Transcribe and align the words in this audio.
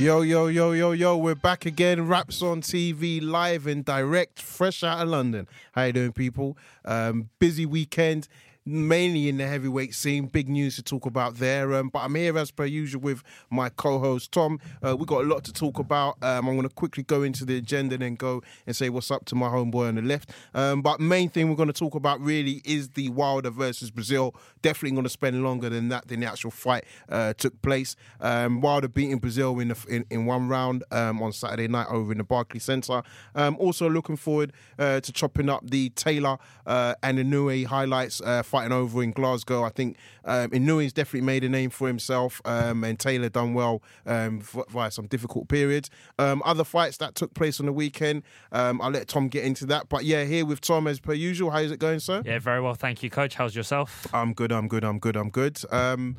Yo, 0.00 0.22
yo, 0.22 0.46
yo, 0.46 0.72
yo, 0.72 0.92
yo, 0.92 1.14
we're 1.14 1.34
back 1.34 1.66
again. 1.66 2.06
Wraps 2.06 2.40
on 2.40 2.62
TV, 2.62 3.20
live 3.22 3.66
and 3.66 3.84
direct, 3.84 4.40
fresh 4.40 4.82
out 4.82 5.02
of 5.02 5.08
London. 5.08 5.46
How 5.72 5.84
you 5.84 5.92
doing, 5.92 6.12
people? 6.12 6.56
Um, 6.86 7.28
busy 7.38 7.66
weekend 7.66 8.26
mainly 8.66 9.28
in 9.28 9.38
the 9.38 9.46
heavyweight 9.46 9.94
scene. 9.94 10.26
Big 10.26 10.48
news 10.48 10.76
to 10.76 10.82
talk 10.82 11.06
about 11.06 11.36
there. 11.36 11.74
Um, 11.74 11.88
but 11.88 12.00
I'm 12.00 12.14
here 12.14 12.36
as 12.38 12.50
per 12.50 12.64
usual 12.64 13.00
with 13.00 13.22
my 13.50 13.68
co-host 13.68 14.32
Tom. 14.32 14.60
Uh, 14.86 14.96
we 14.96 15.06
got 15.06 15.24
a 15.24 15.26
lot 15.26 15.44
to 15.44 15.52
talk 15.52 15.78
about. 15.78 16.16
Um, 16.22 16.48
I'm 16.48 16.56
going 16.56 16.68
to 16.68 16.74
quickly 16.74 17.02
go 17.02 17.22
into 17.22 17.44
the 17.44 17.56
agenda 17.56 17.94
and 17.94 18.02
then 18.02 18.14
go 18.14 18.42
and 18.66 18.76
say 18.76 18.88
what's 18.88 19.10
up 19.10 19.24
to 19.26 19.34
my 19.34 19.48
homeboy 19.48 19.88
on 19.88 19.94
the 19.96 20.02
left. 20.02 20.30
Um, 20.54 20.82
but 20.82 21.00
main 21.00 21.28
thing 21.28 21.48
we're 21.48 21.56
going 21.56 21.68
to 21.68 21.72
talk 21.72 21.94
about 21.94 22.20
really 22.20 22.60
is 22.64 22.90
the 22.90 23.08
Wilder 23.10 23.50
versus 23.50 23.90
Breazeale. 23.90 24.34
Definitely 24.62 24.92
going 24.92 25.04
to 25.04 25.10
spend 25.10 25.42
longer 25.42 25.68
than 25.68 25.88
that 25.88 26.08
than 26.08 26.20
the 26.20 26.26
actual 26.26 26.50
fight 26.50 26.84
uh, 27.08 27.32
took 27.34 27.60
place. 27.62 27.96
Um, 28.20 28.60
Wilder 28.60 28.88
beating 28.88 29.20
Breazeale 29.20 29.60
in, 29.62 29.68
the, 29.68 29.86
in, 29.88 30.04
in 30.10 30.26
one 30.26 30.48
round 30.48 30.84
um, 30.90 31.22
on 31.22 31.32
Saturday 31.32 31.68
night 31.68 31.86
over 31.88 32.12
in 32.12 32.18
the 32.18 32.24
Barclays 32.24 32.64
Centre. 32.64 33.02
Um, 33.34 33.56
also 33.58 33.88
looking 33.88 34.16
forward 34.16 34.52
uh, 34.78 35.00
to 35.00 35.12
chopping 35.12 35.48
up 35.48 35.68
the 35.68 35.90
Taylor 35.90 36.38
uh, 36.66 36.94
and 37.02 37.18
Inoue 37.18 37.66
highlights 37.66 38.20
uh, 38.20 38.42
fighting 38.50 38.72
over 38.72 39.02
in 39.02 39.12
Glasgow. 39.12 39.62
I 39.62 39.70
think 39.70 39.96
um, 40.24 40.50
Inoue's 40.50 40.92
definitely 40.92 41.26
made 41.26 41.44
a 41.44 41.48
name 41.48 41.70
for 41.70 41.86
himself, 41.86 42.42
um, 42.44 42.84
and 42.84 42.98
Taylor 42.98 43.28
done 43.28 43.54
well 43.54 43.82
um, 44.04 44.40
via 44.40 44.90
some 44.90 45.06
difficult 45.06 45.48
periods. 45.48 45.88
Um, 46.18 46.42
other 46.44 46.64
fights 46.64 46.96
that 46.98 47.14
took 47.14 47.32
place 47.34 47.60
on 47.60 47.66
the 47.66 47.72
weekend, 47.72 48.24
um, 48.52 48.82
I'll 48.82 48.90
let 48.90 49.08
Tom 49.08 49.28
get 49.28 49.44
into 49.44 49.64
that. 49.66 49.88
But 49.88 50.04
yeah, 50.04 50.24
here 50.24 50.44
with 50.44 50.60
Tom 50.60 50.86
as 50.86 51.00
per 51.00 51.14
usual. 51.14 51.50
How's 51.50 51.70
it 51.70 51.78
going, 51.78 52.00
sir? 52.00 52.22
Yeah, 52.24 52.38
very 52.38 52.60
well, 52.60 52.74
thank 52.74 53.02
you, 53.02 53.10
Coach. 53.10 53.36
How's 53.36 53.54
yourself? 53.54 54.06
I'm 54.12 54.34
good. 54.34 54.52
I'm 54.52 54.68
good. 54.68 54.84
I'm 54.84 54.98
good. 54.98 55.16
I'm 55.16 55.30
good. 55.30 55.60
Um, 55.70 56.16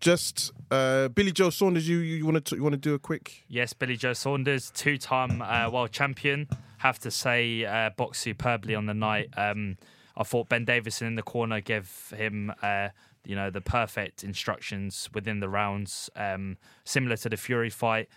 just 0.00 0.52
uh, 0.70 1.08
Billy 1.08 1.32
Joe 1.32 1.50
Saunders. 1.50 1.88
You 1.88 1.98
you 1.98 2.24
want 2.24 2.44
to 2.44 2.56
you 2.56 2.62
want 2.62 2.74
to 2.74 2.78
do 2.78 2.94
a 2.94 2.98
quick? 2.98 3.44
Yes, 3.48 3.72
Billy 3.72 3.96
Joe 3.96 4.12
Saunders, 4.12 4.70
two-time 4.70 5.42
uh, 5.42 5.68
world 5.70 5.90
champion. 5.90 6.48
Have 6.78 6.98
to 7.00 7.10
say, 7.10 7.64
uh, 7.64 7.90
boxed 7.96 8.22
superbly 8.22 8.74
on 8.74 8.86
the 8.86 8.94
night. 8.94 9.28
Um, 9.36 9.76
I 10.16 10.24
thought 10.24 10.48
Ben 10.48 10.64
Davison 10.64 11.06
in 11.06 11.14
the 11.14 11.22
corner 11.22 11.60
gave 11.60 12.12
him, 12.16 12.52
uh, 12.62 12.90
you 13.24 13.34
know, 13.34 13.50
the 13.50 13.60
perfect 13.60 14.24
instructions 14.24 15.08
within 15.14 15.40
the 15.40 15.48
rounds, 15.48 16.10
um, 16.16 16.58
similar 16.84 17.16
to 17.18 17.28
the 17.28 17.36
Fury 17.36 17.70
fight. 17.70 18.08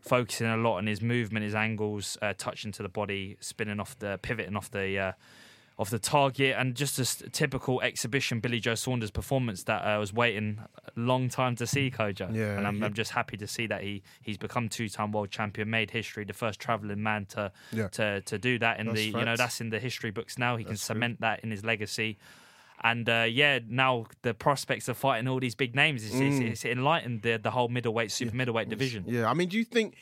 Focusing 0.00 0.46
a 0.46 0.56
lot 0.56 0.78
on 0.78 0.86
his 0.86 1.02
movement, 1.02 1.44
his 1.44 1.54
angles, 1.54 2.16
uh, 2.22 2.32
touching 2.38 2.72
to 2.72 2.82
the 2.82 2.88
body, 2.88 3.36
spinning 3.40 3.78
off 3.78 3.98
the 3.98 4.18
pivoting 4.22 4.56
off 4.56 4.70
the 4.70 4.98
uh, 4.98 5.12
of 5.76 5.90
the 5.90 5.98
target 5.98 6.54
and 6.56 6.76
just 6.76 6.98
a 6.98 7.30
typical 7.30 7.80
exhibition 7.80 8.38
Billy 8.38 8.60
Joe 8.60 8.76
Saunders 8.76 9.10
performance 9.10 9.64
that 9.64 9.84
I 9.84 9.98
was 9.98 10.12
waiting 10.12 10.60
a 10.76 11.00
long 11.00 11.28
time 11.28 11.56
to 11.56 11.66
see, 11.66 11.90
Kojo. 11.90 12.32
Yeah, 12.32 12.56
and 12.56 12.66
I'm, 12.66 12.78
yeah. 12.78 12.84
I'm, 12.84 12.94
just 12.94 13.10
happy 13.10 13.36
to 13.38 13.48
see 13.48 13.66
that 13.66 13.82
he 13.82 14.02
he's 14.22 14.38
become 14.38 14.68
two 14.68 14.88
time 14.88 15.10
world 15.10 15.30
champion, 15.30 15.68
made 15.70 15.90
history, 15.90 16.24
the 16.24 16.32
first 16.32 16.60
travelling 16.60 17.02
man 17.02 17.26
to 17.26 17.50
yeah. 17.72 17.88
to 17.88 18.20
to 18.20 18.38
do 18.38 18.58
that 18.60 18.78
in 18.78 18.86
that's 18.86 18.98
the 18.98 19.06
you 19.06 19.24
know 19.24 19.36
that's 19.36 19.60
in 19.60 19.70
the 19.70 19.80
history 19.80 20.12
books 20.12 20.38
now. 20.38 20.56
He 20.56 20.62
that's 20.62 20.86
can 20.86 20.94
cement 20.94 21.18
true. 21.18 21.26
that 21.26 21.40
in 21.40 21.50
his 21.50 21.64
legacy. 21.64 22.18
And 22.82 23.08
uh, 23.08 23.26
yeah, 23.28 23.60
now 23.66 24.06
the 24.22 24.34
prospects 24.34 24.88
of 24.88 24.96
fighting 24.96 25.26
all 25.26 25.40
these 25.40 25.54
big 25.54 25.74
names, 25.74 26.04
is 26.04 26.12
mm. 26.12 26.42
it's, 26.42 26.64
it's 26.64 26.64
enlightened 26.64 27.22
the 27.22 27.38
the 27.38 27.50
whole 27.50 27.68
middleweight, 27.68 28.12
super 28.12 28.36
middleweight 28.36 28.68
division. 28.68 29.04
Yeah, 29.08 29.28
I 29.28 29.34
mean, 29.34 29.48
do 29.48 29.56
you 29.56 29.64
think 29.64 29.96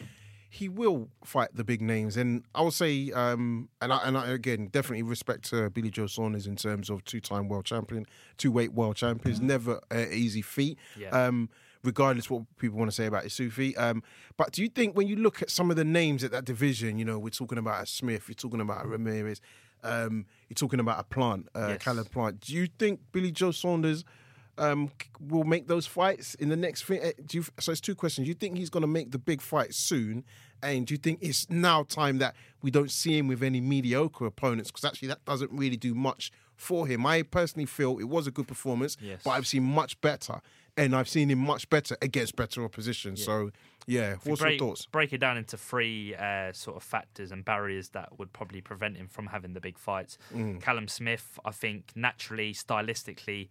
he 0.52 0.68
will 0.68 1.08
fight 1.24 1.48
the 1.54 1.64
big 1.64 1.80
names. 1.80 2.14
And 2.14 2.44
I 2.54 2.60
will 2.60 2.70
say, 2.70 3.10
um, 3.12 3.70
and, 3.80 3.90
I, 3.90 4.06
and 4.06 4.18
I, 4.18 4.28
again, 4.28 4.68
definitely 4.70 5.02
respect 5.02 5.48
to 5.48 5.70
Billy 5.70 5.88
Joe 5.88 6.06
Saunders 6.06 6.46
in 6.46 6.56
terms 6.56 6.90
of 6.90 7.02
two-time 7.06 7.48
world 7.48 7.64
champion, 7.64 8.04
two-weight 8.36 8.74
world 8.74 8.96
champions, 8.96 9.38
Mm-hmm. 9.38 9.46
Never 9.46 9.80
an 9.90 10.12
easy 10.12 10.42
feat. 10.42 10.78
Yeah. 10.98 11.08
Um, 11.08 11.48
regardless 11.82 12.28
what 12.28 12.42
people 12.58 12.78
want 12.78 12.90
to 12.90 12.94
say 12.94 13.06
about 13.06 13.24
Isufi. 13.24 13.76
Um, 13.78 14.02
but 14.36 14.52
do 14.52 14.60
you 14.60 14.68
think 14.68 14.94
when 14.94 15.08
you 15.08 15.16
look 15.16 15.40
at 15.40 15.48
some 15.48 15.70
of 15.70 15.76
the 15.76 15.84
names 15.84 16.22
at 16.22 16.30
that 16.32 16.44
division, 16.44 16.98
you 16.98 17.06
know, 17.06 17.18
we're 17.18 17.30
talking 17.30 17.56
about 17.56 17.82
a 17.82 17.86
Smith, 17.86 18.28
you're 18.28 18.34
talking 18.34 18.60
about 18.60 18.84
a 18.84 18.88
Ramirez, 18.88 19.40
um, 19.82 20.26
you're 20.50 20.54
talking 20.54 20.80
about 20.80 21.00
a 21.00 21.04
Plant, 21.04 21.48
uh, 21.54 21.68
yes. 21.70 21.82
Caleb 21.82 22.10
Plant. 22.10 22.40
Do 22.40 22.52
you 22.52 22.68
think 22.78 23.00
Billy 23.10 23.32
Joe 23.32 23.52
Saunders– 23.52 24.04
um, 24.58 24.90
will 25.20 25.44
make 25.44 25.66
those 25.66 25.86
fights 25.86 26.34
in 26.34 26.48
the 26.48 26.56
next 26.56 26.84
thing? 26.84 27.00
Eh, 27.02 27.12
do 27.26 27.38
you, 27.38 27.44
so 27.58 27.72
it's 27.72 27.80
two 27.80 27.94
questions. 27.94 28.26
Do 28.26 28.28
you 28.28 28.34
think 28.34 28.56
he's 28.56 28.70
going 28.70 28.82
to 28.82 28.88
make 28.88 29.10
the 29.10 29.18
big 29.18 29.40
fight 29.40 29.74
soon? 29.74 30.24
And 30.62 30.86
do 30.86 30.94
you 30.94 30.98
think 30.98 31.18
it's 31.20 31.50
now 31.50 31.82
time 31.82 32.18
that 32.18 32.36
we 32.62 32.70
don't 32.70 32.90
see 32.90 33.18
him 33.18 33.26
with 33.26 33.42
any 33.42 33.60
mediocre 33.60 34.26
opponents? 34.26 34.70
Because 34.70 34.84
actually, 34.84 35.08
that 35.08 35.24
doesn't 35.24 35.50
really 35.50 35.76
do 35.76 35.94
much 35.94 36.30
for 36.54 36.86
him. 36.86 37.04
I 37.04 37.22
personally 37.22 37.66
feel 37.66 37.98
it 37.98 38.04
was 38.04 38.26
a 38.26 38.30
good 38.30 38.46
performance, 38.46 38.96
yes. 39.00 39.22
but 39.24 39.30
I've 39.30 39.46
seen 39.46 39.64
much 39.64 40.00
better. 40.00 40.40
And 40.76 40.96
I've 40.96 41.08
seen 41.08 41.30
him 41.30 41.40
much 41.40 41.68
better 41.68 41.98
against 42.00 42.34
better 42.34 42.64
opposition. 42.64 43.16
Yeah. 43.16 43.24
So, 43.24 43.50
yeah, 43.86 44.14
what's 44.24 44.40
break, 44.40 44.58
your 44.58 44.68
thoughts? 44.68 44.86
Break 44.86 45.12
it 45.12 45.18
down 45.18 45.36
into 45.36 45.58
three 45.58 46.14
uh, 46.14 46.52
sort 46.54 46.76
of 46.76 46.82
factors 46.82 47.30
and 47.30 47.44
barriers 47.44 47.90
that 47.90 48.18
would 48.18 48.32
probably 48.32 48.62
prevent 48.62 48.96
him 48.96 49.08
from 49.08 49.26
having 49.26 49.52
the 49.52 49.60
big 49.60 49.76
fights. 49.76 50.16
Mm. 50.34 50.62
Callum 50.62 50.88
Smith, 50.88 51.38
I 51.44 51.50
think, 51.50 51.92
naturally, 51.94 52.54
stylistically, 52.54 53.48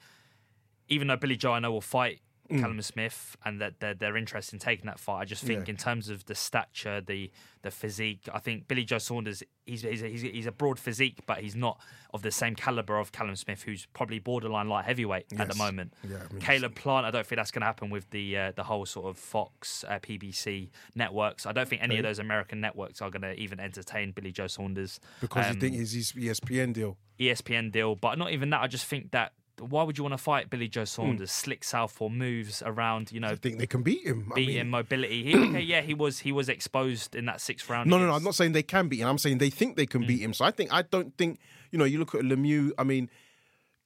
even 0.91 1.07
though 1.07 1.15
Billy 1.15 1.37
Joe 1.37 1.53
I 1.53 1.59
know 1.59 1.71
will 1.71 1.81
fight 1.81 2.19
mm. 2.51 2.59
Callum 2.59 2.81
Smith 2.81 3.35
and 3.45 3.61
that 3.61 3.79
they're, 3.79 3.93
they're 3.93 4.17
interested 4.17 4.53
in 4.53 4.59
taking 4.59 4.85
that 4.85 4.99
fight. 4.99 5.21
I 5.21 5.25
just 5.25 5.43
think 5.43 5.67
yeah. 5.67 5.71
in 5.71 5.77
terms 5.77 6.09
of 6.09 6.25
the 6.25 6.35
stature, 6.35 7.01
the 7.01 7.31
the 7.63 7.71
physique, 7.71 8.27
I 8.33 8.39
think 8.39 8.67
Billy 8.67 8.83
Joe 8.83 8.97
Saunders 8.97 9.43
he's 9.65 9.83
he's 9.83 10.01
a, 10.01 10.07
he's, 10.07 10.23
a, 10.23 10.27
he's 10.27 10.45
a 10.47 10.51
broad 10.51 10.79
physique, 10.79 11.19
but 11.25 11.39
he's 11.39 11.55
not 11.55 11.79
of 12.13 12.23
the 12.23 12.31
same 12.31 12.55
caliber 12.55 12.97
of 12.97 13.11
Callum 13.11 13.35
Smith, 13.35 13.63
who's 13.63 13.87
probably 13.93 14.19
borderline 14.19 14.67
light 14.67 14.85
heavyweight 14.85 15.27
yes. 15.31 15.41
at 15.41 15.49
the 15.49 15.55
moment. 15.55 15.93
Yeah, 16.07 16.17
I 16.29 16.33
mean, 16.33 16.41
Caleb 16.41 16.75
Plant, 16.75 17.05
I 17.05 17.11
don't 17.11 17.25
think 17.25 17.37
that's 17.37 17.51
going 17.51 17.61
to 17.61 17.67
happen 17.67 17.89
with 17.89 18.09
the 18.09 18.37
uh, 18.37 18.51
the 18.55 18.63
whole 18.63 18.85
sort 18.85 19.07
of 19.07 19.17
Fox, 19.17 19.85
uh, 19.87 19.99
PBC 19.99 20.69
networks. 20.95 21.45
I 21.45 21.51
don't 21.51 21.67
think 21.67 21.81
any 21.81 21.95
okay. 21.95 21.99
of 21.99 22.03
those 22.03 22.19
American 22.19 22.59
networks 22.59 23.01
are 23.01 23.09
going 23.09 23.21
to 23.21 23.33
even 23.33 23.59
entertain 23.59 24.11
Billy 24.11 24.31
Joe 24.31 24.47
Saunders 24.47 24.99
because 25.21 25.47
um, 25.47 25.55
you 25.55 25.61
think 25.61 25.75
it's 25.75 25.93
his 25.93 26.11
ESPN 26.13 26.73
deal. 26.73 26.97
ESPN 27.19 27.71
deal, 27.71 27.95
but 27.95 28.17
not 28.17 28.31
even 28.31 28.49
that. 28.49 28.61
I 28.61 28.67
just 28.67 28.85
think 28.85 29.11
that 29.11 29.33
why 29.59 29.83
would 29.83 29.97
you 29.97 30.03
want 30.03 30.13
to 30.13 30.17
fight 30.17 30.49
Billy 30.49 30.67
Joe 30.67 30.81
hmm. 30.81 30.85
Saunders? 30.85 31.29
Mm. 31.29 31.33
Slick 31.33 31.63
southpaw 31.63 32.09
moves 32.09 32.61
around, 32.65 33.11
you 33.11 33.19
know. 33.19 33.29
I 33.29 33.35
think 33.35 33.59
they 33.59 33.67
can 33.67 33.83
beat 33.83 34.05
him. 34.05 34.31
Beat 34.35 34.43
I 34.43 34.47
mean... 34.47 34.57
him, 34.57 34.69
mobility. 34.69 35.23
He, 35.23 35.37
okay, 35.49 35.61
yeah, 35.61 35.81
he 35.81 35.93
was 35.93 36.19
he 36.19 36.31
was 36.31 36.49
exposed 36.49 37.15
in 37.15 37.25
that 37.25 37.41
sixth 37.41 37.69
round. 37.69 37.89
No, 37.89 37.97
no, 37.97 38.07
no. 38.07 38.13
I'm 38.13 38.23
not 38.23 38.35
saying 38.35 38.53
they 38.53 38.63
can 38.63 38.87
beat 38.87 38.99
him. 38.99 39.07
I'm 39.07 39.17
saying 39.17 39.37
they 39.37 39.49
think 39.49 39.77
they 39.77 39.85
can 39.85 40.03
mm. 40.03 40.07
beat 40.07 40.21
him. 40.21 40.33
So 40.33 40.45
I 40.45 40.51
think 40.51 40.73
I 40.73 40.81
don't 40.83 41.15
think 41.17 41.39
you 41.71 41.79
know. 41.79 41.85
You 41.85 41.99
look 41.99 42.15
at 42.15 42.21
Lemieux. 42.21 42.71
I 42.77 42.83
mean, 42.83 43.09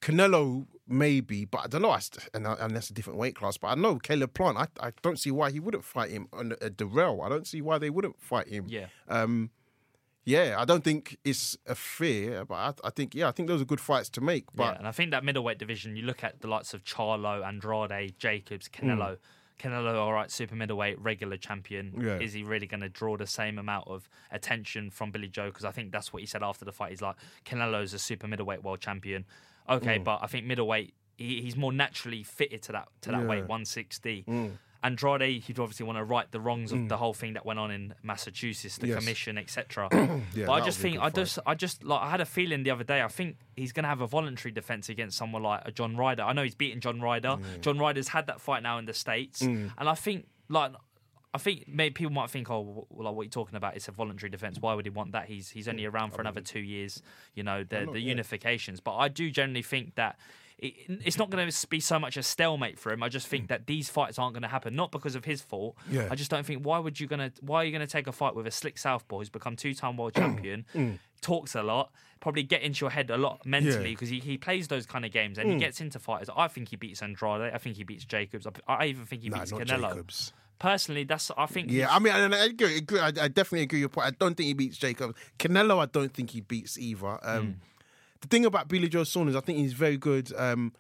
Canelo 0.02 0.68
maybe, 0.88 1.46
but 1.46 1.62
I 1.64 1.68
don't 1.68 1.82
know. 1.82 1.98
And, 2.34 2.46
and 2.46 2.76
that's 2.76 2.90
a 2.90 2.94
different 2.94 3.20
weight 3.20 3.36
class. 3.36 3.58
But 3.58 3.68
I 3.70 3.76
know 3.76 3.98
Caleb 3.98 4.34
Plant. 4.34 4.58
I, 4.58 4.68
I 4.80 4.92
don't 5.02 5.20
see 5.20 5.32
why 5.32 5.52
he 5.52 5.60
wouldn't 5.60 5.84
fight 5.84 6.12
him 6.12 6.28
on 6.32 6.54
a 6.62 6.70
Dirrell. 6.70 7.26
I 7.26 7.30
don't 7.30 7.48
see 7.48 7.62
why 7.62 7.78
they 7.78 7.90
wouldn't 7.90 8.22
fight 8.22 8.48
him. 8.48 8.66
Yeah. 8.68 8.88
Um, 9.08 9.50
yeah, 10.26 10.56
I 10.58 10.66
don't 10.66 10.84
think 10.84 11.18
it's 11.24 11.56
a 11.68 11.76
fear, 11.76 12.46
but 12.46 12.56
I, 12.56 12.74
I, 12.84 12.90
think 12.90 13.14
yeah, 13.14 13.28
I 13.28 13.32
think 13.32 13.48
those 13.48 13.62
are 13.62 13.66
good 13.66 13.80
fights 13.80 14.10
to 14.10 14.22
make. 14.22 14.46
But 14.54 14.64
yeah, 14.64 14.78
and 14.80 14.88
I 14.88 14.92
think 14.92 15.12
that 15.12 15.24
middleweight 15.24 15.60
division, 15.60 15.96
you 15.96 16.04
look 16.04 16.24
at 16.24 16.42
the 16.42 16.48
likes 16.48 16.74
of 16.74 16.84
Charlo, 16.84 17.46
Andrade, 17.46 18.18
Jacobs, 18.18 18.68
Canelo. 18.68 19.12
Mm. 19.12 19.18
Canelo, 19.60 19.96
all 19.96 20.12
right, 20.12 20.30
super 20.30 20.56
middleweight, 20.56 21.00
regular 21.00 21.38
champion. 21.38 21.94
Yeah. 21.98 22.20
Is 22.20 22.34
he 22.34 22.44
really 22.44 22.68
going 22.68 22.82
to 22.82 22.90
draw 22.90 23.16
the 23.16 23.28
same 23.28 23.58
amount 23.58 23.88
of 23.88 24.10
attention 24.32 24.90
from 24.90 25.12
Billy 25.12 25.30
Joe? 25.30 25.46
Because 25.46 25.64
I 25.64 25.72
think 25.72 25.92
that's 25.92 26.12
what 26.12 26.22
he 26.22 26.26
said 26.26 26.44
after 26.44 26.66
the 26.66 26.74
fight. 26.74 26.90
He's 26.90 27.02
like, 27.02 27.16
Canelo's 27.46 27.94
a 27.94 28.00
super 28.00 28.28
middleweight 28.28 28.64
world 28.64 28.82
champion. 28.82 29.26
Okay, 29.70 30.00
mm. 30.00 30.04
but 30.04 30.20
I 30.22 30.28
think 30.28 30.46
middleweight, 30.46 30.94
he, 31.18 31.42
he's 31.42 31.56
more 31.56 31.72
naturally 31.72 32.24
fitted 32.24 32.64
to 32.64 32.74
that 32.74 32.90
to 33.02 33.12
that 33.12 33.22
yeah. 33.22 33.28
weight, 33.28 33.42
160. 33.42 34.26
Mm. 34.28 34.52
Andrade, 34.86 35.42
he'd 35.42 35.58
obviously 35.58 35.84
want 35.84 35.98
to 35.98 36.04
right 36.04 36.32
the 36.32 36.40
wrongs 36.40 36.72
of 36.72 36.78
mm. 36.78 36.90
the 36.90 36.98
whole 36.98 37.14
thing 37.14 37.34
that 37.34 37.44
went 37.44 37.58
on 37.58 37.72
in 37.72 37.96
Massachusetts, 38.04 38.78
the 38.78 38.90
yes. 38.90 39.00
commission, 39.00 39.36
etc. 39.36 39.90
yeah, 40.36 40.46
but 40.46 40.52
I 40.54 40.62
just 40.64 40.78
think, 40.78 41.00
I 41.00 41.10
just, 41.10 41.40
I 41.44 41.56
just 41.56 41.84
like, 41.84 42.02
I 42.02 42.10
had 42.12 42.22
a 42.22 42.26
feeling 42.26 42.62
the 42.62 42.70
other 42.70 42.84
day. 42.84 43.02
I 43.02 43.08
think 43.08 43.38
he's 43.56 43.72
going 43.72 43.84
to 43.84 43.90
have 43.90 44.02
a 44.02 44.08
voluntary 44.08 44.52
defense 44.52 44.88
against 44.88 45.18
someone 45.18 45.42
like 45.42 45.62
a 45.66 45.72
John 45.72 45.98
Ryder. 45.98 46.22
I 46.22 46.34
know 46.34 46.44
he's 46.44 46.54
beaten 46.54 46.82
John 46.82 47.02
Ryder. 47.02 47.30
Mm. 47.30 47.62
John 47.62 47.80
Ryder's 47.80 48.10
had 48.10 48.28
that 48.28 48.40
fight 48.40 48.62
now 48.62 48.78
in 48.78 48.86
the 48.86 48.94
states, 48.94 49.42
mm. 49.42 49.72
and 49.78 49.90
I 49.90 49.96
think 49.96 50.28
like. 50.50 50.72
I 51.34 51.38
think 51.38 51.68
maybe 51.68 51.92
people 51.92 52.14
might 52.14 52.30
think, 52.30 52.50
oh, 52.50 52.88
well, 52.90 53.08
like 53.08 53.14
what 53.14 53.24
you're 53.24 53.30
talking 53.30 53.58
about, 53.58 53.76
it's 53.76 53.90
a 53.90 53.92
voluntary 53.92 54.30
defense. 54.30 54.58
Why 54.62 54.74
would 54.74 54.86
he 54.86 54.90
want 54.90 55.12
that? 55.12 55.26
He's 55.26 55.50
he's 55.50 55.68
only 55.68 55.84
around 55.84 56.12
for 56.12 56.22
another 56.22 56.40
two 56.40 56.62
years. 56.62 57.02
You 57.34 57.44
know 57.44 57.66
the 57.66 57.80
the 57.92 58.02
unifications. 58.02 58.82
But 58.82 58.96
I 58.96 59.10
do 59.10 59.30
generally 59.30 59.62
think 59.62 59.96
that 59.96 60.18
it, 60.58 60.74
it's 60.88 61.18
not 61.18 61.30
going 61.30 61.50
to 61.50 61.68
be 61.68 61.80
so 61.80 62.00
much 62.00 62.18
a 62.18 62.24
stalemate 62.24 62.80
for 62.80 62.92
him. 62.92 63.04
I 63.04 63.10
just 63.10 63.28
think 63.28 63.46
mm. 63.46 63.48
that 63.50 63.68
these 63.68 63.90
fights 63.90 64.18
aren't 64.18 64.34
going 64.34 64.44
to 64.44 64.48
happen, 64.50 64.76
not 64.76 64.92
because 64.92 65.16
of 65.16 65.26
his 65.26 65.42
fault. 65.42 65.76
Yeah. 65.90 66.08
I 66.10 66.16
just 66.16 66.32
don't 66.32 66.46
think 66.46 66.66
why 66.66 66.80
would 66.80 67.00
you 67.00 67.08
gonna 67.08 67.32
why 67.42 67.62
are 67.62 67.66
you 67.66 67.72
gonna 67.72 67.88
take 67.88 68.08
a 68.08 68.12
fight 68.12 68.36
with 68.36 68.48
a 68.48 68.52
slick 68.52 68.78
southpaw 68.78 69.20
who's 69.20 69.30
become 69.30 69.56
two 69.56 69.74
time 69.74 69.98
world 69.98 70.14
champion, 70.16 70.66
mm. 70.74 70.98
talks 71.22 71.56
a 71.56 71.64
lot, 71.64 71.92
probably 72.20 72.44
get 72.44 72.62
into 72.62 72.86
your 72.86 72.92
head 72.92 73.10
a 73.10 73.18
lot 73.18 73.46
mentally 73.46 73.92
because 73.92 74.12
yeah. 74.12 74.22
he, 74.22 74.32
he 74.32 74.38
plays 74.38 74.68
those 74.68 74.86
kind 74.86 75.06
of 75.06 75.12
games 75.12 75.38
and 75.38 75.50
mm. 75.50 75.54
he 75.54 75.60
gets 75.60 75.82
into 75.82 76.00
fighters. 76.00 76.30
I 76.36 76.48
think 76.48 76.70
he 76.70 76.76
beats 76.76 77.02
Andrade. 77.02 77.54
I 77.54 77.58
think 77.58 77.76
he 77.76 77.84
beats 77.84 78.06
Jacobs. 78.06 78.48
I, 78.48 78.52
I 78.68 78.86
even 78.86 79.06
think 79.06 79.24
he 79.24 79.30
nah, 79.30 79.40
beats 79.40 79.52
Canelo. 79.52 79.90
Jacobs. 79.90 80.34
Personally, 80.58 81.04
that's 81.04 81.32
I 81.38 81.48
think. 81.48 81.70
Yeah, 81.70 81.94
I 81.94 82.00
mean, 82.00 82.14
I, 82.14 82.44
I, 82.44 82.46
agree, 82.46 82.82
I, 82.98 83.08
I, 83.08 83.28
definitely 83.28 83.64
agree 83.64 83.80
with 83.80 83.82
your 83.82 83.90
point. 83.90 84.08
I 84.08 84.12
don't 84.12 84.38
think 84.38 84.48
he 84.48 84.54
beats 84.54 84.78
Jacobs. 84.78 85.14
Canelo, 85.38 85.80
I 85.80 85.86
don't 85.86 86.14
think 86.14 86.30
he 86.30 86.40
beats 86.40 86.80
either. 86.80 87.20
Um, 87.22 87.46
mm. 87.48 87.56
The 88.22 88.28
thing 88.28 88.46
about 88.46 88.68
Billy 88.68 88.90
Joe 88.90 89.04
Saunders, 89.04 89.36
I 89.36 89.42
think 89.42 89.60
he's 89.60 89.74
very 89.74 89.98
good. 89.98 90.32
Um, 90.36 90.74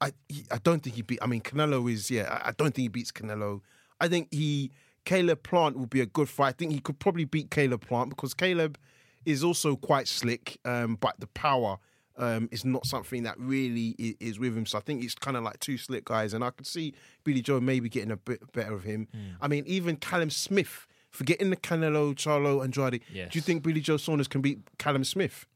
I 0.00 0.12
he, 0.28 0.44
I 0.50 0.58
don't 0.58 0.82
think 0.82 0.96
he 0.96 1.02
beat. 1.02 1.18
I 1.22 1.26
mean, 1.26 1.40
Canelo 1.40 1.90
is 1.90 2.10
yeah. 2.10 2.40
I, 2.44 2.48
I 2.48 2.52
don't 2.52 2.74
think 2.74 2.84
he 2.84 2.88
beats 2.88 3.12
Canelo. 3.12 3.60
I 4.00 4.08
think 4.08 4.28
he 4.32 4.70
Caleb 5.04 5.42
Plant 5.42 5.78
would 5.78 5.90
be 5.90 6.00
a 6.00 6.06
good 6.06 6.28
fight. 6.28 6.48
I 6.48 6.52
think 6.52 6.72
he 6.72 6.80
could 6.80 6.98
probably 6.98 7.24
beat 7.24 7.50
Caleb 7.50 7.86
Plant 7.86 8.10
because 8.10 8.34
Caleb 8.34 8.78
is 9.24 9.44
also 9.44 9.76
quite 9.76 10.08
slick, 10.08 10.58
um, 10.64 10.96
but 11.00 11.18
the 11.20 11.28
power 11.28 11.78
um, 12.16 12.48
is 12.52 12.64
not 12.64 12.86
something 12.86 13.22
that 13.22 13.38
really 13.38 13.94
is, 13.98 14.14
is, 14.20 14.38
with 14.38 14.56
him. 14.56 14.66
So 14.66 14.78
I 14.78 14.80
think 14.80 15.02
it's 15.02 15.14
kind 15.14 15.36
of 15.36 15.42
like 15.44 15.60
two 15.60 15.78
slick 15.78 16.04
guys, 16.04 16.34
and 16.34 16.44
I 16.44 16.50
could 16.50 16.66
see 16.66 16.94
Billy 17.24 17.40
Joe 17.40 17.60
maybe 17.60 17.88
getting 17.88 18.10
a 18.10 18.16
bit 18.16 18.52
better 18.52 18.74
of 18.74 18.84
him. 18.84 19.08
Mm. 19.14 19.36
I 19.40 19.48
mean, 19.48 19.64
even 19.66 19.96
Callum 19.96 20.30
Smith, 20.30 20.86
forgetting 21.10 21.50
the 21.50 21.56
Canelo, 21.56 22.14
Charlo, 22.14 22.62
Andrade. 22.62 23.02
Yes. 23.12 23.32
Do 23.32 23.38
you 23.38 23.42
think 23.42 23.62
Billy 23.62 23.80
Joe 23.80 23.96
Saunders 23.96 24.28
can 24.28 24.40
beat 24.40 24.60
Callum 24.78 25.04
Smith? 25.04 25.46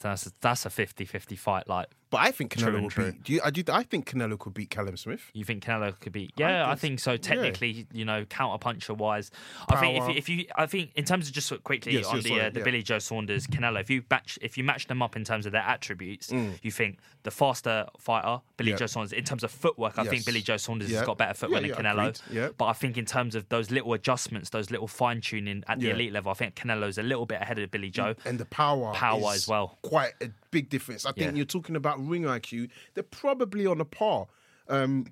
That's 0.00 0.26
a, 0.26 0.32
that's 0.40 0.66
a 0.66 0.68
50-50 0.68 1.38
fight. 1.38 1.68
Like 1.68 1.88
but 2.10 2.18
I 2.18 2.30
think 2.30 2.54
Canelo 2.54 2.82
will 2.82 3.04
beat. 3.04 3.22
Do 3.22 3.32
you, 3.32 3.40
I 3.44 3.50
do. 3.50 3.62
I 3.70 3.82
think 3.82 4.10
Canelo 4.10 4.38
could 4.38 4.54
beat 4.54 4.70
Callum 4.70 4.96
Smith. 4.96 5.30
You 5.34 5.44
think 5.44 5.64
Canelo 5.64 5.98
could 5.98 6.12
beat? 6.12 6.32
Yeah, 6.36 6.46
I 6.46 6.50
think, 6.50 6.68
I 6.70 6.74
think 6.76 7.00
so. 7.00 7.16
Technically, 7.16 7.70
yeah. 7.70 7.84
you 7.92 8.04
know, 8.04 8.24
counter 8.24 8.58
puncher 8.58 8.94
wise, 8.94 9.30
I 9.68 9.76
think 9.76 9.98
if 9.98 10.08
you, 10.08 10.14
if 10.14 10.28
you, 10.28 10.46
I 10.56 10.66
think 10.66 10.90
in 10.94 11.04
terms 11.04 11.28
of 11.28 11.34
just 11.34 11.52
quickly 11.64 11.94
yes, 11.94 12.06
on 12.06 12.20
the 12.20 12.28
sorry, 12.28 12.40
uh, 12.40 12.50
the 12.50 12.60
yeah. 12.60 12.64
Billy 12.64 12.82
Joe 12.82 12.98
Saunders 12.98 13.46
Canelo, 13.46 13.80
if 13.80 13.90
you 13.90 14.02
match 14.10 14.38
if 14.42 14.56
you 14.56 14.64
match 14.64 14.86
them 14.86 15.02
up 15.02 15.16
in 15.16 15.24
terms 15.24 15.46
of 15.46 15.52
their 15.52 15.62
attributes, 15.62 16.28
mm. 16.28 16.58
you 16.62 16.70
think 16.70 16.98
the 17.22 17.30
faster 17.30 17.86
fighter 17.98 18.40
Billy 18.56 18.74
Joe 18.74 18.86
Saunders. 18.86 19.12
In 19.12 19.24
terms 19.24 19.44
of 19.44 19.50
footwork, 19.50 19.98
I 19.98 20.02
yes. 20.02 20.10
think 20.10 20.24
Billy 20.26 20.40
Joe 20.40 20.56
Saunders 20.56 20.90
has 20.90 21.02
got 21.02 21.18
better 21.18 21.34
footwork 21.34 21.62
than 21.62 21.70
Canelo. 21.72 22.52
But 22.56 22.64
I 22.66 22.72
think 22.72 22.96
in 22.96 23.04
terms 23.04 23.34
of 23.34 23.48
those 23.48 23.70
little 23.70 23.92
adjustments, 23.92 24.50
those 24.50 24.70
little 24.70 24.88
fine 24.88 25.20
tuning 25.20 25.64
at 25.68 25.80
the 25.80 25.90
elite 25.90 26.12
level, 26.12 26.30
I 26.30 26.34
think 26.34 26.54
Canelo's 26.54 26.98
a 26.98 27.02
little 27.02 27.26
bit 27.26 27.42
ahead 27.42 27.58
of 27.58 27.70
Billy 27.70 27.90
Joe. 27.90 28.14
And 28.24 28.38
the 28.38 28.44
power, 28.46 28.92
power 28.92 29.32
as 29.32 29.46
well, 29.46 29.78
quite 29.82 30.12
a 30.20 30.30
big 30.50 30.68
difference. 30.68 31.06
I 31.06 31.12
think 31.12 31.36
you're 31.36 31.46
talking 31.46 31.76
about 31.76 32.04
ring 32.04 32.22
IQ 32.22 32.68
they're 32.94 33.02
probably 33.02 33.66
on 33.66 33.80
a 33.80 33.84
par 33.84 34.26
um, 34.68 35.06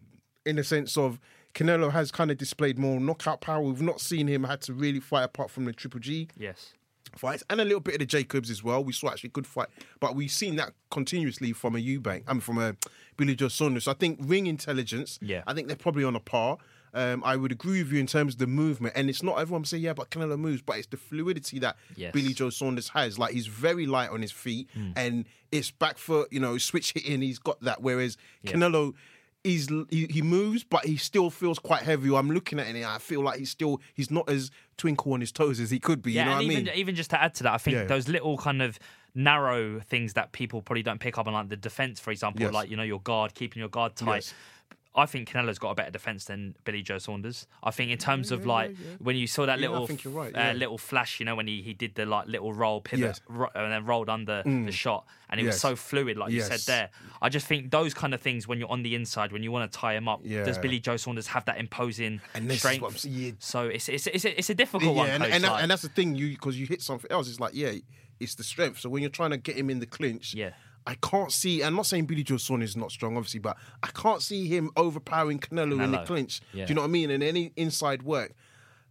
in 0.45 0.57
the 0.57 0.65
sense 0.65 0.97
of 0.97 1.19
Canelo 1.55 1.91
has 1.91 2.11
kind 2.11 2.31
of 2.31 2.37
displayed 2.37 2.79
more 2.79 3.01
knockout 3.01 3.41
power. 3.41 3.63
We've 3.63 3.81
not 3.81 4.01
seen 4.01 4.27
him 4.27 4.45
had 4.45 4.61
to 4.63 4.75
really 4.75 5.01
fight 5.01 5.23
apart 5.23 5.51
from 5.51 5.65
the 5.65 5.73
Triple 5.73 6.01
G. 6.01 6.29
Yes. 6.37 6.75
Fights 7.17 7.43
and 7.49 7.61
a 7.63 7.65
little 7.65 7.81
bit 7.81 7.95
of 7.95 8.01
the 8.01 8.07
Jacobs 8.07 8.51
as 8.51 8.63
well. 8.63 8.85
We 8.85 8.93
saw 8.93 9.09
actually 9.09 9.31
good 9.31 9.47
fight, 9.47 9.69
but 10.01 10.15
we've 10.15 10.31
seen 10.31 10.57
that 10.57 10.73
continuously 10.91 11.55
from 11.55 11.75
a 11.75 11.79
Eubank. 11.79 12.25
I 12.27 12.35
mean, 12.35 12.41
from 12.43 12.59
a 12.59 12.77
Billy 13.17 13.35
Joe 13.35 13.49
Saunders. 13.49 13.85
So 13.85 13.93
I 13.93 13.95
think 13.95 14.19
ring 14.23 14.47
intelligence. 14.47 15.19
Yeah. 15.23 15.43
I 15.47 15.55
think 15.55 15.69
they're 15.69 15.77
probably 15.77 16.05
on 16.05 16.15
a 16.15 16.21
par. 16.21 16.59
Um, 16.97 17.23
I 17.25 17.37
would 17.37 17.53
agree 17.53 17.83
with 17.83 17.93
you 17.93 18.01
in 18.01 18.07
terms 18.07 18.35
of 18.35 18.39
the 18.39 18.47
movement, 18.47 18.95
and 18.97 19.11
it's 19.11 19.23
not 19.23 19.39
everyone 19.39 19.67
say 19.67 19.77
yeah, 19.77 19.93
but 19.93 20.11
Canelo 20.11 20.39
moves, 20.39 20.63
but 20.63 20.79
it's 20.79 20.87
the 20.87 20.97
fluidity 20.97 21.59
that 21.59 21.77
yes. 21.95 22.11
Billy 22.13 22.33
Joe 22.33 22.49
Saunders 22.49 22.89
has. 22.89 23.19
Like 23.19 23.35
he's 23.35 23.47
very 23.47 23.85
light 23.87 24.09
on 24.09 24.23
his 24.23 24.33
feet, 24.33 24.71
mm. 24.75 24.95
and 24.97 25.27
it's 25.53 25.71
back 25.71 25.99
foot, 25.99 26.33
you 26.33 26.41
know, 26.41 26.57
switch 26.57 26.95
hitting. 26.95 27.21
He's 27.21 27.39
got 27.39 27.61
that. 27.61 27.83
Whereas 27.83 28.17
yeah. 28.43 28.53
Canelo. 28.53 28.95
He's, 29.45 29.69
he, 29.91 30.09
he 30.11 30.23
moves, 30.23 30.65
but 30.65 30.85
he 30.85 30.97
still 30.97 31.31
feels 31.31 31.61
quite 31.61 31.83
heavy. 31.83 32.13
I'm 32.13 32.33
looking 32.33 32.59
at 32.59 32.67
it, 32.67 32.75
and 32.75 32.85
I 32.85 32.99
feel 32.99 33.21
like 33.21 33.39
he's 33.39 33.51
still 33.51 33.81
he's 33.95 34.11
not 34.11 34.29
as 34.29 34.51
twinkle 34.77 35.13
on 35.13 35.21
his 35.21 35.31
toes 35.31 35.61
as 35.61 35.71
he 35.71 35.79
could 35.79 36.03
be. 36.03 36.15
Yeah, 36.15 36.23
you 36.23 36.25
know 36.25 36.31
and 36.39 36.39
what 36.39 36.53
even, 36.53 36.69
I 36.69 36.71
mean? 36.73 36.81
Even 36.81 36.95
just 36.97 37.11
to 37.11 37.23
add 37.23 37.35
to 37.35 37.45
that, 37.45 37.53
I 37.53 37.59
think 37.59 37.77
yeah. 37.77 37.85
those 37.85 38.09
little 38.09 38.37
kind 38.39 38.61
of 38.61 38.77
narrow 39.15 39.79
things 39.79 40.15
that 40.15 40.33
people 40.33 40.63
probably 40.63 40.83
don't 40.83 40.99
pick 40.99 41.17
up 41.17 41.29
on, 41.29 41.33
like 41.33 41.49
the 41.49 41.57
defense, 41.57 42.01
for 42.01 42.11
example, 42.11 42.43
yes. 42.43 42.53
like 42.53 42.71
you 42.71 42.77
know 42.77 42.83
your 42.83 43.01
guard, 43.01 43.35
keeping 43.35 43.61
your 43.61 43.69
guard 43.69 43.95
tight. 43.95 44.17
Yes. 44.17 44.35
I 44.97 45.05
think 45.05 45.29
Canelo's 45.29 45.59
got 45.59 45.71
a 45.71 45.75
better 45.75 45.91
defense 45.91 46.25
than 46.25 46.57
Billy 46.65 46.83
Joe 46.83 46.97
Saunders. 46.97 47.47
I 47.63 47.71
think 47.71 47.91
in 47.91 47.99
terms 47.99 48.31
yeah, 48.31 48.37
of 48.39 48.47
like 48.47 48.71
yeah, 48.71 48.77
yeah. 48.91 48.97
when 48.99 49.17
you 49.17 49.27
saw 49.27 49.45
that 49.45 49.61
little 49.61 49.87
right, 50.07 50.35
uh, 50.35 50.53
little 50.53 50.79
flash, 50.79 51.21
you 51.21 51.27
know, 51.27 51.37
when 51.37 51.47
he, 51.47 51.61
he 51.61 51.75
did 51.75 51.95
the 51.95 52.07
like 52.07 52.27
little 52.27 52.55
roll 52.55 52.81
pivot 52.81 53.05
yes. 53.05 53.21
ro- 53.29 53.51
and 53.55 53.73
then 53.73 53.85
rolled 53.85 54.09
under 54.09 54.43
mm. 54.43 54.65
the 54.65 54.73
shot, 54.73 55.05
and 55.29 55.39
it 55.39 55.45
yes. 55.45 55.55
was 55.55 55.61
so 55.61 55.77
fluid, 55.77 56.17
like 56.17 56.33
yes. 56.33 56.51
you 56.51 56.57
said 56.57 56.73
there. 56.73 56.91
I 57.21 57.29
just 57.29 57.47
think 57.47 57.71
those 57.71 57.93
kind 57.93 58.15
of 58.15 58.23
things 58.23 58.49
when 58.49 58.59
you're 58.59 58.71
on 58.71 58.83
the 58.83 58.95
inside, 58.95 59.33
when 59.33 59.43
you 59.43 59.53
want 59.53 59.71
to 59.71 59.79
tie 59.79 59.95
him 59.95 60.09
up, 60.09 60.25
does 60.25 60.57
Billy 60.59 60.81
Joe 60.81 60.97
Saunders 60.97 61.27
have 61.27 61.45
that 61.45 61.59
imposing 61.59 62.21
and 62.35 62.51
strength? 62.53 63.07
So 63.41 63.69
it's 63.69 63.89
it's 63.89 64.07
it's 64.07 64.25
a, 64.25 64.39
it's 64.39 64.51
a 64.51 64.55
difficult 64.55 64.97
one. 64.97 65.11
And, 65.11 65.25
and, 65.25 65.45
that, 65.45 65.61
and, 65.61 65.71
that's 65.71 65.83
the 65.83 65.89
thing, 65.89 66.15
you 66.15 66.31
because 66.31 66.59
you 66.59 66.67
hit 66.67 66.81
something 66.81 67.11
else. 67.11 67.29
It's 67.29 67.41
like 67.41 67.55
yeah, 67.55 67.73
it's 68.19 68.35
the 68.35 68.45
strength. 68.45 68.81
So 68.81 68.89
when 68.89 69.03
you're 69.03 69.11
trying 69.11 69.31
to 69.31 69.37
get 69.37 69.57
him 69.57 69.69
in 69.69 69.79
the 69.79 69.87
clinch, 69.87 70.33
yeah 70.35 70.51
I 70.87 70.95
can't 70.95 71.33
see. 71.33 71.63
I'm 71.63 71.75
not 71.75 71.87
saying 71.87 72.07
Billy 72.07 72.23
Joe 72.23 72.37
Saunders 72.37 72.71
is 72.71 72.77
not 72.77 72.91
strong, 72.91 73.17
obviously, 73.17 73.41
but 73.41 73.57
I 73.83 73.89
can't 73.89 74.23
see 74.23 74.47
him 74.47 74.71
overpowering 74.77 75.41
Canelo, 75.41 75.75
Canelo. 75.75 75.85
in 75.85 75.91
the 75.93 76.05
clinch. 76.05 76.41
Yeah. 76.53 76.67
Do 76.67 76.71
you 76.71 76.75
know 76.77 76.83
what 76.83 76.89
I 76.89 76.91
mean? 76.91 77.11
And 77.11 77.23
any 77.23 77.53
inside 77.57 78.03
work, 78.03 78.35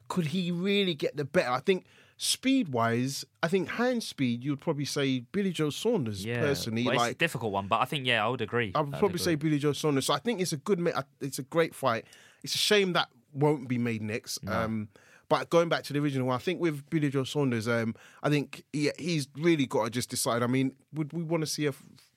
could 0.07 0.27
he 0.27 0.51
really 0.51 0.93
get 0.93 1.15
the 1.15 1.25
better? 1.25 1.49
I 1.49 1.59
think 1.59 1.85
speed 2.17 2.69
wise, 2.69 3.25
I 3.41 3.47
think 3.47 3.69
hand 3.69 4.03
speed, 4.03 4.43
you 4.43 4.51
would 4.51 4.61
probably 4.61 4.85
say 4.85 5.21
Billy 5.31 5.51
Joe 5.51 5.69
Saunders 5.69 6.25
yeah. 6.25 6.39
personally. 6.39 6.85
Well, 6.85 6.95
like 6.95 7.13
a 7.13 7.15
difficult 7.15 7.51
one, 7.51 7.67
but 7.67 7.79
I 7.81 7.85
think 7.85 8.05
yeah, 8.05 8.25
I 8.25 8.29
would 8.29 8.41
agree. 8.41 8.71
I 8.75 8.81
would 8.81 8.91
probably 8.91 9.07
agree. 9.15 9.19
say 9.19 9.35
Billy 9.35 9.59
Joe 9.59 9.73
Saunders. 9.73 10.05
So 10.05 10.13
I 10.13 10.19
think 10.19 10.41
it's 10.41 10.53
a 10.53 10.57
good, 10.57 10.85
it's 11.21 11.39
a 11.39 11.43
great 11.43 11.73
fight. 11.73 12.05
It's 12.43 12.55
a 12.55 12.59
shame 12.59 12.93
that 12.93 13.09
won't 13.33 13.67
be 13.67 13.77
made 13.77 14.01
next. 14.01 14.43
No. 14.43 14.51
Um, 14.51 14.89
but 15.29 15.49
going 15.49 15.69
back 15.69 15.83
to 15.85 15.93
the 15.93 15.99
original 15.99 16.27
one, 16.27 16.35
I 16.35 16.39
think 16.39 16.61
with 16.61 16.89
Billy 16.89 17.09
Joe 17.09 17.23
Saunders, 17.23 17.67
um, 17.67 17.95
I 18.23 18.29
think 18.29 18.63
he, 18.71 18.91
he's 18.97 19.27
really 19.37 19.65
got 19.65 19.85
to 19.85 19.89
just 19.89 20.09
decide. 20.09 20.43
I 20.43 20.47
mean, 20.47 20.73
would 20.93 21.13
we 21.13 21.23
want 21.23 21.41
to 21.41 21.47
see 21.47 21.67
a 21.67 21.73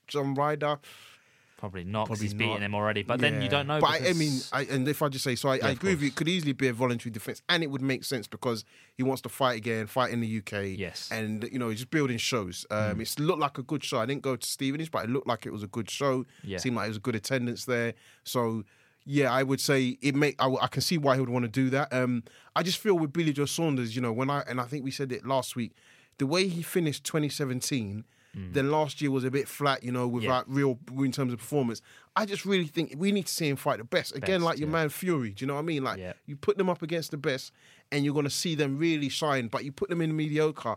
John 0.06 0.34
Ryder? 0.34 0.78
Probably 1.58 1.82
not 1.82 2.06
because 2.06 2.20
he's 2.20 2.34
beaten 2.34 2.62
him 2.62 2.72
already. 2.72 3.02
But 3.02 3.20
yeah. 3.20 3.30
then 3.30 3.42
you 3.42 3.48
don't 3.48 3.66
know. 3.66 3.80
But 3.80 3.98
because... 3.98 4.16
I, 4.16 4.18
mean, 4.18 4.40
I, 4.52 4.72
and 4.72 4.86
if 4.86 5.02
I 5.02 5.08
just 5.08 5.24
say 5.24 5.34
so, 5.34 5.48
I, 5.48 5.56
yeah, 5.56 5.66
I 5.66 5.70
agree 5.70 5.90
with 5.90 6.02
you. 6.02 6.06
It 6.06 6.14
could 6.14 6.28
easily 6.28 6.52
be 6.52 6.68
a 6.68 6.72
voluntary 6.72 7.10
defense, 7.10 7.42
and 7.48 7.64
it 7.64 7.66
would 7.66 7.82
make 7.82 8.04
sense 8.04 8.28
because 8.28 8.64
he 8.94 9.02
wants 9.02 9.22
to 9.22 9.28
fight 9.28 9.56
again, 9.56 9.88
fight 9.88 10.12
in 10.12 10.20
the 10.20 10.38
UK. 10.38 10.78
Yes, 10.78 11.08
and 11.10 11.48
you 11.50 11.58
know, 11.58 11.68
he's 11.68 11.80
just 11.80 11.90
building 11.90 12.16
shows. 12.16 12.64
Um, 12.70 12.96
mm. 12.96 13.00
It's 13.00 13.18
looked 13.18 13.40
like 13.40 13.58
a 13.58 13.64
good 13.64 13.82
show. 13.82 13.98
I 13.98 14.06
didn't 14.06 14.22
go 14.22 14.36
to 14.36 14.46
Stevenage, 14.46 14.92
but 14.92 15.04
it 15.04 15.10
looked 15.10 15.26
like 15.26 15.46
it 15.46 15.52
was 15.52 15.64
a 15.64 15.66
good 15.66 15.90
show. 15.90 16.24
Yeah, 16.44 16.58
seemed 16.58 16.76
like 16.76 16.86
it 16.86 16.90
was 16.90 16.98
a 16.98 17.00
good 17.00 17.16
attendance 17.16 17.64
there. 17.64 17.94
So 18.22 18.62
yeah, 19.10 19.32
I 19.32 19.42
would 19.42 19.58
say 19.58 19.96
it 20.02 20.14
make. 20.14 20.36
I, 20.38 20.52
I, 20.60 20.66
can 20.66 20.82
see 20.82 20.98
why 20.98 21.14
he 21.14 21.20
would 21.20 21.30
want 21.30 21.44
to 21.44 21.48
do 21.48 21.70
that. 21.70 21.90
Um, 21.94 22.24
I 22.54 22.62
just 22.62 22.76
feel 22.76 22.98
with 22.98 23.10
Billy 23.10 23.32
Joe 23.32 23.46
Saunders, 23.46 23.96
you 23.96 24.02
know, 24.02 24.12
when 24.12 24.28
I 24.28 24.42
and 24.46 24.60
I 24.60 24.64
think 24.64 24.84
we 24.84 24.90
said 24.90 25.10
it 25.12 25.26
last 25.26 25.56
week, 25.56 25.72
the 26.18 26.26
way 26.26 26.46
he 26.46 26.62
finished 26.62 27.04
2017. 27.04 28.04
Mm. 28.36 28.52
Then 28.52 28.70
last 28.70 29.00
year 29.00 29.10
was 29.10 29.24
a 29.24 29.30
bit 29.30 29.48
flat, 29.48 29.82
you 29.82 29.90
know, 29.90 30.06
without 30.06 30.44
yeah. 30.46 30.54
real 30.54 30.78
in 30.98 31.10
terms 31.10 31.32
of 31.32 31.38
performance. 31.38 31.80
I 32.14 32.26
just 32.26 32.44
really 32.44 32.66
think 32.66 32.94
we 32.98 33.10
need 33.10 33.24
to 33.24 33.32
see 33.32 33.48
him 33.48 33.56
fight 33.56 33.78
the 33.78 33.84
best 33.84 34.14
again, 34.14 34.40
best, 34.40 34.44
like 34.44 34.58
your 34.58 34.68
yeah. 34.68 34.72
man 34.72 34.88
Fury. 34.90 35.30
Do 35.30 35.42
you 35.42 35.46
know 35.46 35.54
what 35.54 35.60
I 35.60 35.64
mean? 35.64 35.82
Like 35.82 35.98
yeah. 35.98 36.12
you 36.26 36.36
put 36.36 36.58
them 36.58 36.68
up 36.68 36.82
against 36.82 37.10
the 37.10 37.16
best, 37.16 37.52
and 37.90 38.04
you're 38.04 38.12
going 38.12 38.26
to 38.26 38.30
see 38.30 38.54
them 38.54 38.76
really 38.76 39.08
shine. 39.08 39.48
But 39.48 39.64
you 39.64 39.72
put 39.72 39.88
them 39.88 40.02
in 40.02 40.14
mediocre, 40.14 40.76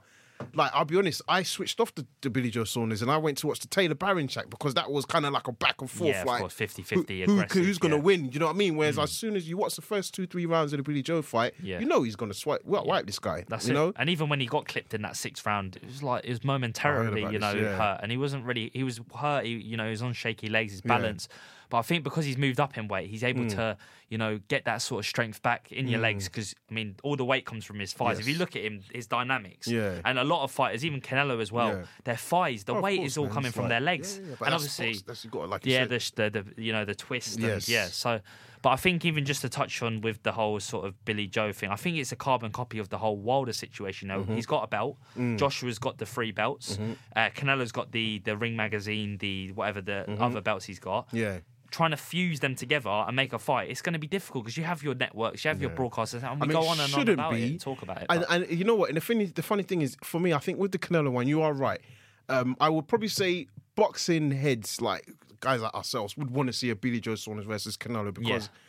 like 0.54 0.72
I'll 0.74 0.86
be 0.86 0.98
honest, 0.98 1.22
I 1.28 1.44
switched 1.44 1.80
off 1.80 1.94
the, 1.96 2.06
the 2.22 2.30
Billy 2.30 2.50
Joe 2.50 2.64
Saunders 2.64 3.02
and 3.02 3.10
I 3.10 3.18
went 3.18 3.38
to 3.40 3.48
watch 3.48 3.60
the 3.60 3.68
Taylor 3.68 3.96
Baranchyk 3.96 4.50
because 4.50 4.74
that 4.76 4.92
was 4.92 5.06
kind 5.06 5.26
of 5.26 5.34
like 5.34 5.48
a 5.48 5.52
back 5.52 5.82
and 5.82 5.90
forth, 5.90 6.16
yeah, 6.16 6.24
like 6.24 6.42
course, 6.42 6.56
50-50 6.56 7.26
who, 7.26 7.42
who, 7.42 7.64
who's 7.64 7.78
going 7.78 7.92
to 7.92 7.98
yeah. 7.98 8.04
win? 8.04 8.32
You 8.32 8.40
know 8.40 8.48
what 8.48 8.56
I 8.56 8.58
mean? 8.58 8.76
Whereas 8.76 8.98
mm. 8.98 9.04
as 9.04 9.12
soon 9.12 9.36
as 9.36 9.48
you 9.48 9.58
watch 9.58 9.76
the 9.76 9.82
first 9.82 10.14
two 10.14 10.28
three 10.28 10.46
rounds 10.46 10.74
of 10.74 10.78
the 10.78 10.84
Billy 10.84 11.02
Joe 11.02 11.22
fight, 11.22 11.54
yeah. 11.62 11.80
you 11.80 11.86
know 11.86 12.04
he's 12.04 12.16
going 12.16 12.32
to 12.32 12.38
swipe 12.38 12.64
wipe 12.66 12.86
yeah. 12.86 13.02
this 13.04 13.20
guy. 13.20 13.46
That's 13.48 13.68
you 13.68 13.72
it. 13.72 13.76
know. 13.76 13.94
And 13.96 14.10
even 14.10 14.30
when 14.30 14.40
he 14.40 14.46
got 14.46 14.68
clipped 14.68 14.94
in 14.94 15.02
that 15.04 15.16
sixth 15.16 15.46
round, 15.46 15.78
it 15.78 15.86
was 15.86 16.04
like 16.04 16.26
it 16.26 16.30
was 16.30 16.44
momentarily, 16.44 17.22
you 17.22 17.40
know, 17.40 17.54
this, 17.54 17.78
hurt, 17.78 18.00
and 18.02 18.12
he 18.12 18.18
wasn't 18.18 18.46
really 18.46 18.72
he 18.74 18.84
was 18.84 19.00
hurt. 19.16 19.46
He, 19.46 19.52
you 19.52 19.78
know, 19.78 19.86
he 19.86 19.92
was 19.92 20.02
on 20.02 20.14
shaky 20.14 20.50
legs, 20.50 20.72
his 20.72 20.82
balance. 20.82 21.28
But 21.72 21.78
I 21.78 21.82
think 21.84 22.04
because 22.04 22.26
he's 22.26 22.38
moved 22.38 22.60
up 22.60 22.78
in 22.78 22.90
weight, 22.90 23.10
he's 23.10 23.24
able 23.24 23.46
mm. 23.46 23.56
to, 23.56 23.78
you 24.10 24.18
know, 24.18 24.42
get 24.50 24.66
that 24.66 24.82
sort 24.82 25.00
of 25.00 25.06
strength 25.06 25.42
back 25.42 25.72
in 25.72 25.88
your 25.88 26.00
mm. 26.00 26.04
legs. 26.04 26.26
Because 26.28 26.54
I 26.70 26.74
mean, 26.74 26.98
all 27.02 27.16
the 27.16 27.24
weight 27.24 27.46
comes 27.46 27.64
from 27.64 27.80
his 27.80 27.94
thighs. 27.94 28.18
Yes. 28.18 28.28
If 28.28 28.34
you 28.34 28.38
look 28.38 28.58
at 28.58 28.64
him, 28.64 28.82
his 28.94 29.08
dynamics, 29.08 29.70
yeah. 29.70 30.02
and 30.04 30.20
a 30.20 30.24
lot 30.26 30.44
of 30.44 30.52
fighters, 30.52 30.84
even 30.84 31.00
Canelo 31.00 31.42
as 31.42 31.50
well, 31.50 31.70
yeah. 31.70 31.84
their 32.04 32.18
thighs, 32.18 32.66
the 32.66 32.76
oh, 32.76 32.82
weight 32.82 32.98
course, 32.98 33.12
is 33.12 33.18
all 33.18 33.26
man. 33.26 33.34
coming 33.34 33.48
it's 33.48 33.56
from 33.56 33.64
like, 33.64 33.70
their 33.70 33.80
legs. 33.80 34.20
Yeah, 34.22 34.36
and 34.46 34.54
obviously, 34.54 34.98
that's, 35.08 35.24
got, 35.26 35.50
like 35.50 35.66
yeah, 35.66 35.86
the, 35.86 36.12
the, 36.16 36.30
the, 36.30 36.62
you 36.62 36.74
know 36.74 36.84
the 36.84 36.94
twist, 36.94 37.40
yes. 37.40 37.68
and, 37.68 37.70
yeah. 37.70 37.86
So. 37.86 38.20
But 38.62 38.70
I 38.70 38.76
think 38.76 39.06
even 39.06 39.26
just 39.26 39.42
to 39.42 39.50
touch 39.50 39.82
on 39.82 40.02
with 40.02 40.22
the 40.22 40.34
whole 40.34 40.60
sort 40.60 40.86
of 40.86 41.04
Billy 41.04 41.26
Joe 41.26 41.52
thing, 41.52 41.72
I 41.72 41.76
think 41.76 41.98
it's 41.98 42.12
a 42.12 42.16
carbon 42.16 42.52
copy 42.52 42.78
of 42.78 42.90
the 42.90 42.98
whole 43.00 43.18
Wilder 43.18 43.54
situation. 43.54 44.08
You 44.08 44.14
know, 44.14 44.22
mm-hmm. 44.22 44.36
he's 44.36 44.46
got 44.46 44.64
a 44.64 44.68
belt. 44.68 44.98
Mm. 45.18 45.40
Joshua's 45.40 45.80
got 45.80 45.98
the 45.98 46.06
three 46.06 46.32
belts. 46.32 46.74
Mm-hmm. 46.74 46.92
Uh, 47.16 47.30
Canelo's 47.30 47.72
got 47.72 47.92
the 47.92 48.20
the 48.20 48.38
Ring 48.38 48.56
magazine, 48.56 49.18
the 49.18 49.52
whatever 49.54 49.82
the 49.82 50.06
mm-hmm. 50.08 50.22
other 50.22 50.42
belts 50.42 50.66
he's 50.66 50.80
got. 50.80 51.08
Yeah 51.12 51.40
trying 51.72 51.92
to 51.92 51.98
fuse 51.98 52.40
them 52.42 52.56
together 52.56 52.90
and 52.90 53.16
make 53.16 53.34
a 53.34 53.40
fight, 53.40 53.70
it's 53.70 53.82
going 53.82 53.94
to 53.94 54.00
be 54.00 54.08
difficult 54.08 54.46
because 54.46 54.58
you 54.58 54.64
have 54.64 54.84
your 54.84 54.94
networks, 54.94 55.44
you 55.44 55.50
have 55.50 55.62
yeah. 55.62 55.68
your 55.68 55.78
broadcasters, 55.78 56.24
and 56.24 56.40
we 56.40 56.46
I 56.46 56.48
mean, 56.48 56.52
go 56.52 56.68
on 56.68 56.80
and 56.80 56.94
on 56.94 57.10
about 57.10 57.34
be. 57.34 57.44
it 57.44 57.52
and 57.52 57.60
talk 57.60 57.82
about 57.82 58.02
it. 58.02 58.08
And, 58.10 58.26
and, 58.30 58.50
you 58.50 58.64
know 58.64 58.76
what? 58.76 58.90
And 58.90 58.98
the 58.98 59.02
funny, 59.02 59.26
the 59.26 59.42
funny 59.42 59.64
thing 59.64 59.82
is, 59.82 59.98
for 60.04 60.20
me, 60.20 60.34
I 60.34 60.40
think 60.40 60.60
with 60.60 60.72
the 60.72 60.80
Canelo 60.80 61.12
one, 61.12 61.28
you 61.28 61.42
are 61.42 61.54
right. 61.54 61.82
Um, 62.30 62.56
I 62.60 62.70
would 62.70 62.88
probably 62.88 63.08
say 63.08 63.48
boxing 63.76 64.32
heads 64.32 64.82
like 64.82 65.10
guys 65.40 65.62
like 65.62 65.74
ourselves 65.74 66.16
would 66.16 66.32
want 66.32 66.48
to 66.48 66.54
see 66.54 66.70
a 66.70 66.76
Billy 66.76 67.00
Joe 67.00 67.16
Saunders 67.16 67.46
versus 67.46 67.76
Canelo 67.76 68.14
because 68.14 68.46
yeah. 68.46 68.60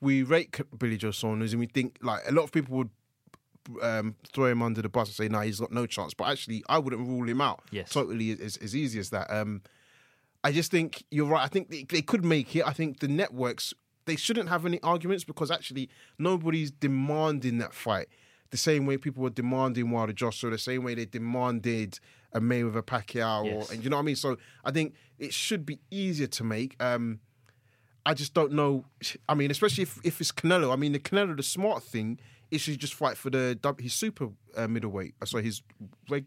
we 0.00 0.22
rate 0.22 0.60
Billy 0.76 0.96
Joe 0.96 1.12
Saunders 1.12 1.52
and 1.52 1.60
we 1.60 1.66
think 1.66 1.98
like 2.02 2.22
a 2.28 2.32
lot 2.32 2.42
of 2.42 2.52
people 2.52 2.76
would 2.76 2.90
um, 3.82 4.16
throw 4.32 4.46
him 4.46 4.62
under 4.62 4.82
the 4.82 4.88
bus 4.88 5.08
and 5.08 5.14
say, 5.14 5.28
"No, 5.28 5.38
nah, 5.38 5.44
he's 5.44 5.60
got 5.60 5.72
no 5.72 5.86
chance." 5.86 6.14
But 6.14 6.28
actually, 6.28 6.62
I 6.68 6.78
wouldn't 6.78 7.06
rule 7.06 7.28
him 7.28 7.40
out. 7.40 7.62
Yes, 7.70 7.90
totally 7.90 8.32
as, 8.32 8.56
as 8.58 8.76
easy 8.76 8.98
as 8.98 9.10
that. 9.10 9.30
Um, 9.30 9.62
I 10.46 10.52
just 10.52 10.70
think 10.70 11.04
you're 11.10 11.26
right. 11.26 11.42
I 11.42 11.48
think 11.48 11.70
they, 11.70 11.82
they 11.82 12.02
could 12.02 12.24
make 12.24 12.54
it. 12.54 12.64
I 12.64 12.72
think 12.72 13.00
the 13.00 13.08
networks 13.08 13.74
they 14.04 14.14
shouldn't 14.14 14.48
have 14.48 14.64
any 14.64 14.80
arguments 14.82 15.24
because 15.24 15.50
actually 15.50 15.88
nobody's 16.20 16.70
demanding 16.70 17.58
that 17.58 17.74
fight 17.74 18.06
the 18.50 18.56
same 18.56 18.86
way 18.86 18.96
people 18.96 19.24
were 19.24 19.30
demanding 19.30 19.90
Wilder 19.90 20.12
Joshua, 20.12 20.50
the 20.50 20.58
same 20.58 20.84
way 20.84 20.94
they 20.94 21.04
demanded 21.04 21.98
a 22.32 22.40
Mayweather 22.40 22.82
Pacquiao, 22.82 23.44
yes. 23.44 23.70
or 23.70 23.74
and 23.74 23.82
you 23.82 23.90
know 23.90 23.96
what 23.96 24.02
I 24.02 24.06
mean. 24.06 24.14
So 24.14 24.36
I 24.64 24.70
think 24.70 24.94
it 25.18 25.34
should 25.34 25.66
be 25.66 25.80
easier 25.90 26.28
to 26.28 26.44
make. 26.44 26.80
Um, 26.80 27.18
I 28.04 28.14
just 28.14 28.34
don't 28.34 28.52
know. 28.52 28.84
I 29.28 29.34
mean, 29.34 29.50
especially 29.50 29.82
if, 29.82 29.98
if 30.04 30.20
it's 30.20 30.30
Canelo. 30.30 30.72
I 30.72 30.76
mean, 30.76 30.92
the 30.92 31.00
Canelo, 31.00 31.36
the 31.36 31.42
smart 31.42 31.82
thing 31.82 32.20
is 32.52 32.64
to 32.66 32.76
just 32.76 32.94
fight 32.94 33.16
for 33.16 33.30
the 33.30 33.58
his 33.80 33.94
super 33.94 34.28
uh, 34.56 34.68
middleweight. 34.68 35.14
Uh, 35.20 35.26
sorry, 35.26 35.42
his 35.42 35.62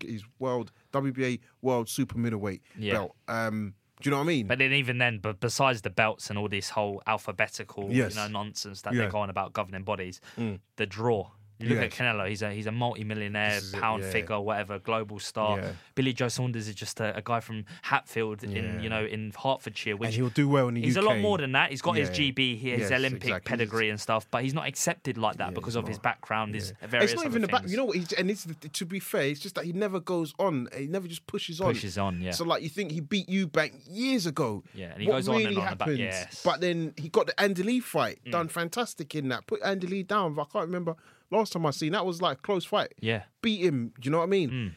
his 0.02 0.24
world 0.40 0.72
WBA 0.92 1.40
world 1.62 1.88
super 1.88 2.18
middleweight 2.18 2.62
yeah. 2.78 2.94
belt. 2.94 3.16
Um, 3.30 3.76
do 4.02 4.10
you 4.10 4.12
know 4.12 4.18
what 4.18 4.24
I 4.24 4.28
mean? 4.28 4.48
But 4.48 4.60
then 4.60 4.72
even 4.72 4.98
then, 4.98 5.20
but 5.22 5.40
besides 5.40 5.82
the 5.82 5.90
belts 5.90 6.30
and 6.30 6.40
all 6.40 6.48
this 6.48 6.70
whole 6.70 7.02
alphabetical 7.06 7.90
yes. 7.92 8.16
you 8.16 8.22
know 8.22 8.28
nonsense 8.28 8.82
that 8.84 8.94
yeah. 8.94 9.02
they're 9.02 9.10
going 9.10 9.30
about 9.30 9.54
governing 9.54 9.84
bodies, 9.84 10.22
mm. 10.38 10.60
the 10.78 10.86
draw 10.86 11.30
you 11.60 11.70
look 11.70 11.80
at 11.80 11.92
Canelo; 11.92 12.28
he's 12.28 12.42
a 12.42 12.52
he's 12.52 12.68
a 12.68 12.72
multi-millionaire, 12.72 13.60
pound 13.74 14.04
yeah. 14.04 14.12
figure, 14.12 14.40
whatever, 14.40 14.80
global 14.80 15.20
star. 15.20 15.60
Yeah. 15.60 15.72
Billy 15.94 16.14
Joe 16.14 16.30
Saunders 16.30 16.70
is 16.70 16.76
just 16.76 17.00
a, 17.02 17.16
a 17.18 17.22
guy 17.22 17.42
from 17.42 17.66
Hatfield 17.82 18.44
in 18.44 18.82
you 18.82 18.90
know 18.90 19.04
in 19.06 19.34
Hertfordshire. 19.38 19.98
Which 19.98 20.08
and 20.08 20.16
he'll 20.16 20.30
do 20.30 20.48
well 20.48 20.70
in 20.70 20.76
the 20.76 20.82
he's 20.82 20.98
UK. 20.98 21.04
a 21.04 21.08
lot 21.08 21.20
more 21.20 21.38
than 21.38 21.52
that. 21.52 21.72
He's 21.72 21.82
got 21.82 21.98
his 21.98 22.10
GB, 22.10 22.58
his 22.58 22.80
yes, 22.80 22.92
Olympic 22.92 23.24
exactly. 23.24 23.50
pedigree 23.50 23.90
and 23.90 24.00
stuff, 24.00 24.26
but 24.32 24.44
he's 24.44 24.54
not 24.54 24.68
accepted 24.68 25.18
like 25.18 25.38
that 25.38 25.54
because 25.54 25.76
of 25.76 25.84
not. 25.84 25.90
his 25.90 26.00
background. 26.00 26.56
His 26.56 26.74
various. 26.82 27.12
It's 27.12 27.22
not 27.22 27.30
even 27.30 27.42
the 27.42 27.50
back. 27.50 27.68
You 27.68 27.78
know 27.78 27.86
what? 27.86 27.98
He, 27.98 28.06
and 28.18 28.32
it's, 28.32 28.48
to 28.74 28.86
be 28.86 29.00
fair, 29.00 29.24
it's 29.24 29.42
just 29.42 29.56
that 29.56 29.66
he 29.66 29.74
never 29.74 30.00
goes 30.00 30.34
on. 30.40 30.70
He 30.78 30.88
never 30.88 31.08
just 31.08 31.28
pushes 31.28 31.60
on. 31.60 31.74
Pushes 31.74 31.98
on, 31.98 32.22
yeah. 32.22 32.32
So 32.32 32.46
like 32.46 32.64
you 32.64 32.70
think 32.70 32.92
he 32.92 33.02
beat 33.02 33.28
Eubank 33.28 33.74
years 33.90 34.26
ago. 34.26 34.64
Yeah, 34.74 34.94
and 34.94 35.02
he 35.02 35.08
what 35.08 35.16
goes 35.16 35.28
really 35.28 35.46
on 35.46 35.50
and 35.50 35.58
on 35.58 35.64
happened, 35.64 35.82
about 35.82 35.98
yes. 35.98 36.42
But 36.44 36.62
then 36.62 36.94
he 36.96 37.10
got 37.10 37.28
the 37.28 37.40
Andy 37.40 37.64
Lee 37.64 37.80
fight 37.82 38.20
mm. 38.26 38.32
done 38.32 38.48
fantastic 38.48 39.14
in 39.16 39.28
that. 39.30 39.46
Put 39.46 39.62
Andy 39.64 39.88
Lee 39.88 40.04
down. 40.04 40.40
I 40.40 40.46
can't 40.46 40.66
remember 40.66 40.96
Last 41.32 41.54
time 41.54 41.66
I 41.66 41.72
seen 41.72 41.92
that 41.92 42.06
was 42.06 42.22
like 42.22 42.42
close 42.42 42.66
fight. 42.66 42.94
Yeah. 43.00 43.24
Beat 43.42 43.62
him. 43.62 43.94
Do 44.00 44.08
you 44.08 44.12
know 44.12 44.20
what 44.20 44.26
I 44.26 44.28
mean? 44.28 44.50
Mm. 44.50 44.72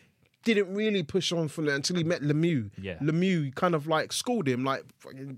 Didn't 0.45 0.75
really 0.75 1.03
push 1.03 1.33
on 1.33 1.49
from 1.49 1.67
there 1.67 1.77
until 1.77 1.97
he 1.97 2.05
met 2.05 2.21
Lemieux. 2.21 2.71
Yeah. 2.77 2.99
Lemieux 2.99 3.55
kind 3.55 3.75
of 3.75 3.87
like 3.87 4.13
schooled 4.13 4.49
him, 4.49 4.65
like 4.65 4.85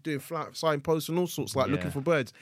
doing 0.02 0.18
flat 0.18 0.56
signposts 0.56 1.08
and 1.08 1.18
all 1.18 1.26
sorts, 1.26 1.54
like 1.54 1.66
yeah. 1.66 1.72
looking 1.72 1.90
for 1.90 2.00
birds. 2.00 2.32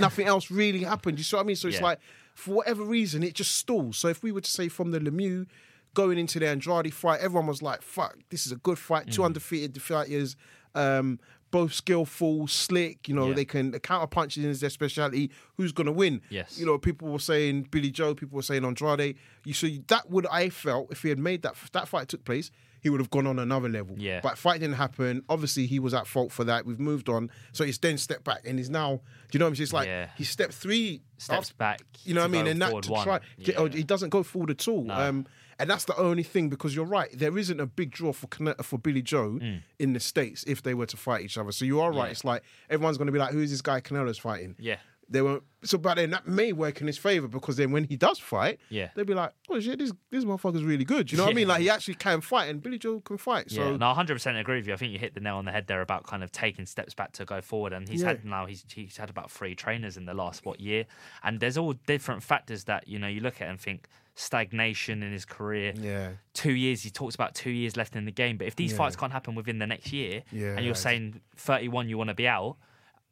Nothing 0.00 0.26
else 0.26 0.50
really 0.50 0.82
happened. 0.82 1.18
You 1.18 1.24
see 1.24 1.36
what 1.36 1.42
I 1.42 1.46
mean? 1.46 1.56
So 1.56 1.68
it's 1.68 1.76
yeah. 1.76 1.84
like, 1.84 1.98
for 2.34 2.54
whatever 2.54 2.82
reason, 2.82 3.22
it 3.22 3.34
just 3.34 3.54
stalls. 3.54 3.98
So 3.98 4.08
if 4.08 4.22
we 4.22 4.32
were 4.32 4.40
to 4.40 4.50
say 4.50 4.68
from 4.68 4.92
the 4.92 4.98
Lemieux 4.98 5.46
going 5.92 6.18
into 6.18 6.40
the 6.40 6.48
Andrade 6.48 6.92
fight, 6.92 7.20
everyone 7.20 7.46
was 7.46 7.62
like, 7.62 7.82
fuck, 7.82 8.16
this 8.30 8.46
is 8.46 8.52
a 8.52 8.56
good 8.56 8.78
fight. 8.78 9.06
Mm. 9.06 9.12
Two 9.12 9.24
undefeated 9.24 9.80
fighters. 9.80 10.36
Um, 10.74 11.20
both 11.54 11.72
skillful, 11.72 12.48
slick. 12.48 13.08
You 13.08 13.14
know, 13.14 13.28
yeah. 13.28 13.34
they 13.34 13.44
can 13.44 13.70
the 13.70 13.78
counter 13.78 14.08
punches 14.08 14.44
is 14.44 14.60
their 14.60 14.70
specialty. 14.70 15.30
Who's 15.56 15.70
going 15.70 15.86
to 15.86 15.92
win? 15.92 16.20
Yes. 16.28 16.58
You 16.58 16.66
know, 16.66 16.78
people 16.78 17.06
were 17.06 17.20
saying 17.20 17.68
Billy 17.70 17.92
Joe. 17.92 18.12
People 18.12 18.34
were 18.34 18.42
saying 18.42 18.64
Andrade. 18.64 19.16
You 19.44 19.54
so 19.54 19.68
that 19.86 20.10
would 20.10 20.26
I 20.26 20.48
felt 20.48 20.90
if 20.90 21.02
he 21.02 21.10
had 21.10 21.20
made 21.20 21.42
that 21.42 21.54
that 21.70 21.86
fight 21.86 22.08
took 22.08 22.24
place, 22.24 22.50
he 22.80 22.90
would 22.90 22.98
have 22.98 23.10
gone 23.10 23.28
on 23.28 23.38
another 23.38 23.68
level. 23.68 23.94
Yeah. 23.96 24.18
But 24.20 24.36
fight 24.36 24.58
didn't 24.58 24.74
happen. 24.74 25.22
Obviously, 25.28 25.66
he 25.66 25.78
was 25.78 25.94
at 25.94 26.08
fault 26.08 26.32
for 26.32 26.42
that. 26.42 26.66
We've 26.66 26.80
moved 26.80 27.08
on. 27.08 27.30
So 27.52 27.62
he's 27.62 27.78
then 27.78 27.98
stepped 27.98 28.24
back 28.24 28.42
and 28.44 28.58
he's 28.58 28.68
now. 28.68 29.00
Do 29.30 29.36
you 29.36 29.38
know 29.38 29.44
what 29.44 29.50
I'm 29.50 29.54
saying? 29.54 29.62
It's 29.62 29.72
like 29.72 29.86
yeah. 29.86 30.08
he 30.18 30.24
stepped 30.24 30.54
three 30.54 31.02
steps 31.18 31.50
after, 31.50 31.54
back. 31.54 31.82
You 32.02 32.14
know 32.14 32.22
what 32.22 32.30
I 32.30 32.32
mean? 32.32 32.48
And 32.48 32.60
that 32.62 32.82
to 32.82 32.88
try. 33.04 33.20
Yeah. 33.38 33.54
Oh, 33.58 33.66
he 33.66 33.84
doesn't 33.84 34.10
go 34.10 34.24
forward 34.24 34.50
at 34.50 34.66
all. 34.66 34.82
No. 34.82 34.94
Um, 34.94 35.26
and 35.58 35.70
that's 35.70 35.84
the 35.84 35.96
only 35.96 36.22
thing 36.22 36.48
because 36.48 36.74
you're 36.74 36.84
right. 36.84 37.10
There 37.16 37.36
isn't 37.36 37.60
a 37.60 37.66
big 37.66 37.90
draw 37.90 38.12
for 38.12 38.28
for 38.62 38.78
Billy 38.78 39.02
Joe 39.02 39.38
mm. 39.40 39.62
in 39.78 39.92
the 39.92 40.00
states 40.00 40.44
if 40.46 40.62
they 40.62 40.74
were 40.74 40.86
to 40.86 40.96
fight 40.96 41.24
each 41.24 41.38
other. 41.38 41.52
So 41.52 41.64
you 41.64 41.80
are 41.80 41.90
right. 41.90 42.06
Yeah. 42.06 42.10
It's 42.10 42.24
like 42.24 42.42
everyone's 42.70 42.98
going 42.98 43.06
to 43.06 43.12
be 43.12 43.18
like, 43.18 43.32
"Who's 43.32 43.50
this 43.50 43.62
guy 43.62 43.80
Canelo's 43.80 44.18
fighting?" 44.18 44.56
Yeah. 44.58 44.76
They 45.08 45.22
won't. 45.22 45.42
So, 45.64 45.78
but 45.78 45.96
then 45.96 46.10
that 46.10 46.26
may 46.26 46.52
work 46.52 46.80
in 46.80 46.86
his 46.86 46.98
favor 46.98 47.28
because 47.28 47.56
then 47.56 47.72
when 47.72 47.84
he 47.84 47.96
does 47.96 48.18
fight, 48.18 48.58
yeah, 48.70 48.88
they'll 48.94 49.04
be 49.04 49.14
like, 49.14 49.32
"Oh 49.48 49.60
shit, 49.60 49.78
this 49.78 49.92
this 50.10 50.24
motherfucker's 50.24 50.64
really 50.64 50.84
good." 50.84 51.10
You 51.12 51.18
know 51.18 51.24
what 51.24 51.32
I 51.32 51.34
mean? 51.34 51.48
Like 51.48 51.60
he 51.60 51.70
actually 51.70 51.94
can 51.94 52.20
fight, 52.20 52.48
and 52.48 52.62
Billy 52.62 52.78
Joe 52.78 53.00
can 53.00 53.18
fight. 53.18 53.50
So, 53.50 53.70
yeah, 53.70 53.76
no, 53.76 53.88
100 53.88 54.14
percent 54.14 54.38
agree 54.38 54.56
with 54.56 54.66
you. 54.66 54.72
I 54.72 54.76
think 54.76 54.92
you 54.92 54.98
hit 54.98 55.14
the 55.14 55.20
nail 55.20 55.36
on 55.36 55.44
the 55.44 55.52
head 55.52 55.66
there 55.66 55.82
about 55.82 56.04
kind 56.04 56.22
of 56.22 56.32
taking 56.32 56.66
steps 56.66 56.94
back 56.94 57.12
to 57.12 57.24
go 57.24 57.40
forward. 57.40 57.72
And 57.72 57.88
he's 57.88 58.00
yeah. 58.00 58.08
had 58.08 58.24
now 58.24 58.46
he's 58.46 58.64
he's 58.72 58.96
had 58.96 59.10
about 59.10 59.30
three 59.30 59.54
trainers 59.54 59.96
in 59.96 60.06
the 60.06 60.14
last 60.14 60.44
what 60.46 60.60
year, 60.60 60.86
and 61.22 61.40
there's 61.40 61.58
all 61.58 61.74
different 61.86 62.22
factors 62.22 62.64
that 62.64 62.88
you 62.88 62.98
know 62.98 63.08
you 63.08 63.20
look 63.20 63.40
at 63.40 63.48
and 63.48 63.60
think 63.60 63.88
stagnation 64.14 65.02
in 65.02 65.12
his 65.12 65.24
career. 65.24 65.72
Yeah. 65.76 66.10
Two 66.32 66.52
years, 66.52 66.82
he 66.82 66.90
talks 66.90 67.14
about 67.14 67.34
two 67.34 67.50
years 67.50 67.76
left 67.76 67.96
in 67.96 68.04
the 68.04 68.12
game. 68.12 68.36
But 68.36 68.46
if 68.46 68.56
these 68.56 68.72
yeah. 68.72 68.78
fights 68.78 68.96
can't 68.96 69.12
happen 69.12 69.34
within 69.34 69.58
the 69.58 69.66
next 69.66 69.92
year, 69.92 70.22
yeah, 70.30 70.56
and 70.56 70.64
you're 70.64 70.74
saying 70.74 71.20
31, 71.36 71.88
you 71.88 71.98
want 71.98 72.08
to 72.08 72.14
be 72.14 72.28
out, 72.28 72.56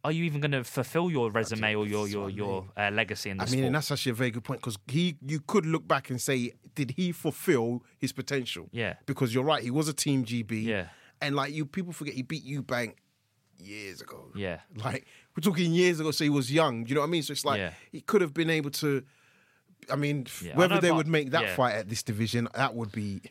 are 0.05 0.13
you 0.13 0.25
even 0.25 0.41
going 0.41 0.53
to 0.53 0.65
fulfill 0.65 1.11
your 1.11 1.31
resume 1.31 1.75
or 1.75 1.87
your 1.87 2.09
your 2.09 2.29
your 2.29 2.67
uh, 2.77 2.91
legacy 2.93 3.31
in 3.31 3.37
the 3.37 3.43
I 3.43 3.47
mean, 3.47 3.53
sport? 3.53 3.67
and 3.67 3.75
that's 3.75 3.91
actually 3.91 4.11
a 4.11 4.15
very 4.15 4.31
good 4.31 4.43
point 4.45 4.61
because 4.61 4.79
he, 4.89 5.17
you 5.25 5.41
could 5.41 5.65
look 5.65 5.87
back 5.87 6.11
and 6.11 6.21
say, 6.21 6.53
did 6.75 6.93
he 6.93 7.13
fulfill 7.13 7.85
his 7.99 8.13
potential? 8.13 8.69
Yeah. 8.73 8.95
Because 9.07 9.33
you're 9.33 9.45
right, 9.45 9.63
he 9.63 9.71
was 9.71 9.89
a 9.89 9.93
team 9.93 10.25
GB. 10.25 10.65
Yeah. 10.65 10.87
And 11.21 11.37
like 11.37 11.53
you, 11.53 11.67
people 11.67 11.93
forget 11.93 12.15
he 12.15 12.23
beat 12.23 12.45
Eubank 12.45 12.95
years 13.59 14.01
ago. 14.01 14.33
Yeah. 14.35 14.61
Like 14.85 15.07
we're 15.37 15.43
talking 15.43 15.73
years 15.73 16.01
ago, 16.01 16.11
so 16.11 16.25
he 16.25 16.31
was 16.31 16.53
young. 16.53 16.85
Do 16.85 16.89
you 16.89 16.95
know 16.97 17.03
what 17.03 17.07
I 17.07 17.11
mean? 17.11 17.23
So 17.23 17.33
it's 17.33 17.45
like 17.45 17.59
yeah. 17.59 17.73
he 17.93 18.01
could 18.01 18.23
have 18.23 18.35
been 18.35 18.51
able 18.51 18.71
to 18.71 19.05
I 19.91 19.97
mean, 19.97 20.27
yeah, 20.43 20.57
whether 20.57 20.77
I 20.77 20.81
they 20.81 20.93
would 20.93 21.09
make 21.09 21.31
that 21.31 21.43
yeah. 21.43 21.55
fight 21.55 21.75
at 21.75 21.89
this 21.89 22.03
division, 22.03 22.49
that 22.55 22.75
would 22.75 22.93
be 22.93 23.23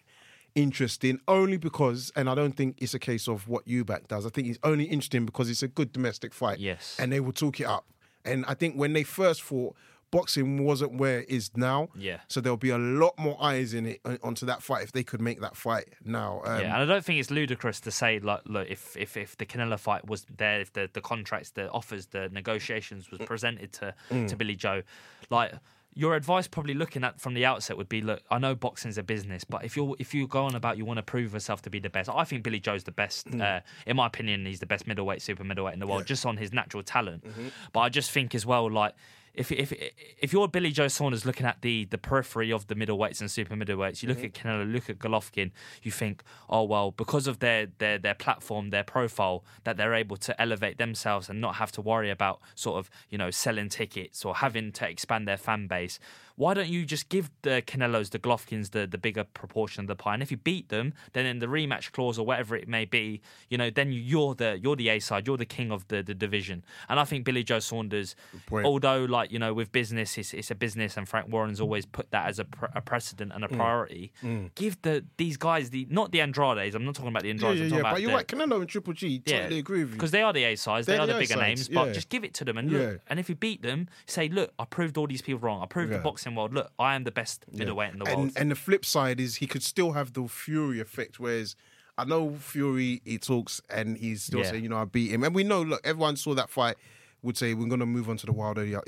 interesting. 0.55 1.19
Only 1.27 1.57
because, 1.57 2.11
and 2.15 2.29
I 2.29 2.35
don't 2.35 2.55
think 2.55 2.77
it's 2.79 2.93
a 2.93 2.99
case 2.99 3.27
of 3.27 3.47
what 3.47 3.65
Eubank 3.65 4.07
does. 4.07 4.25
I 4.25 4.29
think 4.29 4.47
it's 4.47 4.59
only 4.63 4.85
interesting 4.85 5.25
because 5.25 5.49
it's 5.49 5.63
a 5.63 5.67
good 5.67 5.91
domestic 5.91 6.33
fight. 6.33 6.59
Yes, 6.59 6.97
and 6.99 7.11
they 7.11 7.19
will 7.19 7.33
talk 7.33 7.59
it 7.59 7.65
up. 7.65 7.85
And 8.23 8.45
I 8.47 8.53
think 8.53 8.75
when 8.75 8.93
they 8.93 9.03
first 9.03 9.41
fought, 9.41 9.75
boxing 10.11 10.63
wasn't 10.63 10.93
where 10.97 11.21
it 11.21 11.29
is 11.29 11.49
now. 11.55 11.89
Yeah. 11.95 12.19
So 12.27 12.41
there'll 12.41 12.57
be 12.57 12.69
a 12.69 12.77
lot 12.77 13.17
more 13.17 13.37
eyes 13.41 13.73
in 13.73 13.85
it 13.85 14.01
onto 14.21 14.45
that 14.45 14.61
fight 14.61 14.83
if 14.83 14.91
they 14.91 15.03
could 15.03 15.21
make 15.21 15.41
that 15.41 15.55
fight 15.55 15.93
now. 16.03 16.41
Um, 16.45 16.61
yeah, 16.61 16.73
and 16.73 16.83
I 16.83 16.85
don't 16.85 17.03
think 17.03 17.19
it's 17.19 17.31
ludicrous 17.31 17.79
to 17.81 17.91
say 17.91 18.19
like, 18.19 18.41
look, 18.45 18.69
if 18.69 18.95
if, 18.97 19.17
if 19.17 19.37
the 19.37 19.45
Canelo 19.45 19.79
fight 19.79 20.05
was 20.07 20.25
there, 20.37 20.59
if 20.61 20.73
the, 20.73 20.89
the 20.91 21.01
contracts, 21.01 21.51
the 21.51 21.71
offers, 21.71 22.07
the 22.07 22.29
negotiations 22.31 23.09
was 23.09 23.21
presented 23.21 23.73
to 23.73 23.95
mm. 24.11 24.27
to 24.27 24.35
Billy 24.35 24.55
Joe, 24.55 24.83
like 25.29 25.53
your 25.93 26.15
advice 26.15 26.47
probably 26.47 26.73
looking 26.73 27.03
at 27.03 27.19
from 27.19 27.33
the 27.33 27.45
outset 27.45 27.77
would 27.77 27.89
be 27.89 28.01
look 28.01 28.21
i 28.31 28.37
know 28.37 28.55
boxing's 28.55 28.97
a 28.97 29.03
business 29.03 29.43
but 29.43 29.63
if 29.65 29.75
you're 29.75 29.95
if 29.99 30.13
you 30.13 30.25
go 30.27 30.45
on 30.45 30.55
about 30.55 30.77
you 30.77 30.85
want 30.85 30.97
to 30.97 31.03
prove 31.03 31.33
yourself 31.33 31.61
to 31.61 31.69
be 31.69 31.79
the 31.79 31.89
best 31.89 32.09
i 32.09 32.23
think 32.23 32.43
billy 32.43 32.59
joe's 32.59 32.83
the 32.83 32.91
best 32.91 33.27
mm. 33.27 33.41
uh, 33.41 33.59
in 33.85 33.95
my 33.95 34.07
opinion 34.07 34.45
he's 34.45 34.59
the 34.59 34.65
best 34.65 34.87
middleweight 34.87 35.21
super 35.21 35.43
middleweight 35.43 35.73
in 35.73 35.79
the 35.79 35.87
world 35.87 36.01
yeah. 36.01 36.07
just 36.07 36.25
on 36.25 36.37
his 36.37 36.53
natural 36.53 36.81
talent 36.81 37.23
mm-hmm. 37.25 37.47
but 37.73 37.81
i 37.81 37.89
just 37.89 38.11
think 38.11 38.33
as 38.33 38.45
well 38.45 38.69
like 38.71 38.93
if 39.33 39.51
if 39.51 39.73
if 40.19 40.33
you're 40.33 40.47
Billy 40.47 40.71
Joe 40.71 40.87
Saunders 40.87 41.25
looking 41.25 41.45
at 41.45 41.61
the 41.61 41.85
the 41.85 41.97
periphery 41.97 42.51
of 42.51 42.67
the 42.67 42.75
middleweights 42.75 43.21
and 43.21 43.31
super 43.31 43.55
middleweights, 43.55 44.03
you 44.03 44.09
look 44.09 44.19
mm-hmm. 44.19 44.25
at 44.25 44.33
Canelo, 44.33 44.71
look 44.71 44.89
at 44.89 44.99
Golovkin, 44.99 45.51
you 45.81 45.91
think, 45.91 46.23
oh 46.49 46.63
well, 46.63 46.91
because 46.91 47.27
of 47.27 47.39
their 47.39 47.67
their 47.77 47.97
their 47.97 48.13
platform, 48.13 48.69
their 48.71 48.83
profile, 48.83 49.43
that 49.63 49.77
they're 49.77 49.93
able 49.93 50.17
to 50.17 50.41
elevate 50.41 50.77
themselves 50.77 51.29
and 51.29 51.39
not 51.39 51.55
have 51.55 51.71
to 51.73 51.81
worry 51.81 52.09
about 52.09 52.41
sort 52.55 52.77
of 52.77 52.89
you 53.09 53.17
know 53.17 53.31
selling 53.31 53.69
tickets 53.69 54.25
or 54.25 54.35
having 54.35 54.71
to 54.73 54.87
expand 54.87 55.27
their 55.27 55.37
fan 55.37 55.67
base 55.67 55.99
why 56.35 56.53
don't 56.53 56.67
you 56.67 56.85
just 56.85 57.09
give 57.09 57.29
the 57.43 57.61
Canelos, 57.61 58.09
the 58.09 58.19
Golovkins, 58.19 58.71
the, 58.71 58.87
the 58.87 58.97
bigger 58.97 59.23
proportion 59.23 59.83
of 59.83 59.87
the 59.87 59.95
pie? 59.95 60.13
And 60.13 60.23
if 60.23 60.31
you 60.31 60.37
beat 60.37 60.69
them, 60.69 60.93
then 61.13 61.25
in 61.25 61.39
the 61.39 61.47
rematch 61.47 61.91
clause 61.91 62.17
or 62.17 62.25
whatever 62.25 62.55
it 62.55 62.67
may 62.67 62.85
be, 62.85 63.21
you 63.49 63.57
know, 63.57 63.69
then 63.69 63.91
you're 63.91 64.35
the 64.35 64.59
you're 64.61 64.75
the 64.75 64.89
A 64.89 64.99
side, 64.99 65.27
you're 65.27 65.37
the 65.37 65.45
king 65.45 65.71
of 65.71 65.87
the, 65.87 66.01
the 66.01 66.13
division. 66.13 66.63
And 66.89 66.99
I 66.99 67.03
think 67.03 67.25
Billy 67.25 67.43
Joe 67.43 67.59
Saunders, 67.59 68.15
although 68.51 69.05
like 69.05 69.31
you 69.31 69.39
know 69.39 69.53
with 69.53 69.71
business, 69.71 70.17
it's, 70.17 70.33
it's 70.33 70.51
a 70.51 70.55
business, 70.55 70.97
and 70.97 71.07
Frank 71.07 71.31
Warren's 71.31 71.61
always 71.61 71.85
put 71.85 72.11
that 72.11 72.27
as 72.27 72.39
a, 72.39 72.45
a 72.73 72.81
precedent 72.81 73.31
and 73.33 73.43
a 73.43 73.47
mm. 73.47 73.55
priority. 73.55 74.11
Mm. 74.23 74.31
Mm. 74.31 74.55
Give 74.55 74.81
the 74.81 75.03
these 75.17 75.37
guys 75.37 75.69
the 75.69 75.87
not 75.89 76.11
the 76.11 76.21
Andrades. 76.21 76.75
I'm 76.75 76.85
not 76.85 76.95
talking 76.95 77.09
about 77.09 77.23
the 77.23 77.29
Andrades. 77.29 77.59
Yeah, 77.59 77.67
yeah, 77.67 77.75
yeah. 77.75 77.91
but 77.91 78.01
you're 78.01 78.11
right. 78.11 78.27
Canelo 78.27 78.59
and 78.61 78.69
Triple 78.69 78.93
G 78.93 79.19
totally 79.19 79.55
yeah, 79.55 79.59
agree 79.59 79.83
with 79.83 79.89
you 79.89 79.95
because 79.95 80.11
they 80.11 80.21
are 80.21 80.33
the 80.33 80.43
A 80.45 80.55
sides, 80.55 80.87
they 80.87 80.97
are 80.97 81.07
the, 81.07 81.13
the 81.13 81.19
bigger 81.19 81.35
names. 81.35 81.67
But 81.67 81.93
just 81.93 82.09
give 82.09 82.23
it 82.23 82.33
to 82.35 82.45
them 82.45 82.57
and 82.57 82.71
look. 82.71 83.01
And 83.07 83.19
if 83.19 83.29
you 83.29 83.35
beat 83.35 83.61
them, 83.61 83.87
say, 84.05 84.29
look, 84.29 84.53
I 84.57 84.65
proved 84.65 84.97
all 84.97 85.07
these 85.07 85.21
people 85.21 85.39
wrong. 85.39 85.61
I 85.61 85.65
proved 85.65 85.91
the 85.91 85.99
boxing 86.21 86.35
world. 86.35 86.53
Look, 86.53 86.71
I 86.79 86.95
am 86.95 87.03
the 87.03 87.11
the 87.11 87.21
best 87.21 87.45
middleweight 87.51 87.89
yeah. 87.89 87.93
in 87.93 87.99
the 87.99 88.05
world. 88.05 88.19
And, 88.19 88.37
and 88.37 88.51
the 88.51 88.55
flip 88.55 88.85
side 88.85 89.19
is 89.19 89.37
he 89.37 89.47
could 89.47 89.63
still 89.63 89.93
have 89.93 90.13
the 90.13 90.27
Fury 90.27 90.79
effect, 90.79 91.19
whereas 91.19 91.55
I 91.97 92.05
know 92.05 92.35
Fury, 92.35 93.01
he 93.05 93.17
talks 93.17 93.61
and 93.69 93.97
he's 93.97 94.23
still 94.23 94.39
yeah. 94.39 94.51
saying, 94.51 94.63
you 94.63 94.69
know, 94.69 94.77
I 94.77 94.85
beat 94.85 95.11
him. 95.11 95.23
And 95.23 95.35
we 95.35 95.43
know, 95.43 95.61
look, 95.61 95.81
everyone 95.83 96.15
saw 96.15 96.33
that 96.35 96.49
fight, 96.49 96.77
would 97.21 97.37
say, 97.37 97.53
we're 97.53 97.67
going 97.67 97.79
to 97.79 97.85
move 97.85 98.09
on 98.09 98.17
to 98.17 98.25
the 98.25 98.31
Wilder. 98.31 98.81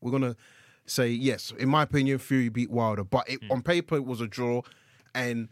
We're 0.00 0.10
going 0.10 0.22
to 0.22 0.36
say, 0.86 1.08
yes, 1.08 1.52
in 1.58 1.68
my 1.68 1.82
opinion, 1.82 2.18
Fury 2.18 2.48
beat 2.48 2.70
Wilder. 2.70 3.04
But 3.04 3.28
it, 3.30 3.40
mm. 3.40 3.50
on 3.50 3.62
paper, 3.62 3.96
it 3.96 4.04
was 4.04 4.20
a 4.20 4.26
draw. 4.26 4.62
And 5.14 5.48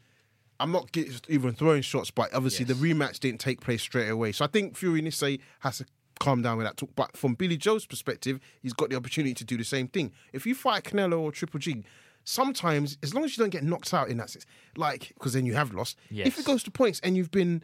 I'm 0.61 0.73
not 0.73 0.95
even 1.29 1.55
throwing 1.55 1.83
shots, 1.83 2.11
but 2.11 2.35
obviously 2.35 2.67
yes. 2.67 2.77
the 2.77 2.87
rematch 2.87 3.21
didn't 3.21 3.41
take 3.41 3.61
place 3.61 3.83
straight 3.83 4.09
away. 4.09 4.33
So 4.33 4.45
I 4.45 4.49
think 4.49 4.77
Fury 4.77 5.01
Nisse 5.01 5.39
has 5.61 5.79
to 5.79 5.87
calm 6.21 6.43
down 6.43 6.57
with 6.57 6.67
that 6.67 6.77
talk. 6.77 6.91
But 6.95 7.17
from 7.17 7.35
Billy 7.35 7.57
Joe's 7.57 7.87
perspective, 7.87 8.41
he's 8.61 8.73
got 8.73 8.91
the 8.91 8.97
opportunity 8.97 9.35
to 9.35 9.45
do 9.45 9.57
the 9.57 9.65
same 9.65 9.89
thing. 9.89 10.13
If 10.33 10.47
you 10.47 10.55
fight 10.55 10.85
Canelo 10.85 11.21
or 11.21 11.33
Triple 11.33 11.61
G, 11.61 11.85
sometimes 12.25 12.97
as 13.03 13.15
long 13.15 13.25
as 13.25 13.37
you 13.37 13.43
don't 13.43 13.51
get 13.51 13.65
knocked 13.65 13.93
out 13.93 14.09
in 14.09 14.17
that 14.19 14.31
sense, 14.31 14.47
like 14.77 15.13
because 15.15 15.33
then 15.33 15.47
you 15.47 15.55
have 15.55 15.73
lost. 15.73 15.99
Yes. 16.11 16.27
If 16.27 16.39
it 16.39 16.45
goes 16.45 16.63
to 16.65 16.71
points 16.71 17.01
and 17.03 17.17
you've 17.17 17.31
been 17.31 17.63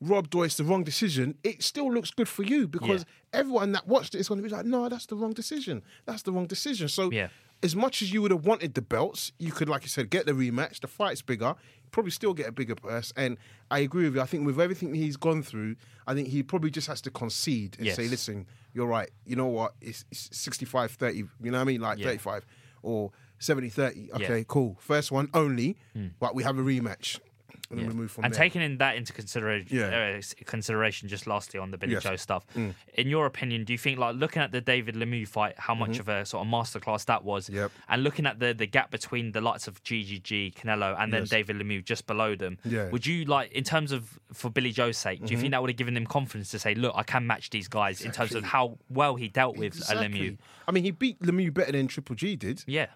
robbed 0.00 0.34
or 0.34 0.44
it's 0.44 0.56
the 0.56 0.64
wrong 0.64 0.84
decision, 0.84 1.36
it 1.42 1.62
still 1.62 1.92
looks 1.92 2.10
good 2.10 2.28
for 2.28 2.42
you 2.42 2.68
because 2.68 3.04
yeah. 3.32 3.40
everyone 3.40 3.72
that 3.72 3.86
watched 3.86 4.14
it 4.14 4.18
is 4.18 4.28
going 4.28 4.40
to 4.40 4.48
be 4.48 4.54
like, 4.54 4.64
no, 4.64 4.88
that's 4.88 5.06
the 5.06 5.16
wrong 5.16 5.32
decision. 5.32 5.82
That's 6.06 6.22
the 6.22 6.32
wrong 6.32 6.46
decision. 6.46 6.88
So 6.88 7.10
yeah. 7.10 7.28
as 7.62 7.74
much 7.74 8.02
as 8.02 8.12
you 8.12 8.22
would 8.22 8.30
have 8.30 8.46
wanted 8.46 8.74
the 8.74 8.82
belts, 8.82 9.32
you 9.38 9.52
could, 9.52 9.68
like 9.68 9.82
you 9.82 9.88
said, 9.88 10.10
get 10.10 10.26
the 10.26 10.32
rematch. 10.32 10.80
The 10.80 10.86
fight's 10.86 11.22
bigger, 11.22 11.54
probably 11.90 12.10
still 12.10 12.34
get 12.34 12.46
a 12.48 12.52
bigger 12.52 12.74
purse. 12.74 13.12
And 13.16 13.38
I 13.70 13.80
agree 13.80 14.04
with 14.04 14.14
you. 14.16 14.20
I 14.20 14.26
think 14.26 14.46
with 14.46 14.60
everything 14.60 14.94
he's 14.94 15.16
gone 15.16 15.42
through, 15.42 15.76
I 16.06 16.14
think 16.14 16.28
he 16.28 16.42
probably 16.42 16.70
just 16.70 16.86
has 16.88 17.00
to 17.02 17.10
concede 17.10 17.76
and 17.78 17.86
Yes. 17.86 17.96
say, 17.96 18.08
listen, 18.08 18.46
you're 18.74 18.86
right. 18.86 19.10
You 19.24 19.36
know 19.36 19.46
what? 19.46 19.74
It's, 19.80 20.04
it's 20.10 20.28
65 20.36 20.92
30. 20.92 21.16
You 21.18 21.28
know 21.42 21.52
what 21.58 21.62
I 21.62 21.64
mean? 21.64 21.80
Like 21.80 21.98
Yeah. 21.98 22.06
35 22.06 22.46
or 22.82 23.10
70 23.38 23.68
30. 23.68 24.12
Okay, 24.12 24.38
Yeah. 24.38 24.44
Cool. 24.46 24.76
First 24.80 25.10
one 25.12 25.28
only, 25.34 25.76
hmm. 25.94 26.08
but 26.18 26.34
we 26.34 26.42
have 26.44 26.58
a 26.58 26.62
rematch. 26.62 27.20
And 27.70 27.78
then 27.78 27.84
Yeah. 27.86 27.92
we 27.92 27.96
move 27.98 28.10
from 28.10 28.24
and 28.24 28.32
there. 28.32 28.38
taking 28.38 28.62
in 28.62 28.78
that 28.78 28.96
into 28.96 29.12
consideration, 29.12 29.76
Yeah. 29.76 30.18
uh, 30.18 30.22
consideration, 30.46 31.06
just 31.08 31.26
lastly 31.26 31.60
on 31.60 31.70
the 31.70 31.76
Billy 31.76 31.92
Yes. 31.92 32.02
Joe 32.02 32.16
stuff. 32.16 32.46
In 32.56 33.08
your 33.08 33.26
opinion, 33.26 33.64
do 33.64 33.74
you 33.74 33.78
think 33.78 33.98
like 33.98 34.16
looking 34.16 34.40
at 34.40 34.52
the 34.52 34.60
David 34.62 34.94
Lemieux 34.94 35.28
fight, 35.28 35.54
how 35.58 35.74
much 35.74 35.98
of 35.98 36.08
a 36.08 36.24
sort 36.24 36.46
of 36.46 36.50
masterclass 36.50 37.04
that 37.06 37.24
was, 37.24 37.46
Mm-hmm. 37.48 37.56
Yep. 37.56 37.72
and 37.90 38.02
looking 38.04 38.24
at 38.26 38.38
the 38.38 38.54
the 38.54 38.66
gap 38.66 38.90
between 38.90 39.32
the 39.32 39.40
likes 39.42 39.68
of 39.68 39.82
GGG, 39.82 40.54
Canelo, 40.54 40.98
and 40.98 41.12
then 41.12 41.22
Yes. 41.22 41.28
David 41.30 41.56
Lemieux 41.56 41.84
just 41.84 42.06
below 42.06 42.34
them, 42.34 42.56
Yeah. 42.64 42.80
Mm-hmm. 42.84 42.90
would 42.92 43.06
you 43.06 43.24
like 43.26 43.52
in 43.52 43.64
terms 43.64 43.92
of 43.92 44.18
for 44.32 44.50
Billy 44.50 44.72
Joe's 44.72 44.96
sake, 44.96 45.24
do 45.24 45.34
you 45.34 45.38
think 45.38 45.50
that 45.50 45.60
would 45.60 45.70
have 45.70 45.76
given 45.76 45.96
him 45.96 46.06
confidence 46.06 46.50
to 46.52 46.58
say, 46.58 46.74
look, 46.74 46.94
I 46.96 47.02
can 47.02 47.26
match 47.26 47.50
these 47.50 47.68
guys 47.68 48.00
in 48.00 48.12
terms 48.12 48.34
of 48.34 48.44
how 48.44 48.78
well 48.88 49.16
he 49.16 49.28
dealt 49.28 49.56
with 49.58 49.74
a 49.74 49.76
Exactly. 49.78 50.08
Lemieux? 50.08 50.38
I 50.66 50.72
mean, 50.72 50.84
he 50.84 50.90
beat 50.90 51.20
Lemieux 51.20 51.52
better 51.52 51.72
than 51.72 51.86
Triple 51.88 52.16
G 52.16 52.34
did. 52.36 52.64
Yeah, 52.66 52.86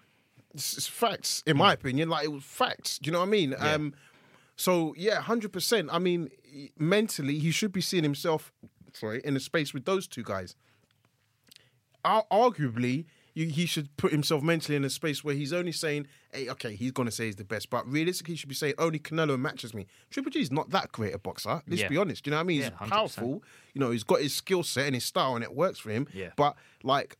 it's, 0.53 0.77
it's 0.77 0.87
facts 0.87 1.41
in 1.47 1.57
my 1.57 1.73
opinion 1.73 2.09
like 2.09 2.25
it 2.25 2.31
was 2.31 2.43
facts 2.43 2.99
do 2.99 3.07
you 3.07 3.11
know 3.11 3.17
what 3.19 3.27
i 3.27 3.31
mean 3.31 3.55
um 3.57 3.91
so 4.55 4.93
yeah 4.97 5.21
100% 5.21 5.89
i 5.91 5.99
mean 5.99 6.29
mentally 6.77 7.39
he 7.39 7.51
should 7.51 7.71
be 7.71 7.81
seeing 7.81 8.03
himself 8.03 8.51
sorry 8.93 9.21
in 9.23 9.35
a 9.35 9.39
space 9.39 9.73
with 9.73 9.85
those 9.85 10.07
two 10.07 10.23
guys. 10.23 10.55
Ar- 12.05 12.25
arguably 12.31 13.05
you, 13.33 13.47
he 13.47 13.65
should 13.65 13.95
put 13.97 14.11
himself 14.11 14.43
mentally 14.43 14.75
in 14.75 14.83
a 14.83 14.89
space 14.91 15.23
where 15.23 15.33
he's 15.33 15.51
only 15.53 15.71
saying 15.71 16.05
hey 16.33 16.49
okay 16.49 16.75
he's 16.75 16.91
going 16.91 17.07
to 17.07 17.11
say 17.11 17.25
he's 17.25 17.35
the 17.37 17.43
best 17.45 17.69
but 17.71 17.87
realistically 17.91 18.33
he 18.33 18.37
should 18.37 18.49
be 18.49 18.53
saying 18.55 18.73
only 18.77 18.99
canelo 18.99 19.39
matches 19.39 19.73
me. 19.73 19.87
Triple 20.11 20.29
g 20.31 20.39
is 20.41 20.51
not 20.51 20.69
that 20.69 20.91
great 20.91 21.15
a 21.15 21.17
boxer 21.17 21.61
let's 21.67 21.81
Yeah. 21.81 21.87
be 21.87 21.97
honest. 21.97 22.23
Do 22.23 22.29
you 22.29 22.31
know 22.33 22.37
what 22.37 22.41
i 22.41 22.45
mean? 22.45 22.59
Yeah, 22.61 22.69
he's 22.79 22.89
100%. 22.89 22.91
powerful. 22.91 23.43
You 23.73 23.79
know 23.81 23.89
he's 23.91 24.03
got 24.03 24.21
his 24.21 24.35
skill 24.35 24.61
set 24.63 24.85
and 24.85 24.93
his 24.95 25.05
style 25.05 25.35
and 25.35 25.43
it 25.43 25.55
works 25.55 25.79
for 25.79 25.89
him. 25.89 26.07
Yeah. 26.13 26.29
but 26.35 26.55
like 26.83 27.17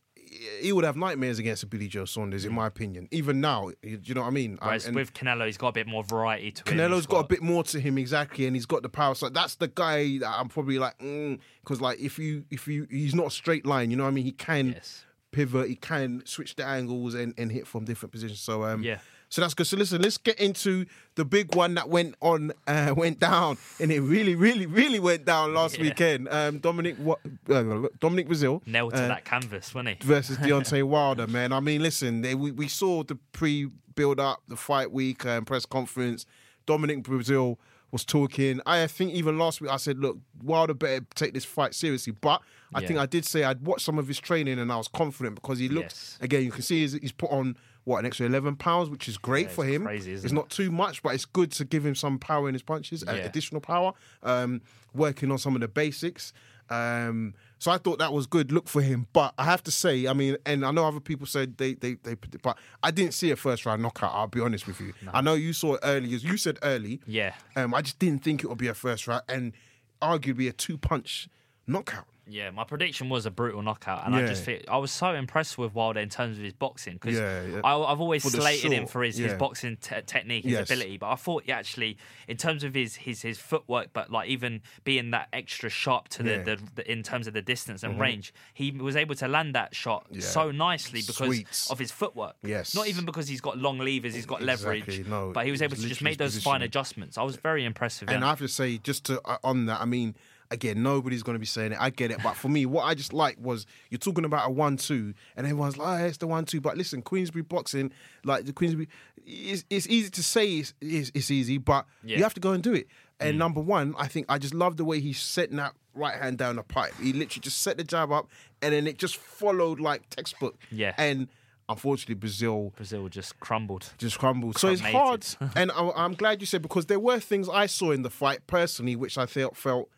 he 0.60 0.72
would 0.72 0.84
have 0.84 0.96
nightmares 0.96 1.38
against 1.38 1.62
a 1.62 1.66
Billy 1.66 1.86
Joe 1.88 2.04
Saunders, 2.04 2.44
in 2.44 2.52
Mm. 2.52 2.56
my 2.56 2.66
opinion. 2.66 3.08
Even 3.10 3.40
now, 3.40 3.70
you- 3.82 4.00
know 4.14 4.22
what 4.22 4.26
I 4.26 4.30
mean? 4.30 4.58
Whereas 4.60 4.86
and 4.86 4.96
with 4.96 5.12
Canelo, 5.14 5.46
he's 5.46 5.56
got 5.56 5.68
a 5.68 5.72
bit 5.72 5.86
more 5.86 6.02
variety 6.04 6.50
to 6.52 6.70
him. 6.72 6.78
Canelo's 6.78 6.96
He's 6.96 7.06
got 7.06 7.20
a 7.24 7.28
bit 7.28 7.42
more 7.42 7.62
to 7.64 7.80
him 7.80 7.98
exactly, 7.98 8.46
and 8.46 8.56
he's 8.56 8.66
got 8.66 8.82
the 8.82 8.88
power. 8.88 9.14
So 9.14 9.28
that's 9.28 9.54
the 9.56 9.68
guy 9.68 10.18
that 10.18 10.28
I'm 10.38 10.48
probably 10.48 10.78
like, 10.78 10.98
because 10.98 11.80
like 11.80 12.00
if 12.00 12.18
you 12.18 12.44
if 12.50 12.66
you 12.68 12.86
he's 12.90 13.14
not 13.14 13.26
a 13.28 13.30
straight 13.30 13.64
line, 13.66 13.90
you 13.90 13.96
know 13.96 14.04
what 14.04 14.10
I 14.10 14.12
mean? 14.12 14.24
He 14.24 14.32
can 14.32 14.72
Yes. 14.72 15.04
pivot, 15.32 15.68
he 15.68 15.76
can 15.76 16.22
switch 16.26 16.54
the 16.56 16.64
angles 16.64 17.14
and, 17.14 17.34
and 17.38 17.50
hit 17.52 17.66
from 17.66 17.84
different 17.84 18.12
positions. 18.12 18.40
So 18.40 18.64
um, 18.64 18.82
Yeah. 18.82 18.98
So 19.34 19.40
that's 19.40 19.52
good. 19.54 19.66
So 19.66 19.76
listen, 19.76 20.00
let's 20.00 20.16
get 20.16 20.38
into 20.38 20.86
the 21.16 21.24
big 21.24 21.56
one 21.56 21.74
that 21.74 21.88
went 21.88 22.14
on, 22.20 22.52
uh, 22.68 22.94
went 22.96 23.18
down, 23.18 23.58
and 23.80 23.90
it 23.90 24.00
really, 24.00 24.36
really, 24.36 24.64
really 24.66 25.00
went 25.00 25.24
down 25.24 25.52
last 25.54 25.74
Yeah. 25.76 25.82
weekend. 25.82 26.28
Um, 26.28 26.60
Dominic, 26.60 26.94
what? 26.98 27.18
Uh, 27.50 27.88
Dominic 27.98 28.28
Breazeale 28.28 28.64
nailed 28.64 28.92
to 28.94 29.02
uh, 29.02 29.08
that 29.08 29.24
canvas, 29.24 29.74
wasn't 29.74 30.00
he? 30.00 30.06
versus 30.06 30.38
Deontay 30.46 30.84
Wilder, 30.84 31.26
man. 31.26 31.52
I 31.52 31.58
mean, 31.58 31.82
listen, 31.82 32.20
they, 32.20 32.36
we, 32.36 32.52
we 32.52 32.68
saw 32.68 33.02
the 33.02 33.16
pre 33.32 33.68
build 33.96 34.20
up, 34.20 34.40
the 34.46 34.54
fight 34.56 34.92
week 34.92 35.26
um, 35.26 35.44
press 35.44 35.66
conference. 35.66 36.26
Dominic 36.64 37.02
Breazeale 37.02 37.56
was 37.90 38.04
talking. 38.04 38.60
I 38.66 38.86
think 38.86 39.14
even 39.14 39.36
last 39.36 39.60
week 39.60 39.72
I 39.72 39.78
said, 39.78 39.98
look, 39.98 40.16
Wilder 40.44 40.74
better 40.74 41.04
take 41.16 41.34
this 41.34 41.44
fight 41.44 41.74
seriously. 41.74 42.12
But 42.20 42.40
I 42.72 42.80
Yeah. 42.82 42.86
think 42.86 42.98
I 43.00 43.06
did 43.06 43.24
say 43.24 43.42
I'd 43.42 43.62
watched 43.66 43.84
some 43.84 43.98
of 43.98 44.06
his 44.06 44.20
training 44.20 44.60
and 44.60 44.70
I 44.70 44.76
was 44.76 44.86
confident 44.86 45.34
because 45.34 45.58
he 45.58 45.68
looked, 45.68 45.90
Yes. 45.92 46.18
again, 46.20 46.44
you 46.44 46.52
can 46.52 46.62
see 46.62 46.82
he's, 46.82 46.92
he's 46.92 47.10
put 47.12 47.32
on. 47.32 47.56
What 47.84 47.98
an 47.98 48.06
extra 48.06 48.26
eleven 48.26 48.56
pounds, 48.56 48.88
which 48.88 49.08
is 49.08 49.18
great 49.18 49.46
Yeah, 49.48 49.52
for 49.52 49.64
him. 49.64 49.84
crazy, 49.84 50.12
isn't 50.12 50.24
it's 50.26 50.32
it? 50.32 50.34
not 50.34 50.48
too 50.50 50.70
much, 50.70 51.02
but 51.02 51.14
it's 51.14 51.26
good 51.26 51.52
to 51.52 51.64
give 51.64 51.84
him 51.84 51.94
some 51.94 52.18
power 52.18 52.48
in 52.48 52.54
his 52.54 52.62
punches, 52.62 53.04
Yeah. 53.06 53.14
additional 53.14 53.60
power. 53.60 53.92
Um, 54.22 54.62
working 54.94 55.30
on 55.30 55.38
some 55.38 55.54
of 55.54 55.60
the 55.60 55.68
basics. 55.68 56.32
Um, 56.70 57.34
so 57.58 57.70
I 57.70 57.76
thought 57.78 57.98
that 57.98 58.12
was 58.12 58.26
good 58.26 58.50
look 58.52 58.68
for 58.68 58.80
him. 58.80 59.06
But 59.12 59.34
I 59.36 59.44
have 59.44 59.62
to 59.64 59.70
say, 59.70 60.06
I 60.06 60.12
mean, 60.14 60.36
and 60.46 60.64
I 60.64 60.70
know 60.70 60.86
other 60.86 61.00
people 61.00 61.26
said 61.26 61.58
they 61.58 61.74
they 61.74 61.94
they, 62.02 62.14
but 62.42 62.56
I 62.82 62.90
didn't 62.90 63.12
see 63.12 63.30
a 63.30 63.36
first 63.36 63.66
round 63.66 63.82
knockout. 63.82 64.12
I'll 64.14 64.28
be 64.28 64.40
honest 64.40 64.66
with 64.66 64.80
you. 64.80 64.94
I 65.12 65.20
know 65.20 65.34
you 65.34 65.52
saw 65.52 65.74
it 65.74 65.80
early, 65.82 66.14
as 66.14 66.24
you 66.24 66.36
said 66.38 66.58
early. 66.62 67.00
Yeah. 67.06 67.34
Um, 67.56 67.74
I 67.74 67.82
just 67.82 67.98
didn't 67.98 68.24
think 68.24 68.42
it 68.42 68.46
would 68.48 68.58
be 68.58 68.68
a 68.68 68.74
first 68.74 69.06
round, 69.06 69.24
and 69.28 69.52
arguably 70.00 70.48
a 70.48 70.52
two 70.52 70.78
punch 70.78 71.28
knockout. 71.66 72.06
Yeah, 72.26 72.50
my 72.50 72.64
prediction 72.64 73.10
was 73.10 73.26
a 73.26 73.30
brutal 73.30 73.60
knockout, 73.60 74.06
and 74.06 74.16
I 74.16 74.26
just 74.26 74.44
feel, 74.44 74.60
I 74.68 74.78
was 74.78 74.90
so 74.90 75.14
impressed 75.14 75.58
with 75.58 75.74
Wilder 75.74 76.00
in 76.00 76.08
terms 76.08 76.38
of 76.38 76.44
his 76.44 76.54
boxing 76.54 76.94
because 76.94 77.16
Yeah, 77.16 77.44
yeah. 77.44 77.60
I've 77.62 78.00
always 78.00 78.22
For 78.22 78.30
slated 78.30 78.72
him 78.72 78.86
for 78.86 79.02
his, 79.02 79.18
his 79.18 79.34
boxing 79.34 79.76
te- 79.76 80.00
technique, 80.06 80.44
his 80.44 80.52
Yes. 80.52 80.70
ability, 80.70 80.96
but 80.96 81.10
I 81.10 81.16
thought 81.16 81.42
he 81.44 81.52
actually, 81.52 81.98
in 82.26 82.36
terms 82.38 82.64
of 82.64 82.72
his 82.74 82.96
his 82.96 83.20
his 83.22 83.38
footwork, 83.38 83.88
but 83.92 84.10
like 84.10 84.28
even 84.30 84.62
being 84.84 85.10
that 85.10 85.28
extra 85.34 85.68
sharp 85.68 86.08
to 86.08 86.22
the, 86.22 86.30
Yeah. 86.30 86.36
Mm-hmm. 86.38 86.64
the, 86.76 86.82
the 86.82 86.90
in 86.92 87.02
terms 87.02 87.26
of 87.26 87.34
the 87.34 87.42
distance 87.42 87.82
and 87.82 88.00
range, 88.00 88.32
he 88.54 88.70
was 88.70 88.96
able 88.96 89.14
to 89.16 89.28
land 89.28 89.54
that 89.54 89.74
shot 89.74 90.06
Yeah. 90.10 90.20
so 90.22 90.50
nicely 90.50 91.02
because 91.06 91.26
Sweet. 91.28 91.66
of 91.70 91.78
his 91.78 91.90
footwork. 91.92 92.36
Yes. 92.42 92.74
not 92.74 92.88
even 92.88 93.04
because 93.04 93.28
he's 93.28 93.42
got 93.42 93.58
long 93.58 93.78
levers, 93.78 94.14
he's 94.14 94.24
got 94.26 94.40
leverage, 94.42 94.88
Exactly, 94.88 95.10
no, 95.10 95.30
but 95.34 95.44
he 95.44 95.50
was 95.50 95.60
able 95.60 95.72
was 95.72 95.82
to 95.82 95.88
just 95.88 96.00
make 96.02 96.16
those 96.18 96.42
fine 96.42 96.62
adjustments. 96.62 97.18
I 97.18 97.22
was 97.22 97.36
very 97.36 97.64
impressed 97.66 98.00
with 98.00 98.08
him. 98.08 98.16
And 98.16 98.24
I 98.24 98.28
have 98.30 98.38
to 98.38 98.48
say, 98.48 98.78
just 98.78 99.04
to 99.06 99.20
uh, 99.26 99.36
on 99.44 99.66
that, 99.66 99.80
I 99.80 99.84
mean, 99.84 100.14
again, 100.54 100.82
nobody's 100.82 101.22
going 101.22 101.34
to 101.34 101.38
be 101.40 101.44
saying 101.46 101.72
it. 101.72 101.78
I 101.80 101.90
get 101.90 102.10
it, 102.10 102.18
but 102.22 102.34
for 102.36 102.48
me, 102.48 102.64
what 102.64 102.84
I 102.84 102.94
just 102.94 103.12
like 103.12 103.36
was 103.38 103.66
you're 103.90 103.98
talking 103.98 104.24
about 104.24 104.48
a 104.48 104.50
one-two, 104.50 105.12
and 105.36 105.46
everyone's 105.46 105.76
like, 105.76 106.00
oh, 106.00 106.04
"It's 106.06 106.16
the 106.18 106.26
one-two." 106.26 106.60
But 106.62 106.78
listen, 106.78 107.02
Queensberry 107.02 107.42
boxing, 107.42 107.92
like 108.24 108.46
the 108.46 108.52
Queensberry, 108.52 108.88
it's, 109.26 109.64
it's 109.68 109.86
easy 109.88 110.08
to 110.10 110.22
say 110.22 110.48
it's, 110.56 110.72
it's, 110.80 111.10
it's 111.14 111.30
easy, 111.30 111.58
but 111.58 111.84
Yeah. 112.02 112.16
you 112.16 112.22
have 112.22 112.34
to 112.34 112.40
go 112.40 112.52
and 112.52 112.62
do 112.62 112.72
it. 112.72 112.86
Mm. 113.20 113.28
And 113.28 113.38
number 113.38 113.60
one, 113.60 113.94
I 113.98 114.08
think 114.08 114.26
I 114.28 114.38
just 114.38 114.54
love 114.54 114.76
the 114.76 114.84
way 114.84 115.00
he's 115.00 115.20
setting 115.20 115.56
that 115.56 115.74
right 115.94 116.14
hand 116.20 116.38
down 116.38 116.56
the 116.56 116.62
pipe. 116.62 116.92
He 117.00 117.12
literally 117.12 117.42
just 117.42 117.60
set 117.60 117.76
the 117.76 117.84
jab 117.84 118.10
up, 118.10 118.28
and 118.62 118.72
then 118.72 118.86
it 118.86 118.98
just 118.98 119.16
followed 119.16 119.78
like 119.80 120.08
textbook. 120.10 120.56
Yeah. 120.70 120.94
And 120.98 121.28
unfortunately, 121.68 122.16
Breazeale 122.16 122.74
Breazeale 122.74 123.08
just 123.10 123.38
crumbled. 123.40 123.92
just 123.98 124.18
crumbled. 124.18 124.58
So 124.58 124.68
it's 124.68 124.80
hard, 124.82 125.24
and 125.56 125.70
I, 125.72 125.90
I'm 125.96 126.14
glad 126.14 126.40
you 126.40 126.46
said 126.46 126.62
because 126.62 126.86
there 126.86 127.00
were 127.00 127.20
things 127.20 127.48
I 127.48 127.66
saw 127.66 127.92
in 127.92 128.02
the 128.02 128.10
fight 128.10 128.46
personally, 128.46 128.96
which 128.96 129.16
I 129.16 129.26
felt 129.26 129.56
felt 129.56 129.88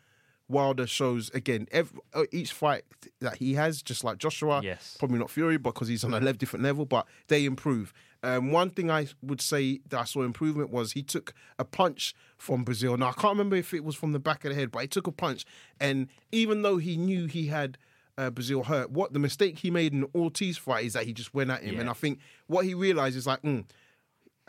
Wilder 0.49 0.87
shows 0.87 1.29
again. 1.33 1.67
Every, 1.71 1.99
uh, 2.13 2.23
each 2.31 2.53
fight 2.53 2.83
that 3.19 3.37
he 3.37 3.53
has, 3.55 3.81
just 3.81 4.03
like 4.03 4.17
Joshua, 4.17 4.61
Yes. 4.63 4.95
probably 4.99 5.19
not 5.19 5.29
Fury 5.29 5.57
because 5.57 5.87
he's 5.87 6.03
on 6.03 6.13
a 6.13 6.33
different 6.33 6.63
level, 6.63 6.85
but 6.85 7.05
they 7.27 7.45
improve. 7.45 7.93
Um, 8.23 8.51
one 8.51 8.71
thing 8.71 8.89
I 8.89 9.07
would 9.21 9.41
say 9.41 9.79
that 9.89 9.99
I 9.99 10.03
saw 10.05 10.23
improvement 10.23 10.69
was 10.71 10.93
he 10.93 11.03
took 11.03 11.33
a 11.59 11.63
punch 11.65 12.15
from 12.37 12.65
Breazeale. 12.65 12.97
Now 12.97 13.09
I 13.09 13.13
can't 13.13 13.33
remember 13.33 13.55
if 13.55 13.73
it 13.73 13.83
was 13.83 13.95
from 13.95 14.11
the 14.13 14.19
back 14.19 14.43
of 14.45 14.49
the 14.49 14.55
head, 14.55 14.71
but 14.71 14.79
he 14.79 14.87
took 14.87 15.05
a 15.07 15.11
punch, 15.11 15.45
and 15.79 16.07
even 16.31 16.61
though 16.63 16.77
he 16.77 16.97
knew 16.97 17.25
he 17.27 17.47
had. 17.47 17.77
Uh, 18.19 18.31
Breazeale 18.31 18.65
hurt. 18.65 18.89
What 18.89 19.13
the 19.13 19.19
mistake 19.19 19.59
he 19.59 19.69
made 19.69 19.93
in 19.93 20.01
the 20.01 20.09
Ortiz 20.15 20.57
fight 20.57 20.85
is 20.85 20.93
that 20.93 21.03
he 21.05 21.13
just 21.13 21.35
went 21.35 21.51
at 21.51 21.61
him, 21.61 21.75
Yeah. 21.75 21.81
and 21.81 21.89
I 21.91 21.93
think 21.93 22.17
what 22.47 22.65
he 22.65 22.73
realized 22.73 23.15
is 23.15 23.27
like, 23.27 23.43
mm, 23.43 23.63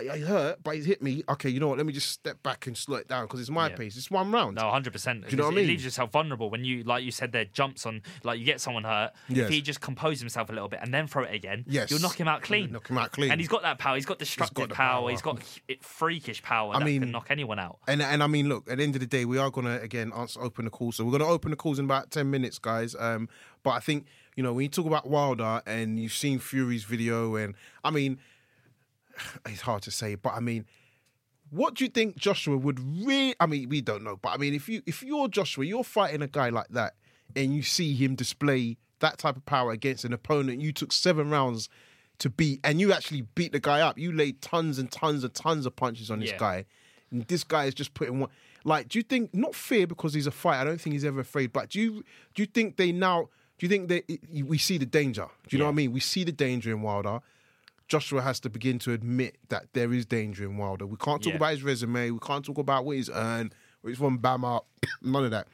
I, 0.00 0.18
hurt, 0.18 0.62
but 0.62 0.76
he's 0.76 0.84
hit 0.84 1.02
me. 1.02 1.24
Okay, 1.28 1.48
you 1.48 1.58
know 1.58 1.66
what? 1.68 1.78
Let 1.78 1.86
me 1.86 1.92
just 1.92 2.10
step 2.10 2.40
back 2.44 2.66
and 2.68 2.76
slow 2.76 2.98
it 2.98 3.08
down 3.08 3.24
because 3.24 3.40
it's 3.40 3.50
my 3.50 3.68
Yeah. 3.68 3.76
pace. 3.76 3.96
It's 3.96 4.10
one 4.10 4.30
round. 4.30 4.54
No, 4.56 4.70
hundred 4.70 4.92
percent. 4.92 5.24
Do 5.24 5.30
you 5.30 5.36
know 5.36 5.44
what 5.46 5.54
I 5.54 5.56
mean? 5.56 5.64
It 5.64 5.68
leaves 5.68 5.84
yourself 5.84 6.12
vulnerable 6.12 6.50
when 6.50 6.64
you, 6.64 6.84
like 6.84 7.02
you 7.02 7.10
said, 7.10 7.32
there 7.32 7.46
jumps 7.46 7.84
on, 7.84 8.02
like 8.22 8.38
you 8.38 8.44
get 8.44 8.60
someone 8.60 8.84
hurt. 8.84 9.10
Yes. 9.28 9.46
If 9.46 9.50
he 9.50 9.60
just 9.60 9.80
compose 9.80 10.20
himself 10.20 10.50
a 10.50 10.52
little 10.52 10.68
bit 10.68 10.78
and 10.82 10.94
then 10.94 11.08
throw 11.08 11.24
it 11.24 11.34
again, 11.34 11.64
Yes. 11.66 11.90
you'll 11.90 12.00
knock 12.00 12.18
him 12.20 12.28
out 12.28 12.42
clean. 12.42 12.70
Knock 12.70 12.88
him 12.88 12.98
out 12.98 13.10
clean. 13.10 13.32
And 13.32 13.40
he's 13.40 13.48
got 13.48 13.62
that 13.62 13.78
power. 13.78 13.96
He's 13.96 14.06
got 14.06 14.20
destructive 14.20 14.68
the 14.68 14.74
power. 14.74 15.00
power. 15.00 15.10
He's 15.10 15.22
got 15.22 15.42
freakish 15.80 16.42
power 16.42 16.74
I 16.74 16.78
that 16.78 16.84
mean- 16.84 17.00
can 17.02 17.10
knock 17.10 17.26
anyone 17.30 17.58
out. 17.58 17.78
And 17.88 18.00
and 18.02 18.22
I 18.22 18.26
mean, 18.28 18.48
look, 18.48 18.70
at 18.70 18.78
the 18.78 18.84
end 18.84 18.94
of 18.94 19.00
the 19.00 19.06
day, 19.06 19.24
we 19.24 19.38
are 19.38 19.50
gonna 19.50 19.78
again 19.80 20.12
answer, 20.16 20.40
open 20.40 20.64
the 20.64 20.70
call. 20.70 20.92
So 20.92 21.04
we're 21.04 21.12
gonna 21.12 21.26
open 21.26 21.50
the 21.50 21.56
calls 21.56 21.78
in 21.78 21.84
about 21.86 22.10
ten 22.10 22.30
minutes, 22.30 22.58
guys. 22.58 22.94
Um, 22.98 23.28
but 23.62 23.70
I 23.70 23.80
think 23.80 24.06
you 24.36 24.42
know 24.42 24.52
when 24.52 24.62
you 24.62 24.68
talk 24.68 24.86
about 24.86 25.08
Wilder 25.08 25.60
and 25.66 25.98
you've 25.98 26.12
seen 26.12 26.38
Fury's 26.38 26.84
video, 26.84 27.34
and 27.36 27.54
I 27.82 27.90
mean, 27.90 28.18
it's 29.46 29.60
hard 29.62 29.82
to 29.82 29.90
say, 29.90 30.14
but 30.14 30.34
I 30.34 30.40
mean, 30.40 30.64
what 31.50 31.74
do 31.74 31.84
you 31.84 31.90
think 31.90 32.16
Joshua 32.16 32.56
would 32.56 32.78
really? 32.80 33.34
I 33.40 33.46
mean, 33.46 33.68
we 33.68 33.80
don't 33.80 34.02
know, 34.04 34.16
but 34.20 34.30
I 34.30 34.36
mean, 34.36 34.54
if 34.54 34.68
you 34.68 34.82
if 34.86 35.02
you're 35.02 35.28
Joshua, 35.28 35.64
you're 35.64 35.84
fighting 35.84 36.22
a 36.22 36.26
guy 36.28 36.50
like 36.50 36.68
that, 36.70 36.94
and 37.34 37.54
you 37.54 37.62
see 37.62 37.94
him 37.94 38.14
display 38.14 38.76
that 39.00 39.18
type 39.18 39.36
of 39.36 39.46
power 39.46 39.70
against 39.70 40.04
an 40.04 40.12
opponent 40.12 40.60
you 40.60 40.72
took 40.72 40.92
seven 40.92 41.30
rounds 41.30 41.68
to 42.18 42.28
beat, 42.28 42.60
and 42.64 42.80
you 42.80 42.92
actually 42.92 43.22
beat 43.34 43.52
the 43.52 43.60
guy 43.60 43.80
up. 43.80 43.96
You 43.96 44.12
laid 44.12 44.42
tons 44.42 44.78
and 44.78 44.90
tons 44.90 45.22
and 45.24 45.32
tons 45.32 45.66
of 45.66 45.76
punches 45.76 46.10
on 46.10 46.18
this 46.20 46.30
Yeah. 46.30 46.38
guy. 46.38 46.64
And 47.10 47.22
this 47.28 47.44
guy 47.44 47.64
is 47.66 47.74
just 47.74 47.94
putting 47.94 48.18
one. 48.20 48.28
Like, 48.64 48.88
do 48.88 48.98
you 48.98 49.02
think 49.04 49.32
not 49.32 49.54
fear 49.54 49.86
because 49.86 50.12
he's 50.14 50.26
a 50.26 50.30
fighter? 50.32 50.60
I 50.60 50.64
don't 50.64 50.80
think 50.80 50.92
he's 50.94 51.04
ever 51.04 51.20
afraid. 51.20 51.52
But 51.52 51.70
do 51.70 51.80
you 51.80 52.04
do 52.34 52.42
you 52.42 52.46
think 52.46 52.76
they 52.76 52.92
now? 52.92 53.28
Do 53.56 53.64
you 53.66 53.70
think 53.70 53.88
that 53.88 54.18
we 54.44 54.58
see 54.58 54.78
the 54.78 54.84
danger? 54.86 55.26
Do 55.48 55.56
you 55.56 55.58
know 55.58 55.64
what 55.66 55.72
I 55.72 55.74
mean? 55.74 55.92
We 55.92 56.00
see 56.00 56.24
the 56.24 56.32
danger 56.32 56.70
in 56.72 56.82
Wilder. 56.82 57.20
Joshua 57.88 58.20
has 58.22 58.38
to 58.40 58.50
begin 58.50 58.78
to 58.80 58.92
admit 58.92 59.36
that 59.48 59.66
there 59.72 59.92
is 59.92 60.04
danger 60.06 60.44
in 60.44 60.56
Wilder. 60.58 60.86
We 60.86 60.96
can't 60.98 61.22
talk 61.22 61.32
Yeah. 61.32 61.36
about 61.38 61.52
his 61.52 61.62
resume. 61.62 62.10
We 62.10 62.18
can't 62.20 62.44
talk 62.44 62.58
about 62.58 62.84
what 62.84 62.96
he's 62.96 63.08
earned, 63.10 63.54
where 63.80 63.90
he's 63.90 63.98
from 63.98 64.18
Bama, 64.18 64.62
none 65.02 65.24
of 65.24 65.30
that. 65.30 65.48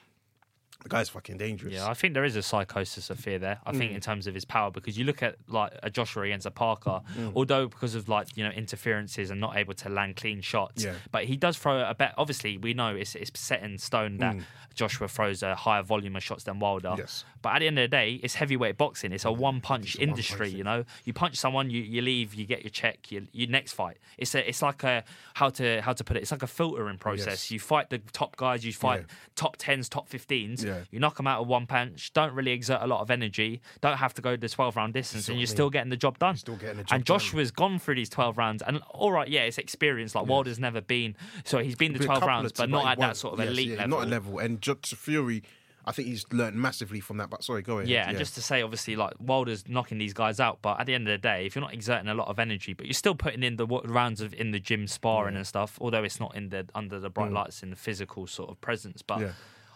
The 0.84 0.90
guy's 0.90 1.08
fucking 1.08 1.38
dangerous. 1.38 1.72
Yeah, 1.72 1.88
I 1.88 1.94
think 1.94 2.12
there 2.12 2.24
is 2.24 2.36
a 2.36 2.42
psychosis 2.42 3.08
of 3.08 3.18
fear 3.18 3.38
there. 3.38 3.58
I 3.64 3.72
mm. 3.72 3.78
think 3.78 3.92
in 3.92 4.00
terms 4.00 4.26
of 4.26 4.34
his 4.34 4.44
power, 4.44 4.70
because 4.70 4.98
you 4.98 5.04
look 5.04 5.22
at 5.22 5.36
like 5.48 5.72
a 5.82 5.88
Joshua 5.88 6.24
against 6.24 6.46
a 6.46 6.50
Parker, 6.50 7.00
mm. 7.18 7.32
although 7.34 7.68
because 7.68 7.94
of 7.94 8.08
like 8.10 8.36
you 8.36 8.44
know 8.44 8.50
interferences 8.50 9.30
and 9.30 9.40
not 9.40 9.56
able 9.56 9.72
to 9.74 9.88
land 9.88 10.16
clean 10.16 10.42
shots, 10.42 10.84
yeah. 10.84 10.92
but 11.10 11.24
he 11.24 11.36
does 11.36 11.56
throw 11.56 11.80
a 11.80 11.94
bet. 11.94 12.14
Obviously, 12.18 12.58
we 12.58 12.74
know 12.74 12.94
it's, 12.94 13.14
it's 13.14 13.32
set 13.40 13.62
in 13.62 13.78
stone 13.78 14.18
that 14.18 14.36
mm. 14.36 14.42
Joshua 14.74 15.08
throws 15.08 15.42
a 15.42 15.54
higher 15.54 15.82
volume 15.82 16.16
of 16.16 16.22
shots 16.22 16.44
than 16.44 16.58
Wilder. 16.58 16.94
Yes. 16.98 17.24
But 17.40 17.54
at 17.54 17.58
the 17.60 17.66
end 17.66 17.78
of 17.78 17.84
the 17.84 17.96
day, 17.96 18.20
it's 18.22 18.34
heavyweight 18.34 18.76
boxing. 18.76 19.12
It's 19.12 19.24
a 19.24 19.32
one 19.32 19.60
punch 19.60 19.96
industry. 19.98 20.50
One 20.50 20.58
you 20.58 20.64
know, 20.64 20.84
you 21.04 21.12
punch 21.12 21.36
someone, 21.36 21.70
you, 21.70 21.80
you 21.80 22.02
leave, 22.02 22.34
you 22.34 22.44
get 22.44 22.62
your 22.62 22.70
check, 22.70 23.10
you, 23.10 23.26
your 23.32 23.48
next 23.48 23.72
fight. 23.72 23.98
It's 24.18 24.34
a 24.34 24.46
it's 24.46 24.62
like 24.62 24.82
a 24.84 25.04
how 25.34 25.50
to 25.50 25.80
how 25.80 25.92
to 25.92 26.04
put 26.04 26.16
it. 26.16 26.20
It's 26.20 26.30
like 26.30 26.42
a 26.42 26.46
filtering 26.46 26.98
process. 26.98 27.26
Yes. 27.26 27.50
You 27.50 27.60
fight 27.60 27.90
the 27.90 27.98
top 28.12 28.36
guys, 28.36 28.64
you 28.64 28.72
fight 28.72 29.00
yeah. 29.00 29.14
top 29.36 29.56
tens, 29.58 29.88
top 29.88 30.08
fifteens. 30.08 30.62
Yeah. 30.64 30.73
You 30.90 31.00
knock 31.00 31.16
them 31.16 31.26
out 31.26 31.40
of 31.40 31.46
one 31.46 31.66
punch. 31.66 32.12
Don't 32.12 32.32
really 32.34 32.52
exert 32.52 32.80
a 32.82 32.86
lot 32.86 33.00
of 33.00 33.10
energy. 33.10 33.60
Don't 33.80 33.96
have 33.96 34.14
to 34.14 34.22
go 34.22 34.36
the 34.36 34.48
twelve 34.48 34.76
round 34.76 34.94
distance, 34.94 35.28
and 35.28 35.38
you're 35.38 35.46
still 35.46 35.70
getting 35.70 35.90
the 35.90 35.96
job 35.96 36.18
done. 36.18 36.36
Still 36.36 36.56
getting 36.56 36.78
the 36.78 36.84
job 36.84 36.96
and 36.96 37.04
Joshua's 37.04 37.50
done. 37.50 37.72
gone 37.72 37.78
through 37.78 37.96
these 37.96 38.08
twelve 38.08 38.38
rounds, 38.38 38.62
and 38.62 38.80
all 38.90 39.12
right, 39.12 39.28
yeah, 39.28 39.42
it's 39.42 39.58
experience. 39.58 40.14
Like 40.14 40.24
yes. 40.24 40.30
Wilder's 40.30 40.58
never 40.58 40.80
been. 40.80 41.16
So 41.44 41.58
he's 41.58 41.76
been 41.76 41.92
the 41.92 42.00
twelve 42.00 42.22
rounds, 42.22 42.52
but 42.52 42.70
not 42.70 42.86
at 42.86 42.98
that 42.98 43.16
sort 43.16 43.34
of 43.34 43.40
yes, 43.40 43.48
elite 43.48 43.68
yeah, 43.68 43.76
level. 43.76 43.98
Not 43.98 44.06
a 44.06 44.10
level. 44.10 44.38
And 44.38 44.60
just 44.60 44.94
Fury. 44.96 45.42
I 45.86 45.92
think 45.92 46.08
he's 46.08 46.24
learned 46.32 46.56
massively 46.56 47.00
from 47.00 47.18
that. 47.18 47.28
But 47.28 47.44
sorry, 47.44 47.60
go 47.60 47.76
ahead. 47.78 47.88
Yeah, 47.88 48.04
yeah, 48.04 48.08
and 48.08 48.18
just 48.18 48.34
to 48.36 48.42
say, 48.42 48.62
obviously, 48.62 48.96
like 48.96 49.14
Wilder's 49.20 49.68
knocking 49.68 49.98
these 49.98 50.14
guys 50.14 50.40
out, 50.40 50.60
but 50.62 50.80
at 50.80 50.86
the 50.86 50.94
end 50.94 51.06
of 51.06 51.12
the 51.12 51.18
day, 51.18 51.44
if 51.44 51.54
you're 51.54 51.60
not 51.60 51.74
exerting 51.74 52.08
a 52.08 52.14
lot 52.14 52.28
of 52.28 52.38
energy, 52.38 52.72
but 52.72 52.86
you're 52.86 52.94
still 52.94 53.14
putting 53.14 53.42
in 53.42 53.56
the 53.56 53.66
rounds 53.66 54.22
of 54.22 54.32
in 54.32 54.50
the 54.50 54.60
gym 54.60 54.86
sparring 54.86 55.34
yeah. 55.34 55.40
and 55.40 55.46
stuff, 55.46 55.78
although 55.80 56.02
it's 56.02 56.18
not 56.18 56.34
in 56.34 56.48
the 56.48 56.66
under 56.74 56.98
the 56.98 57.10
bright 57.10 57.30
mm. 57.30 57.34
lights 57.34 57.62
in 57.62 57.70
the 57.70 57.76
physical 57.76 58.26
sort 58.26 58.50
of 58.50 58.60
presence, 58.60 59.02
but. 59.02 59.20
Yeah. 59.20 59.32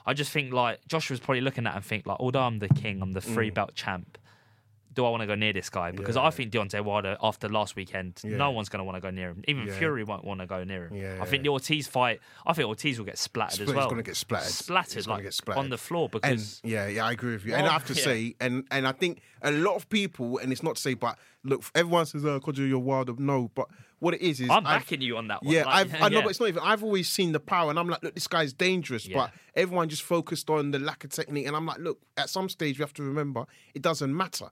I 0.08 0.14
just 0.14 0.32
think 0.32 0.52
like 0.52 0.80
Joshua's 0.88 1.20
probably 1.20 1.42
looking 1.42 1.66
at 1.66 1.74
and 1.74 1.84
think 1.84 2.06
like, 2.06 2.18
although 2.18 2.42
I'm 2.42 2.58
the 2.58 2.68
king, 2.68 3.02
I'm 3.02 3.12
the 3.12 3.20
free 3.20 3.50
mm. 3.50 3.54
belt 3.54 3.74
champ 3.74 4.18
do 4.98 5.06
I 5.06 5.10
want 5.10 5.20
to 5.20 5.28
go 5.28 5.36
near 5.36 5.52
this 5.52 5.70
guy? 5.70 5.92
Because 5.92 6.16
yeah. 6.16 6.24
I 6.24 6.30
think 6.30 6.50
Deontay 6.52 6.82
Wilder, 6.82 7.16
after 7.22 7.48
last 7.48 7.76
weekend, 7.76 8.20
yeah. 8.24 8.36
no 8.36 8.50
one's 8.50 8.68
going 8.68 8.80
to 8.80 8.84
want 8.84 8.96
to 8.96 9.00
go 9.00 9.10
near 9.10 9.28
him. 9.28 9.44
Even. 9.46 9.70
Fury 9.70 10.02
won't 10.02 10.24
want 10.24 10.40
to 10.40 10.46
go 10.46 10.64
near 10.64 10.88
him. 10.88 11.22
I 11.22 11.24
think 11.24 11.44
the 11.44 11.50
Ortiz 11.50 11.86
fight, 11.86 12.20
I 12.44 12.52
think 12.52 12.66
Ortiz 12.66 12.98
will 12.98 13.06
get 13.06 13.16
splattered 13.16 13.60
as 13.60 13.68
well. 13.68 13.84
He's 13.84 13.92
going 13.92 14.02
to 14.02 14.02
get 14.02 14.16
splattered. 14.16 14.50
Splattered, 14.50 15.06
like 15.06 15.22
get 15.22 15.34
splattered. 15.34 15.60
on 15.60 15.70
the 15.70 15.78
floor. 15.78 16.08
Because 16.08 16.60
and, 16.64 16.72
yeah, 16.72 16.88
yeah, 16.88 17.06
I 17.06 17.12
agree 17.12 17.34
with 17.34 17.44
you. 17.44 17.52
Well, 17.52 17.60
and 17.60 17.68
I 17.68 17.72
have 17.72 17.86
to 17.86 17.94
say, 17.94 18.34
and 18.40 18.64
and 18.72 18.88
I 18.88 18.92
think 18.92 19.20
a 19.40 19.52
lot 19.52 19.76
of 19.76 19.88
people, 19.88 20.38
and 20.38 20.50
it's 20.50 20.64
not 20.64 20.74
to 20.74 20.82
say, 20.82 20.94
but 20.94 21.16
look, 21.44 21.62
everyone 21.76 22.06
says, 22.06 22.24
"Oh, 22.24 22.40
Kodjo, 22.40 22.68
you're 22.68 22.80
Wilder." 22.80 23.14
No, 23.18 23.52
but 23.54 23.68
what 24.00 24.14
it 24.14 24.22
is 24.22 24.40
is 24.40 24.48
I'm 24.48 24.64
backing 24.64 24.98
I've, 24.98 25.02
you 25.02 25.16
on 25.16 25.28
that 25.28 25.42
one. 25.42 25.52
Yeah, 25.52 25.64
like, 25.64 26.00
i 26.00 26.08
know, 26.08 26.22
but 26.22 26.30
it's 26.30 26.40
not 26.40 26.48
even. 26.48 26.62
I've 26.62 26.84
always 26.84 27.08
seen 27.08 27.32
the 27.32 27.40
power, 27.40 27.70
and 27.70 27.78
I'm 27.78 27.88
like, 27.88 28.02
look, 28.02 28.14
this 28.14 28.28
guy's 28.28 28.52
dangerous. 28.52 29.08
But 29.08 29.32
everyone 29.54 29.88
just 29.88 30.02
focused 30.02 30.50
on 30.50 30.70
the 30.70 30.78
lack 30.78 31.04
of 31.04 31.10
technique, 31.10 31.46
and 31.46 31.56
I'm 31.56 31.66
like, 31.66 31.78
look, 31.78 31.98
at 32.16 32.30
some 32.30 32.48
stage 32.48 32.78
we 32.78 32.82
have 32.82 32.94
to 32.94 33.02
remember 33.02 33.44
it 33.74 33.82
doesn't 33.82 34.16
matter. 34.16 34.48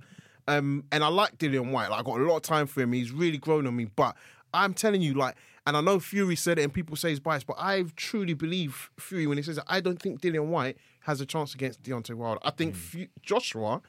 Um, 0.49 0.85
and 0.93 1.03
I 1.03 1.09
like 1.09 1.39
Dillian 1.39 1.71
Whyte. 1.71 1.91
Like 1.91 2.01
I 2.01 2.03
got 2.03 2.21
a 2.21 2.25
lot 2.25 2.37
of 2.37 2.43
time 2.43 2.67
for 2.67 2.81
him. 2.81 2.93
He's 2.93 3.11
really 3.13 3.39
grown 3.39 3.67
on 3.67 3.75
me. 3.77 3.87
But 3.87 4.17
I'm 4.55 4.75
telling 4.75 5.03
you, 5.03 5.15
like, 5.15 5.37
and 5.67 5.77
I 5.77 5.81
know 5.81 5.99
Fury 5.99 6.37
said 6.37 6.59
it, 6.59 6.63
and 6.63 6.73
people 6.73 6.97
say 6.97 7.11
he's 7.11 7.21
biased, 7.21 7.47
but 7.47 7.57
I 7.59 7.85
truly 7.97 8.35
believe 8.35 8.91
Fury 8.99 9.27
when 9.27 9.37
he 9.37 9.43
says 9.43 9.57
that. 9.57 9.65
I 9.69 9.81
don't 9.81 10.01
think 10.01 10.21
Dillian 10.21 10.47
Whyte 10.47 10.77
has 11.01 11.21
a 11.21 11.27
chance 11.27 11.55
against 11.55 11.83
Deontay 11.83 12.15
Wilder. 12.15 12.41
I 12.43 12.51
think 12.51 12.75
mm. 12.75 13.09
Joshua, 13.23 13.83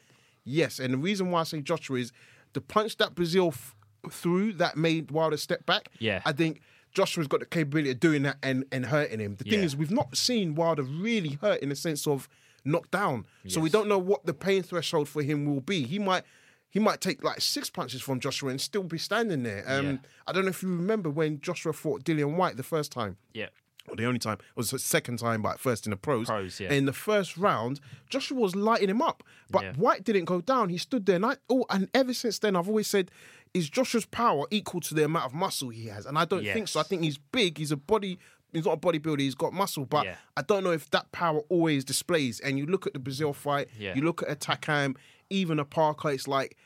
yes, 0.44 0.80
and 0.80 0.94
the 0.94 0.98
reason 0.98 1.32
why 1.32 1.42
I 1.42 1.44
say 1.44 1.62
Joshua 1.62 2.00
is 2.00 2.12
the 2.54 2.62
punch 2.62 2.98
that 2.98 3.14
Breazeale 3.14 3.50
f- 3.50 3.76
threw 4.10 4.54
that 4.54 4.78
made 4.78 5.12
Wilder 5.12 5.38
step 5.38 5.66
back. 5.66 5.90
Yeah, 6.00 6.22
I 6.26 6.32
think. 6.32 6.62
Joshua's 6.94 7.28
got 7.28 7.42
the 7.42 7.46
capability 7.46 7.92
of 7.92 8.00
doing 8.00 8.24
that 8.24 8.38
and, 8.42 8.66
and 8.72 8.84
hurting 8.88 9.20
him. 9.20 9.36
The 9.36 9.44
thing 9.44 9.62
is, 9.62 9.76
we've 9.76 9.92
not 9.92 10.18
seen 10.18 10.56
Wilder 10.56 10.82
really 10.82 11.38
hurt 11.40 11.62
in 11.62 11.70
the 11.70 11.76
sense 11.76 12.08
of 12.08 12.28
knocked 12.66 12.90
down. 12.90 13.26
Yes. 13.44 13.54
So 13.54 13.62
we 13.62 13.70
don't 13.70 13.88
know 13.88 14.00
what 14.00 14.26
the 14.26 14.34
pain 14.34 14.64
threshold 14.64 15.08
for 15.08 15.22
him 15.22 15.46
will 15.46 15.62
be. 15.62 15.84
He 15.84 16.00
might 16.00 16.24
he 16.70 16.80
might 16.80 17.00
take 17.00 17.24
like 17.24 17.40
six 17.42 17.70
punches 17.70 18.02
from 18.02 18.20
Joshua 18.20 18.50
and 18.50 18.60
still 18.60 18.84
be 18.84 18.98
standing 18.98 19.44
there. 19.44 19.64
Um, 19.68 19.86
yeah. 19.86 19.98
I 20.28 20.32
don't 20.32 20.46
know 20.46 20.50
if 20.50 20.64
you 20.64 20.70
remember 20.70 21.10
when 21.10 21.40
Joshua 21.40 21.74
fought 21.74 22.04
Dillian 22.04 22.36
Whyte 22.36 22.58
the 22.58 22.64
first 22.64 22.92
time. 22.92 23.18
Yeah. 23.34 23.48
Or 23.90 23.96
the 23.96 24.06
only 24.06 24.20
time, 24.20 24.34
it 24.34 24.58
was 24.58 24.72
the 24.72 24.80
second 24.80 25.18
time, 25.20 25.42
but 25.42 25.62
first 25.62 25.86
in 25.86 25.92
the 25.92 25.98
pros. 25.98 26.28
Pros, 26.28 26.60
yeah. 26.60 26.74
In 26.74 26.86
the 26.86 26.94
first 26.94 27.38
round, 27.38 27.80
Joshua 28.10 28.38
was 28.38 28.54
lighting 28.54 28.90
him 28.90 29.02
up, 29.02 29.24
but 29.50 29.64
yeah. 29.64 29.74
Whyte 29.78 30.04
didn't 30.04 30.26
go 30.26 30.42
down. 30.42 30.68
He 30.68 30.78
stood 30.78 31.06
there, 31.06 31.16
and 31.16 31.26
I, 31.26 31.38
oh, 31.50 31.66
and 31.70 31.90
ever 31.94 32.14
since 32.14 32.38
then, 32.40 32.58
I've 32.58 32.68
always 32.68 32.88
said, 32.88 33.12
is 33.54 33.70
Joshua's 33.70 34.06
power 34.06 34.46
equal 34.52 34.82
to 34.82 34.94
the 34.94 35.06
amount 35.06 35.26
of 35.26 35.34
muscle 35.34 35.70
he 35.70 35.88
has? 35.88 36.06
And 36.06 36.18
I 36.18 36.26
don't 36.26 36.44
yes. 36.44 36.54
think 36.54 36.68
so. 36.68 36.80
I 36.80 36.84
think 36.84 37.04
he's 37.04 37.18
big. 37.18 37.58
He's 37.58 37.72
a 37.72 37.78
body. 37.78 38.20
He's 38.54 38.66
not 38.66 38.74
a 38.74 38.78
bodybuilder. 38.78 39.20
He's 39.20 39.36
got 39.36 39.54
muscle, 39.54 39.86
but 39.86 40.06
yeah. 40.06 40.16
I 40.36 40.42
don't 40.42 40.64
know 40.64 40.72
if 40.72 40.90
that 40.92 41.12
power 41.12 41.42
always 41.50 41.84
displays. 41.84 42.40
And 42.40 42.58
you 42.58 42.66
look 42.66 42.88
at 42.88 42.94
the 42.94 43.00
Breazeale 43.00 43.36
fight. 43.36 43.68
Yeah. 43.78 43.94
You 43.96 44.02
look 44.02 44.24
at 44.24 44.30
a 44.30 44.36
Takam, 44.36 44.96
even 45.30 45.60
a 45.60 45.66
Parker. 45.66 46.12
It's 46.12 46.28
like 46.28 46.58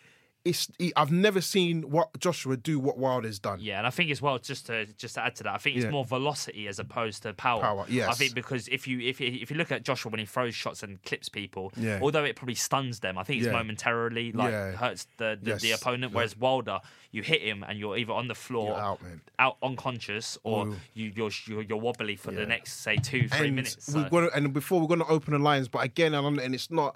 it's 0.43 0.69
I've 0.95 1.11
never 1.11 1.39
seen 1.39 1.83
what 1.89 2.19
Joshua 2.19 2.57
do 2.57 2.79
what 2.79 2.97
Wilder's 2.97 3.37
done. 3.37 3.59
Yeah, 3.61 3.77
and 3.77 3.85
I 3.85 3.91
think 3.91 4.09
as 4.09 4.21
well, 4.21 4.39
just 4.39 4.65
to 4.67 4.85
just 4.97 5.15
to 5.15 5.23
add 5.23 5.35
to 5.37 5.43
that, 5.43 5.53
I 5.53 5.57
think 5.57 5.75
it's 5.75 5.85
yeah. 5.85 5.91
more 5.91 6.05
velocity 6.05 6.67
as 6.67 6.79
opposed 6.79 7.23
to 7.23 7.33
power. 7.33 7.61
Power, 7.61 7.85
yes. 7.87 8.09
I 8.09 8.13
think 8.13 8.33
because 8.33 8.67
if 8.67 8.87
you 8.87 8.99
if 8.99 9.21
you, 9.21 9.27
if 9.27 9.51
you 9.51 9.57
look 9.57 9.71
at 9.71 9.83
Joshua 9.83 10.11
when 10.11 10.19
he 10.19 10.25
throws 10.25 10.55
shots 10.55 10.81
and 10.81 11.01
clips 11.03 11.29
people, 11.29 11.71
yeah. 11.77 11.99
although 12.01 12.23
it 12.23 12.35
probably 12.35 12.55
stuns 12.55 13.01
them, 13.01 13.17
I 13.17 13.23
think 13.23 13.37
it's 13.37 13.47
yeah. 13.47 13.53
momentarily 13.53 14.31
like 14.31 14.51
hurts 14.51 15.07
the 15.17 15.37
the, 15.41 15.51
yes. 15.51 15.61
the 15.61 15.71
opponent. 15.71 16.13
Whereas 16.13 16.35
Wilder, 16.35 16.79
you 17.11 17.21
hit 17.21 17.41
him 17.41 17.63
and 17.67 17.77
you're 17.77 17.97
either 17.97 18.13
on 18.13 18.27
the 18.27 18.35
floor, 18.35 18.75
out, 18.75 18.99
out 19.37 19.57
unconscious, 19.61 20.39
or 20.43 20.75
you 20.95 21.11
you're, 21.15 21.29
you're, 21.45 21.61
you're 21.61 21.77
wobbly 21.77 22.15
for 22.15 22.31
the 22.31 22.45
next 22.45 22.81
say 22.81 22.95
two 22.95 23.27
three 23.27 23.47
and 23.47 23.55
minutes. 23.57 23.77
So. 23.85 24.07
Gonna, 24.09 24.29
and 24.33 24.51
before 24.53 24.81
we're 24.81 24.87
going 24.87 25.01
to 25.01 25.07
open 25.07 25.33
the 25.33 25.39
lines, 25.39 25.67
but 25.67 25.83
again, 25.83 26.13
and 26.13 26.55
it's 26.55 26.71
not 26.71 26.95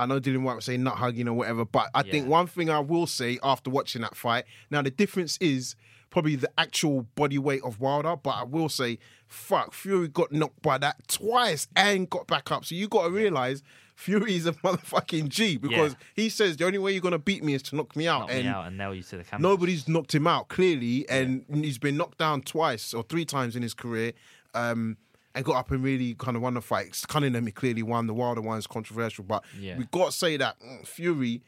I 0.00 0.06
know 0.06 0.18
Dillian 0.18 0.42
Whyte 0.42 0.56
was 0.56 0.64
saying 0.64 0.82
nut 0.82 0.96
hugging 0.96 1.28
or 1.28 1.34
whatever, 1.34 1.64
but 1.64 1.90
I 1.94 2.02
yeah. 2.02 2.10
think 2.10 2.28
one 2.28 2.46
thing 2.46 2.70
I 2.70 2.80
will 2.80 3.06
say 3.06 3.38
after 3.42 3.70
watching 3.70 4.02
that 4.02 4.16
fight, 4.16 4.44
now 4.70 4.82
the 4.82 4.90
difference 4.90 5.36
is 5.40 5.76
probably 6.10 6.36
the 6.36 6.50
actual 6.58 7.02
body 7.14 7.38
weight 7.38 7.62
of 7.62 7.80
Wilder, 7.80 8.16
but 8.16 8.30
I 8.30 8.44
will 8.44 8.68
say, 8.68 8.98
fuck, 9.26 9.72
Fury 9.72 10.08
got 10.08 10.32
knocked 10.32 10.60
by 10.62 10.78
that 10.78 11.06
twice 11.08 11.68
and 11.76 12.10
got 12.10 12.26
back 12.26 12.50
up. 12.50 12.64
So 12.64 12.74
you 12.74 12.88
got 12.88 13.04
to 13.04 13.10
realize 13.10 13.62
Fury 13.94 14.36
is 14.36 14.46
a 14.46 14.52
motherfucking 14.64 15.28
G 15.28 15.56
because 15.56 15.92
yeah. 15.92 16.06
he 16.14 16.28
says 16.28 16.56
the 16.56 16.64
only 16.64 16.78
way 16.78 16.92
you're 16.92 17.02
gonna 17.02 17.18
beat 17.18 17.44
me 17.44 17.54
is 17.54 17.62
to 17.64 17.76
knock 17.76 17.94
me 17.94 18.08
out. 18.08 18.20
Knock 18.20 18.30
and 18.30 18.44
me 18.44 18.48
out 18.48 18.66
and 18.66 18.78
nail 18.78 18.94
you 18.94 19.02
to 19.02 19.16
the 19.18 19.24
camera. 19.24 19.42
Nobody's 19.42 19.86
knocked 19.86 20.14
him 20.14 20.26
out 20.26 20.48
clearly, 20.48 21.06
and 21.08 21.44
yeah. 21.48 21.56
he's 21.56 21.78
been 21.78 21.96
knocked 21.96 22.18
down 22.18 22.42
twice 22.42 22.94
or 22.94 23.02
three 23.02 23.24
times 23.24 23.56
in 23.56 23.62
his 23.62 23.74
career. 23.74 24.12
Um, 24.54 24.96
and 25.34 25.44
got 25.44 25.56
up 25.56 25.70
and 25.70 25.82
really 25.82 26.14
kind 26.14 26.36
of 26.36 26.42
won 26.42 26.54
the 26.54 26.60
fight. 26.60 27.00
Cunningham 27.08 27.46
he 27.46 27.52
clearly 27.52 27.82
won. 27.82 28.06
The 28.06 28.14
Wilder 28.14 28.40
one 28.40 28.58
is 28.58 28.66
controversial, 28.66 29.24
but 29.24 29.44
yeah. 29.58 29.76
we 29.76 29.86
got 29.90 30.06
to 30.06 30.12
say 30.12 30.36
that 30.36 30.56
mm, 30.60 30.86
Fury 30.86 31.42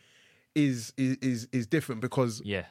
is 0.55 0.93
is 0.97 1.17
is, 1.23 1.49
is 1.53 1.67
different 1.67 2.01
because 2.01 2.43
yeah 2.45 2.67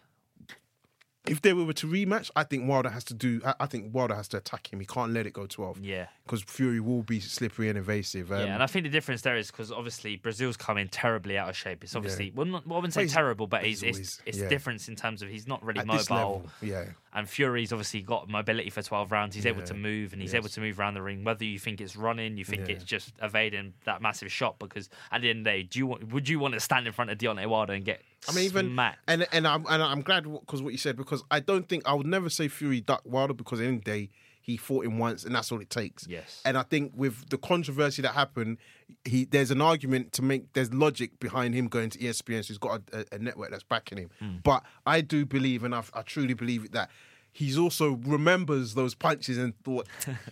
if 1.28 1.42
they 1.42 1.54
were 1.54 1.72
to 1.72 1.88
rematch, 1.88 2.32
I 2.36 2.44
think 2.44 2.68
Wilder 2.68 2.90
has 2.90 3.04
to 3.06 3.14
do. 3.14 3.42
I 3.60 3.68
think 3.68 3.94
Wilder 3.94 4.16
has 4.16 4.28
to 4.30 4.38
attack 4.38 4.74
him. 4.74 4.80
He 4.80 4.88
can't 4.88 5.12
let 5.12 5.28
it 5.28 5.34
go 5.34 5.46
twelve. 5.46 5.80
Yeah, 5.80 6.08
because 6.26 6.42
Fury 6.42 6.80
will 6.80 7.04
be 7.04 7.20
slippery 7.20 7.70
and 7.70 7.78
evasive. 7.78 8.32
Um, 8.32 8.40
yeah, 8.40 8.54
and 8.56 8.64
I 8.64 8.68
think 8.68 8.86
the 8.86 8.90
difference 8.90 9.22
there 9.22 9.38
is 9.38 9.52
because 9.52 9.72
obviously 9.72 10.18
Breazeale's 10.18 10.58
coming 10.58 10.88
terribly 10.88 11.38
out 11.38 11.50
of 11.50 11.56
shape. 11.56 11.84
It's 11.84 11.96
obviously 11.96 12.26
yeah. 12.26 12.32
well, 12.36 12.46
not, 12.48 12.66
well, 12.66 12.78
I 12.78 12.80
wouldn't 12.80 12.96
say 12.96 13.08
terrible, 13.08 13.46
but 13.46 13.64
he's, 13.64 13.84
it's 13.84 14.20
it's 14.26 14.40
yeah. 14.40 14.50
difference 14.50 14.88
in 14.88 14.96
terms 14.96 15.22
of 15.22 15.30
he's 15.30 15.48
not 15.48 15.64
really 15.64 15.82
At 15.82 15.88
mobile. 15.88 16.44
Yeah, 16.62 16.86
and 17.14 17.30
Fury's 17.30 17.72
obviously 17.72 18.02
got 18.02 18.28
mobility 18.28 18.72
for 18.72 18.82
twelve 18.82 19.12
rounds. 19.12 19.36
He's 19.36 19.46
yeah. 19.46 19.52
able 19.52 19.64
to 19.64 19.76
move 19.76 20.14
and 20.14 20.22
he's 20.22 20.34
yes. 20.34 20.40
able 20.40 20.50
to 20.50 20.60
move 20.60 20.80
around 20.80 20.96
the 20.96 21.04
ring. 21.04 21.24
Whether 21.24 21.46
you 21.46 21.60
think 21.60 21.82
it's 21.82 21.96
running, 21.96 22.38
you 22.38 22.46
think 22.46 22.68
it's 22.68 22.84
just 22.84 23.14
evading 23.22 23.74
that 23.86 24.02
massive 24.02 24.32
shot. 24.32 24.58
Because 24.58 24.90
at 25.12 25.22
the 25.22 25.30
end 25.30 25.40
of 25.40 25.46
the 25.46 25.50
day, 25.52 25.64
do 25.64 25.78
you 25.78 25.86
want, 25.86 26.12
would 26.12 26.28
you 26.28 26.40
want 26.40 26.56
to 26.56 26.60
stand 26.60 26.88
in 26.88 26.94
front 26.94 27.12
of 27.12 27.18
Deontay 27.20 27.46
Wilder 27.46 27.74
and 27.74 27.86
get 27.86 28.02
I 28.30 28.34
mean, 28.34 28.46
even 28.46 28.80
and 29.08 29.28
and 29.32 29.48
I'm 29.48 29.66
and 29.68 29.82
I'm 29.82 30.02
glad 30.02 30.24
because 30.24 30.62
what 30.62 30.72
you 30.72 30.78
said 30.78 30.96
because 30.96 31.24
I 31.32 31.40
don't 31.40 31.68
think 31.68 31.84
I 31.88 31.94
would 31.94 32.08
never 32.08 32.30
say 32.30 32.48
Fury 32.48 32.82
duck 32.82 33.02
Wilder 33.06 33.34
because 33.34 33.60
at 33.60 33.64
the 33.64 33.68
end 33.68 33.80
of 33.80 33.86
the 33.86 33.92
day 33.92 34.10
he 34.42 34.58
fought 34.58 34.86
him 34.86 34.98
once 34.98 35.24
and 35.24 35.34
that's 35.34 35.52
all 35.52 35.62
it 35.62 35.70
takes. 35.70 36.08
Yes. 36.08 36.42
And 36.44 36.58
I 36.58 36.64
think 36.64 36.94
with 36.96 37.30
the 37.30 37.38
controversy 37.38 38.02
that 38.02 38.14
happened, 38.14 38.58
he 39.06 39.26
there's 39.26 39.52
an 39.52 39.62
argument 39.62 40.12
to 40.14 40.22
make. 40.22 40.54
There's 40.54 40.74
logic 40.74 41.20
behind 41.20 41.54
him 41.54 41.68
going 41.68 41.90
to 41.92 42.00
ESPN. 42.00 42.44
So 42.44 42.48
he's 42.50 42.58
got 42.58 42.82
a, 42.92 43.06
a 43.12 43.20
network 43.20 43.52
that's 43.52 43.64
backing 43.64 44.00
him. 44.00 44.10
Mm. 44.22 44.44
But 44.44 44.64
I 44.86 45.02
do 45.02 45.26
believe, 45.26 45.64
and 45.64 45.74
I, 45.74 45.84
I 45.94 46.02
truly 46.02 46.34
believe 46.34 46.72
that 46.72 46.90
he's 47.32 47.58
also 47.58 48.00
remembers 48.04 48.74
those 48.74 48.96
punches 48.96 49.38
and 49.38 49.58
thought. 49.64 49.88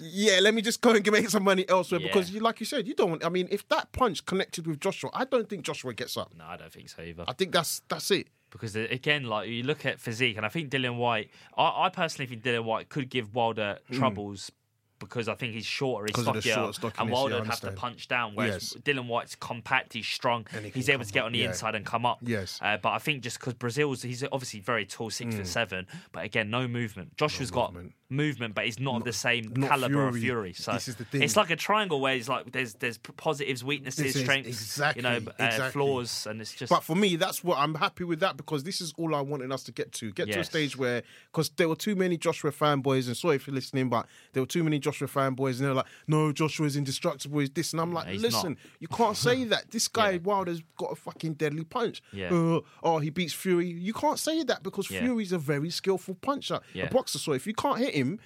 yeah, 0.00 0.40
let 0.40 0.54
me 0.54 0.62
just 0.62 0.80
go 0.80 0.90
and 0.90 1.10
make 1.10 1.28
some 1.28 1.44
money 1.44 1.68
elsewhere 1.68 2.00
yeah. 2.00 2.06
because, 2.08 2.30
you, 2.30 2.40
like 2.40 2.60
you 2.60 2.66
said, 2.66 2.86
you 2.86 2.94
don't. 2.94 3.24
I 3.24 3.28
mean, 3.28 3.48
if 3.50 3.68
that 3.68 3.92
punch 3.92 4.24
connected 4.24 4.66
with 4.66 4.80
Joshua, 4.80 5.10
I 5.12 5.24
don't 5.24 5.48
think 5.48 5.62
Joshua 5.62 5.94
gets 5.94 6.16
up. 6.16 6.32
No, 6.36 6.44
I 6.44 6.56
don't 6.56 6.72
think 6.72 6.88
so 6.88 7.02
either. 7.02 7.24
I 7.26 7.32
think 7.32 7.52
that's 7.52 7.82
that's 7.88 8.10
it 8.10 8.28
because 8.50 8.76
uh, 8.76 8.86
again, 8.90 9.24
like 9.24 9.48
you 9.48 9.62
look 9.62 9.84
at 9.86 10.00
physique, 10.00 10.36
and 10.36 10.46
I 10.46 10.48
think 10.48 10.70
Dillian 10.70 10.96
Whyte, 10.96 11.30
I, 11.56 11.86
I 11.86 11.88
personally 11.88 12.28
think 12.28 12.42
Dillian 12.42 12.64
Whyte 12.64 12.88
could 12.88 13.10
give 13.10 13.34
Wilder 13.34 13.78
mm. 13.90 13.96
troubles 13.96 14.50
because 14.98 15.28
I 15.28 15.34
think 15.34 15.54
he's 15.54 15.66
shorter, 15.66 16.06
he's 16.06 16.22
stockier, 16.22 16.70
and 16.98 17.10
Wilder 17.10 17.38
would 17.38 17.46
have 17.46 17.60
to 17.60 17.72
punch 17.72 18.08
down. 18.08 18.32
Whereas 18.34 18.74
yes. 18.74 18.82
Dillian 18.82 19.06
Whyte's 19.06 19.34
compact, 19.34 19.92
he's 19.92 20.06
strong, 20.06 20.46
he 20.62 20.68
he's 20.70 20.88
able 20.88 21.04
to 21.04 21.12
get 21.12 21.24
on 21.24 21.32
the 21.32 21.38
yeah. 21.38 21.48
inside 21.48 21.74
and 21.74 21.84
come 21.84 22.04
up. 22.06 22.18
Yes, 22.22 22.58
uh, 22.62 22.76
but 22.76 22.90
I 22.90 22.98
think 22.98 23.22
just 23.22 23.38
because 23.38 23.54
Breazeale's, 23.54 24.02
he's 24.02 24.24
obviously 24.24 24.60
very 24.60 24.86
tall, 24.86 25.10
six 25.10 25.34
mm. 25.34 25.38
foot 25.38 25.46
seven, 25.46 25.86
but 26.12 26.24
again, 26.24 26.50
no 26.50 26.68
movement. 26.68 27.16
Joshua's 27.16 27.50
no 27.50 27.54
got 27.54 27.74
movement. 27.74 27.94
movement, 28.10 28.54
but 28.54 28.64
he's 28.64 28.78
not, 28.78 28.94
not 28.94 29.04
the 29.04 29.12
same 29.12 29.52
caliber 29.54 29.94
Fury. 29.94 30.08
of 30.08 30.16
Fury. 30.16 30.52
So 30.52 30.78
it's 31.12 31.36
like 31.36 31.50
a 31.50 31.56
triangle 31.56 32.00
where 32.00 32.14
it's 32.14 32.28
like 32.28 32.52
there's 32.52 32.74
there's 32.74 32.98
positives, 32.98 33.64
weaknesses, 33.64 34.18
strengths, 34.18 34.48
exactly, 34.48 35.02
you 35.02 35.08
know, 35.08 35.16
uh, 35.16 35.44
exactly. 35.44 35.70
flaws, 35.70 36.26
and 36.26 36.40
it's 36.40 36.54
just. 36.54 36.70
But 36.70 36.82
for 36.82 36.96
me, 36.96 37.16
that's 37.16 37.44
what 37.44 37.58
I'm 37.58 37.74
happy 37.74 38.04
with 38.04 38.20
that 38.20 38.36
because 38.36 38.64
this 38.64 38.80
is 38.80 38.92
all 38.96 39.14
I 39.14 39.20
wanted 39.20 39.52
us 39.52 39.62
to 39.64 39.72
get 39.72 39.92
to. 39.92 40.12
Get 40.12 40.28
yes. 40.28 40.34
to 40.34 40.40
a 40.40 40.44
stage 40.44 40.76
where 40.76 41.02
because 41.32 41.50
there 41.50 41.68
were 41.68 41.76
too 41.76 41.94
many 41.94 42.16
Joshua 42.16 42.50
fanboys, 42.50 43.06
and 43.06 43.16
sorry 43.16 43.36
if 43.36 43.46
you're 43.46 43.54
listening, 43.54 43.88
but 43.88 44.06
there 44.32 44.42
were 44.42 44.46
too 44.46 44.64
many 44.64 44.78
Joshua 44.88 45.08
fanboys, 45.08 45.58
and 45.58 45.66
they're 45.66 45.74
like, 45.74 45.86
"No, 46.06 46.32
Joshua 46.32 46.66
is 46.66 46.76
indestructible. 46.76 47.40
He's 47.40 47.50
this," 47.50 47.72
and 47.72 47.80
I'm 47.80 47.92
like, 47.92 48.06
yeah, 48.06 48.20
"Listen, 48.20 48.50
not. 48.50 48.58
you 48.80 48.88
can't 48.88 49.16
say 49.16 49.44
that. 49.52 49.70
This 49.70 49.88
guy 49.88 50.12
yeah. 50.12 50.18
Wilder's 50.22 50.62
got 50.76 50.92
a 50.92 50.96
fucking 50.96 51.34
deadly 51.34 51.64
punch. 51.64 52.02
Yeah. 52.12 52.32
Uh, 52.32 52.60
oh, 52.82 52.98
he 52.98 53.10
beats 53.10 53.32
Fury. 53.34 53.66
You 53.66 53.92
can't 53.92 54.18
say 54.18 54.42
that 54.44 54.62
because 54.62 54.86
Fury's 54.86 55.32
a 55.32 55.38
very 55.38 55.70
skillful 55.70 56.14
puncher, 56.14 56.60
a 56.74 56.86
boxer. 56.86 57.18
So 57.18 57.32
if 57.32 57.46
you 57.46 57.54
can't 57.54 57.78
hit 57.78 57.94
him." 57.94 58.18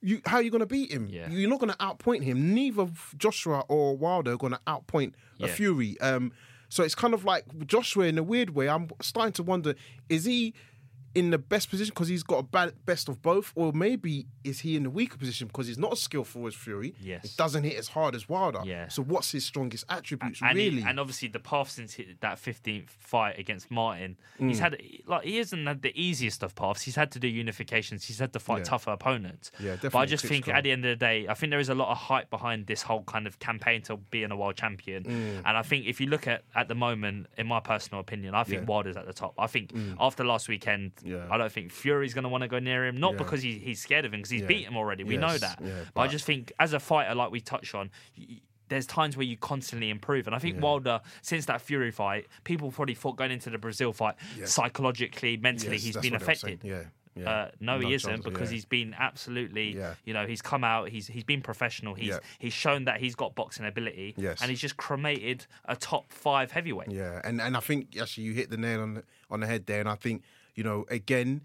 You, 0.00 0.20
how 0.26 0.36
are 0.36 0.42
you 0.42 0.52
going 0.52 0.60
to 0.60 0.66
beat 0.66 0.92
him? 0.92 1.08
You're 1.08 1.50
not 1.50 1.58
going 1.58 1.72
to 1.72 1.78
outpoint 1.78 2.22
him. 2.22 2.54
Neither 2.54 2.88
Joshua 3.16 3.64
or 3.66 3.96
Wilder 3.96 4.34
are 4.34 4.36
going 4.36 4.52
to 4.52 4.60
outpoint 4.64 5.14
a 5.40 5.48
Fury. 5.48 6.00
Um, 6.00 6.30
so 6.68 6.84
it's 6.84 6.94
kind 6.94 7.14
of 7.14 7.24
like 7.24 7.66
Joshua 7.66 8.04
in 8.04 8.16
a 8.16 8.22
weird 8.22 8.50
way. 8.50 8.68
I'm 8.68 8.90
starting 9.02 9.32
to 9.32 9.42
wonder: 9.42 9.74
is 10.08 10.24
he 10.24 10.54
in 11.14 11.30
the 11.30 11.38
best 11.38 11.70
position 11.70 11.92
because 11.94 12.08
he's 12.08 12.22
got 12.22 12.38
a 12.38 12.42
bad, 12.42 12.72
best 12.84 13.08
of 13.08 13.22
both, 13.22 13.52
or 13.54 13.72
maybe 13.72 14.26
is 14.44 14.60
he 14.60 14.76
in 14.76 14.82
the 14.84 14.90
weaker 14.90 15.16
position 15.16 15.46
because 15.46 15.66
he's 15.66 15.78
not 15.78 15.92
as 15.92 16.00
skillful 16.00 16.46
as 16.46 16.54
Fury? 16.54 16.94
Yes, 17.00 17.24
it 17.24 17.36
doesn't 17.36 17.64
hit 17.64 17.76
as 17.76 17.88
hard 17.88 18.14
as 18.14 18.28
Wilder. 18.28 18.60
Yeah. 18.64 18.88
So 18.88 19.02
what's 19.02 19.32
his 19.32 19.44
strongest 19.44 19.84
attributes 19.88 20.40
and 20.42 20.56
really? 20.56 20.82
He, 20.82 20.88
and 20.88 21.00
obviously 21.00 21.28
the 21.28 21.40
path 21.40 21.70
since 21.70 21.96
that 22.20 22.38
fifteenth 22.38 22.90
fight 23.00 23.38
against 23.38 23.70
Martin, 23.70 24.16
mm. 24.40 24.48
he's 24.48 24.58
had 24.58 24.80
like 25.06 25.24
he 25.24 25.38
hasn't 25.38 25.66
had 25.66 25.82
the 25.82 25.92
easiest 26.00 26.42
of 26.42 26.54
paths. 26.54 26.82
He's 26.82 26.96
had 26.96 27.10
to 27.12 27.18
do 27.18 27.30
unifications. 27.30 28.04
He's 28.04 28.18
had 28.18 28.32
to 28.34 28.38
fight 28.38 28.58
yeah. 28.58 28.64
tougher 28.64 28.90
opponents. 28.90 29.50
Yeah, 29.58 29.72
definitely. 29.72 29.90
But 29.90 29.98
I 29.98 30.06
just 30.06 30.24
think 30.24 30.48
at 30.48 30.64
the 30.64 30.72
end 30.72 30.84
of 30.84 30.90
the 30.90 31.04
day, 31.04 31.26
I 31.28 31.34
think 31.34 31.50
there 31.50 31.60
is 31.60 31.68
a 31.68 31.74
lot 31.74 31.90
of 31.90 31.96
hype 31.96 32.30
behind 32.30 32.66
this 32.66 32.82
whole 32.82 33.02
kind 33.04 33.26
of 33.26 33.38
campaign 33.38 33.82
to 33.82 33.96
being 34.10 34.30
a 34.30 34.36
world 34.36 34.56
champion. 34.56 35.04
Mm. 35.04 35.42
And 35.46 35.56
I 35.56 35.62
think 35.62 35.86
if 35.86 36.00
you 36.00 36.06
look 36.06 36.26
at 36.26 36.42
at 36.54 36.68
the 36.68 36.74
moment, 36.74 37.26
in 37.36 37.46
my 37.46 37.60
personal 37.60 38.00
opinion, 38.00 38.34
I 38.34 38.44
think 38.44 38.62
yeah. 38.62 38.66
Wilder's 38.66 38.96
at 38.96 39.06
the 39.06 39.12
top. 39.12 39.34
I 39.38 39.46
think 39.46 39.72
mm. 39.72 39.96
after 39.98 40.24
last 40.24 40.48
weekend, 40.48 40.92
yeah. 41.08 41.26
I 41.30 41.38
don't 41.38 41.50
think. 41.50 41.72
Fury's 41.72 42.14
going 42.14 42.24
to 42.24 42.28
want 42.28 42.42
to 42.42 42.48
go 42.48 42.58
near 42.58 42.86
him, 42.86 42.96
not 42.96 43.12
yeah. 43.12 43.18
because 43.18 43.42
he, 43.42 43.58
he's 43.58 43.80
scared 43.80 44.04
of 44.04 44.12
him, 44.12 44.20
because 44.20 44.30
he's 44.30 44.42
yeah. 44.42 44.46
beat 44.46 44.66
him 44.66 44.76
already. 44.76 45.04
We 45.04 45.14
yes. 45.14 45.20
know 45.20 45.38
that. 45.38 45.58
Yeah, 45.62 45.70
but, 45.78 45.94
but, 45.94 46.00
I 46.02 46.08
just 46.08 46.24
think, 46.24 46.52
as 46.58 46.72
a 46.72 46.80
fighter, 46.80 47.14
like 47.14 47.30
we 47.30 47.40
touched 47.40 47.74
on, 47.74 47.90
there's 48.68 48.86
times 48.86 49.16
where 49.16 49.26
you 49.26 49.36
constantly 49.36 49.90
improve. 49.90 50.26
And 50.26 50.36
I 50.36 50.38
think 50.38 50.62
Wilder, 50.62 51.00
since 51.22 51.46
that 51.46 51.60
Fury 51.60 51.90
fight, 51.90 52.26
people 52.44 52.70
probably 52.70 52.94
thought 52.94 53.16
going 53.16 53.30
into 53.30 53.50
the 53.50 53.58
Breazeale 53.58 53.94
fight, 53.94 54.16
psychologically, 54.44 55.36
mentally, 55.36 55.76
yes, 55.76 55.84
he's 55.84 55.96
been 55.96 56.14
affected. 56.14 56.60
Yeah. 56.62 56.82
Yeah. 57.18 57.30
Uh, 57.30 57.50
no, 57.60 57.80
he 57.80 57.94
isn't 57.94 58.22
because 58.22 58.50
yeah. 58.50 58.54
he's 58.54 58.64
been 58.64 58.94
absolutely. 58.96 59.76
Yeah. 59.76 59.94
You 60.04 60.14
know, 60.14 60.26
he's 60.26 60.40
come 60.40 60.62
out. 60.62 60.88
He's 60.88 61.08
he's 61.08 61.24
been 61.24 61.42
professional. 61.42 61.94
He's 61.94 62.08
yeah. 62.08 62.18
he's 62.38 62.52
shown 62.52 62.84
that 62.84 63.00
he's 63.00 63.16
got 63.16 63.34
boxing 63.34 63.66
ability. 63.66 64.14
Yes. 64.16 64.40
And 64.40 64.50
he's 64.50 64.60
just 64.60 64.76
cremated 64.76 65.46
a 65.64 65.74
top 65.74 66.12
five 66.12 66.52
heavyweight. 66.52 66.90
Yeah, 66.90 67.20
and 67.24 67.40
and 67.40 67.56
I 67.56 67.60
think 67.60 67.98
actually 68.00 68.24
you 68.24 68.34
hit 68.34 68.50
the 68.50 68.56
nail 68.56 68.82
on 68.82 68.94
the, 68.94 69.04
on 69.30 69.40
the 69.40 69.46
head 69.46 69.66
there. 69.66 69.80
And 69.80 69.88
I 69.88 69.96
think 69.96 70.22
you 70.58 70.64
know 70.64 70.84
again 70.90 71.40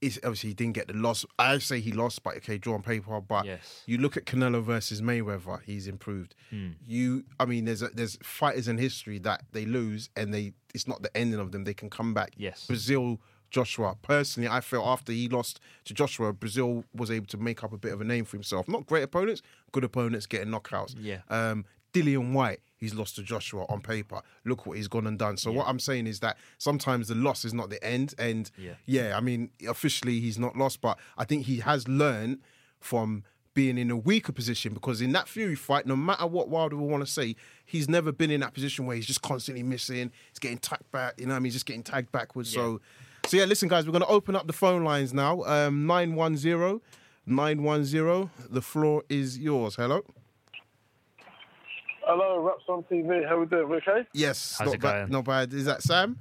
is 0.00 0.20
obviously 0.22 0.50
he 0.50 0.54
didn't 0.54 0.74
get 0.74 0.88
the 0.88 0.94
loss. 0.94 1.24
I 1.38 1.58
say 1.58 1.80
he 1.80 1.92
lost, 1.92 2.22
but 2.22 2.36
okay, 2.36 2.58
draw 2.58 2.74
on 2.74 2.82
paper. 2.82 3.20
But 3.20 3.46
yes. 3.46 3.82
you 3.86 3.98
look 3.98 4.16
at 4.16 4.26
Canelo 4.26 4.62
versus 4.62 5.00
Mayweather, 5.00 5.62
he's 5.62 5.86
improved. 5.86 6.34
Hmm. 6.50 6.72
You, 6.86 7.24
I 7.40 7.46
mean, 7.46 7.64
there's 7.64 7.80
a, 7.80 7.88
there's 7.88 8.18
fighters 8.22 8.68
in 8.68 8.76
history 8.76 9.18
that 9.20 9.44
they 9.52 9.64
lose 9.64 10.10
and 10.14 10.34
they 10.34 10.52
it's 10.74 10.86
not 10.86 11.02
the 11.02 11.16
ending 11.16 11.40
of 11.40 11.52
them. 11.52 11.64
They 11.64 11.74
can 11.74 11.88
come 11.90 12.12
back. 12.12 12.32
Yes, 12.36 12.66
Breazeale. 12.70 13.18
Joshua. 13.50 13.94
Personally, 14.02 14.48
I 14.48 14.60
felt 14.60 14.84
after 14.84 15.12
he 15.12 15.28
lost 15.28 15.60
to 15.84 15.94
Joshua, 15.94 16.32
Breazeale 16.32 16.82
was 16.92 17.08
able 17.08 17.26
to 17.26 17.36
make 17.36 17.62
up 17.62 17.72
a 17.72 17.78
bit 17.78 17.92
of 17.92 18.00
a 18.00 18.04
name 18.04 18.24
for 18.24 18.36
himself. 18.36 18.66
Not 18.66 18.84
great 18.84 19.04
opponents, 19.04 19.42
good 19.70 19.84
opponents 19.84 20.26
getting 20.26 20.48
knockouts. 20.48 20.96
Yeah. 20.98 21.18
Um, 21.30 21.64
Dillian 21.92 22.32
Whyte, 22.32 22.58
he's 22.84 22.94
lost 22.94 23.16
to 23.16 23.22
Joshua 23.22 23.64
on 23.68 23.80
paper. 23.80 24.20
Look 24.44 24.66
what 24.66 24.76
he's 24.76 24.88
gone 24.88 25.06
and 25.06 25.18
done. 25.18 25.36
So 25.36 25.50
yeah. 25.50 25.58
what 25.58 25.68
I'm 25.68 25.78
saying 25.78 26.06
is 26.06 26.20
that 26.20 26.38
sometimes 26.58 27.08
the 27.08 27.14
loss 27.14 27.44
is 27.44 27.52
not 27.52 27.70
the 27.70 27.82
end. 27.82 28.14
And 28.18 28.50
yeah. 28.56 28.74
yeah, 28.86 29.16
I 29.16 29.20
mean, 29.20 29.50
officially 29.68 30.20
he's 30.20 30.38
not 30.38 30.56
lost, 30.56 30.80
but 30.80 30.98
I 31.18 31.24
think 31.24 31.46
he 31.46 31.58
has 31.58 31.88
learned 31.88 32.40
from 32.78 33.24
being 33.54 33.78
in 33.78 33.90
a 33.90 33.96
weaker 33.96 34.32
position 34.32 34.74
because 34.74 35.00
in 35.00 35.12
that 35.12 35.28
Fury 35.28 35.54
fight, 35.54 35.86
no 35.86 35.96
matter 35.96 36.26
what 36.26 36.48
Wilder 36.48 36.76
will 36.76 36.88
want 36.88 37.04
to 37.04 37.10
say, 37.10 37.36
he's 37.64 37.88
never 37.88 38.12
been 38.12 38.30
in 38.30 38.40
that 38.40 38.52
position 38.52 38.84
where 38.84 38.96
he's 38.96 39.06
just 39.06 39.22
constantly 39.22 39.62
missing. 39.62 40.12
He's 40.30 40.38
getting 40.38 40.58
tagged 40.58 40.90
back, 40.90 41.14
you 41.18 41.26
know 41.26 41.32
what 41.32 41.36
I 41.36 41.38
mean? 41.40 41.46
He's 41.46 41.54
just 41.54 41.66
getting 41.66 41.84
tagged 41.84 42.12
backwards. 42.12 42.54
Yeah. 42.54 42.62
So, 42.62 42.80
so 43.26 43.36
yeah, 43.36 43.44
listen, 43.44 43.68
guys, 43.68 43.86
we're 43.86 43.92
going 43.92 44.02
to 44.02 44.08
open 44.08 44.36
up 44.36 44.46
the 44.46 44.52
phone 44.52 44.84
lines 44.84 45.14
now. 45.14 45.42
Um, 45.44 45.86
910 45.86 46.80
910. 47.26 48.30
The 48.50 48.60
floor 48.60 49.02
is 49.08 49.38
yours. 49.38 49.76
Hello. 49.76 50.04
Hello, 52.06 52.40
Wraps 52.40 52.64
on 52.68 52.82
TV. 52.84 53.26
How 53.26 53.40
we 53.40 53.46
doing? 53.46 53.68
We 53.68 53.76
okay? 53.76 54.06
Yes, 54.12 54.56
How's 54.58 54.66
not 54.66 54.74
it 54.74 54.80
bad. 54.80 54.92
going? 54.92 55.12
Not 55.12 55.24
bad. 55.24 55.52
Is 55.54 55.64
that 55.64 55.82
Sam? 55.82 56.18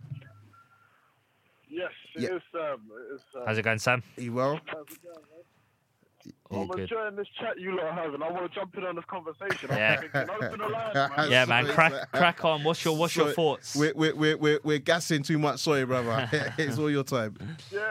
Yes, 1.70 1.92
it 2.16 2.22
yeah. 2.22 2.36
is 2.36 2.42
Sam. 2.52 2.80
It 2.90 3.16
is 3.16 3.22
Sam. 3.34 3.44
How's 3.46 3.58
it 3.58 3.64
going, 3.64 3.80
Sam? 3.80 4.04
Are 4.18 4.22
you 4.22 4.34
well? 4.34 4.60
How's 4.66 4.86
it 4.92 5.04
going, 5.04 5.16
man? 5.16 6.62
I'm 6.62 6.68
good. 6.68 6.80
enjoying 6.82 7.16
this 7.18 7.28
chat 7.40 7.60
you 7.60 7.76
lot 7.76 7.86
are 7.86 7.94
having. 7.94 8.22
I 8.22 8.32
want 8.32 8.50
to 8.50 8.60
jump 8.60 8.78
in 8.78 8.86
on 8.86 8.96
this 8.96 9.04
conversation. 9.10 9.70
Yeah, 9.72 10.02
line, 10.14 11.10
man. 11.18 11.32
yeah, 11.32 11.46
man. 11.46 11.66
Crack, 11.66 12.12
crack 12.12 12.46
on. 12.46 12.64
What's 12.64 12.86
your, 12.86 12.96
what's 12.96 13.16
your 13.16 13.32
thoughts? 13.32 13.76
We're, 13.76 13.94
we're, 13.94 14.38
we're, 14.38 14.60
we're 14.64 14.80
gassing 14.80 15.24
too 15.24 15.40
much. 15.40 15.60
Sorry, 15.60 15.84
brother. 15.86 16.30
it's 16.58 16.78
all 16.78 16.92
your 16.92 17.04
time. 17.04 17.36
Yeah. 17.72 17.82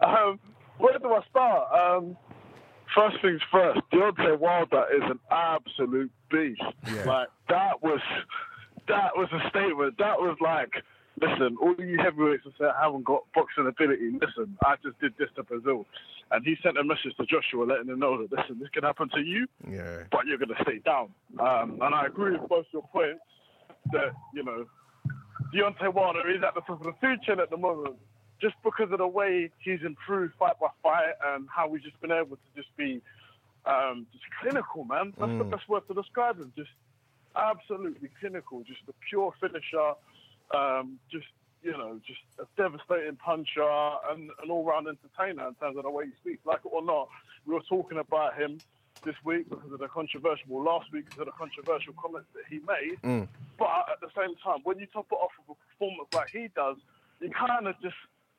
um, 0.00 0.40
where 0.78 0.98
do 0.98 1.12
I 1.12 1.20
start? 1.30 1.72
Um, 1.72 2.16
first 2.94 3.16
things 3.22 3.40
first, 3.50 3.80
Deontay 3.92 4.38
Wilder 4.38 4.84
is 4.94 5.02
an 5.04 5.18
absolute 5.30 6.10
beast. 6.30 6.62
Yeah. 6.86 7.04
Like 7.04 7.28
that 7.48 7.82
was 7.82 8.00
that 8.88 9.16
was 9.16 9.28
a 9.32 9.48
statement. 9.48 9.98
That 9.98 10.18
was 10.18 10.36
like, 10.40 10.72
listen, 11.20 11.56
all 11.60 11.74
you 11.78 11.98
heavyweights 11.98 12.44
that 12.44 12.52
say 12.58 12.64
I 12.66 12.84
haven't 12.84 13.04
got 13.04 13.22
boxing 13.34 13.66
ability, 13.66 14.18
listen, 14.20 14.56
I 14.64 14.76
just 14.82 14.98
did 15.00 15.14
this 15.18 15.28
to 15.36 15.42
Breazeale. 15.42 15.84
And 16.30 16.44
he 16.44 16.56
sent 16.62 16.78
a 16.78 16.84
message 16.84 17.14
to 17.18 17.26
Joshua 17.26 17.64
letting 17.64 17.88
him 17.88 17.98
know 17.98 18.20
that 18.20 18.32
listen, 18.32 18.58
this 18.58 18.68
can 18.70 18.84
happen 18.84 19.08
to 19.10 19.20
you, 19.20 19.46
yeah. 19.68 20.04
but 20.10 20.26
you're 20.26 20.38
gonna 20.38 20.58
stay 20.62 20.78
down. 20.78 21.10
Um, 21.38 21.78
and 21.82 21.94
I 21.94 22.06
agree 22.06 22.32
with 22.32 22.48
both 22.48 22.66
your 22.72 22.82
points 22.92 23.20
that, 23.92 24.12
you 24.34 24.42
know, 24.42 24.66
Deontay 25.54 25.92
Wilder 25.92 26.28
is 26.30 26.42
at 26.42 26.54
the 26.54 26.60
top 26.62 26.80
of 26.80 26.84
the 26.84 26.94
food 27.00 27.22
chain 27.22 27.40
at 27.40 27.50
the 27.50 27.56
moment 27.56 27.96
just 28.42 28.56
because 28.64 28.90
of 28.90 28.98
the 28.98 29.06
way 29.06 29.50
he's 29.60 29.82
improved 29.86 30.34
fight 30.38 30.58
by 30.60 30.66
fight 30.82 31.14
and 31.28 31.48
how 31.48 31.72
he's 31.72 31.82
just 31.82 31.98
been 32.00 32.10
able 32.10 32.36
to 32.36 32.48
just 32.56 32.76
be 32.76 33.00
um, 33.64 34.06
just 34.12 34.24
clinical, 34.42 34.84
man. 34.84 35.14
That's 35.16 35.30
mm. 35.30 35.38
the 35.38 35.44
best 35.44 35.68
word 35.68 35.86
to 35.86 35.94
describe 35.94 36.40
him. 36.40 36.52
Just 36.56 36.70
absolutely 37.36 38.10
clinical, 38.18 38.64
just 38.64 38.80
a 38.88 38.92
pure 39.08 39.32
finisher, 39.40 39.94
um, 40.52 40.98
just 41.10 41.26
you 41.62 41.70
know, 41.70 42.00
just 42.04 42.18
a 42.40 42.46
devastating 42.60 43.14
puncher 43.14 43.62
and 44.10 44.30
an 44.42 44.50
all-round 44.50 44.88
entertainer 44.88 45.46
in 45.46 45.54
terms 45.54 45.76
of 45.76 45.84
the 45.84 45.90
way 45.90 46.06
he 46.06 46.12
speaks. 46.20 46.44
Like 46.44 46.58
it 46.64 46.72
or 46.72 46.84
not, 46.84 47.08
we 47.46 47.54
were 47.54 47.62
talking 47.68 47.98
about 47.98 48.36
him 48.36 48.58
this 49.04 49.14
week 49.24 49.48
because 49.48 49.70
of 49.72 49.78
the 49.78 49.86
controversial, 49.86 50.44
well, 50.48 50.64
last 50.64 50.92
week 50.92 51.04
because 51.04 51.20
of 51.20 51.26
the 51.26 51.32
controversial 51.32 51.94
comments 51.94 52.26
that 52.34 52.42
he 52.50 52.58
made. 52.66 52.98
Mm. 53.04 53.28
But 53.58 53.68
at 53.92 54.00
the 54.00 54.10
same 54.16 54.34
time, 54.42 54.58
when 54.64 54.80
you 54.80 54.86
top 54.86 55.06
it 55.12 55.14
off 55.14 55.30
with 55.46 55.56
a 55.56 55.70
performance 55.70 56.08
like 56.12 56.30
he 56.30 56.48
does, 56.56 56.78
you 57.20 57.30
kind 57.30 57.68
of 57.68 57.80
just 57.80 57.94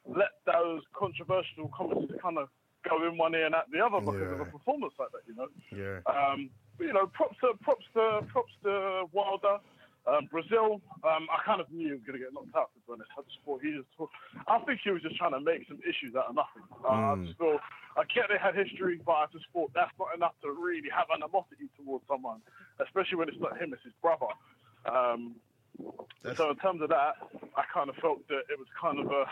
let 0.08 0.32
those 0.46 0.82
controversial 0.94 1.70
comments 1.76 2.14
kind 2.22 2.38
of 2.38 2.50
go 2.88 3.08
in 3.08 3.18
one 3.18 3.34
ear 3.36 3.46
and 3.46 3.56
out 3.56 3.72
the 3.72 3.80
other 3.80 4.00
because 4.00 4.20
yeah. 4.20 4.36
of 4.36 4.40
a 4.42 4.46
performance 4.46 4.94
like 5.00 5.10
that, 5.12 5.24
you 5.28 5.36
know. 5.36 5.48
Yeah. 5.72 6.04
Um, 6.06 6.50
but, 6.78 6.88
you 6.88 6.94
know, 6.94 7.08
props 7.08 7.38
to 7.42 7.54
props 7.62 7.86
to 7.94 8.26
props 8.32 8.54
to 8.64 9.06
Wilder. 9.12 9.60
Um, 10.06 10.28
Breazeale, 10.28 10.84
um, 11.08 11.32
I 11.32 11.40
kind 11.46 11.62
of 11.62 11.72
knew 11.72 11.88
he 11.88 11.94
was 11.94 12.04
going 12.04 12.20
to 12.20 12.26
get 12.26 12.34
knocked 12.34 12.52
out. 12.58 12.76
To 12.76 12.80
be 12.84 12.92
honest, 12.92 13.08
I 13.16 13.24
just 13.24 13.40
thought 13.46 13.64
he 13.64 13.72
just. 13.72 13.88
I 14.52 14.60
think 14.68 14.82
he 14.84 14.92
was 14.92 15.02
just 15.02 15.16
trying 15.16 15.32
to 15.32 15.40
make 15.40 15.64
some 15.66 15.80
issues 15.80 16.12
out 16.12 16.28
of 16.28 16.36
nothing. 16.36 16.68
Uh, 16.84 16.92
mm. 16.92 17.24
I 17.24 17.26
just 17.26 17.40
thought 17.40 17.62
I 17.96 18.04
get 18.12 18.28
they 18.28 18.36
had 18.36 18.52
history, 18.52 19.00
but 19.00 19.14
I 19.14 19.26
just 19.32 19.46
thought 19.54 19.72
that's 19.74 19.96
not 19.96 20.12
enough 20.12 20.36
to 20.44 20.52
really 20.52 20.92
have 20.92 21.08
animosity 21.08 21.72
towards 21.80 22.04
someone, 22.04 22.44
especially 22.84 23.16
when 23.16 23.30
it's 23.30 23.40
not 23.40 23.56
him, 23.56 23.72
it's 23.72 23.84
his 23.84 23.96
brother. 24.04 24.28
Um, 24.84 25.40
so 26.36 26.52
in 26.52 26.58
terms 26.58 26.82
of 26.82 26.90
that, 26.90 27.16
I 27.56 27.64
kind 27.74 27.88
of 27.88 27.96
felt 28.04 28.28
that 28.28 28.44
it 28.52 28.60
was 28.60 28.68
kind 28.76 29.00
of 29.00 29.08
a 29.08 29.24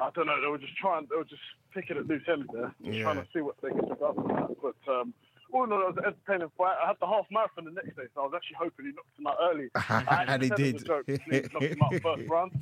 I 0.00 0.10
don't 0.14 0.26
know. 0.26 0.40
They 0.40 0.48
were 0.48 0.58
just 0.58 0.76
trying. 0.76 1.06
They 1.10 1.16
were 1.16 1.24
just 1.24 1.42
picking 1.72 1.96
at 1.96 2.06
loose 2.06 2.22
ends 2.30 2.46
there, 2.52 2.74
yeah. 2.80 3.02
trying 3.02 3.16
to 3.16 3.26
see 3.32 3.40
what 3.40 3.56
they 3.62 3.70
could 3.70 3.88
do 3.88 3.96
from 3.98 4.28
that. 4.28 4.56
But 4.62 4.92
um, 4.92 5.14
all 5.52 5.64
in 5.64 5.72
all, 5.72 5.82
it 5.82 5.94
was 5.94 5.96
an 5.98 6.04
entertaining 6.06 6.50
fight. 6.58 6.76
I 6.82 6.88
had 6.88 6.96
the 7.00 7.06
half 7.06 7.26
marathon 7.30 7.64
the 7.64 7.70
next 7.70 7.96
day, 7.96 8.04
so 8.14 8.22
I 8.22 8.24
was 8.24 8.32
actually 8.34 8.56
hoping 8.58 8.86
he 8.86 8.92
knocked 8.92 9.18
him 9.18 9.26
out 9.26 9.38
early. 9.40 9.70
and 10.32 10.42
he 10.42 10.50
did. 10.50 10.84
Joke, 10.84 11.06
knocked 11.08 11.64
him 11.64 11.82
out 11.82 11.94
first 12.02 12.28
round. 12.28 12.52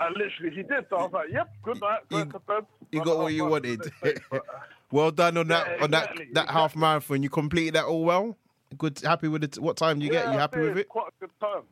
And 0.00 0.16
literally, 0.16 0.56
he 0.56 0.62
did. 0.62 0.86
So 0.88 0.96
I 0.96 1.02
was 1.02 1.12
like, 1.12 1.28
"Yep, 1.30 1.50
good 1.62 1.80
night. 1.80 2.00
Go 2.08 2.18
you, 2.18 2.24
to 2.24 2.38
bed." 2.38 2.66
You 2.92 3.04
got 3.04 3.18
what 3.18 3.32
you 3.34 3.44
wanted. 3.44 3.82
Day, 3.82 4.14
but, 4.30 4.38
uh, 4.38 4.40
Well 4.92 5.12
done 5.12 5.36
on 5.36 5.46
that 5.48 5.66
Yeah, 5.68 5.84
on 5.84 5.90
that 5.92 6.02
exactly, 6.02 6.28
that 6.32 6.48
half 6.48 6.70
exactly. 6.70 6.80
marathon. 6.80 7.22
You 7.22 7.30
completed 7.30 7.74
that 7.74 7.84
all 7.84 8.04
well. 8.04 8.36
Good, 8.76 9.00
happy 9.00 9.28
with 9.28 9.44
it. 9.44 9.58
What 9.58 9.76
time 9.76 9.98
do 9.98 10.04
you 10.04 10.10
get? 10.10 10.26
You 10.26 10.38
happy 10.38 10.60
with 10.60 10.78
it? 10.78 10.88
Quite 10.88 11.08
a 11.08 11.20
good 11.20 11.30
time. 11.40 11.62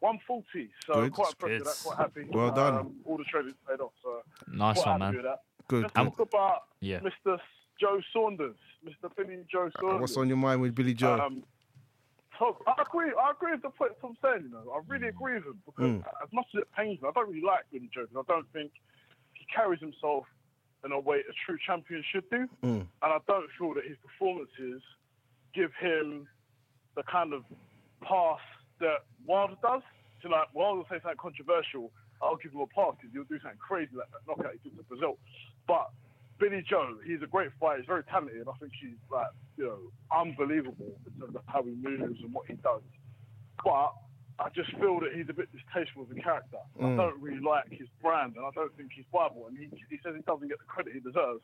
140, 0.00 0.70
so 0.86 0.94
Good. 0.94 1.12
quite 1.12 1.32
impressed 1.32 1.42
with 1.42 1.64
that. 1.64 1.82
Quite 1.84 1.98
happy. 1.98 2.24
Well 2.30 2.50
done. 2.52 2.74
Um, 2.76 2.96
all 3.04 3.16
the 3.16 3.24
training's 3.24 3.54
paid 3.68 3.80
off, 3.80 3.92
so 4.02 4.22
Nice 4.52 4.80
quite 4.82 4.92
one, 4.92 5.00
happy 5.00 5.16
man. 5.16 5.24
with 5.24 5.24
that. 5.32 5.42
Good. 5.68 5.82
Let's 5.82 5.94
good. 5.94 6.04
talk 6.04 6.20
about 6.20 6.62
Yeah. 6.80 7.00
Mr. 7.00 7.38
Joe 7.80 8.00
Saunders, 8.12 8.56
Mr. 8.84 9.14
Billy 9.16 9.38
Joe 9.50 9.70
Saunders. 9.80 10.00
What's 10.00 10.16
on 10.16 10.28
your 10.28 10.36
mind 10.36 10.60
with 10.62 10.74
Billy 10.74 10.94
Joe? 10.94 11.18
Um, 11.18 11.42
so 12.38 12.56
I 12.66 12.82
agree. 12.82 13.12
I 13.20 13.30
agree 13.32 13.52
with 13.52 13.62
the 13.62 13.70
point 13.70 13.92
Tom 14.00 14.16
saying. 14.22 14.42
You 14.44 14.50
know, 14.50 14.70
I 14.72 14.80
really 14.86 15.08
agree 15.08 15.34
with 15.34 15.44
him 15.46 15.62
because 15.66 15.84
Mm. 15.84 16.04
as 16.22 16.32
much 16.32 16.46
as 16.54 16.62
it 16.62 16.68
pains 16.72 17.00
me, 17.02 17.08
I 17.08 17.12
don't 17.12 17.28
really 17.28 17.42
like 17.44 17.68
Billy 17.72 17.90
Joe 17.92 18.06
because 18.06 18.24
I 18.28 18.32
don't 18.32 18.52
think 18.52 18.72
he 19.34 19.44
carries 19.54 19.80
himself 19.80 20.26
in 20.84 20.92
a 20.92 21.00
way 21.00 21.18
a 21.28 21.32
true 21.44 21.58
champion 21.66 22.04
should 22.12 22.28
do, 22.30 22.48
Mm. 22.62 22.80
and 22.80 22.88
I 23.02 23.18
don't 23.26 23.50
feel 23.58 23.74
that 23.74 23.84
his 23.84 23.96
performances 23.98 24.80
give 25.52 25.74
him 25.74 26.28
the 26.94 27.02
kind 27.02 27.32
of 27.32 27.44
pass 28.02 28.38
that 28.80 29.06
Wilder 29.26 29.56
does. 29.62 29.82
So 30.22 30.28
like 30.28 30.52
Wilder 30.54 30.82
say 30.90 30.98
something 31.02 31.18
controversial, 31.18 31.90
I'll 32.22 32.36
give 32.36 32.52
him 32.52 32.60
a 32.60 32.66
pass 32.66 32.98
because 32.98 33.12
he'll 33.12 33.30
do 33.30 33.38
something 33.42 33.58
crazy 33.62 33.94
like 33.94 34.10
that 34.10 34.26
knockout 34.26 34.58
he 34.58 34.68
did 34.68 34.76
to 34.78 34.84
Breazeale. 34.84 35.18
But 35.66 35.90
Billy 36.38 36.62
Joe, 36.66 36.98
he's 37.06 37.22
a 37.22 37.30
great 37.30 37.50
fighter. 37.60 37.78
He's 37.78 37.86
very 37.86 38.02
talented. 38.04 38.46
I 38.46 38.56
think 38.58 38.72
he's 38.80 38.98
like 39.10 39.30
you 39.56 39.66
know 39.66 39.78
unbelievable 40.10 40.98
in 41.06 41.12
terms 41.20 41.36
of 41.36 41.42
how 41.46 41.62
he 41.62 41.74
moves 41.74 42.18
and 42.22 42.32
what 42.32 42.46
he 42.46 42.54
does. 42.54 42.82
But 43.64 43.94
I 44.38 44.48
just 44.54 44.70
feel 44.78 45.00
that 45.00 45.10
he's 45.14 45.26
a 45.28 45.34
bit 45.34 45.50
distasteful 45.50 46.06
as 46.06 46.16
a 46.16 46.20
character. 46.20 46.62
Mm. 46.78 46.94
I 46.94 46.96
don't 46.96 47.20
really 47.20 47.42
like 47.42 47.70
his 47.70 47.88
brand, 48.00 48.34
and 48.36 48.46
I 48.46 48.50
don't 48.54 48.74
think 48.76 48.94
he's 48.94 49.06
viable. 49.10 49.46
And 49.50 49.58
he, 49.58 49.66
he 49.90 49.98
says 50.02 50.14
he 50.14 50.22
doesn't 50.22 50.46
get 50.46 50.58
the 50.58 50.70
credit 50.70 50.94
he 50.94 51.00
deserves. 51.00 51.42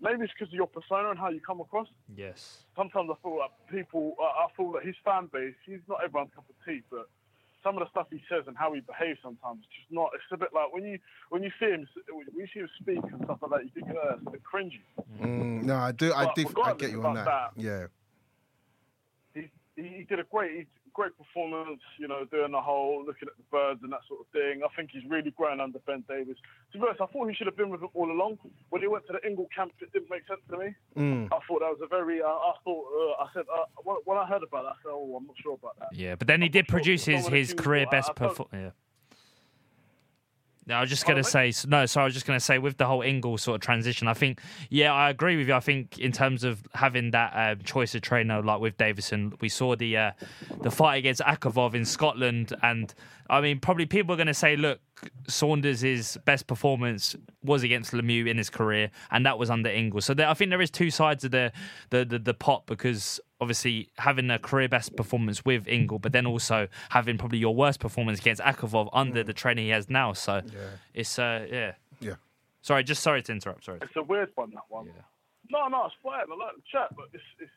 Maybe 0.00 0.24
it's 0.24 0.32
because 0.32 0.48
of 0.52 0.54
your 0.54 0.66
persona 0.66 1.10
and 1.10 1.18
how 1.18 1.30
you 1.30 1.40
come 1.40 1.60
across 1.60 1.88
Yes. 2.14 2.64
sometimes 2.76 3.08
I 3.10 3.14
feel 3.22 3.38
like 3.38 3.50
people, 3.70 4.14
uh, 4.20 4.44
I 4.44 4.46
feel 4.56 4.72
that 4.72 4.84
his 4.84 4.96
fan 5.04 5.28
base, 5.32 5.54
he's 5.64 5.80
not 5.88 5.98
everyone's 6.04 6.32
cup 6.34 6.44
of 6.48 6.56
tea, 6.66 6.82
but 6.90 7.08
some 7.62 7.78
of 7.78 7.82
the 7.82 7.90
stuff 7.90 8.06
he 8.10 8.22
says 8.28 8.44
and 8.46 8.56
how 8.56 8.72
he 8.74 8.80
behaves 8.80 9.18
sometimes, 9.22 9.60
it's 9.64 9.74
just 9.80 9.90
not. 9.90 10.10
It's 10.14 10.24
a 10.32 10.36
bit 10.36 10.50
like 10.52 10.72
when 10.72 10.84
you 10.84 10.98
when 11.30 11.42
you 11.42 11.50
see 11.58 11.66
him, 11.66 11.88
when 12.10 12.26
you 12.36 12.46
see 12.52 12.60
him 12.60 12.68
speak 12.80 13.00
and 13.02 13.24
stuff 13.24 13.38
like 13.42 13.50
that, 13.52 13.64
you 13.64 13.70
think, 13.74 13.88
uh, 13.88 14.14
it's 14.16 14.26
a 14.26 14.30
bit 14.30 14.42
cringy. 14.44 14.82
Mm, 15.18 15.62
no, 15.62 15.76
I 15.76 15.92
do. 15.92 16.12
I 16.12 16.26
But 16.26 16.34
do. 16.34 16.46
I 16.62 16.74
get 16.74 16.90
you 16.90 17.02
on 17.02 17.14
that. 17.14 17.22
about 17.22 17.52
Yeah. 17.56 17.86
He 19.32 19.48
he, 19.76 19.82
he 19.88 20.04
did 20.04 20.20
a 20.20 20.24
great 20.24 20.52
he, 20.52 20.66
great 20.94 21.12
performance, 21.18 21.82
you 21.98 22.08
know, 22.08 22.24
doing 22.30 22.52
the 22.52 22.60
whole 22.60 23.04
looking 23.04 23.28
at 23.28 23.36
the 23.36 23.42
birds 23.50 23.80
and 23.82 23.92
that 23.92 24.00
sort 24.08 24.20
of 24.20 24.26
thing. 24.32 24.62
I 24.64 24.74
think 24.74 24.90
he's 24.92 25.02
really 25.10 25.32
grown 25.32 25.60
under 25.60 25.78
Ben 25.80 26.04
Davison. 26.08 26.36
To 26.72 26.78
be 26.78 26.84
honest, 26.86 27.00
I 27.00 27.06
thought 27.06 27.28
he 27.28 27.34
should 27.34 27.48
have 27.48 27.56
been 27.56 27.70
with 27.70 27.82
him 27.82 27.90
all 27.94 28.10
along. 28.10 28.38
When 28.70 28.80
he 28.80 28.88
went 28.88 29.06
to 29.08 29.12
the 29.12 29.26
Ingle 29.26 29.48
camp, 29.54 29.72
it 29.80 29.92
didn't 29.92 30.08
make 30.08 30.26
sense 30.26 30.40
to 30.50 30.56
me. 30.56 30.74
Mm. 30.96 31.26
I 31.26 31.38
thought 31.46 31.60
that 31.60 31.74
was 31.74 31.80
a 31.82 31.88
very. 31.88 32.22
Uh, 32.22 32.26
I 32.26 32.54
thought. 32.64 32.86
Uh, 32.88 33.24
I 33.24 33.26
said 33.34 33.44
uh, 33.52 33.66
when, 33.82 33.96
when 34.04 34.16
I 34.16 34.26
heard 34.26 34.42
about 34.42 34.62
that, 34.64 34.78
I 34.78 34.82
said, 34.82 34.92
"Oh, 34.94 35.16
I'm 35.18 35.26
not 35.26 35.36
sure 35.42 35.54
about 35.54 35.78
that." 35.80 35.88
Yeah, 35.92 36.14
but 36.14 36.28
then 36.28 36.40
he 36.40 36.46
I'm 36.46 36.52
did 36.52 36.64
not 36.64 36.70
sure 36.70 36.78
produce 36.78 37.04
his, 37.04 37.26
his 37.26 37.54
career 37.54 37.86
best 37.90 38.14
performance. 38.14 38.48
Yeah. 38.52 38.83
I 40.70 40.80
was 40.80 40.88
just 40.88 41.06
going 41.06 41.22
to 41.22 41.24
say 41.24 41.52
no. 41.66 41.86
So 41.86 42.00
I 42.00 42.04
was 42.04 42.14
just 42.14 42.26
going 42.26 42.38
to 42.38 42.44
say 42.44 42.58
with 42.58 42.76
the 42.76 42.86
whole 42.86 43.02
Ingle 43.02 43.36
sort 43.38 43.56
of 43.56 43.60
transition, 43.60 44.08
I 44.08 44.14
think 44.14 44.40
yeah, 44.70 44.92
I 44.92 45.10
agree 45.10 45.36
with 45.36 45.48
you. 45.48 45.54
I 45.54 45.60
think 45.60 45.98
in 45.98 46.12
terms 46.12 46.44
of 46.44 46.62
having 46.74 47.10
that 47.10 47.32
um, 47.34 47.62
choice 47.64 47.94
of 47.94 48.02
trainer 48.02 48.42
like 48.42 48.60
with 48.60 48.76
Davison, 48.76 49.34
we 49.40 49.48
saw 49.48 49.76
the 49.76 49.96
uh, 49.96 50.12
the 50.62 50.70
fight 50.70 50.96
against 50.96 51.20
Akavov 51.20 51.74
in 51.74 51.84
Scotland, 51.84 52.54
and 52.62 52.94
I 53.28 53.40
mean 53.40 53.60
probably 53.60 53.86
people 53.86 54.14
are 54.14 54.16
going 54.16 54.26
to 54.26 54.34
say, 54.34 54.56
look, 54.56 54.80
Saunders' 55.28 56.16
best 56.24 56.46
performance 56.46 57.14
was 57.42 57.62
against 57.62 57.92
Lemieux 57.92 58.26
in 58.26 58.38
his 58.38 58.50
career, 58.50 58.90
and 59.10 59.26
that 59.26 59.38
was 59.38 59.50
under 59.50 59.68
Ingle. 59.70 60.00
So 60.00 60.14
there, 60.14 60.28
I 60.28 60.34
think 60.34 60.50
there 60.50 60.62
is 60.62 60.70
two 60.70 60.90
sides 60.90 61.24
of 61.24 61.30
the 61.30 61.52
the 61.90 62.04
the, 62.04 62.18
the 62.18 62.34
pot 62.34 62.64
because 62.66 63.20
obviously 63.44 63.90
having 63.98 64.30
a 64.30 64.38
career 64.38 64.68
best 64.68 64.96
performance 64.96 65.44
with 65.44 65.68
Ingle, 65.68 65.98
but 65.98 66.12
then 66.12 66.26
also 66.26 66.68
having 66.88 67.18
probably 67.18 67.38
your 67.38 67.54
worst 67.54 67.78
performance 67.78 68.18
against 68.18 68.40
Akavov 68.42 68.88
under 68.92 69.22
the 69.22 69.34
trainer 69.34 69.60
he 69.60 69.68
has 69.68 69.90
now. 69.90 70.14
So 70.14 70.40
it's 70.94 71.18
uh 71.18 71.46
yeah. 71.50 71.72
Yeah. 72.00 72.16
Sorry, 72.62 72.82
just 72.82 73.02
sorry 73.02 73.22
to 73.22 73.32
interrupt. 73.32 73.64
Sorry. 73.64 73.78
It's 73.82 73.96
a 73.96 74.02
weird 74.02 74.30
one 74.34 74.50
that 74.54 74.64
one. 74.68 74.86
Yeah. 74.86 74.92
No, 75.50 75.68
no, 75.68 75.84
it's 75.84 75.94
fine. 76.02 76.24
I 76.32 76.44
like 76.44 76.56
the 76.56 76.62
chat, 76.72 76.88
but 76.96 77.06
it's 77.12 77.22
it's 77.38 77.52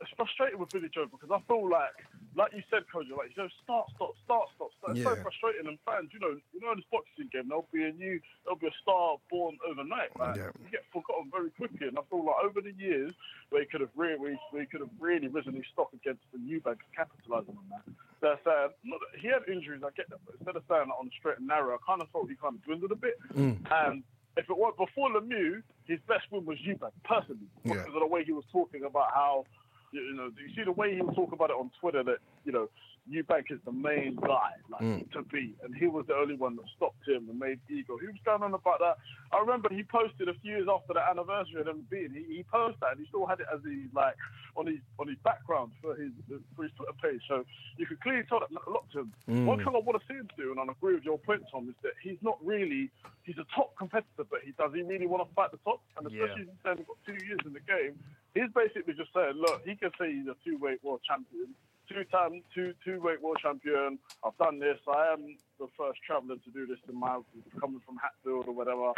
it's 0.00 0.10
frustrating 0.16 0.58
with 0.60 0.70
Billy 0.70 0.88
Joe 0.94 1.06
because 1.10 1.30
I 1.32 1.40
feel 1.48 1.68
like, 1.68 1.96
like 2.36 2.52
you 2.54 2.62
said, 2.70 2.84
Kojo, 2.92 3.16
like 3.18 3.34
you 3.36 3.42
know, 3.42 3.48
start, 3.64 3.90
stop, 3.96 4.14
start, 4.24 4.48
stop, 4.54 4.70
start. 4.78 4.96
It's 4.96 5.04
so 5.04 5.16
frustrating, 5.16 5.66
and 5.66 5.78
fans, 5.84 6.10
you 6.12 6.20
know, 6.20 6.38
you 6.54 6.60
know, 6.60 6.72
in 6.72 6.78
this 6.78 6.86
boxing 6.90 7.28
game, 7.32 7.48
there'll 7.48 7.66
be 7.72 7.84
a 7.84 7.92
new, 7.92 8.20
there'll 8.44 8.58
be 8.58 8.68
a 8.68 8.76
star 8.82 9.16
born 9.30 9.58
overnight. 9.68 10.14
Like, 10.18 10.36
Yeah. 10.36 10.50
You 10.62 10.70
get 10.70 10.84
forgotten 10.92 11.30
very 11.30 11.50
quickly, 11.50 11.88
and 11.88 11.98
I 11.98 12.02
feel 12.08 12.24
like 12.24 12.44
over 12.44 12.60
the 12.60 12.72
years, 12.72 13.12
we 13.50 13.66
could 13.66 13.80
have 13.80 13.90
really, 13.96 14.38
we 14.52 14.66
could 14.66 14.80
have 14.80 14.94
really 14.98 15.28
risen 15.28 15.54
his 15.54 15.66
stock 15.72 15.90
against 15.92 16.22
the 16.32 16.38
Eubank, 16.38 16.78
capitalising 16.96 17.56
on 17.58 17.66
that. 17.70 17.82
They're 18.20 18.38
saying 18.44 18.70
not 18.84 19.00
that 19.00 19.18
he 19.20 19.28
had 19.28 19.42
injuries, 19.48 19.82
I 19.84 19.90
get 19.96 20.08
that, 20.10 20.20
but 20.26 20.36
instead 20.38 20.54
of 20.56 20.62
saying 20.68 20.86
that 20.88 20.94
on 20.98 21.06
the 21.06 21.12
straight 21.18 21.38
and 21.38 21.48
narrow, 21.48 21.74
I 21.74 21.78
kind 21.86 22.00
of 22.00 22.08
thought 22.10 22.28
he 22.28 22.36
kind 22.36 22.54
of 22.54 22.62
dwindled 22.64 22.92
a 22.92 22.96
bit. 22.96 23.18
Mm. 23.34 23.58
And 23.70 24.02
if 24.36 24.48
it 24.48 24.56
was 24.56 24.74
before 24.78 25.10
Lemieux, 25.10 25.62
his 25.84 25.98
best 26.06 26.30
win 26.30 26.44
was 26.46 26.58
Eubank, 26.58 26.92
personally, 27.02 27.48
Yeah. 27.64 27.74
because 27.82 27.94
of 27.94 28.00
the 28.00 28.06
way 28.06 28.22
he 28.22 28.32
was 28.32 28.44
talking 28.52 28.84
about 28.84 29.10
how, 29.12 29.46
you 29.92 30.14
know, 30.14 30.30
you 30.36 30.54
see 30.54 30.64
the 30.64 30.72
way 30.72 30.94
he 30.94 31.02
was 31.02 31.14
talking 31.14 31.34
about 31.34 31.50
it 31.50 31.56
on 31.56 31.70
Twitter 31.80 32.02
that, 32.04 32.18
you 32.44 32.52
know, 32.52 32.68
Eubank 33.08 33.50
is 33.50 33.58
the 33.64 33.72
main 33.72 34.16
guy 34.16 34.52
like, 34.68 34.80
Mm. 34.82 35.10
to 35.12 35.22
beat, 35.22 35.56
and 35.62 35.74
he 35.74 35.86
was 35.86 36.06
the 36.06 36.14
only 36.14 36.34
one 36.36 36.56
that 36.56 36.64
stopped 36.76 37.06
him 37.06 37.28
and 37.28 37.38
made 37.38 37.58
ego. 37.68 37.96
He 37.98 38.06
was 38.06 38.16
going 38.24 38.42
on 38.42 38.54
about 38.54 38.78
that. 38.80 38.98
I 39.32 39.38
remember 39.40 39.68
he 39.72 39.82
posted 39.82 40.28
a 40.28 40.34
few 40.34 40.56
years 40.56 40.68
after 40.68 40.92
the 40.94 41.00
anniversary 41.08 41.60
of 41.60 41.66
them 41.66 41.86
beating. 41.90 42.14
He, 42.14 42.36
he 42.36 42.42
posted 42.44 42.80
that, 42.80 42.92
and 42.92 43.00
he 43.00 43.06
still 43.06 43.26
had 43.26 43.40
it 43.40 43.46
as 43.52 43.60
his 43.64 43.92
like 43.94 44.14
on 44.56 44.66
his 44.66 44.78
on 44.98 45.08
his 45.08 45.18
background 45.24 45.72
for 45.80 45.94
his 45.96 46.12
for 46.56 46.62
his 46.64 46.72
Twitter 46.76 46.92
page. 47.02 47.22
So 47.28 47.44
you 47.76 47.86
could 47.86 48.00
clearly 48.00 48.24
tell 48.28 48.40
that 48.40 48.50
a 48.50 48.70
lot 48.70 48.84
to 48.92 49.00
him. 49.00 49.12
Mm. 49.28 49.44
One 49.46 49.58
thing 49.58 49.68
I 49.68 49.78
want 49.78 50.00
to 50.00 50.06
see 50.06 50.14
him 50.14 50.28
do, 50.36 50.50
and 50.52 50.60
I 50.60 50.72
agree 50.72 50.94
with 50.94 51.04
your 51.04 51.18
point, 51.18 51.42
Tom, 51.50 51.68
is 51.68 51.74
that 51.82 51.92
he's 52.02 52.18
not 52.22 52.38
really 52.44 52.90
he's 53.24 53.38
a 53.38 53.46
top 53.54 53.76
competitor, 53.76 54.24
but 54.28 54.40
he 54.44 54.52
does 54.52 54.72
he 54.74 54.82
really 54.82 55.06
want 55.06 55.26
to 55.26 55.34
fight 55.34 55.50
the 55.52 55.58
top? 55.64 55.80
And 55.96 56.10
Yeah. 56.10 56.24
especially 56.24 56.46
since 56.64 56.78
he's 56.78 56.86
got 56.86 56.98
two 57.06 57.18
years 57.26 57.40
in 57.44 57.52
the 57.52 57.60
game, 57.60 57.98
he's 58.34 58.50
basically 58.54 58.94
just 58.94 59.12
saying, 59.12 59.34
look, 59.34 59.62
he 59.66 59.74
can 59.76 59.90
say 59.98 60.12
he's 60.12 60.26
a 60.28 60.36
two 60.44 60.58
weight 60.58 60.82
world 60.84 61.00
champion 61.06 61.54
two 61.90 62.04
time 62.04 62.42
two 62.54 62.74
two 62.84 63.00
weight 63.00 63.20
world 63.20 63.38
champion. 63.42 63.98
I've 64.24 64.36
done 64.38 64.58
this. 64.58 64.78
I 64.88 65.12
am 65.12 65.36
the 65.58 65.66
first 65.76 66.00
traveller 66.06 66.36
to 66.36 66.50
do 66.50 66.66
this 66.66 66.78
in 66.88 66.98
my 66.98 67.18
coming 67.60 67.80
from 67.84 67.96
Hatfield 67.96 68.46
or 68.48 68.54
whatever. 68.54 68.92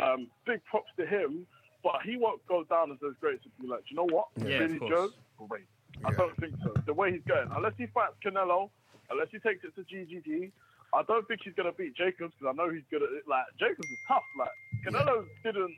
um, 0.00 0.28
big 0.46 0.64
props 0.64 0.90
to 0.98 1.06
him, 1.06 1.46
but 1.82 1.96
he 2.04 2.16
won't 2.16 2.44
go 2.46 2.64
down 2.64 2.92
as 2.92 2.98
as 3.06 3.14
great 3.20 3.42
to 3.42 3.48
be 3.60 3.66
like, 3.66 3.84
you 3.88 3.96
know 3.96 4.06
what? 4.06 4.28
Yeah, 4.36 4.66
Billy. 4.66 4.78
Joe, 4.88 5.10
great. 5.48 5.64
I 6.04 6.12
don't 6.12 6.36
think 6.38 6.54
so. 6.62 6.74
The 6.86 6.94
way 6.94 7.12
he's 7.12 7.22
going, 7.26 7.48
unless 7.54 7.74
he 7.78 7.86
fights 7.86 8.14
Canelo, 8.24 8.70
unless 9.10 9.28
he 9.30 9.38
takes 9.38 9.64
it 9.64 9.74
to 9.76 9.82
GGG. 9.82 10.50
I 10.92 11.02
don't 11.02 11.26
think 11.26 11.40
he's 11.42 11.54
gonna 11.54 11.72
beat 11.72 11.96
Jacobs 11.96 12.34
because 12.38 12.54
I 12.54 12.56
know 12.56 12.72
he's 12.72 12.84
good 12.88 13.02
at 13.02 13.10
it. 13.10 13.24
Like 13.26 13.46
Jacobs 13.58 13.88
is 13.88 13.98
tough. 14.06 14.22
Like 14.38 14.54
Canelo 14.86 15.24
didn't 15.42 15.74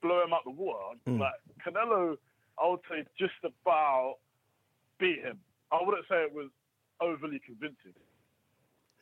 blow 0.00 0.22
him 0.22 0.32
out 0.32 0.44
the 0.44 0.50
water. 0.50 0.94
Mm. 1.08 1.18
Like 1.18 1.34
Canelo, 1.66 2.16
I 2.62 2.68
would 2.68 2.80
say 2.88 3.04
just 3.18 3.34
about 3.42 4.18
beat 4.98 5.22
him. 5.22 5.38
I 5.72 5.80
wouldn't 5.84 6.04
say 6.08 6.22
it 6.24 6.32
was 6.32 6.50
overly 7.00 7.38
convincing, 7.44 7.94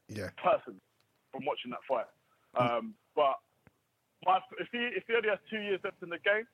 Yeah. 0.09 0.31
personally, 0.43 0.81
from 1.33 1.45
watching 1.45 1.71
that 1.71 1.83
fight. 1.89 2.07
Um, 2.55 2.95
but 3.15 3.37
my, 4.25 4.41
if 4.59 4.69
he 4.73 4.79
if 4.79 5.05
he 5.07 5.15
only 5.15 5.29
has 5.29 5.39
two 5.51 5.61
years 5.61 5.81
left 5.85 6.03
in 6.03 6.09
the 6.09 6.19
game, 6.21 6.47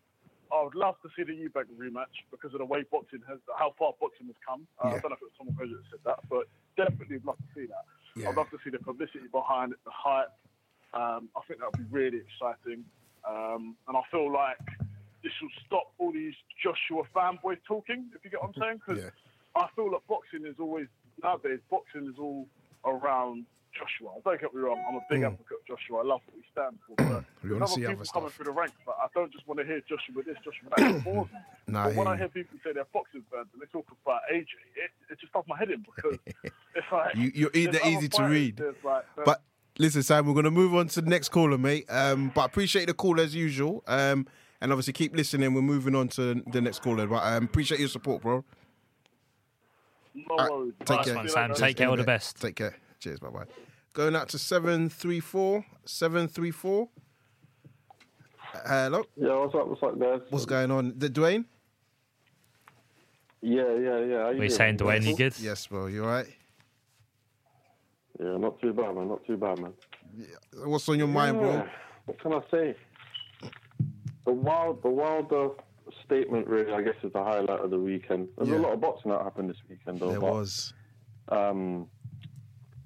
I 0.52 0.62
would 0.62 0.74
love 0.74 0.96
to 1.02 1.08
see 1.16 1.22
the 1.22 1.32
Eubank 1.32 1.66
rematch 1.78 2.12
because 2.30 2.52
of 2.52 2.58
the 2.58 2.64
way 2.64 2.82
boxing 2.90 3.22
has, 3.28 3.38
how 3.56 3.74
far 3.78 3.94
boxing 4.00 4.26
has 4.26 4.36
come. 4.46 4.66
Uh, 4.82 4.88
Yeah. 4.88 4.94
I 4.96 4.98
don't 5.00 5.10
know 5.10 5.16
if 5.16 5.22
it's 5.22 5.38
was 5.38 5.54
someone 5.56 5.70
that 5.72 5.84
said 5.90 6.00
that, 6.04 6.20
but 6.28 6.46
definitely 6.76 7.16
would 7.16 7.24
love 7.26 7.38
to 7.38 7.48
see 7.54 7.66
that. 7.66 7.84
Yeah. 8.16 8.28
I'd 8.28 8.36
love 8.36 8.50
to 8.50 8.58
see 8.62 8.70
the 8.70 8.78
publicity 8.78 9.26
behind 9.30 9.72
it, 9.72 9.78
the 9.84 9.90
hype. 9.94 10.32
Um, 10.92 11.30
I 11.36 11.40
think 11.48 11.60
that 11.60 11.70
would 11.72 11.90
be 11.90 11.96
really 11.96 12.18
exciting. 12.18 12.84
Um, 13.24 13.76
and 13.88 13.96
I 13.96 14.02
feel 14.10 14.30
like 14.30 14.58
this 15.22 15.32
will 15.40 15.48
stop 15.64 15.92
all 15.98 16.12
these 16.12 16.34
Joshua 16.62 17.04
fanboys 17.14 17.62
talking, 17.66 18.10
if 18.14 18.22
you 18.24 18.30
get 18.30 18.42
what 18.42 18.50
I'm 18.54 18.60
saying. 18.60 18.80
Because 18.84 19.02
Yeah. 19.04 19.10
I 19.54 19.66
feel 19.76 19.90
that 19.90 20.06
boxing 20.08 20.46
is 20.46 20.56
always, 20.58 20.86
nowadays, 21.22 21.60
boxing 21.70 22.06
is 22.06 22.18
all 22.18 22.46
around 22.84 23.44
Joshua. 23.72 24.12
Don't 24.24 24.40
get 24.40 24.54
me 24.54 24.60
wrong, 24.60 24.82
I'm 24.88 24.96
a 24.96 25.00
big 25.08 25.20
Mm. 25.20 25.32
advocate 25.32 25.58
of 25.60 25.66
Joshua. 25.66 26.00
I 26.00 26.02
love 26.04 26.20
what 26.26 26.36
he 26.36 26.44
stands 26.52 26.78
for. 26.86 26.94
But 26.98 27.24
We 27.42 27.48
there's 27.48 27.60
wanna 27.60 27.66
see 27.68 27.80
people 27.80 27.92
other 28.02 28.04
coming 28.12 28.30
through 28.30 28.44
the 28.46 28.50
ranks, 28.52 28.76
but 28.84 28.96
I 29.00 29.06
don't 29.14 29.32
just 29.32 29.46
want 29.48 29.60
to 29.60 29.66
hear 29.66 29.80
Joshua 29.88 30.22
this, 30.24 30.36
Joshua 30.44 30.68
that. 30.76 31.06
Me. 31.06 31.24
Nah, 31.68 31.84
but 31.88 31.96
when 31.96 32.06
I 32.06 32.16
hear 32.16 32.28
people 32.28 32.58
say 32.64 32.72
they're 32.72 32.84
boxing 32.92 33.24
fans 33.30 33.48
and 33.52 33.62
they 33.62 33.66
talk 33.66 33.86
about 34.04 34.20
AJ, 34.32 34.46
it, 34.76 34.90
it 35.10 35.18
just 35.20 35.32
does 35.32 35.44
my 35.48 35.56
head 35.58 35.70
in 35.70 35.84
because 35.84 36.18
it's 36.44 36.86
like 36.92 37.14
You- 37.16 37.32
you're 37.34 37.50
either 37.54 37.78
easy 37.86 38.08
to 38.10 38.24
read. 38.24 38.60
Like, 38.84 39.04
But 39.24 39.42
listen, 39.78 40.02
Sam, 40.02 40.26
we're 40.26 40.34
going 40.34 40.44
to 40.44 40.50
move 40.50 40.74
on 40.74 40.88
to 40.88 41.00
the 41.00 41.08
next 41.08 41.30
caller, 41.30 41.56
mate. 41.58 41.86
Um, 41.90 42.30
but 42.34 42.42
I 42.42 42.44
appreciate 42.46 42.86
the 42.86 42.94
call 42.94 43.18
as 43.20 43.34
usual. 43.34 43.82
Um, 43.86 44.26
and 44.60 44.70
obviously 44.70 44.92
keep 44.92 45.16
listening. 45.16 45.54
We're 45.54 45.62
moving 45.62 45.94
on 45.96 46.06
to 46.08 46.34
the 46.52 46.60
next 46.60 46.82
caller. 46.82 47.06
But 47.08 47.24
um, 47.24 47.44
appreciate 47.44 47.80
your 47.80 47.88
support, 47.88 48.22
bro. 48.22 48.44
No 50.14 50.24
Alright, 50.30 50.50
worries. 50.50 50.72
take 50.80 50.90
Alright, 50.90 51.06
care. 51.06 51.22
see 51.22 51.28
Sam, 51.28 51.54
take 51.54 51.76
care. 51.76 51.86
In 51.86 51.90
All 51.90 51.96
the 51.96 52.04
best. 52.04 52.40
Take 52.40 52.56
care. 52.56 52.76
Cheers. 53.00 53.20
Bye 53.20 53.28
bye. 53.28 53.44
Going 53.92 54.16
out 54.16 54.28
to 54.30 54.38
734. 54.38 55.64
734. 55.84 56.88
Hello. 58.66 59.04
Yeah, 59.16 59.36
what's 59.38 59.54
up? 59.54 59.66
What's 59.68 59.82
up, 59.82 59.98
guys? 59.98 60.20
What's 60.30 60.46
going 60.46 60.70
on? 60.70 60.94
The 60.96 61.08
Dwayne? 61.08 61.44
Yeah, 63.40 63.74
yeah, 63.74 63.98
yeah. 64.00 64.22
How 64.22 64.30
you 64.30 64.40
we 64.40 64.48
saying, 64.48 64.76
Dwayne, 64.78 65.04
you 65.04 65.16
good? 65.16 65.38
Yes, 65.40 65.66
bro. 65.66 65.86
You 65.86 66.04
alright? 66.04 66.26
Yeah, 68.20 68.36
not 68.36 68.60
too 68.60 68.72
bad, 68.72 68.94
man. 68.94 69.08
Not 69.08 69.26
too 69.26 69.36
bad, 69.36 69.58
man. 69.58 69.72
Yeah. 70.16 70.26
What's 70.64 70.88
on 70.88 70.98
your 70.98 71.08
mind, 71.08 71.38
bro? 71.38 71.66
What 72.06 72.20
can 72.20 72.34
I 72.34 72.40
say? 72.50 72.76
The 74.24 74.32
wild, 74.32 74.82
the 74.82 74.90
wilder 74.90 75.46
uh, 75.46 75.48
statement, 76.12 76.46
really, 76.46 76.72
I 76.72 76.82
guess, 76.82 76.94
is 77.02 77.12
the 77.12 77.22
highlight 77.22 77.60
of 77.60 77.70
the 77.70 77.78
weekend. 77.78 78.28
There's 78.36 78.50
yeah. 78.50 78.56
a 78.56 78.58
lot 78.58 78.72
of 78.72 78.80
boxing 78.80 79.10
that 79.10 79.22
happened 79.22 79.50
this 79.50 79.56
weekend, 79.68 80.00
though. 80.00 80.10
There 80.10 80.20
but, 80.20 80.32
was. 80.32 80.74
Um, 81.28 81.86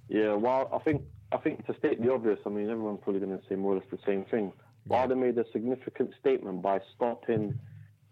yeah, 0.09 0.35
well, 0.35 0.69
I 0.73 0.79
think 0.79 1.03
I 1.33 1.39
think 1.39 1.67
to 1.67 1.75
state 1.79 2.01
the 2.01 2.13
obvious, 2.13 2.39
I 2.47 2.51
mean, 2.51 2.71
everyone's 2.71 3.01
probably 3.03 3.21
going 3.21 3.37
to 3.37 3.45
say 3.49 3.57
more 3.57 3.73
or 3.73 3.77
less 3.77 3.87
the 3.91 3.99
same 4.07 4.25
thing. 4.27 4.53
Yeah. 4.87 4.99
Wilder 4.99 5.17
made 5.17 5.37
a 5.39 5.45
significant 5.53 6.11
statement 6.21 6.63
by 6.63 6.81
stopping 6.95 7.59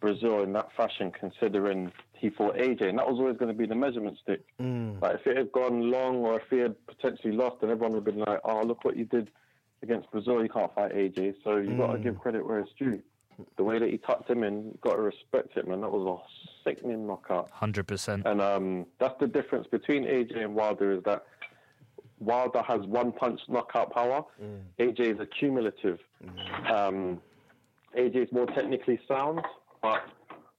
Breazeale 0.02 0.44
in 0.44 0.52
that 0.54 0.68
fashion, 0.76 1.12
considering 1.18 1.92
he 2.12 2.30
fought 2.30 2.56
AJ, 2.56 2.88
and 2.88 2.98
that 2.98 3.08
was 3.08 3.18
always 3.20 3.36
going 3.36 3.52
to 3.52 3.58
be 3.58 3.66
the 3.66 3.74
measurement 3.74 4.18
stick. 4.22 4.42
Mm. 4.60 5.00
Like 5.00 5.16
if 5.16 5.26
it 5.26 5.36
had 5.36 5.52
gone 5.52 5.90
long, 5.90 6.16
or 6.16 6.40
if 6.40 6.46
he 6.50 6.58
had 6.58 6.74
potentially 6.86 7.32
lost, 7.32 7.60
then 7.60 7.70
everyone 7.70 7.92
would 7.92 8.06
have 8.06 8.14
been 8.14 8.24
like, 8.24 8.40
"Oh, 8.44 8.62
look 8.62 8.84
what 8.84 8.96
you 8.96 9.04
did 9.04 9.30
against 9.82 10.10
Breazeale. 10.10 10.42
You 10.42 10.48
can't 10.48 10.74
fight 10.74 10.92
AJ." 10.92 11.36
So 11.44 11.56
you 11.56 11.70
mm. 11.70 11.78
got 11.78 11.92
to 11.92 11.98
give 11.98 12.18
credit 12.18 12.46
where 12.46 12.58
it's 12.58 12.72
due. 12.78 13.00
The 13.57 13.64
way 13.64 13.78
that 13.78 13.91
he 13.91 13.99
tucked 13.99 14.30
him 14.30 14.43
in, 14.43 14.66
you 14.66 14.78
got 14.80 14.97
to 14.97 15.03
respect 15.03 15.57
it, 15.57 15.66
man. 15.66 15.80
That 15.80 15.91
was 15.91 16.20
a 16.20 16.68
sickening 16.68 17.07
knockout. 17.07 17.51
Hundred 17.51 17.87
percent. 17.87 18.26
And 18.26 18.41
um, 18.41 18.87
that's 18.99 19.18
the 19.20 19.26
difference 19.26 19.66
between 19.70 20.05
AJ 20.05 20.43
and 20.43 20.55
Wilder 20.55 20.93
is 20.93 21.03
that 21.05 21.24
Wilder 22.18 22.62
has 22.62 22.80
one 22.87 23.12
punch 23.12 23.41
knockout 23.49 23.93
power. 23.93 24.24
Mm. 24.43 24.61
AJ 24.78 25.14
is 25.14 25.20
accumulative. 25.20 25.99
Mm. 26.24 26.70
Um, 26.70 27.20
AJ 27.97 28.26
is 28.26 28.32
more 28.32 28.47
technically 28.47 28.99
sound, 29.07 29.41
but 29.82 30.03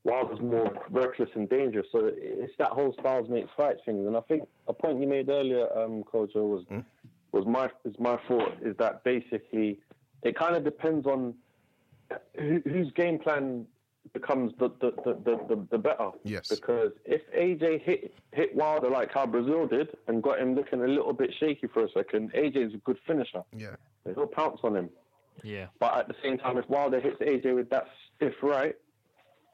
Wilder's 0.04 0.40
more 0.42 0.72
reckless 0.90 1.30
and 1.34 1.50
dangerous. 1.50 1.88
So 1.92 2.12
it's 2.16 2.54
that 2.60 2.70
whole 2.70 2.94
styles 3.00 3.30
makes 3.30 3.50
fights 3.58 3.82
thing. 3.86 4.06
And 4.06 4.16
I 4.16 4.22
think 4.22 4.48
a 4.68 4.74
point 4.74 5.02
you 5.02 5.08
made 5.08 5.30
earlier, 5.30 5.68
um, 5.78 6.04
Kojo, 6.04 6.36
was 6.36 6.64
mm. 6.72 6.86
was 7.32 7.46
my 7.46 7.70
is 7.84 7.96
my 8.00 8.18
thought 8.28 8.54
is 8.62 8.76
that 8.78 9.04
basically 9.04 9.80
it 10.22 10.38
kind 10.38 10.56
of 10.56 10.64
depends 10.64 11.06
on 11.06 11.34
who, 11.34 11.36
whose 12.38 12.92
game 12.92 13.20
plan 13.20 13.66
becomes 14.14 14.54
the 14.60 14.70
the, 14.80 14.92
the, 15.04 15.40
the, 15.48 15.68
the 15.72 15.78
better. 15.78 16.12
Yes. 16.24 16.48
Because 16.48 16.92
if 17.06 17.22
AJ 17.34 17.82
hit 17.82 18.14
hit 18.34 18.56
Wilder 18.56 18.90
like 18.90 19.14
how 19.14 19.26
Breazeale 19.26 19.70
did 19.70 19.90
and 20.08 20.22
got 20.22 20.40
him 20.40 20.56
looking 20.56 20.82
a 20.82 20.88
little 20.88 21.14
bit 21.14 21.32
shaky 21.40 21.68
for 21.68 21.84
a 21.84 21.92
second, 21.92 22.32
AJ 22.34 22.68
is 22.68 22.74
a 22.74 22.78
good 22.78 22.98
finisher. 23.06 23.44
Yeah. 23.56 23.76
He'll 24.06 24.28
pounce 24.28 24.60
on 24.64 24.76
him. 24.76 24.90
Yeah. 25.44 25.68
But 25.80 25.98
at 25.98 26.08
the 26.08 26.16
same 26.24 26.38
time, 26.38 26.58
if 26.58 26.70
Wilder 26.70 27.00
hits 27.00 27.18
AJ 27.20 27.56
with 27.56 27.70
that 27.70 27.88
stiff 28.16 28.34
right, 28.42 28.76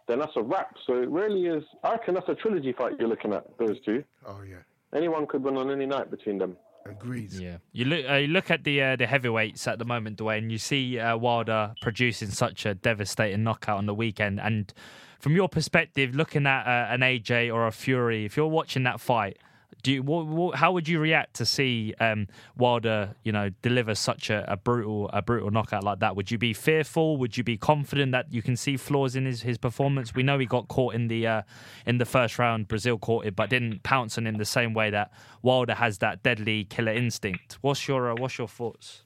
then 0.07 0.19
that's 0.19 0.35
a 0.35 0.41
wrap. 0.41 0.75
So 0.85 1.01
it 1.01 1.09
really 1.09 1.45
is. 1.45 1.63
I 1.83 1.91
reckon 1.91 2.15
that's 2.15 2.29
a 2.29 2.35
trilogy 2.35 2.73
fight 2.73 2.93
you're 2.99 3.09
looking 3.09 3.33
at. 3.33 3.45
Those 3.57 3.79
two. 3.85 4.03
Oh 4.25 4.41
yeah. 4.47 4.57
Anyone 4.93 5.25
could 5.25 5.43
win 5.43 5.57
on 5.57 5.71
any 5.71 5.85
night 5.85 6.11
between 6.11 6.37
them. 6.37 6.57
Agreed. 6.85 7.31
Yeah, 7.33 7.57
you 7.71 7.85
look 7.85 8.09
uh, 8.09 8.15
you 8.15 8.27
look 8.27 8.49
at 8.49 8.63
the 8.63 8.81
uh, 8.81 8.95
the 8.95 9.05
heavyweights 9.05 9.67
at 9.67 9.79
the 9.79 9.85
moment, 9.85 10.17
Dwayne. 10.17 10.49
You 10.49 10.57
see 10.57 10.99
uh, 10.99 11.15
Wilder 11.15 11.73
producing 11.81 12.29
such 12.29 12.65
a 12.65 12.73
devastating 12.73 13.43
knockout 13.43 13.77
on 13.77 13.85
the 13.85 13.93
weekend, 13.93 14.39
and 14.39 14.73
from 15.19 15.35
your 15.35 15.47
perspective, 15.47 16.15
looking 16.15 16.47
at 16.47 16.63
uh, 16.65 16.91
an 16.91 17.01
AJ 17.01 17.53
or 17.53 17.67
a 17.67 17.71
Fury, 17.71 18.25
if 18.25 18.35
you're 18.35 18.47
watching 18.47 18.83
that 18.83 18.99
fight, 18.99 19.37
do 19.83 19.91
you, 19.91 20.03
what, 20.03 20.27
what, 20.27 20.55
how 20.55 20.71
would 20.71 20.87
you 20.87 20.99
react 20.99 21.35
to 21.35 21.45
see 21.45 21.93
um, 21.99 22.27
Wilder, 22.55 23.15
you 23.23 23.31
know, 23.31 23.49
deliver 23.61 23.95
such 23.95 24.29
a, 24.29 24.51
a, 24.51 24.57
brutal 24.57 25.09
a 25.09 25.21
brutal 25.21 25.49
knockout 25.49 25.83
like 25.83 25.99
that? 25.99 26.15
Would 26.15 26.29
you 26.29 26.37
be 26.37 26.53
fearful? 26.53 27.17
Would 27.17 27.37
you 27.37 27.43
be 27.43 27.57
confident 27.57 28.11
that 28.11 28.31
you 28.31 28.41
can 28.41 28.55
see 28.55 28.77
flaws 28.77 29.15
in 29.15 29.25
his, 29.25 29.41
his 29.41 29.57
performance? 29.57 30.13
We 30.13 30.23
know 30.23 30.37
he 30.37 30.45
got 30.45 30.67
caught 30.67 30.93
in 30.93 31.07
the 31.07 31.25
uh, 31.25 31.41
in 31.85 31.97
the 31.97 32.05
first 32.05 32.37
round. 32.37 32.67
Breazeale 32.67 32.99
caught 32.99 33.25
it, 33.25 33.35
but 33.35 33.49
didn't 33.49 33.83
pounce 33.83 34.17
on 34.17 34.27
him 34.27 34.35
the 34.37 34.45
same 34.45 34.73
way 34.73 34.89
that 34.91 35.11
Wilder 35.41 35.75
has 35.75 35.97
that 35.99 36.21
deadly 36.21 36.65
killer 36.65 36.93
instinct. 36.93 37.57
What's 37.61 37.87
your 37.87 38.11
uh, 38.11 38.15
what's 38.15 38.37
your 38.37 38.47
thoughts? 38.47 39.03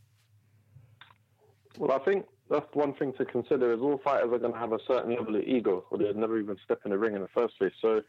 Well, 1.78 1.92
I 1.92 2.00
think 2.00 2.26
that's 2.50 2.66
one 2.74 2.94
thing 2.94 3.14
to 3.18 3.26
consider. 3.26 3.74
Is 3.74 3.82
all 3.82 4.00
fighters 4.04 4.32
are 4.32 4.40
going 4.40 4.54
to 4.54 4.60
have 4.60 4.74
a 4.74 4.80
certain 4.88 5.16
level 5.16 5.36
of 5.36 5.44
ego, 5.44 5.86
or 5.90 5.98
they'd 5.98 6.16
never 6.16 6.40
even 6.40 6.58
step 6.64 6.82
in 6.86 6.92
the 6.92 6.98
ring 6.98 7.16
in 7.16 7.22
the 7.22 7.28
first 7.30 7.58
place. 7.58 7.74
So 7.82 8.02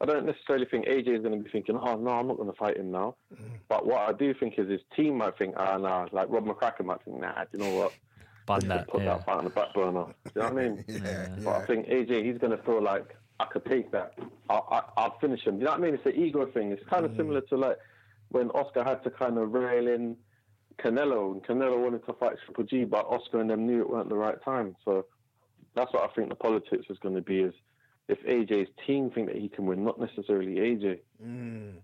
I 0.00 0.06
don't 0.06 0.26
necessarily 0.26 0.66
think 0.66 0.86
AJ 0.86 1.16
is 1.16 1.22
going 1.22 1.36
to 1.36 1.42
be 1.42 1.50
thinking, 1.50 1.76
oh, 1.76 1.96
no, 1.96 2.10
I'm 2.10 2.28
not 2.28 2.36
going 2.36 2.50
to 2.50 2.56
fight 2.56 2.76
him 2.76 2.92
now. 2.92 3.16
Mm. 3.34 3.50
But 3.68 3.84
what 3.84 4.08
I 4.08 4.12
do 4.12 4.32
think 4.32 4.54
is 4.58 4.68
his 4.68 4.80
team 4.94 5.18
might 5.18 5.36
think, 5.36 5.54
ah, 5.56 5.76
nah, 5.76 6.06
like 6.12 6.28
Rob 6.30 6.46
McCracken 6.46 6.84
might 6.84 7.02
think, 7.04 7.20
nah, 7.20 7.44
do 7.44 7.58
you 7.58 7.64
know 7.64 7.76
what? 7.76 7.92
That, 8.66 8.88
put 8.88 9.02
yeah. 9.02 9.16
that 9.16 9.26
fight 9.26 9.38
on 9.38 9.44
the 9.44 9.50
back 9.50 9.74
burner. 9.74 10.06
Do 10.24 10.32
you 10.34 10.40
know 10.40 10.48
what 10.48 10.52
I 10.52 10.68
mean? 10.68 10.84
yeah, 10.88 11.28
but 11.44 11.56
I 11.56 11.66
think 11.66 11.86
AJ, 11.88 12.24
he's 12.24 12.38
going 12.38 12.56
to 12.56 12.62
feel 12.64 12.82
like, 12.82 13.14
I 13.40 13.44
could 13.44 13.64
take 13.66 13.92
that. 13.92 14.14
I, 14.48 14.82
I, 14.96 15.04
will 15.04 15.16
finish 15.20 15.44
him. 15.46 15.54
Do 15.54 15.60
You 15.60 15.64
know 15.66 15.72
what 15.72 15.80
I 15.80 15.82
mean? 15.82 15.94
It's 15.94 16.06
an 16.06 16.16
ego 16.16 16.46
thing. 16.46 16.72
It's 16.72 16.84
kind 16.88 17.04
of 17.04 17.12
mm. 17.12 17.16
similar 17.18 17.40
to 17.42 17.56
like 17.56 17.76
when 18.30 18.50
Oscar 18.50 18.84
had 18.84 19.02
to 19.04 19.10
kind 19.10 19.38
of 19.38 19.52
rail 19.52 19.86
in 19.86 20.16
Canelo, 20.78 21.32
and 21.32 21.42
Canelo 21.44 21.82
wanted 21.82 22.04
to 22.06 22.12
fight 22.14 22.36
Triple 22.44 22.64
G, 22.64 22.84
but 22.84 23.06
Oscar 23.06 23.40
and 23.40 23.50
them 23.50 23.66
knew 23.66 23.80
it 23.80 23.90
weren't 23.90 24.08
the 24.08 24.16
right 24.16 24.42
time. 24.44 24.76
So 24.84 25.06
that's 25.74 25.92
what 25.92 26.08
I 26.08 26.12
think 26.14 26.28
the 26.28 26.34
politics 26.34 26.86
is 26.90 26.98
going 26.98 27.14
to 27.14 27.20
be 27.20 27.40
is 27.40 27.54
if 28.08 28.22
AJ's 28.24 28.68
team 28.86 29.10
think 29.10 29.28
that 29.28 29.36
he 29.36 29.48
can 29.48 29.66
win, 29.66 29.84
not 29.84 30.00
necessarily 30.00 30.54
AJ. 30.54 30.98
Mm. 31.24 31.74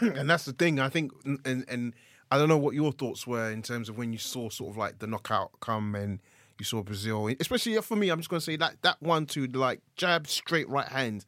and 0.00 0.28
that's 0.28 0.44
the 0.44 0.52
thing. 0.52 0.80
I 0.80 0.88
think, 0.88 1.12
and 1.24 1.64
and 1.68 1.94
I 2.30 2.38
don't 2.38 2.48
know 2.48 2.58
what 2.58 2.74
your 2.74 2.92
thoughts 2.92 3.26
were 3.26 3.50
in 3.50 3.62
terms 3.62 3.88
of 3.88 3.96
when 3.96 4.12
you 4.12 4.18
saw 4.18 4.50
sort 4.50 4.70
of 4.70 4.76
like 4.76 4.98
the 4.98 5.06
knockout 5.06 5.52
come 5.60 5.94
and 5.94 6.20
you 6.58 6.64
saw 6.64 6.82
Breazeale, 6.82 7.40
especially 7.40 7.80
for 7.80 7.96
me. 7.96 8.10
I'm 8.10 8.18
just 8.18 8.28
going 8.28 8.40
to 8.40 8.44
say 8.44 8.56
that 8.56 8.82
that 8.82 9.00
one 9.00 9.26
to 9.26 9.46
like 9.46 9.80
jab 9.96 10.26
straight 10.26 10.68
right 10.68 10.88
hand. 10.88 11.24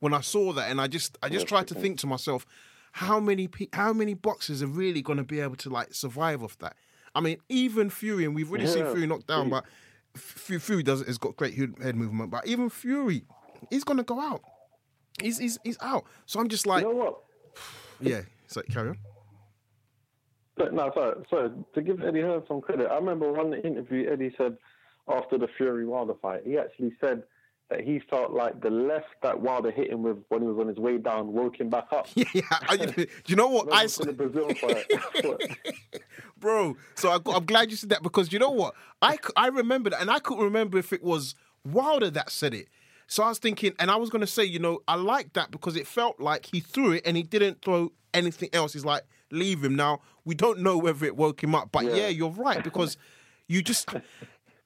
When 0.00 0.14
I 0.14 0.22
saw 0.22 0.54
that, 0.54 0.70
and 0.70 0.80
I 0.80 0.86
just 0.86 1.18
I 1.22 1.28
just 1.28 1.46
tried 1.46 1.68
to 1.68 1.74
think 1.74 1.98
to 1.98 2.06
myself, 2.06 2.46
how 2.92 3.20
many 3.20 3.48
how 3.74 3.92
many 3.92 4.14
boxers 4.14 4.62
are 4.62 4.66
really 4.66 5.02
going 5.02 5.18
to 5.18 5.24
be 5.24 5.40
able 5.40 5.56
to 5.56 5.68
like 5.68 5.92
survive 5.92 6.42
off 6.42 6.56
that? 6.58 6.74
I 7.14 7.20
mean, 7.20 7.36
even 7.50 7.90
Fury, 7.90 8.24
and 8.24 8.34
we've 8.34 8.50
really 8.50 8.64
yeah. 8.64 8.72
seen 8.72 8.84
Fury 8.84 9.06
knocked 9.06 9.26
down, 9.26 9.50
but 9.50 9.64
Fury 10.16 10.82
does 10.82 11.04
has 11.06 11.18
got 11.18 11.36
great 11.36 11.54
head 11.54 11.96
movement, 11.96 12.30
but 12.30 12.46
even 12.46 12.70
Fury 12.70 13.24
he's 13.68 13.84
gonna 13.84 14.02
go 14.02 14.20
out. 14.20 14.42
He's 15.20 15.38
he's 15.38 15.58
he's 15.64 15.78
out. 15.80 16.04
So 16.26 16.40
I'm 16.40 16.48
just 16.48 16.66
like, 16.66 16.82
you 16.82 16.92
know 16.92 16.96
what? 16.96 17.18
Yeah. 18.02 18.22
So 18.46 18.62
carry 18.62 18.88
on. 18.88 18.98
But 20.56 20.72
no, 20.72 20.90
sorry, 20.94 21.24
sorry. 21.28 21.50
To 21.74 21.82
give 21.82 22.02
Eddie 22.02 22.22
Hearn 22.22 22.42
some 22.48 22.60
credit, 22.60 22.88
I 22.90 22.94
remember 22.96 23.30
one 23.32 23.52
interview 23.52 24.10
Eddie 24.10 24.34
said 24.38 24.56
after 25.08 25.38
the 25.38 25.48
Fury 25.56 25.86
Wilder 25.86 26.14
fight, 26.20 26.42
he 26.44 26.58
actually 26.58 26.92
said 27.00 27.24
that 27.70 27.80
he 27.80 28.00
felt 28.10 28.32
like 28.32 28.60
the 28.60 28.68
left 28.68 29.06
that 29.22 29.40
Wilder 29.40 29.70
hit 29.70 29.90
him 29.90 30.02
with 30.02 30.18
when 30.28 30.42
he 30.42 30.48
was 30.48 30.58
on 30.58 30.68
his 30.68 30.76
way 30.76 30.98
down 30.98 31.32
woke 31.32 31.58
him 31.58 31.70
back 31.70 31.86
up. 31.92 32.08
Yeah, 32.16 32.24
yeah. 32.34 32.86
do 32.86 33.06
you 33.26 33.36
know 33.36 33.48
what? 33.48 33.72
I 33.72 33.86
saw 33.86 34.04
the 34.04 34.12
Breazeale 34.12 34.58
fight. 34.58 35.78
Bro, 36.38 36.76
so 36.94 37.10
I, 37.10 37.36
am 37.36 37.44
glad 37.46 37.70
you 37.70 37.76
said 37.76 37.90
that 37.90 38.02
because 38.02 38.32
you 38.32 38.38
know 38.38 38.50
what? 38.50 38.74
I, 39.00 39.18
I 39.36 39.48
remember 39.48 39.90
that, 39.90 40.00
and 40.00 40.10
I 40.10 40.18
couldn't 40.18 40.44
remember 40.44 40.78
if 40.78 40.92
it 40.92 41.02
was 41.02 41.34
Wilder 41.64 42.10
that 42.10 42.30
said 42.30 42.54
it. 42.54 42.68
So 43.10 43.24
I 43.24 43.28
was 43.28 43.40
thinking, 43.40 43.72
and 43.80 43.90
I 43.90 43.96
was 43.96 44.08
going 44.08 44.20
to 44.20 44.26
say, 44.26 44.44
you 44.44 44.60
know, 44.60 44.82
I 44.86 44.94
like 44.94 45.32
that 45.32 45.50
because 45.50 45.74
it 45.74 45.88
felt 45.88 46.20
like 46.20 46.46
he 46.46 46.60
threw 46.60 46.92
it 46.92 47.02
and 47.04 47.16
he 47.16 47.24
didn't 47.24 47.60
throw 47.60 47.90
anything 48.14 48.50
else. 48.52 48.72
He's 48.72 48.84
like, 48.84 49.02
leave 49.32 49.64
him. 49.64 49.74
Now, 49.74 49.98
we 50.24 50.36
don't 50.36 50.60
know 50.60 50.78
whether 50.78 51.04
it 51.04 51.16
woke 51.16 51.42
him 51.42 51.52
up, 51.52 51.72
but 51.72 51.86
yeah, 51.86 51.94
yeah 51.96 52.08
you're 52.08 52.30
right 52.30 52.62
because 52.62 52.96
you 53.48 53.62
just. 53.62 53.92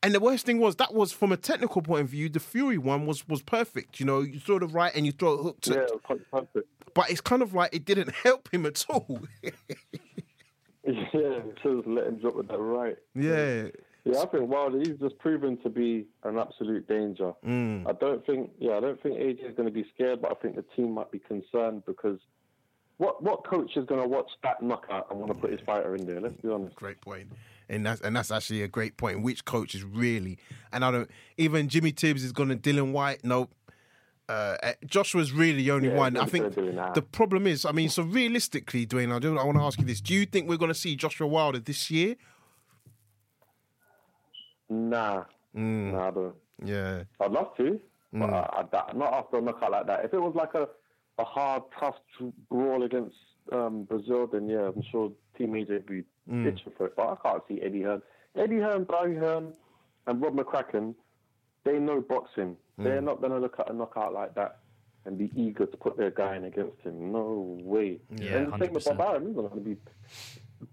And 0.02 0.14
the 0.14 0.20
worst 0.20 0.44
thing 0.44 0.58
was 0.58 0.76
that 0.76 0.92
was 0.92 1.12
from 1.12 1.32
a 1.32 1.36
technical 1.38 1.80
point 1.80 2.02
of 2.02 2.08
view. 2.10 2.28
The 2.28 2.38
Fury 2.38 2.76
one 2.76 3.06
was 3.06 3.26
was 3.26 3.40
perfect. 3.40 3.98
You 3.98 4.04
know, 4.04 4.20
you 4.20 4.38
throw 4.38 4.58
the 4.58 4.66
right 4.66 4.94
and 4.94 5.06
you 5.06 5.12
throw 5.12 5.32
a 5.32 5.42
hook 5.42 5.62
to. 5.62 5.72
Yeah, 5.72 6.10
it 6.12 6.30
perfect. 6.30 6.68
But 6.92 7.08
it's 7.08 7.22
kind 7.22 7.40
of 7.40 7.54
like 7.54 7.74
it 7.74 7.86
didn't 7.86 8.10
help 8.22 8.52
him 8.52 8.66
at 8.66 8.84
all. 8.90 9.20
yeah, 9.42 11.40
just 11.62 11.86
let 11.86 12.06
him 12.06 12.18
drop 12.20 12.34
with 12.34 12.48
that 12.48 12.58
right. 12.58 12.98
Yeah. 13.14 13.68
Yeah, 14.04 14.20
I 14.20 14.26
think 14.26 14.50
Wilder 14.50 14.78
he's 14.78 14.98
just 15.00 15.18
proven 15.18 15.56
to 15.62 15.70
be 15.70 16.06
an 16.24 16.38
absolute 16.38 16.86
danger. 16.86 17.32
Mm. 17.46 17.88
I 17.88 17.92
don't 17.92 18.24
think, 18.26 18.50
yeah, 18.58 18.76
I 18.76 18.80
don't 18.80 19.02
think 19.02 19.16
AJ 19.16 19.50
is 19.50 19.56
going 19.56 19.66
to 19.66 19.72
be 19.72 19.86
scared, 19.94 20.20
but 20.20 20.30
I 20.30 20.34
think 20.34 20.56
the 20.56 20.64
team 20.76 20.92
might 20.92 21.10
be 21.10 21.20
concerned 21.20 21.84
because 21.86 22.18
what 22.98 23.22
what 23.22 23.44
coach 23.46 23.76
is 23.76 23.86
going 23.86 24.00
to 24.00 24.06
watch 24.06 24.30
that 24.42 24.62
knockout 24.62 25.10
and 25.10 25.18
want 25.18 25.32
to 25.32 25.38
put 25.38 25.50
his 25.50 25.60
fighter 25.66 25.96
in 25.96 26.06
there? 26.06 26.20
Let's 26.20 26.40
be 26.40 26.48
honest. 26.48 26.76
Great 26.76 27.00
point, 27.00 27.28
and 27.68 27.84
that's 27.84 28.00
and 28.02 28.14
that's 28.14 28.30
actually 28.30 28.62
a 28.62 28.68
great 28.68 28.96
point. 28.96 29.22
Which 29.22 29.44
coach 29.44 29.74
is 29.74 29.82
really? 29.82 30.38
And 30.72 30.84
I 30.84 30.90
don't 30.90 31.10
even 31.36 31.68
Jimmy 31.68 31.90
Tibbs 31.90 32.22
is 32.22 32.30
going 32.30 32.50
to 32.50 32.56
Dillian 32.56 32.92
Whyte. 32.92 33.24
No, 33.24 33.48
uh, 34.28 34.56
eh, 34.62 34.74
Joshua's 34.86 35.32
really 35.32 35.58
the 35.58 35.70
only 35.70 35.88
yeah, 35.88 35.96
one. 35.96 36.16
I 36.16 36.26
think 36.26 36.54
the 36.54 37.04
problem 37.10 37.46
is, 37.46 37.64
I 37.64 37.72
mean, 37.72 37.88
so 37.88 38.02
realistically, 38.02 38.86
Dwayne, 38.86 39.14
I 39.14 39.18
do. 39.18 39.36
I 39.38 39.44
want 39.44 39.58
to 39.58 39.64
ask 39.64 39.78
you 39.78 39.84
this: 39.84 40.00
Do 40.00 40.14
you 40.14 40.24
think 40.24 40.48
we're 40.48 40.56
going 40.56 40.72
to 40.72 40.78
see 40.78 40.94
Joshua 40.94 41.26
Wilder 41.26 41.58
this 41.58 41.90
year, 41.90 42.16
Nah, 44.68 45.24
mm. 45.56 45.92
nah, 45.92 46.08
I 46.08 46.10
don't. 46.10 46.34
Yeah, 46.64 47.02
I'd 47.20 47.32
love 47.32 47.56
to, 47.56 47.62
mm. 47.62 47.80
but 48.12 48.30
I, 48.30 48.64
I, 48.72 48.92
not 48.96 49.12
after 49.12 49.38
a 49.38 49.42
knockout 49.42 49.72
like 49.72 49.86
that. 49.86 50.04
If 50.04 50.14
it 50.14 50.20
was 50.20 50.34
like 50.34 50.54
a, 50.54 50.68
a 51.18 51.24
hard, 51.24 51.62
tough 51.78 51.96
brawl 52.50 52.82
against 52.84 53.16
um, 53.52 53.86
Breazeale, 53.90 54.30
then 54.32 54.48
yeah, 54.48 54.68
I'm 54.74 54.82
sure 54.90 55.12
Team 55.36 55.52
AJ 55.52 55.68
would 55.68 55.86
be 55.86 56.04
mm. 56.30 56.46
itching 56.46 56.72
for 56.76 56.86
it. 56.86 56.96
But 56.96 57.08
I 57.08 57.16
can't 57.28 57.42
see 57.48 57.60
Eddie 57.62 57.82
Hearn. 57.82 58.02
Eddie 58.36 58.58
Hearn, 58.58 58.84
Barry 58.84 59.16
Hearn, 59.16 59.52
and 60.06 60.22
Rob 60.22 60.34
McCracken, 60.34 60.94
they 61.64 61.78
know 61.78 62.00
boxing. 62.00 62.56
Mm. 62.78 62.84
They're 62.84 63.00
not 63.00 63.20
going 63.20 63.32
to 63.32 63.38
look 63.38 63.56
at 63.58 63.70
a 63.70 63.72
knockout 63.72 64.12
like 64.12 64.34
that 64.34 64.58
and 65.06 65.18
be 65.18 65.30
eager 65.36 65.66
to 65.66 65.76
put 65.76 65.96
their 65.96 66.10
guy 66.10 66.36
in 66.36 66.44
against 66.44 66.80
him. 66.82 67.12
No 67.12 67.58
way. 67.62 68.00
Yeah, 68.16 68.36
and 68.36 68.52
the 68.52 68.58
same 68.58 68.72
with 68.72 68.84
Bob 68.84 69.00
Arum. 69.00 69.26
He's 69.26 69.36
not 69.36 69.50
going 69.50 69.64
to 69.64 69.70
be 69.70 69.76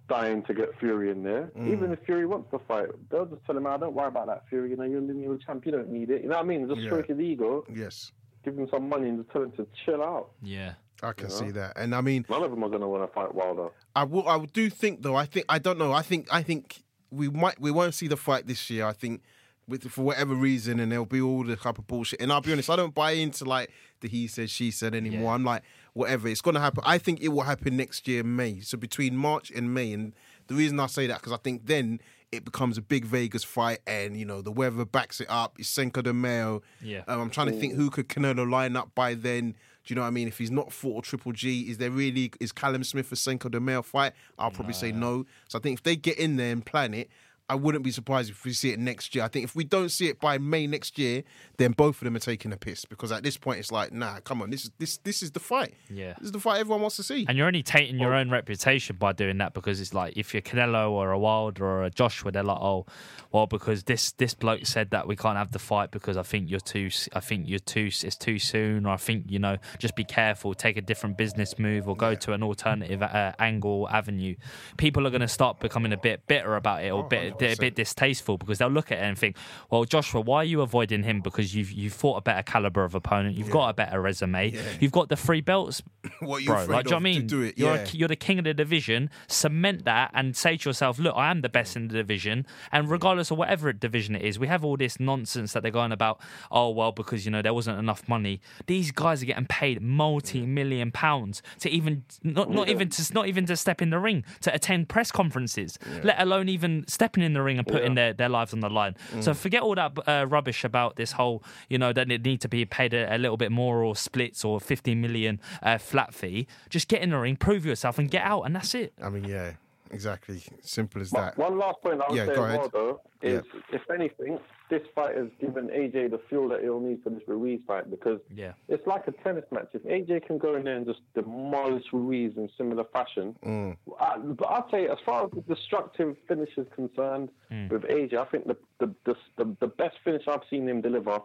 dying 0.10 0.44
to 0.44 0.54
get 0.54 0.78
Fury 0.80 1.12
in 1.12 1.24
there. 1.24 1.52
Mm. 1.58 1.72
Even 1.72 1.92
if 1.92 2.00
Fury 2.06 2.26
wants 2.26 2.50
to 2.52 2.60
fight, 2.68 2.88
they'll 3.10 3.26
just 3.26 3.44
tell 3.46 3.58
him, 3.58 3.68
"I 3.68 3.78
don't 3.78 3.94
worry 3.94 4.08
about 4.08 4.28
that, 4.28 4.48
Fury. 4.50 4.70
You 4.72 4.78
know, 4.78 4.84
you're 4.84 5.00
a 5.00 5.04
lineal 5.04 5.38
champ. 5.38 5.66
You 5.66 5.72
don't 5.72 5.90
need 5.90 6.10
it. 6.10 6.24
You 6.24 6.30
know 6.30 6.36
what 6.36 6.46
I 6.46 6.48
mean? 6.48 6.68
Just 6.68 6.82
yeah. 6.82 6.88
stroke 6.88 7.08
his 7.08 7.20
ego. 7.20 7.66
Yes. 7.74 8.12
Give 8.44 8.58
him 8.58 8.68
some 8.72 8.90
money 8.90 9.10
and 9.10 9.20
just 9.20 9.32
tell 9.32 9.44
him 9.44 9.52
to 9.52 9.68
chill 9.86 10.02
out. 10.02 10.32
Yeah. 10.42 10.74
I 11.04 11.14
can 11.14 11.30
you 11.30 11.34
know? 11.34 11.40
see 11.40 11.52
that, 11.52 11.78
and 11.78 11.96
I 11.96 12.02
mean, 12.02 12.26
none 12.30 12.44
of 12.44 12.52
them 12.52 12.64
are 12.64 12.70
going 12.70 12.82
to 12.82 12.88
want 12.88 13.04
to 13.04 13.14
fight 13.14 13.34
Wilder. 13.34 13.70
I 13.96 14.04
will. 14.04 14.28
I 14.28 14.44
do 14.46 14.70
think, 14.70 15.02
though. 15.02 15.16
I 15.16 15.26
think 15.26 15.46
I 15.50 15.58
don't 15.58 15.80
know. 15.80 15.94
I 15.94 16.04
think. 16.04 16.28
I 16.32 16.44
think 16.44 16.84
we 17.10 17.30
might. 17.30 17.60
We 17.60 17.72
won't 17.72 17.96
see 17.96 18.08
the 18.08 18.18
fight 18.18 18.46
this 18.46 18.70
year. 18.70 18.86
I 18.86 18.94
think 18.94 19.22
with 19.68 19.90
for 19.90 20.04
whatever 20.04 20.36
reason, 20.36 20.80
and 20.80 20.92
there'll 20.92 21.06
be 21.06 21.22
all 21.22 21.44
the 21.44 21.56
type 21.56 21.80
of 21.80 21.88
bullshit. 21.88 22.22
And 22.22 22.32
I'll 22.32 22.42
be 22.42 22.52
honest, 22.52 22.70
I 22.70 22.76
don't 22.76 22.94
buy 22.94 23.12
into 23.12 23.46
like 23.46 23.72
the 24.02 24.08
he 24.08 24.28
said 24.28 24.50
she 24.50 24.70
said 24.70 24.94
anymore. 24.94 25.24
Yeah. 25.24 25.34
I'm 25.34 25.44
like, 25.44 25.64
whatever, 25.94 26.28
it's 26.28 26.42
gonna 26.42 26.60
happen. 26.60 26.84
I 26.86 26.98
think 26.98 27.22
it 27.22 27.30
will 27.30 27.44
happen 27.44 27.78
next 27.78 28.08
year, 28.08 28.24
May. 28.24 28.60
So 28.62 28.78
between 28.78 29.16
March 29.16 29.52
and 29.52 29.74
May, 29.74 29.94
and 29.94 30.14
the 30.48 30.56
reason 30.56 30.80
I 30.80 30.88
say 30.88 31.08
that 31.08 31.20
because 31.20 31.34
I 31.34 31.38
think 31.38 31.66
then 31.66 32.00
it 32.32 32.46
becomes 32.46 32.78
a 32.78 32.82
big 32.82 33.06
Vegas 33.06 33.44
fight, 33.44 33.80
and 33.86 34.18
you 34.18 34.26
know 34.26 34.42
the 34.42 34.52
weather 34.52 34.86
backs 34.86 35.20
it 35.22 35.28
up. 35.30 35.58
It's 35.60 35.70
Cinco 35.70 36.02
de 36.02 36.14
Mayo. 36.14 36.62
Yeah, 36.82 37.04
um, 37.08 37.22
I'm 37.22 37.30
trying 37.30 37.48
to 37.48 37.60
think 37.60 37.74
who 37.74 37.90
could 37.90 38.08
Canelo 38.08 38.50
line 38.50 38.76
up 38.76 38.94
by 38.96 39.14
then. 39.14 39.56
Do 39.84 39.92
you 39.92 39.96
know 39.96 40.04
what 40.04 40.10
I 40.10 40.12
mean? 40.12 40.28
If 40.28 40.38
he's 40.38 40.52
not 40.52 40.72
fought 40.72 40.96
or 40.96 41.02
Triple 41.02 41.32
G, 41.32 41.62
is 41.62 41.78
there 41.78 41.90
really 41.90 42.32
is 42.40 42.52
Callum 42.52 42.84
Smith 42.84 43.12
a 43.12 43.16
Cinco 43.16 43.50
de 43.50 43.60
Mayo 43.60 43.82
fight? 43.82 44.14
I'll 44.38 44.52
probably 44.52 44.74
say 44.74 44.92
no. 44.92 45.26
So 45.48 45.58
I 45.58 45.62
think 45.62 45.80
if 45.80 45.84
they 45.84 45.96
get 45.96 46.18
in 46.20 46.38
there 46.38 46.52
and 46.52 46.64
plan 46.64 46.94
it, 46.94 47.10
I 47.52 47.56
wouldn't 47.56 47.84
be 47.84 47.92
surprised 47.92 48.30
if 48.30 48.46
we 48.46 48.54
see 48.54 48.72
it 48.72 48.80
next 48.80 49.14
year. 49.14 49.26
I 49.26 49.28
think 49.28 49.44
if 49.44 49.58
we 49.58 49.66
don't 49.66 49.90
see 49.90 50.08
it 50.08 50.22
by 50.22 50.38
May 50.38 50.68
next 50.68 50.98
year, 50.98 51.24
then 51.58 51.74
both 51.74 51.98
of 51.98 52.06
them 52.06 52.16
are 52.16 52.20
taking 52.20 52.54
a 52.54 52.58
piss 52.58 52.86
because 52.86 53.12
at 53.12 53.24
this 53.24 53.36
point 53.36 53.60
it's 53.60 53.74
like, 53.74 53.92
nah, 53.92 54.22
come 54.22 54.42
on, 54.42 54.52
this 54.52 54.64
is 54.64 54.72
this 54.78 54.98
this 55.00 55.22
is 55.22 55.32
the 55.32 55.42
fight. 55.42 55.74
Yeah, 55.90 56.14
this 56.14 56.28
is 56.28 56.32
the 56.32 56.40
fight 56.40 56.62
everyone 56.62 56.80
wants 56.80 56.96
to 56.96 57.04
see. 57.04 57.26
And 57.28 57.38
you're 57.38 57.48
only 57.48 57.62
tainting 57.62 58.00
your 58.00 58.14
own 58.14 58.30
reputation 58.30 58.96
by 58.96 59.12
doing 59.12 59.38
that 59.40 59.54
because 59.54 59.82
it's 59.82 59.94
like 59.94 60.16
if 60.16 60.34
you're 60.34 60.42
Canelo 60.42 60.92
or 60.92 61.12
a 61.12 61.20
Wilder 61.20 61.66
or 61.66 61.84
a 61.84 61.90
Joshua, 61.90 62.32
they're 62.32 62.42
like, 62.42 62.62
oh, 62.62 62.86
well, 63.34 63.48
because 63.48 63.84
this 63.84 64.14
this 64.14 64.34
bloke 64.34 64.66
said 64.66 64.92
that 64.92 65.06
we 65.06 65.18
can't 65.18 65.38
have 65.38 65.52
the 65.52 65.60
fight 65.60 65.92
because 65.92 66.16
I 66.16 66.24
think 66.24 66.50
you're 66.50 66.62
too, 66.62 66.90
I 67.12 67.20
think 67.20 67.50
you're 67.50 67.60
too, 67.60 67.90
it's 67.92 68.16
too 68.16 68.40
soon, 68.40 68.86
or 68.86 68.94
I 68.94 68.98
think 68.98 69.26
you 69.28 69.40
know, 69.40 69.58
just 69.78 69.98
be 69.98 70.06
careful, 70.06 70.54
take 70.54 70.78
a 70.78 70.82
different 70.82 71.18
business 71.18 71.60
move, 71.60 71.90
or 71.90 71.98
go 71.98 72.12
yeah. 72.12 72.16
to 72.16 72.32
an 72.32 72.44
alternative 72.44 73.02
uh, 73.02 73.34
angle 73.40 73.90
avenue. 73.90 74.36
People 74.78 75.06
are 75.06 75.10
going 75.10 75.20
to 75.20 75.28
start 75.28 75.60
becoming 75.60 75.92
a 75.92 75.98
bit 75.98 76.28
bitter 76.28 76.56
about 76.56 76.86
it 76.86 76.92
or 76.92 77.04
oh, 77.04 77.08
bit 77.08 77.41
a 77.42 77.56
bit 77.56 77.76
distasteful 77.76 78.38
because 78.38 78.58
they'll 78.58 78.70
look 78.70 78.92
at 78.92 79.00
it 79.00 79.02
and 79.02 79.18
think, 79.18 79.38
well, 79.70 79.84
Joshua, 79.86 80.22
why 80.22 80.38
are 80.38 80.46
you 80.46 80.62
avoiding 80.62 81.04
him? 81.04 81.22
Because 81.22 81.56
you've 81.56 81.72
you've 81.72 81.94
fought 81.94 82.18
a 82.18 82.22
better 82.22 82.44
caliber 82.44 82.84
of 82.84 82.96
opponent, 82.96 83.36
you've 83.36 83.48
yeah. 83.48 83.54
got 83.54 83.70
a 83.70 83.74
better 83.74 84.02
resume, 84.02 84.52
yeah. 84.52 84.62
you've 84.80 84.92
got 84.92 85.10
the 85.10 85.16
three 85.16 85.42
belts, 85.42 85.82
what 86.20 86.46
bro. 86.46 86.66
Like, 86.66 86.68
do 86.68 86.74
you 86.74 86.74
know 86.74 86.82
what 86.84 86.94
I 86.96 87.00
mean? 87.00 87.28
Do 87.28 87.42
it. 87.42 87.58
You're 87.58 87.76
a, 87.76 87.88
you're 87.92 88.08
the 88.08 88.16
king 88.16 88.40
of 88.40 88.46
the 88.46 88.54
division. 88.54 89.10
Cement 89.28 89.86
that 89.86 90.12
and 90.14 90.36
say 90.36 90.58
to 90.58 90.70
yourself, 90.70 91.00
look, 91.00 91.16
I 91.16 91.32
am 91.32 91.42
the 91.42 91.50
best 91.50 91.76
in 91.76 91.88
the 91.88 91.94
division, 91.94 92.46
and 92.72 92.90
regardless 92.90 93.32
of 93.32 93.38
whatever 93.38 93.72
division 93.74 94.16
it 94.16 94.24
is, 94.24 94.40
we 94.40 94.48
have 94.48 94.64
all 94.64 94.78
this 94.78 95.00
nonsense 95.00 95.54
that 95.54 95.64
they're 95.64 95.72
going 95.72 95.92
about. 95.92 96.22
Oh 96.52 96.70
well, 96.70 96.92
because 96.92 97.26
you 97.26 97.32
know 97.32 97.42
there 97.42 97.54
wasn't 97.54 97.80
enough 97.80 98.08
money. 98.08 98.42
These 98.68 98.92
guys 98.92 99.22
are 99.22 99.26
getting 99.26 99.46
paid 99.46 99.82
multi-million 99.82 100.92
pounds 100.92 101.42
to 101.60 101.70
even 101.70 102.04
not 102.24 102.50
not 102.50 102.70
even 102.70 102.90
to 102.90 103.14
not 103.14 103.28
even 103.28 103.46
to 103.46 103.56
step 103.56 103.82
in 103.82 103.90
the 103.90 104.00
ring 104.00 104.24
to 104.42 104.54
attend 104.54 104.90
press 104.90 105.12
conferences, 105.12 105.78
let 106.04 106.20
alone 106.20 106.50
even 106.50 106.86
stepping 106.88 107.24
in 107.24 107.31
the 107.34 107.42
ring 107.42 107.58
and 107.58 107.68
putting 107.68 107.96
their, 107.96 108.14
their 108.14 108.30
lives 108.30 108.54
on 108.54 108.60
the 108.60 108.70
line. 108.70 108.96
Mm. 109.12 109.24
So 109.24 109.34
forget 109.34 109.62
all 109.62 109.76
that 109.76 109.98
uh, 110.08 110.26
rubbish 110.28 110.64
about 110.64 110.96
this 110.96 111.14
whole, 111.14 111.44
you 111.70 111.78
know, 111.78 111.94
that 111.94 112.12
it 112.12 112.24
need 112.24 112.42
to 112.42 112.48
be 112.48 112.66
paid 112.66 112.94
a, 112.94 113.16
a 113.16 113.18
little 113.18 113.38
bit 113.38 113.52
more 113.52 113.84
or 113.84 113.96
splits 113.96 114.44
or 114.44 114.60
15 114.60 115.00
million 115.00 115.40
uh, 115.62 115.78
flat 115.78 116.14
fee. 116.14 116.48
Just 116.70 116.88
get 116.88 117.02
in 117.02 117.12
the 117.12 117.18
ring, 117.18 117.36
prove 117.36 117.66
yourself, 117.66 117.98
and 117.98 118.10
get 118.10 118.24
out, 118.24 118.44
and 118.44 118.56
that's 118.56 118.74
it. 118.76 118.94
I 119.02 119.10
mean, 119.10 119.26
yeah, 119.26 119.54
exactly. 119.92 120.42
Simple 120.62 121.02
as 121.02 121.12
that. 121.12 121.38
One 121.38 121.58
last 121.58 121.82
point 121.82 122.02
I 122.02 122.10
would 122.10 122.18
yeah, 122.18 122.26
say 122.26 122.36
more, 122.36 122.70
though, 122.72 123.02
is 123.22 123.44
yeah. 123.54 123.62
if 123.76 123.82
anything, 123.90 124.40
this 124.70 124.82
fight 124.96 125.16
has 125.16 125.28
given 125.40 125.68
AJ 125.68 126.12
the 126.12 126.22
fuel 126.30 126.50
that 126.50 126.62
he'll 126.62 126.80
need 126.80 127.04
for 127.04 127.10
this 127.10 127.22
Ruiz 127.28 127.60
fight 127.68 127.90
because 127.92 128.20
yeah. 128.34 128.54
it's 128.68 128.86
like 128.88 129.08
a 129.08 129.12
tennis 129.24 129.46
match. 129.52 129.70
If 129.74 129.84
AJ 129.84 130.26
can 130.26 130.38
go 130.38 130.56
in 130.56 130.64
there 130.64 130.78
and 130.78 130.86
just 130.86 131.02
demolish 131.14 131.86
Ruiz 131.92 132.34
in 132.38 132.50
similar 132.58 132.86
fashion, 132.86 133.36
mm. 133.46 133.78
I, 134.00 134.18
but 134.18 134.48
I'd 134.50 134.72
say 134.72 134.88
as 134.88 134.98
far 135.06 135.26
as 135.26 135.32
the 135.32 135.42
destructive 135.42 136.16
finish 136.28 136.50
is 136.58 136.68
concerned 136.74 137.30
mm. 137.52 137.70
with 137.70 137.84
AJ, 137.84 138.16
I 138.16 138.26
think 138.26 138.48
the 138.48 138.58
the, 138.80 138.94
the 139.06 139.16
the, 139.38 139.56
the 139.60 139.68
best 139.68 139.98
finish 140.04 140.24
I've 140.28 140.44
seen 140.50 140.68
him 140.68 140.82
deliver 140.82 141.20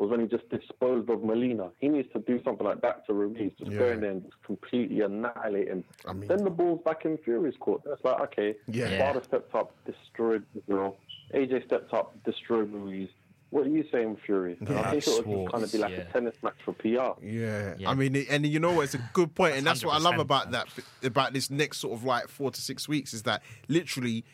was 0.00 0.10
when 0.10 0.20
he 0.20 0.26
just 0.26 0.48
disposed 0.48 1.10
of 1.10 1.22
Molina. 1.22 1.70
He 1.78 1.88
needs 1.88 2.08
to 2.14 2.20
do 2.20 2.42
something 2.42 2.66
like 2.66 2.80
that 2.80 3.06
to 3.06 3.12
Ruiz, 3.12 3.52
just 3.58 3.70
yeah. 3.70 3.78
go 3.78 3.88
in 3.88 4.00
there 4.00 4.10
and 4.12 4.22
just 4.22 4.42
completely 4.42 5.02
annihilate 5.02 5.68
him. 5.68 5.84
I 6.06 6.14
mean, 6.14 6.26
then 6.26 6.42
the 6.42 6.50
ball's 6.50 6.80
back 6.84 7.04
in 7.04 7.18
Fury's 7.18 7.54
court. 7.60 7.82
That's 7.84 8.02
like, 8.02 8.18
okay, 8.20 8.56
yeah. 8.66 8.98
Wilder 8.98 9.22
stepped 9.22 9.54
up, 9.54 9.74
destroyed 9.84 10.44
Breazeale. 10.56 10.94
AJ 11.34 11.66
stepped 11.66 11.92
up, 11.92 12.16
destroyed 12.24 12.72
Ruiz. 12.72 13.10
What 13.50 13.66
are 13.66 13.70
you 13.70 13.84
saying, 13.92 14.16
Fury? 14.24 14.56
Yeah, 14.60 14.80
I 14.80 14.90
think 14.92 15.06
it 15.06 15.26
would 15.26 15.52
kind 15.52 15.64
of 15.64 15.72
be 15.72 15.78
like 15.78 15.90
yeah. 15.90 15.98
a 15.98 16.04
tennis 16.04 16.36
match 16.42 16.54
for 16.64 16.72
PR. 16.72 17.20
Yeah. 17.20 17.74
yeah. 17.78 17.90
I 17.90 17.94
mean, 17.94 18.16
and 18.30 18.46
you 18.46 18.60
know 18.60 18.72
what? 18.72 18.84
It's 18.84 18.94
a 18.94 19.10
good 19.12 19.34
point, 19.34 19.56
and 19.56 19.66
that's 19.66 19.84
what 19.84 19.94
I 19.94 19.98
love 19.98 20.18
about 20.18 20.52
that, 20.52 20.68
about 21.02 21.32
this 21.32 21.50
next 21.50 21.78
sort 21.78 21.92
of 21.92 22.04
like 22.04 22.28
four 22.28 22.50
to 22.52 22.60
six 22.60 22.88
weeks 22.88 23.12
is 23.12 23.24
that 23.24 23.42
literally 23.68 24.24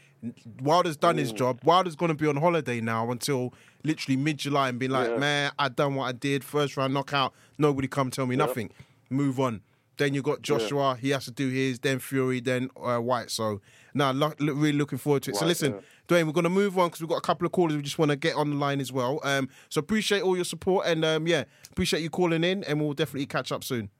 Wilder's 0.60 0.96
done 0.96 1.16
his 1.16 1.32
job. 1.32 1.60
Wilder's 1.64 1.96
going 1.96 2.10
to 2.10 2.14
be 2.14 2.26
on 2.26 2.36
holiday 2.36 2.80
now 2.80 3.10
until 3.10 3.52
literally 3.84 4.16
mid 4.16 4.38
July 4.38 4.68
and 4.68 4.78
be 4.78 4.88
like, 4.88 5.10
yeah. 5.10 5.16
man, 5.16 5.52
I 5.58 5.68
done 5.68 5.94
what 5.94 6.04
I 6.04 6.12
did. 6.12 6.44
First 6.44 6.76
round 6.76 6.94
knockout. 6.94 7.32
Nobody 7.58 7.88
come 7.88 8.10
tell 8.10 8.26
me 8.26 8.36
nothing. 8.36 8.70
Move 9.10 9.38
on. 9.38 9.62
Then 9.98 10.12
you 10.12 10.22
got 10.22 10.42
Joshua. 10.42 10.90
Yeah. 10.90 10.96
He 10.96 11.10
has 11.10 11.24
to 11.24 11.30
do 11.30 11.48
his. 11.48 11.78
Then 11.78 11.98
Fury. 11.98 12.40
Then 12.40 12.70
uh, 12.82 12.98
Whyte. 12.98 13.30
So 13.30 13.60
now, 13.94 14.12
lo- 14.12 14.34
really 14.38 14.72
looking 14.72 14.98
forward 14.98 15.22
to 15.24 15.30
it. 15.30 15.34
White, 15.34 15.40
so 15.40 15.46
listen, 15.46 15.74
Dwayne, 16.06 16.26
we're 16.26 16.32
going 16.32 16.44
to 16.44 16.50
move 16.50 16.78
on 16.78 16.88
because 16.88 17.00
we've 17.00 17.08
got 17.08 17.16
a 17.16 17.22
couple 17.22 17.46
of 17.46 17.52
callers 17.52 17.76
we 17.76 17.82
just 17.82 17.98
want 17.98 18.10
to 18.10 18.16
get 18.16 18.34
on 18.34 18.50
the 18.50 18.56
line 18.56 18.80
as 18.80 18.92
well. 18.92 19.20
Um, 19.22 19.48
so 19.70 19.78
appreciate 19.78 20.22
all 20.22 20.36
your 20.36 20.44
support 20.44 20.86
and 20.86 21.04
um, 21.04 21.26
yeah, 21.26 21.44
appreciate 21.70 22.02
you 22.02 22.10
calling 22.10 22.44
in, 22.44 22.62
and 22.64 22.80
we'll 22.80 22.92
definitely 22.92 23.26
catch 23.26 23.50
up 23.50 23.64
soon. 23.64 23.90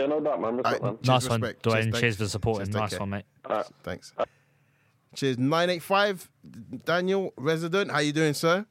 Yeah, 0.00 0.06
no 0.06 0.20
doubt, 0.20 0.40
man. 0.40 0.56
Respect, 0.56 0.82
man. 0.82 0.98
Nice 1.04 1.28
one, 1.28 1.40
Dwayne. 1.42 1.92
Cheers, 1.92 2.00
cheers 2.00 2.16
for 2.16 2.26
supporting. 2.26 2.70
Nice 2.70 2.98
one, 2.98 3.10
mate. 3.10 3.24
Thanks. 3.82 4.14
Cheers. 5.14 5.36
985, 5.38 6.30
Daniel, 6.86 7.34
resident. 7.36 7.90
How 7.90 7.98
you 7.98 8.12
doing, 8.12 8.32
sir? 8.32 8.64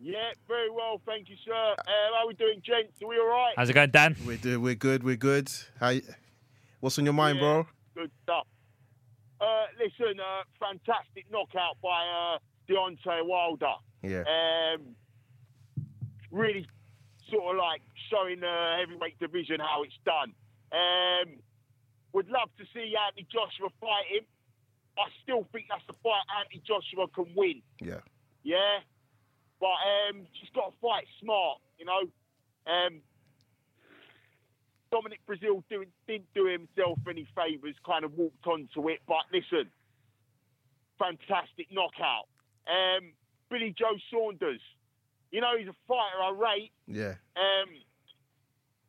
Yeah, 0.00 0.30
very 0.48 0.70
well, 0.70 1.00
thank 1.06 1.28
you, 1.28 1.36
sir. 1.44 1.52
Uh, 1.52 1.92
how 2.18 2.26
we 2.26 2.34
doing, 2.34 2.60
gents? 2.64 2.92
Are 3.02 3.08
we 3.08 3.18
all 3.18 3.26
right? 3.26 3.54
How's 3.56 3.70
it 3.70 3.72
going, 3.72 3.90
Dan? 3.90 4.16
We're 4.24 4.36
do, 4.36 4.60
we're 4.60 4.74
good, 4.74 5.02
we're 5.02 5.16
good. 5.16 5.50
How? 5.80 5.90
You, 5.90 6.02
what's 6.80 6.98
on 6.98 7.04
your 7.04 7.14
mind, 7.14 7.38
yeah, 7.38 7.42
bro? 7.42 7.66
Good 7.94 8.10
stuff. 8.22 8.46
Uh, 9.40 9.64
listen, 9.78 10.20
uh, 10.20 10.42
fantastic 10.60 11.26
knockout 11.30 11.76
by 11.82 12.34
uh, 12.34 12.38
Deontay 12.68 13.26
Wilder. 13.26 13.74
Yeah. 14.02 14.22
Um, 14.22 14.94
really, 16.30 16.66
sort 17.30 17.56
of 17.56 17.58
like 17.58 17.82
showing 18.10 18.40
the 18.40 18.76
heavyweight 18.78 19.18
division 19.18 19.60
how 19.60 19.82
it's 19.82 19.98
done. 20.04 20.32
Um, 20.72 21.38
would 22.12 22.28
love 22.28 22.48
to 22.58 22.64
see 22.72 22.94
Anthony 22.96 23.26
Joshua 23.30 23.68
fight 23.80 24.06
him. 24.08 24.24
I 24.98 25.08
still 25.22 25.46
think 25.52 25.66
that's 25.68 25.84
the 25.86 25.94
fight 26.02 26.24
Anthony 26.40 26.62
Joshua 26.66 27.06
can 27.08 27.32
win. 27.36 27.62
Yeah. 27.80 28.00
Yeah. 28.42 28.80
But 29.60 29.76
um, 29.84 30.26
she's 30.40 30.50
got 30.54 30.72
to 30.72 30.76
fight 30.80 31.04
smart, 31.20 31.60
you 31.78 31.84
know. 31.84 32.02
Um, 32.66 33.00
Dominic 34.90 35.20
Breazeale 35.28 35.62
doing, 35.68 35.88
didn't 36.06 36.32
do 36.34 36.46
himself 36.46 36.98
any 37.08 37.26
favours, 37.36 37.74
kind 37.84 38.04
of 38.04 38.14
walked 38.14 38.46
onto 38.46 38.88
it. 38.88 39.00
But 39.06 39.24
listen, 39.32 39.70
fantastic 40.98 41.68
knockout. 41.70 42.28
Um, 42.66 43.12
Billy 43.50 43.74
Joe 43.76 43.96
Saunders, 44.10 44.60
you 45.30 45.40
know, 45.40 45.56
he's 45.58 45.68
a 45.68 45.76
fighter 45.86 46.22
I 46.22 46.30
rate. 46.30 46.72
Yeah. 46.86 47.14
Um, 47.36 47.68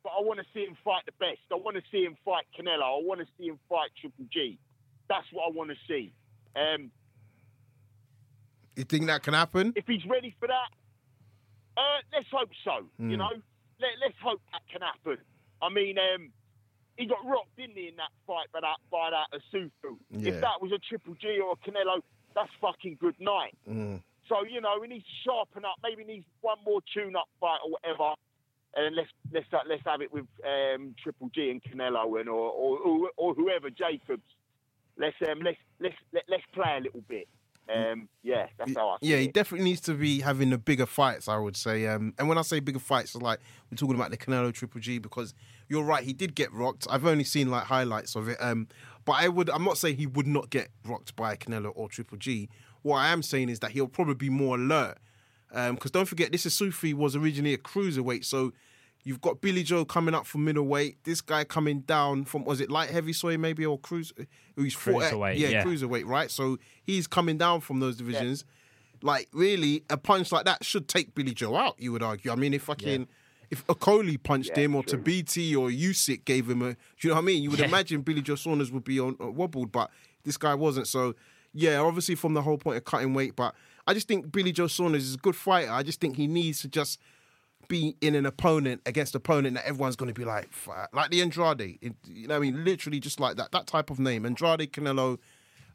but 0.02 0.10
I 0.10 0.22
want 0.22 0.40
to 0.40 0.46
see 0.54 0.64
him 0.64 0.76
fight 0.84 1.02
the 1.06 1.12
best. 1.18 1.40
I 1.52 1.56
want 1.56 1.76
to 1.76 1.82
see 1.90 2.04
him 2.04 2.16
fight 2.24 2.44
Canelo. 2.58 3.00
I 3.00 3.02
want 3.02 3.20
to 3.20 3.26
see 3.38 3.46
him 3.46 3.58
fight 3.68 3.90
Triple 4.00 4.26
G. 4.32 4.58
That's 5.08 5.26
what 5.32 5.48
I 5.48 5.50
want 5.50 5.70
to 5.70 5.76
see. 5.86 6.12
Um, 6.56 6.90
you 8.76 8.84
think 8.84 9.06
that 9.06 9.22
can 9.22 9.34
happen? 9.34 9.72
If 9.74 9.86
he's 9.86 10.04
ready 10.06 10.34
for 10.38 10.46
that, 10.46 10.70
uh, 11.76 11.98
let's 12.12 12.26
hope 12.30 12.50
so. 12.64 12.86
Mm. 13.00 13.10
You 13.10 13.16
hmm. 13.16 13.16
know, 13.16 13.30
Let, 13.80 14.10
us 14.10 14.14
hope 14.22 14.40
that 14.52 14.62
can 14.70 14.82
happen. 14.82 15.18
I 15.60 15.68
mean, 15.68 15.96
um, 15.98 16.30
he 16.96 17.06
got 17.06 17.24
rocked, 17.26 17.56
didn't 17.56 17.76
he, 17.76 17.88
in 17.88 17.96
that 17.96 18.10
fight 18.26 18.46
by 18.52 18.60
that 18.60 18.78
by 18.90 19.10
that 19.10 19.34
Isufi. 19.34 19.98
Yeah. 20.10 20.32
If 20.32 20.40
that 20.40 20.62
was 20.62 20.72
a 20.72 20.78
Triple 20.78 21.14
G 21.20 21.38
or 21.38 21.54
a 21.54 21.70
Canelo, 21.70 22.00
that's 22.34 22.50
fucking 22.60 22.98
good 23.00 23.16
night. 23.18 23.56
Mm. 23.68 24.02
So 24.28 24.44
you 24.44 24.60
know, 24.60 24.78
we 24.80 24.86
need 24.86 25.00
to 25.00 25.16
sharpen 25.24 25.64
up. 25.64 25.76
Maybe 25.82 26.04
needs 26.04 26.26
one 26.40 26.58
more 26.64 26.80
tune-up 26.94 27.28
fight 27.40 27.58
or 27.64 27.72
whatever 27.72 28.14
and 28.76 28.94
let's 28.96 29.08
let's 29.32 29.46
let's 29.68 29.82
have 29.84 30.00
it 30.00 30.12
with 30.12 30.26
um, 30.44 30.94
Triple 31.02 31.30
G 31.34 31.50
and 31.50 31.62
Canelo 31.62 32.20
and 32.20 32.28
or 32.28 32.50
or, 32.50 33.10
or, 33.16 33.34
whoever 33.34 33.70
Jacobs. 33.70 34.22
Let's 34.96 35.16
um 35.28 35.40
let's 35.42 35.58
let's 35.80 35.94
let, 36.12 36.22
us 36.22 36.28
let 36.28 36.38
us 36.40 36.46
play 36.52 36.76
a 36.78 36.80
little 36.80 37.02
bit. 37.08 37.28
Um, 37.74 38.08
yeah, 38.22 38.46
that's 38.58 38.74
how 38.74 38.88
I. 38.88 38.96
Yeah, 39.02 39.16
see 39.16 39.22
he 39.22 39.28
it. 39.28 39.34
definitely 39.34 39.64
needs 39.64 39.82
to 39.82 39.94
be 39.94 40.20
having 40.20 40.50
the 40.50 40.58
bigger 40.58 40.86
fights. 40.86 41.28
I 41.28 41.36
would 41.36 41.56
say, 41.56 41.86
um, 41.86 42.14
and 42.18 42.28
when 42.28 42.38
I 42.38 42.42
say 42.42 42.60
bigger 42.60 42.78
fights, 42.78 43.14
it's 43.14 43.22
like 43.22 43.40
we're 43.70 43.76
talking 43.76 43.94
about 43.94 44.10
the 44.10 44.16
Canelo 44.16 44.52
Triple 44.52 44.80
G 44.80 44.98
because 44.98 45.34
you're 45.68 45.84
right, 45.84 46.02
he 46.02 46.12
did 46.12 46.34
get 46.34 46.52
rocked. 46.52 46.86
I've 46.90 47.04
only 47.04 47.24
seen 47.24 47.50
like 47.50 47.64
highlights 47.64 48.16
of 48.16 48.28
it, 48.28 48.38
um, 48.40 48.68
but 49.04 49.12
I 49.12 49.28
would. 49.28 49.50
I'm 49.50 49.64
not 49.64 49.76
saying 49.76 49.96
he 49.96 50.06
would 50.06 50.26
not 50.26 50.50
get 50.50 50.68
rocked 50.84 51.14
by 51.14 51.36
Canelo 51.36 51.72
or 51.74 51.88
Triple 51.88 52.16
G. 52.16 52.48
What 52.82 52.98
I 52.98 53.08
am 53.08 53.22
saying 53.22 53.50
is 53.50 53.60
that 53.60 53.72
he'll 53.72 53.88
probably 53.88 54.14
be 54.14 54.30
more 54.30 54.56
alert 54.56 54.98
because 55.52 55.90
don't 55.90 56.06
forget, 56.06 56.32
this 56.32 56.46
is 56.46 56.54
Sufi 56.54 56.94
was 56.94 57.16
originally 57.16 57.54
a 57.54 57.58
cruiserweight, 57.58 58.24
so. 58.24 58.52
You've 59.04 59.20
got 59.20 59.40
Billy 59.40 59.62
Joe 59.62 59.84
coming 59.86 60.12
up 60.12 60.26
from 60.26 60.44
middleweight. 60.44 61.04
This 61.04 61.20
guy 61.22 61.44
coming 61.44 61.80
down 61.80 62.24
from 62.24 62.44
was 62.44 62.60
it 62.60 62.68
light 62.68 62.90
heavy 62.90 63.12
soy 63.14 63.38
maybe 63.38 63.64
or 63.64 63.78
cruise? 63.78 64.12
He's 64.56 64.74
fought 64.74 65.04
at- 65.04 65.12
Cruiserweight, 65.14 65.38
yeah, 65.38 65.48
yeah. 65.48 65.64
cruiserweight, 65.64 66.04
right? 66.04 66.30
So 66.30 66.58
he's 66.82 67.06
coming 67.06 67.38
down 67.38 67.60
from 67.60 67.78
those 67.80 67.96
divisions. 67.96 68.44
Like 69.00 69.28
really, 69.32 69.84
a 69.88 69.96
punch 69.96 70.32
like 70.32 70.44
that 70.46 70.64
should 70.64 70.88
take 70.88 71.14
Billy 71.14 71.32
Joe 71.32 71.54
out. 71.56 71.76
You 71.78 71.92
would 71.92 72.02
argue. 72.02 72.32
I 72.32 72.34
mean, 72.34 72.52
if 72.52 72.64
fucking 72.64 73.06
if 73.50 73.64
Okolie 73.68 74.20
punched 74.22 74.50
Yeah, 74.56 74.64
him 74.64 74.74
or 74.74 74.82
true. 74.82 74.98
Tabiti 74.98 75.56
or 75.56 75.70
Usyk 75.70 76.24
gave 76.24 76.50
him 76.50 76.60
a, 76.60 76.72
do 76.72 76.76
you 77.02 77.08
know 77.10 77.14
what 77.14 77.22
I 77.22 77.24
mean? 77.24 77.42
You 77.44 77.50
would 77.50 77.60
Yeah. 77.60 77.66
imagine 77.66 78.02
Billy 78.02 78.20
Joe 78.20 78.34
Saunders 78.34 78.72
would 78.72 78.84
be 78.84 78.98
on 78.98 79.16
uh, 79.22 79.30
wobbled, 79.30 79.70
but 79.72 79.90
this 80.24 80.36
guy 80.36 80.54
wasn't. 80.56 80.88
So 80.88 81.14
yeah, 81.54 81.78
obviously 81.78 82.16
from 82.16 82.34
the 82.34 82.42
whole 82.42 82.58
point 82.58 82.76
of 82.76 82.84
cutting 82.84 83.14
weight, 83.14 83.36
but 83.36 83.54
I 83.88 83.94
just 83.94 84.06
think 84.06 84.30
Billy 84.30 84.52
Joe 84.52 84.66
Saunders 84.66 85.04
is 85.04 85.14
a 85.14 85.18
good 85.18 85.34
fighter. 85.34 85.72
I 85.72 85.82
just 85.82 85.98
think 85.98 86.16
he 86.16 86.26
needs 86.26 86.60
to 86.60 86.68
just 86.68 87.00
be 87.68 87.96
in 88.02 88.14
an 88.14 88.26
opponent 88.26 88.82
against 88.84 89.14
opponent 89.14 89.54
that 89.54 89.64
everyone's 89.66 89.96
going 89.96 90.12
to 90.12 90.18
be 90.18 90.26
like, 90.26 90.52
"Fuck," 90.52 90.90
like 90.92 91.10
the 91.10 91.22
Andrade. 91.22 91.78
It- 91.80 91.94
you 92.06 92.28
know, 92.28 92.34
what 92.38 92.46
I 92.46 92.50
mean, 92.50 92.64
literally 92.64 93.00
just 93.00 93.18
like 93.18 93.36
that. 93.38 93.50
That 93.52 93.66
type 93.66 93.88
of 93.88 93.98
name, 93.98 94.26
Andrade, 94.26 94.70
Canelo, 94.72 95.18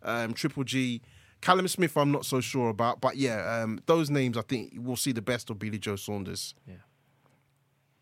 um, 0.04 0.34
Triple 0.36 0.64
G, 0.64 1.02
Callum 1.42 1.68
Smith. 1.68 1.98
I'm 1.98 2.12
not 2.12 2.24
so 2.24 2.40
sure 2.40 2.70
about, 2.70 3.02
but 3.02 3.18
yeah, 3.18 3.62
um, 3.64 3.80
those 3.88 4.12
names. 4.12 4.38
I 4.38 4.44
think 4.44 4.74
we'll 4.78 4.96
see 4.96 5.12
the 5.12 5.22
best 5.24 5.50
of 5.50 5.58
Billy 5.58 5.80
Joe 5.80 5.96
Saunders. 5.96 6.54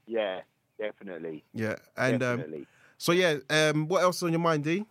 Yeah, 0.07 0.41
definitely, 0.77 1.45
Yeah, 1.53 1.75
and 1.95 2.21
um, 2.21 2.39
so 2.97 3.13
yeah, 3.13 3.37
um, 3.49 3.87
what 3.87 4.03
else 4.03 4.21
on 4.23 4.31
your 4.31 4.39
mind, 4.41 4.65
D? 4.65 4.85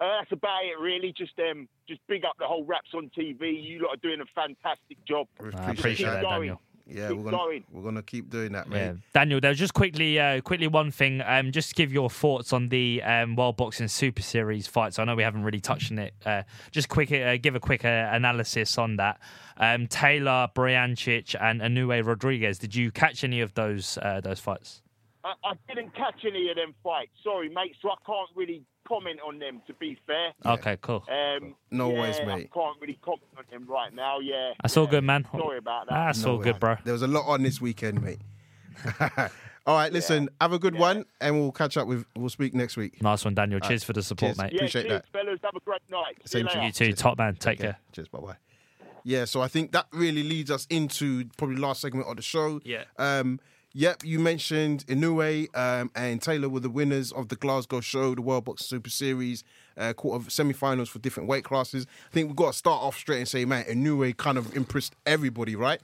Uh, 0.00 0.18
that's 0.18 0.32
about 0.32 0.64
it, 0.64 0.78
really. 0.78 1.14
Just 1.16 1.32
um, 1.38 1.68
just 1.88 2.00
big 2.06 2.24
up 2.24 2.34
the 2.38 2.46
whole 2.46 2.64
Wraps 2.64 2.90
on 2.94 3.10
TV. 3.16 3.62
You 3.62 3.80
lot 3.82 3.94
are 3.94 3.96
doing 3.96 4.20
a 4.20 4.26
fantastic 4.34 5.02
job. 5.06 5.26
We 5.40 5.52
I 5.54 5.70
appreciate 5.70 5.96
Keep 5.96 6.06
that, 6.06 6.22
going. 6.22 6.32
Daniel. 6.40 6.60
Yeah, 6.88 7.08
Keep 7.08 7.16
we're 7.18 7.24
gonna 7.24 7.36
going. 7.36 7.64
we're 7.72 7.82
gonna 7.82 8.02
keep 8.02 8.30
doing 8.30 8.52
that, 8.52 8.68
mate. 8.68 8.78
Yeah. 8.78 8.92
Daniel, 9.12 9.40
there's 9.40 9.58
just 9.58 9.74
quickly, 9.74 10.20
uh, 10.20 10.40
quickly 10.40 10.68
one 10.68 10.92
thing. 10.92 11.20
Um, 11.26 11.50
just 11.50 11.70
to 11.70 11.74
give 11.74 11.92
your 11.92 12.08
thoughts 12.08 12.52
on 12.52 12.68
the 12.68 13.02
um, 13.02 13.34
World 13.34 13.56
Boxing 13.56 13.88
Super 13.88 14.22
Series 14.22 14.68
fights. 14.68 14.98
I 15.00 15.04
know 15.04 15.16
we 15.16 15.24
haven't 15.24 15.42
really 15.42 15.60
touched 15.60 15.90
on 15.90 15.98
it. 15.98 16.14
Uh, 16.24 16.42
just 16.70 16.88
quick, 16.88 17.10
uh, 17.10 17.38
give 17.38 17.56
a 17.56 17.60
quick 17.60 17.84
uh, 17.84 18.10
analysis 18.12 18.78
on 18.78 18.96
that. 18.96 19.18
Um, 19.56 19.88
Taylor, 19.88 20.48
Baranchyk, 20.54 21.34
and 21.40 21.60
Inoue 21.60 22.06
Rodriguez. 22.06 22.58
Did 22.58 22.74
you 22.74 22.92
catch 22.92 23.24
any 23.24 23.40
of 23.40 23.54
those 23.54 23.98
uh, 24.00 24.20
those 24.20 24.38
fights? 24.38 24.82
I, 25.24 25.32
I 25.42 25.54
didn't 25.66 25.92
catch 25.96 26.24
any 26.24 26.50
of 26.50 26.56
them 26.56 26.72
fights. 26.84 27.10
Sorry, 27.24 27.48
mate. 27.48 27.74
So 27.82 27.90
I 27.90 27.96
can't 28.06 28.30
really 28.36 28.62
comment 28.86 29.20
on 29.26 29.38
them. 29.38 29.60
To 29.66 29.74
be 29.74 29.98
fair. 30.06 30.32
Okay, 30.44 30.78
cool. 30.80 31.04
Um, 31.08 31.54
No 31.70 31.90
yeah, 31.92 31.98
worries, 32.00 32.18
mate. 32.26 32.50
I 32.52 32.58
can't 32.58 32.80
really 32.80 32.98
comment 33.02 33.22
on 33.36 33.44
them 33.50 33.66
right 33.68 33.92
now. 33.94 34.18
Yeah. 34.20 34.52
That's 34.62 34.76
all 34.76 34.86
good, 34.86 35.04
man. 35.04 35.26
Sorry 35.32 35.58
about 35.58 35.86
that. 35.88 35.94
That's 35.94 36.24
No 36.24 36.32
all 36.32 36.38
good, 36.38 36.58
bro. 36.60 36.76
There 36.84 36.92
was 36.92 37.02
a 37.02 37.06
lot 37.08 37.26
on 37.26 37.42
this 37.42 37.60
weekend, 37.60 38.02
mate. 38.02 38.20
All 39.66 39.74
right, 39.74 39.92
listen, 39.92 40.28
have 40.40 40.52
a 40.52 40.60
good 40.60 40.76
one, 40.76 41.04
and 41.20 41.34
we'll 41.40 41.50
catch 41.50 41.76
up 41.76 41.88
with. 41.88 42.04
We'll 42.16 42.28
speak 42.28 42.54
next 42.54 42.76
week. 42.76 43.02
Nice 43.02 43.24
one, 43.24 43.34
Daniel. 43.34 43.58
Cheers 43.58 43.82
for 43.82 43.92
the 43.94 44.02
support, 44.02 44.36
Cheers. 44.36 44.38
mate. 44.38 44.52
yeah, 44.52 44.56
appreciate 44.58 44.82
cheers, 44.86 45.02
that. 45.02 45.18
fellas. 45.18 45.40
Have 45.42 45.56
a 45.56 45.60
great 45.60 45.80
night. 45.90 46.18
See 46.24 46.38
Same 46.38 46.46
you 46.46 46.52
to 46.52 46.58
later. 46.60 46.84
You 46.84 46.92
too, 46.92 46.96
top 46.96 47.18
man. 47.18 47.34
Take 47.34 47.58
care. 47.58 47.76
Cheers. 47.90 48.06
Bye 48.06 48.20
bye. 48.20 48.36
Yeah, 49.02 49.24
so 49.24 49.40
I 49.40 49.48
think 49.48 49.72
that 49.72 49.86
really 49.92 50.22
leads 50.22 50.52
us 50.52 50.66
into 50.70 51.24
probably 51.36 51.56
last 51.56 51.80
segment 51.80 52.06
of 52.06 52.14
the 52.16 52.22
show. 52.22 52.60
Yeah. 52.64 52.84
Um, 52.96 53.40
yep, 53.76 54.02
you 54.02 54.18
mentioned 54.18 54.86
Inoue 54.86 55.54
um, 55.54 55.90
and 55.94 56.20
Taylor 56.20 56.48
were 56.48 56.60
the 56.60 56.70
winners 56.70 57.12
of 57.12 57.28
the 57.28 57.36
Glasgow 57.36 57.80
show, 57.80 58.14
the 58.14 58.22
World 58.22 58.46
Boxing 58.46 58.66
Super 58.66 58.88
Series, 58.88 59.44
uh, 59.76 59.92
quarter 59.92 60.30
semi-finals 60.30 60.88
for 60.88 60.98
different 60.98 61.28
weight 61.28 61.44
classes. 61.44 61.86
I 62.10 62.14
think 62.14 62.28
we've 62.28 62.36
got 62.36 62.52
to 62.52 62.58
start 62.58 62.82
off 62.82 62.96
straight 62.96 63.18
and 63.18 63.28
say, 63.28 63.44
man, 63.44 63.64
Inoue 63.64 64.16
kind 64.16 64.38
of 64.38 64.56
impressed 64.56 64.96
everybody, 65.04 65.54
right? 65.56 65.80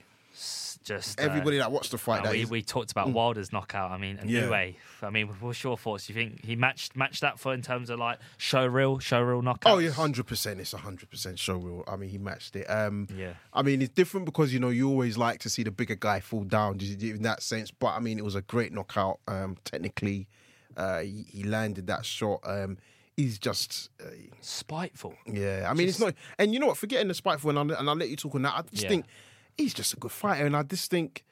Just 0.83 1.19
uh, 1.19 1.23
Everybody 1.23 1.57
that 1.57 1.71
watched 1.71 1.91
the 1.91 1.97
fight. 1.97 2.19
Uh, 2.21 2.23
that 2.23 2.31
we, 2.33 2.45
we 2.45 2.61
talked 2.61 2.91
about 2.91 3.11
Wilder's 3.11 3.51
knockout. 3.53 3.91
I 3.91 3.97
mean, 3.97 4.19
Yeah. 4.25 4.49
way. 4.49 4.77
I 5.01 5.09
mean, 5.09 5.27
what's 5.39 5.63
your 5.63 5.77
thoughts? 5.77 6.09
You 6.09 6.15
think 6.15 6.43
he 6.43 6.55
matched 6.55 6.95
matched 6.95 7.21
that 7.21 7.39
for 7.39 7.53
in 7.53 7.61
terms 7.61 7.89
of 7.89 7.99
like 7.99 8.19
show 8.37 8.65
real, 8.65 8.99
show 8.99 9.21
real 9.21 9.41
knockout? 9.41 9.73
Oh 9.73 9.77
yeah, 9.79 9.91
hundred 9.91 10.27
percent. 10.27 10.59
It's 10.59 10.73
hundred 10.73 11.09
percent 11.09 11.39
show 11.39 11.55
real. 11.55 11.83
I 11.87 11.95
mean, 11.95 12.09
he 12.09 12.17
matched 12.17 12.55
it. 12.55 12.65
Um, 12.69 13.07
Yeah. 13.15 13.33
I 13.53 13.61
mean, 13.61 13.81
it's 13.81 13.93
different 13.93 14.25
because 14.25 14.53
you 14.53 14.59
know 14.59 14.69
you 14.69 14.89
always 14.89 15.17
like 15.17 15.39
to 15.39 15.49
see 15.49 15.63
the 15.63 15.71
bigger 15.71 15.95
guy 15.95 16.19
fall 16.19 16.43
down 16.43 16.77
just 16.79 17.01
in 17.01 17.21
that 17.23 17.41
sense. 17.41 17.71
But 17.71 17.93
I 17.95 17.99
mean, 17.99 18.17
it 18.17 18.25
was 18.25 18.35
a 18.35 18.41
great 18.41 18.73
knockout. 18.73 19.19
Um, 19.27 19.57
technically, 19.63 20.27
uh, 20.75 20.99
he, 20.99 21.25
he 21.29 21.43
landed 21.43 21.87
that 21.87 22.05
shot. 22.05 22.39
Um, 22.43 22.77
he's 23.15 23.37
just, 23.37 23.89
uh, 24.03 24.09
spiteful. 24.41 25.13
yeah. 25.25 25.67
I 25.69 25.73
mean, 25.73 25.87
it's 25.87 25.99
not. 25.99 26.13
And 26.37 26.53
you 26.53 26.59
know 26.59 26.67
what? 26.67 26.77
Forgetting 26.77 27.07
the 27.07 27.13
spiteful, 27.13 27.49
and 27.51 27.59
I'll, 27.59 27.79
and 27.79 27.89
I'll 27.89 27.95
let 27.95 28.09
you 28.09 28.15
talk 28.15 28.35
on 28.35 28.41
that. 28.43 28.53
I 28.55 28.61
just 28.63 28.83
Yeah. 28.83 28.89
think 28.89 29.05
he's 29.57 29.73
just 29.73 29.93
a 29.93 29.97
good 29.97 30.11
fighter, 30.11 30.45
and 30.45 30.55
I 30.55 30.63
just 30.63 30.89
think. 30.91 31.23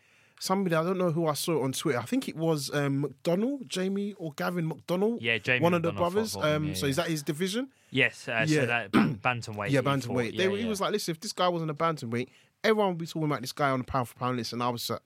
Somebody 0.43 0.75
I 0.75 0.81
don't 0.83 0.97
know 0.97 1.11
who 1.11 1.27
I 1.27 1.33
saw 1.35 1.63
on 1.63 1.71
Twitter. 1.71 1.99
I 1.99 2.05
think 2.05 2.27
it 2.27 2.35
was 2.35 2.73
um, 2.73 3.05
McDonnell, 3.23 3.67
Jamie 3.67 4.15
or 4.17 4.33
Gavin 4.33 4.71
McDonnell. 4.71 5.19
Yeah, 5.21 5.37
Jamie 5.37 5.61
one 5.61 5.75
of 5.75 5.83
the 5.83 5.91
brothers. 5.91 6.33
fought 6.33 6.41
for 6.41 6.47
him, 6.47 6.55
Um, 6.63 6.67
yeah, 6.69 6.73
so 6.73 6.85
yeah. 6.87 6.89
is 6.89 6.95
that 6.95 7.07
his 7.09 7.21
division? 7.21 7.67
Yes, 7.91 8.27
uh, 8.27 8.43
Yeah. 8.47 8.61
so 8.61 8.65
that 8.65 8.91
bantamweight. 9.21 9.69
Yeah, 9.69 9.81
he 9.81 9.85
bantamweight. 9.85 10.31
fought. 10.31 10.37
They, 10.37 10.49
Yeah, 10.49 10.57
He 10.57 10.65
was 10.65 10.81
like, 10.81 10.93
listen, 10.93 11.11
if 11.11 11.19
this 11.19 11.31
guy 11.31 11.47
wasn't 11.47 11.69
a 11.69 11.75
bantamweight, 11.75 12.29
everyone 12.63 12.89
would 12.89 12.97
be 12.97 13.05
talking 13.05 13.25
about 13.25 13.41
this 13.41 13.51
guy 13.51 13.69
on 13.69 13.81
the 13.81 13.85
pound 13.85 14.07
for 14.09 14.15
pound 14.15 14.37
list, 14.37 14.51
and 14.53 14.63
I 14.63 14.69
was 14.69 14.89
like, 14.89 15.01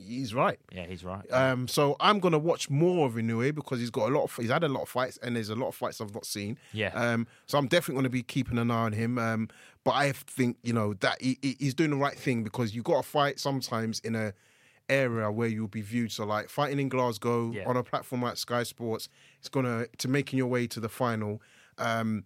he's 0.00 0.34
right. 0.34 0.58
yeah, 0.72 0.86
he's 0.86 1.04
right. 1.04 1.30
Um, 1.32 1.68
so 1.68 1.96
I'm 2.00 2.18
gonna 2.20 2.38
watch 2.38 2.70
more 2.70 3.06
of 3.06 3.14
Inoue 3.14 3.54
because 3.54 3.78
he's 3.80 3.90
got 3.90 4.08
a 4.10 4.12
lot 4.14 4.24
of 4.24 4.36
he's 4.36 4.50
had 4.50 4.64
a 4.64 4.68
lot 4.68 4.82
of 4.82 4.88
fights, 4.88 5.18
and 5.22 5.36
there's 5.36 5.50
a 5.50 5.54
lot 5.54 5.68
of 5.68 5.74
fights 5.74 6.00
I've 6.00 6.14
not 6.14 6.24
seen. 6.26 6.58
Yeah. 6.72 6.88
Um, 6.94 7.26
so 7.46 7.58
I'm 7.58 7.66
definitely 7.68 8.00
gonna 8.00 8.08
be 8.10 8.22
keeping 8.22 8.58
an 8.58 8.70
eye 8.70 8.74
on 8.84 8.92
him. 8.92 9.18
Um, 9.18 9.48
but 9.84 9.92
I 9.92 10.12
think 10.12 10.56
you 10.62 10.72
know 10.72 10.94
that 10.94 11.20
he, 11.22 11.38
he- 11.42 11.56
he's 11.58 11.74
doing 11.74 11.90
the 11.90 11.96
right 11.96 12.16
thing 12.16 12.42
because 12.44 12.74
you 12.74 12.82
got 12.82 13.02
to 13.02 13.08
fight 13.08 13.38
sometimes 13.40 14.00
in 14.00 14.14
a 14.14 14.32
area 14.88 15.30
where 15.30 15.48
you'll 15.48 15.68
be 15.68 15.82
viewed. 15.82 16.10
So 16.12 16.24
like 16.24 16.48
fighting 16.48 16.80
in 16.80 16.88
Glasgow 16.88 17.52
Yeah. 17.52 17.64
on 17.66 17.76
a 17.76 17.82
platform 17.84 18.22
like 18.22 18.36
Sky 18.36 18.62
Sports, 18.64 19.08
it's 19.38 19.48
gonna 19.48 19.86
to 19.98 20.08
making 20.08 20.36
your 20.38 20.48
way 20.48 20.66
to 20.66 20.80
the 20.80 20.88
final. 20.88 21.40
Um, 21.78 22.24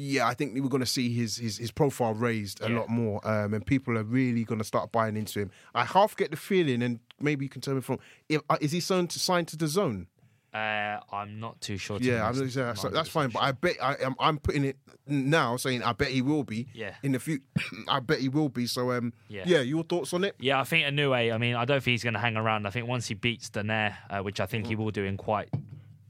yeah, 0.00 0.26
I 0.28 0.34
think 0.34 0.54
we're 0.54 0.68
going 0.68 0.80
to 0.80 0.86
see 0.86 1.12
his, 1.12 1.36
his 1.36 1.58
his 1.58 1.70
profile 1.72 2.14
raised 2.14 2.62
a 2.62 2.68
Yeah. 2.70 2.78
lot 2.78 2.88
more, 2.88 3.26
um, 3.28 3.52
and 3.54 3.66
people 3.66 3.98
are 3.98 4.04
really 4.04 4.44
going 4.44 4.58
to 4.60 4.64
start 4.64 4.92
buying 4.92 5.16
into 5.16 5.40
him. 5.40 5.50
I 5.74 5.84
half 5.84 6.16
get 6.16 6.30
the 6.30 6.36
feeling, 6.36 6.82
and 6.82 7.00
maybe 7.20 7.44
you 7.44 7.48
can 7.48 7.60
tell 7.60 7.74
me 7.74 7.80
from, 7.80 7.98
if, 8.28 8.40
uh, 8.48 8.56
is 8.60 8.72
he 8.72 8.80
signed 8.80 9.10
to 9.10 9.18
sign 9.18 9.44
to 9.46 9.56
the 9.56 9.66
zone? 9.66 10.06
Uh, 10.54 10.98
I'm 11.12 11.38
not 11.40 11.60
too 11.60 11.76
sure. 11.76 11.98
to 11.98 12.04
Yeah, 12.04 12.26
I'm, 12.26 12.34
so 12.50 12.62
I'm 12.86 12.92
that's 12.94 13.08
fine. 13.10 13.28
But. 13.28 13.42
I 13.42 13.52
bet 13.52 13.76
I 13.82 13.96
am. 14.02 14.14
I'm 14.18 14.38
putting 14.38 14.64
it 14.64 14.76
now, 15.06 15.56
saying 15.56 15.82
I 15.82 15.92
bet 15.92 16.08
he 16.08 16.22
will 16.22 16.42
be. 16.42 16.68
Yeah. 16.72 16.94
In 17.02 17.12
the 17.12 17.18
future, 17.18 17.44
I 17.88 18.00
bet 18.00 18.20
he 18.20 18.30
will 18.30 18.48
be. 18.48 18.66
So 18.66 18.92
um, 18.92 19.12
Yeah. 19.28 19.42
yeah. 19.46 19.60
Your 19.60 19.82
thoughts 19.84 20.14
on 20.14 20.24
it? 20.24 20.36
Yeah, 20.38 20.58
I 20.60 20.64
think 20.64 20.86
Inoue. 20.86 21.34
I 21.34 21.38
mean, 21.38 21.54
I 21.54 21.64
don't 21.66 21.82
think 21.82 21.92
he's 21.92 22.02
going 22.02 22.14
to 22.14 22.20
hang 22.20 22.36
around. 22.36 22.66
I 22.66 22.70
think 22.70 22.88
once 22.88 23.06
he 23.08 23.14
beats 23.14 23.50
Donaire, 23.50 23.96
uh, 24.08 24.20
which 24.20 24.40
I 24.40 24.46
think 24.46 24.64
Mm. 24.64 24.68
he 24.68 24.76
will 24.76 24.90
do 24.90 25.04
in 25.04 25.16
quite 25.18 25.50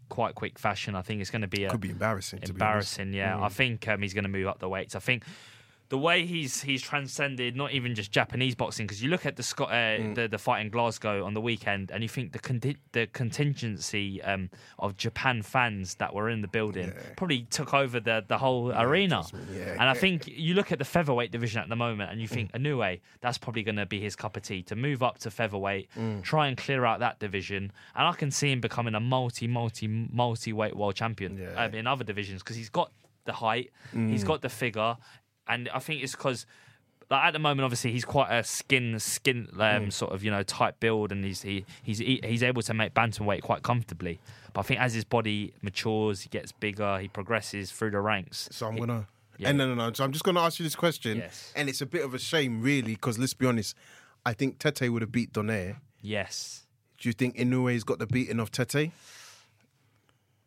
quite 0.09 0.35
quick 0.35 0.59
fashion, 0.59 0.95
I 0.95 1.03
think 1.03 1.21
it's 1.21 1.31
going 1.31 1.43
to 1.43 1.49
be 1.49 1.65
a 1.65 1.71
Could 1.71 1.81
be 1.81 1.91
embarrassing. 1.91 2.41
To 2.41 2.53
embarrassing. 2.53 3.13
Be 3.13 3.21
honest. 3.21 3.33
Mm. 3.33 3.41
yeah, 3.41 3.45
I 3.45 3.49
think 3.49 3.89
um, 3.89 4.03
he's 4.03 4.15
going 4.15 4.25
to 4.25 4.31
move 4.31 4.47
up 4.47 4.59
the 4.59 4.69
weights. 4.69 4.95
I 4.95 5.01
think 5.01 5.25
the 5.91 5.97
way 5.99 6.27
he's 6.27 6.61
he's 6.63 6.83
transcended 6.83 7.57
not 7.57 7.73
even 7.73 7.95
just 7.95 8.11
Japanese 8.13 8.55
boxing 8.55 8.87
because 8.87 9.03
you 9.03 9.09
look 9.09 9.25
at 9.25 9.37
the 9.37 9.43
Scot 9.43 9.71
uh, 9.71 9.75
Mm. 9.99 10.15
the 10.15 10.29
the 10.29 10.39
fight 10.39 10.61
in 10.61 10.69
Glasgow 10.71 11.25
on 11.25 11.33
the 11.35 11.41
weekend 11.41 11.91
and 11.91 12.03
you 12.03 12.09
think 12.09 12.33
the 12.33 12.39
conti- 12.39 12.77
the 12.93 13.07
contingency 13.43 14.21
um, 14.23 14.51
of 14.79 14.97
Japan 14.97 15.43
fans 15.43 15.95
that 15.97 16.13
were 16.15 16.29
in 16.29 16.43
the 16.43 16.49
building 16.49 16.93
probably 17.17 17.43
took 17.45 17.73
over 17.75 18.01
the 18.01 18.25
the 18.27 18.39
whole 18.39 18.73
arena. 18.73 19.23
yeah. 19.53 19.73
and 19.73 19.83
I 19.83 19.95
think 19.95 20.27
you 20.27 20.55
look 20.55 20.73
at 20.73 20.79
the 20.79 20.85
featherweight 20.85 21.31
division 21.31 21.61
at 21.63 21.69
the 21.69 21.77
moment 21.77 22.11
and 22.11 22.21
you 22.21 22.29
think 22.29 22.53
Mm. 22.53 22.61
Inoue 22.63 23.01
that's 23.21 23.39
probably 23.39 23.63
going 23.63 23.77
to 23.77 23.87
be 23.87 24.01
his 24.01 24.15
cup 24.17 24.37
of 24.37 24.43
tea 24.43 24.63
to 24.65 24.77
move 24.77 25.03
up 25.03 25.19
to 25.19 25.31
featherweight, 25.31 25.89
Mm. 25.97 26.23
try 26.23 26.49
and 26.49 26.57
clear 26.57 26.85
out 26.85 27.01
that 27.01 27.19
division, 27.19 27.73
and 27.95 28.07
I 28.07 28.13
can 28.13 28.31
see 28.31 28.51
him 28.53 28.61
becoming 28.61 28.95
a 28.95 29.01
multi 29.01 29.47
multi 29.47 29.87
multi 29.89 30.53
weight 30.53 30.77
world 30.77 30.95
champion 30.97 31.39
Yeah. 31.39 31.65
um, 31.65 31.75
in 31.75 31.87
other 31.87 32.05
divisions 32.05 32.43
because 32.43 32.57
he's 32.57 32.71
got 32.71 32.91
the 33.25 33.33
height, 33.35 33.71
he's 33.93 34.25
got 34.25 34.41
the 34.41 34.49
figure, 34.49 34.97
and 35.49 35.69
I 35.75 35.79
think 35.79 36.03
it's 36.03 36.13
because. 36.13 36.47
Like 37.11 37.25
at 37.25 37.33
the 37.33 37.39
moment, 37.39 37.65
obviously, 37.65 37.91
he's 37.91 38.05
quite 38.05 38.31
a 38.31 38.45
skin, 38.45 39.01
skin, 39.01 39.49
um, 39.59 39.91
sort 39.91 40.13
of, 40.13 40.23
you 40.23 40.31
know, 40.31 40.43
tight 40.43 40.79
build, 40.79 41.11
and 41.11 41.25
he's 41.25 41.41
he, 41.41 41.65
he's 41.83 41.97
he- 41.97 42.21
he's 42.23 42.43
able 42.43 42.61
to 42.61 42.75
make 42.75 42.93
bantamweight 42.93 43.41
quite 43.41 43.63
comfortably. 43.63 44.21
But 44.53 44.61
I 44.61 44.63
think 44.65 44.81
as 44.81 44.93
his 44.93 45.05
body 45.05 45.55
matures, 45.63 46.21
he 46.21 46.29
gets 46.29 46.53
bigger, 46.53 46.99
he 46.99 47.09
progresses 47.09 47.71
through 47.73 47.93
the 47.93 48.01
ranks. 48.01 48.51
So 48.53 48.67
I'm 48.67 48.77
gonna. 48.77 49.07
Yeah. 49.39 49.49
And 49.49 49.57
no, 49.57 49.67
no, 49.69 49.75
no. 49.75 49.91
So 49.95 50.05
I'm 50.05 50.13
just 50.13 50.23
gonna 50.23 50.41
ask 50.43 50.59
you 50.59 50.65
this 50.65 50.77
question, 50.77 51.17
Yes. 51.17 51.51
and 51.57 51.71
it's 51.71 51.81
a 51.81 51.87
bit 51.87 52.05
of 52.05 52.13
a 52.13 52.19
shame, 52.19 52.61
really, 52.61 52.93
because 52.93 53.19
let's 53.19 53.33
be 53.33 53.47
honest. 53.47 53.75
I 54.27 54.35
think 54.35 54.59
Tete 54.59 54.93
would 54.93 55.01
have 55.01 55.11
beat 55.13 55.33
Donaire. 55.33 55.77
yes, 56.03 56.67
Do 56.99 57.09
you 57.09 57.15
think 57.15 57.39
Inoue's 57.39 57.85
got 57.85 57.99
the 58.01 58.07
beating 58.07 58.39
of 58.39 58.51
Tete? 58.53 58.91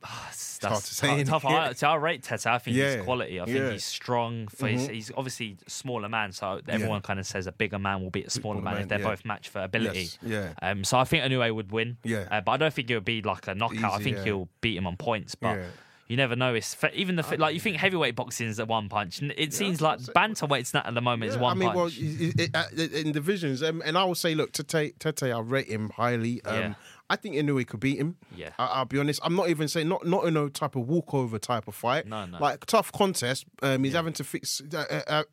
That's 0.02 0.60
hard 0.64 0.84
to 0.84 0.94
say, 0.96 1.24
tough. 1.24 1.44
innit? 1.44 1.58
I, 1.70 1.74
see, 1.74 1.86
I 1.86 1.96
rate 1.96 2.24
Tete. 2.24 2.46
I 2.48 2.58
think 2.58 2.78
Yeah. 2.78 2.96
he's 2.96 3.04
quality. 3.04 3.40
I 3.40 3.46
think 3.46 3.58
Yeah. 3.58 3.72
he's 3.72 3.84
strong. 3.84 4.48
For 4.48 4.68
his, 4.68 4.88
Mhm. 4.88 4.94
he's 4.94 5.12
obviously 5.16 5.58
smaller 5.68 6.10
man, 6.10 6.32
so 6.32 6.62
everyone 6.68 7.02
kind 7.02 7.20
of 7.20 7.26
says 7.26 7.48
a 7.48 7.52
bigger 7.52 7.80
man 7.80 8.02
will 8.02 8.10
beat 8.10 8.28
a 8.28 8.30
smaller 8.30 8.56
Smaller 8.56 8.64
man, 8.64 8.74
man, 8.74 8.82
if 8.84 8.90
they're 8.90 9.00
yeah. 9.00 9.06
both 9.08 9.26
matched 9.26 9.50
for 9.50 9.62
ability. 9.62 10.00
Yes, 10.02 10.18
yeah. 10.24 10.54
Um, 10.62 10.84
so 10.84 10.98
I 10.98 11.04
think 11.04 11.24
Inoue 11.24 11.54
would 11.56 11.72
win. 11.72 11.98
Yeah. 12.04 12.28
Uh, 12.32 12.42
but 12.42 12.52
I 12.54 12.58
don't 12.58 12.74
think 12.74 12.90
it 12.90 12.96
would 12.96 13.06
be 13.06 13.22
like 13.22 13.48
a 13.48 13.56
knockout. 13.56 13.94
I 13.94 14.04
think 14.04 14.18
yeah. 14.18 14.24
he'll 14.26 14.50
beat 14.62 14.78
him 14.78 14.88
on 14.88 14.98
points. 14.98 15.36
But 15.36 15.58
Yeah. 15.58 15.66
you 16.08 16.18
never 16.18 16.36
know. 16.36 16.54
It's 16.54 16.76
even 16.94 17.16
the 17.16 17.36
like 17.38 17.54
you 17.54 17.60
think 17.60 17.78
heavyweight 17.78 18.16
boxing 18.16 18.48
is 18.48 18.60
a 18.60 18.66
one 18.66 18.90
punch. 18.90 19.22
It 19.22 19.54
seems 19.54 19.82
like 19.82 20.00
bantamweight's 20.00 20.74
not 20.74 20.86
at 20.86 20.94
the 20.94 21.02
moment 21.02 21.30
is 21.30 21.36
Yeah, 21.36 21.42
one 21.42 21.58
I 21.58 21.60
mean, 21.60 21.74
well, 21.74 21.86
punch. 21.86 21.98
it- 22.00 22.40
it- 22.40 22.56
uh, 22.56 22.64
in 23.00 23.12
divisions, 23.14 23.64
um, 23.64 23.82
and 23.86 23.98
I 23.98 24.04
will 24.04 24.16
say, 24.16 24.36
look, 24.36 24.52
Tete, 24.52 25.00
Tete, 25.00 25.24
I 25.24 25.40
rate 25.40 25.68
him 25.68 25.90
highly. 25.92 26.44
Um, 26.44 26.56
Yeah. 26.60 26.74
I 27.12 27.18
think 27.18 27.36
Inoue 27.36 27.68
could 27.68 27.82
beat 27.82 27.98
him. 27.98 28.16
Yeah. 28.34 28.52
I, 28.58 28.68
I'll 28.68 28.86
be 28.86 28.98
honest. 28.98 29.20
I'm 29.22 29.36
not 29.36 29.50
even 29.50 29.68
saying 29.68 29.90
not 29.90 30.08
not 30.08 30.24
in 30.24 30.38
a 30.38 30.50
type 30.50 30.78
of 30.78 30.88
walkover 30.88 31.38
type 31.40 31.68
of 31.68 31.76
fight. 31.76 32.08
No, 32.08 32.26
no. 32.26 32.40
Like 32.40 32.66
tough 32.66 32.90
contest. 32.94 33.44
Um, 33.62 33.84
he's 33.84 33.94
having 33.94 34.14
to 34.14 34.24
fix. 34.24 34.62
Uh, 34.74 34.78
uh, 34.90 35.02
uh, 35.08 35.24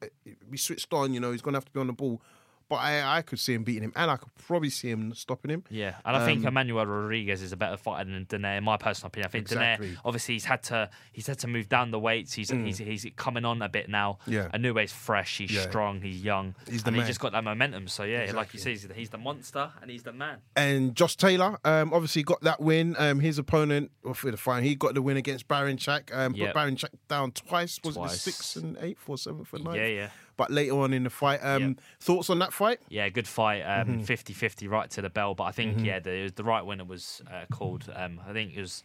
be 0.50 0.58
switched 0.58 0.92
on. 0.92 1.14
You 1.14 1.20
know, 1.20 1.30
he's 1.30 1.40
gonna 1.40 1.56
have 1.56 1.66
to 1.66 1.70
be 1.70 1.78
on 1.78 1.86
the 1.86 1.92
ball. 1.92 2.20
But 2.68 2.76
I, 2.76 3.18
I 3.18 3.22
could 3.22 3.38
see 3.38 3.54
him 3.54 3.64
beating 3.64 3.82
him, 3.84 3.92
and 3.96 4.10
I 4.10 4.16
could 4.16 4.28
probably 4.46 4.68
see 4.68 4.90
him 4.90 5.14
stopping 5.14 5.50
him. 5.50 5.64
Yeah, 5.70 5.94
and 6.04 6.14
I 6.16 6.26
think 6.26 6.42
Um, 6.42 6.48
Emmanuel 6.48 6.84
Rodriguez 6.84 7.40
is 7.40 7.52
a 7.52 7.56
better 7.56 7.78
fighter 7.78 8.10
than 8.10 8.26
Donaire, 8.26 8.58
in 8.58 8.64
my 8.64 8.76
personal 8.76 9.06
opinion. 9.08 9.26
I 9.28 9.30
think 9.30 9.42
Exactly. 9.46 9.88
Donaire, 9.92 9.96
obviously, 10.04 10.34
he's 10.34 10.44
had 10.44 10.62
to 10.64 10.90
he's 11.12 11.26
had 11.26 11.38
to 11.38 11.46
move 11.46 11.68
down 11.70 11.90
the 11.90 11.98
weights. 11.98 12.34
He's 12.34 12.50
he's, 12.50 12.76
he's 12.78 13.06
coming 13.16 13.44
on 13.46 13.62
a 13.62 13.68
bit 13.70 13.88
now. 13.88 14.18
Mm. 14.26 14.32
Yeah. 14.32 14.48
Inoue's 14.52 14.92
fresh. 14.92 15.38
He's 15.38 15.50
Yeah. 15.52 15.62
strong. 15.62 16.02
He's 16.02 16.22
young. 16.22 16.54
He's 16.68 16.82
the 16.82 16.88
and 16.88 16.96
man. 16.96 17.04
he's 17.06 17.08
just 17.08 17.20
got 17.20 17.32
that 17.32 17.44
momentum. 17.44 17.88
So 17.88 18.02
yeah, 18.04 18.18
like 18.18 18.52
you 18.52 18.58
Exactly. 18.58 18.60
say, 18.60 18.70
he's, 18.72 18.88
he's 18.94 19.10
the 19.10 19.18
monster 19.18 19.70
and 19.80 19.90
he's 19.90 20.02
the 20.02 20.12
man. 20.12 20.38
And 20.54 20.94
Josh 20.94 21.16
Taylor, 21.16 21.58
um, 21.64 21.94
obviously 21.94 22.22
got 22.22 22.42
that 22.42 22.60
win. 22.60 22.96
Um, 22.98 23.20
his 23.20 23.38
opponent 23.38 23.90
well, 24.04 24.12
for 24.14 24.30
the 24.30 24.36
final, 24.36 24.62
he 24.62 24.74
got 24.74 24.92
the 24.94 25.00
win 25.00 25.16
against 25.16 25.48
Baranchyk. 25.48 26.14
Um, 26.14 26.34
Yep. 26.34 26.52
Put 26.52 26.60
Baranchyk 26.60 26.90
down 27.08 27.32
twice. 27.32 27.80
Was 27.82 27.96
it 27.96 27.98
Twice. 27.98 28.12
the 28.12 28.18
sixth 28.18 28.56
and 28.56 28.76
eighth 28.80 29.08
or 29.08 29.16
seventh 29.16 29.52
and 29.54 29.64
ninth? 29.64 29.76
Yeah, 29.78 29.86
yeah. 29.86 30.08
But 30.39 30.51
later 30.51 30.78
on 30.78 30.95
in 30.95 31.03
the 31.03 31.11
fight, 31.11 31.41
um, 31.43 31.76
thoughts 32.01 32.30
on 32.30 32.39
that 32.39 32.55
fight? 32.55 32.80
Yeah, 32.89 33.11
good 33.11 33.28
fight. 33.28 33.62
Mm-hmm. 33.64 33.91
Um, 33.91 34.05
50-50 34.07 34.70
right 34.70 34.89
to 34.93 35.03
the 35.03 35.11
bell, 35.11 35.34
but 35.34 35.45
I 35.45 35.53
think 35.53 35.84
yeah, 35.84 35.99
the 35.99 36.32
the 36.34 36.45
right 36.45 36.64
winner 36.64 36.84
was 36.84 37.20
uh, 37.30 37.45
called. 37.53 37.93
Um, 37.95 38.20
I 38.26 38.32
think 38.32 38.57
it 38.57 38.61
was. 38.61 38.84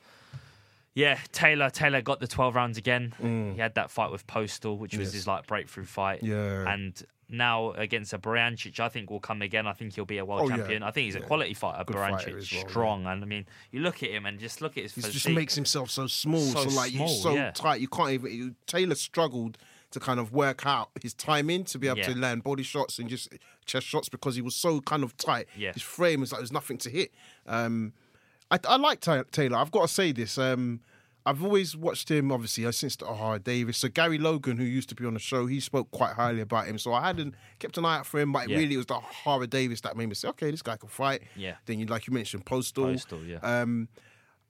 Yeah, 0.96 1.18
Taylor. 1.32 1.70
Taylor 1.70 2.02
got 2.02 2.20
the 2.20 2.28
twelve 2.28 2.56
rounds 2.56 2.78
again. 2.78 3.14
He 3.56 3.60
had 3.62 3.76
that 3.76 3.90
fight 3.90 4.12
with 4.12 4.28
Postol, 4.28 4.78
which 4.78 4.98
was 4.98 5.10
Mm. 5.10 5.12
Yes. 5.12 5.14
his 5.14 5.28
like 5.28 5.48
breakthrough 5.48 5.86
fight. 5.86 6.22
Yeah. 6.24 6.72
and 6.72 7.02
now 7.30 7.72
against 7.72 8.14
a 8.14 8.20
Baranchyk, 8.20 8.80
I 8.80 8.90
think 8.90 9.10
will 9.10 9.20
come 9.20 9.42
again. 9.42 9.66
I 9.66 9.74
think 9.74 9.96
he'll 9.96 10.06
be 10.06 10.20
a 10.20 10.26
world 10.26 10.42
Oh, 10.42 10.50
yeah. 10.50 10.58
champion. 10.58 10.84
I 10.84 10.92
think 10.92 11.06
he's 11.06 11.16
a 11.16 11.22
quality 11.22 11.56
fighter. 11.56 11.84
Good 11.84 11.96
fighter 11.96 12.38
as 12.38 12.52
yeah. 12.52 12.68
strong, 12.68 13.08
and 13.08 13.24
I 13.24 13.26
mean, 13.26 13.46
you 13.72 13.80
look 13.80 14.04
at 14.04 14.10
him 14.12 14.26
and 14.28 14.40
just 14.40 14.62
look 14.62 14.78
at 14.78 14.84
his 14.84 14.94
He 14.94 15.02
just 15.02 15.30
makes 15.30 15.56
himself 15.56 15.90
so 15.90 16.06
small, 16.06 16.42
so, 16.42 16.68
So 16.68 16.76
like 16.76 16.92
small, 16.92 17.08
you're 17.08 17.18
so 17.18 17.34
yeah. 17.34 17.52
tight. 17.52 17.82
You 17.82 17.88
can't 17.88 18.12
even. 18.12 18.32
You, 18.32 18.56
Taylor 18.68 18.94
struggled 18.96 19.58
to 19.94 20.00
kind 20.00 20.20
of 20.20 20.32
work 20.34 20.66
out 20.66 20.90
his 21.02 21.14
timing 21.14 21.64
to 21.66 21.80
be 21.80 21.88
able 21.88 22.02
to 22.04 22.16
land 22.16 22.44
body 22.44 22.64
shots 22.64 23.00
and 23.00 23.10
just 23.10 23.34
chest 23.66 23.88
shots 23.88 24.10
because 24.10 24.36
he 24.36 24.42
was 24.42 24.56
so 24.56 24.82
kind 24.82 25.04
of 25.04 25.16
tight. 25.18 25.48
Yeah. 25.58 25.72
His 25.74 25.82
frame 25.84 26.20
was 26.20 26.32
like 26.32 26.40
there's 26.40 26.52
nothing 26.52 26.78
to 26.80 26.90
hit. 26.90 27.12
Um, 27.48 27.94
I, 28.52 28.60
I 28.68 28.76
like 28.78 29.00
Ta- 29.00 29.24
Taylor. 29.32 29.58
I've 29.58 29.72
got 29.72 29.84
to 29.84 29.88
say 29.94 30.12
this. 30.12 30.38
Um, 30.38 30.82
I've 31.26 31.42
always 31.42 31.74
watched 31.78 32.12
him, 32.12 32.34
obviously, 32.34 32.66
uh, 32.66 32.72
since 32.74 32.98
the 32.98 33.42
Davies. 33.42 33.78
So 33.78 33.88
Gary 33.88 34.18
Logan, 34.18 34.58
who 34.58 34.66
used 34.66 34.90
to 34.90 34.96
be 34.96 35.06
on 35.06 35.14
the 35.14 35.22
show, 35.22 35.46
he 35.46 35.62
spoke 35.62 35.90
quite 35.92 36.14
highly 36.16 36.42
about 36.42 36.68
him. 36.68 36.78
So 36.78 36.92
I 36.94 37.02
hadn't 37.08 37.36
kept 37.60 37.78
an 37.78 37.86
eye 37.86 38.00
out 38.00 38.06
for 38.06 38.20
him, 38.20 38.34
but 38.34 38.50
Yeah. 38.50 38.58
really 38.58 38.74
it 38.74 38.78
was 38.78 38.86
the 38.88 38.96
Ohara 38.96 39.50
Davies 39.50 39.80
that 39.82 39.96
made 39.96 40.08
me 40.10 40.16
say, 40.16 40.28
okay, 40.30 40.52
this 40.52 40.62
guy 40.62 40.76
can 40.76 40.90
fight. 40.90 41.22
Yeah. 41.38 41.56
Then 41.66 41.80
you, 41.80 41.86
like 41.86 42.08
you 42.08 42.14
mentioned, 42.14 42.46
Postol. 42.46 42.94
Postol, 42.94 43.26
yeah. 43.26 43.38
Um, 43.38 43.88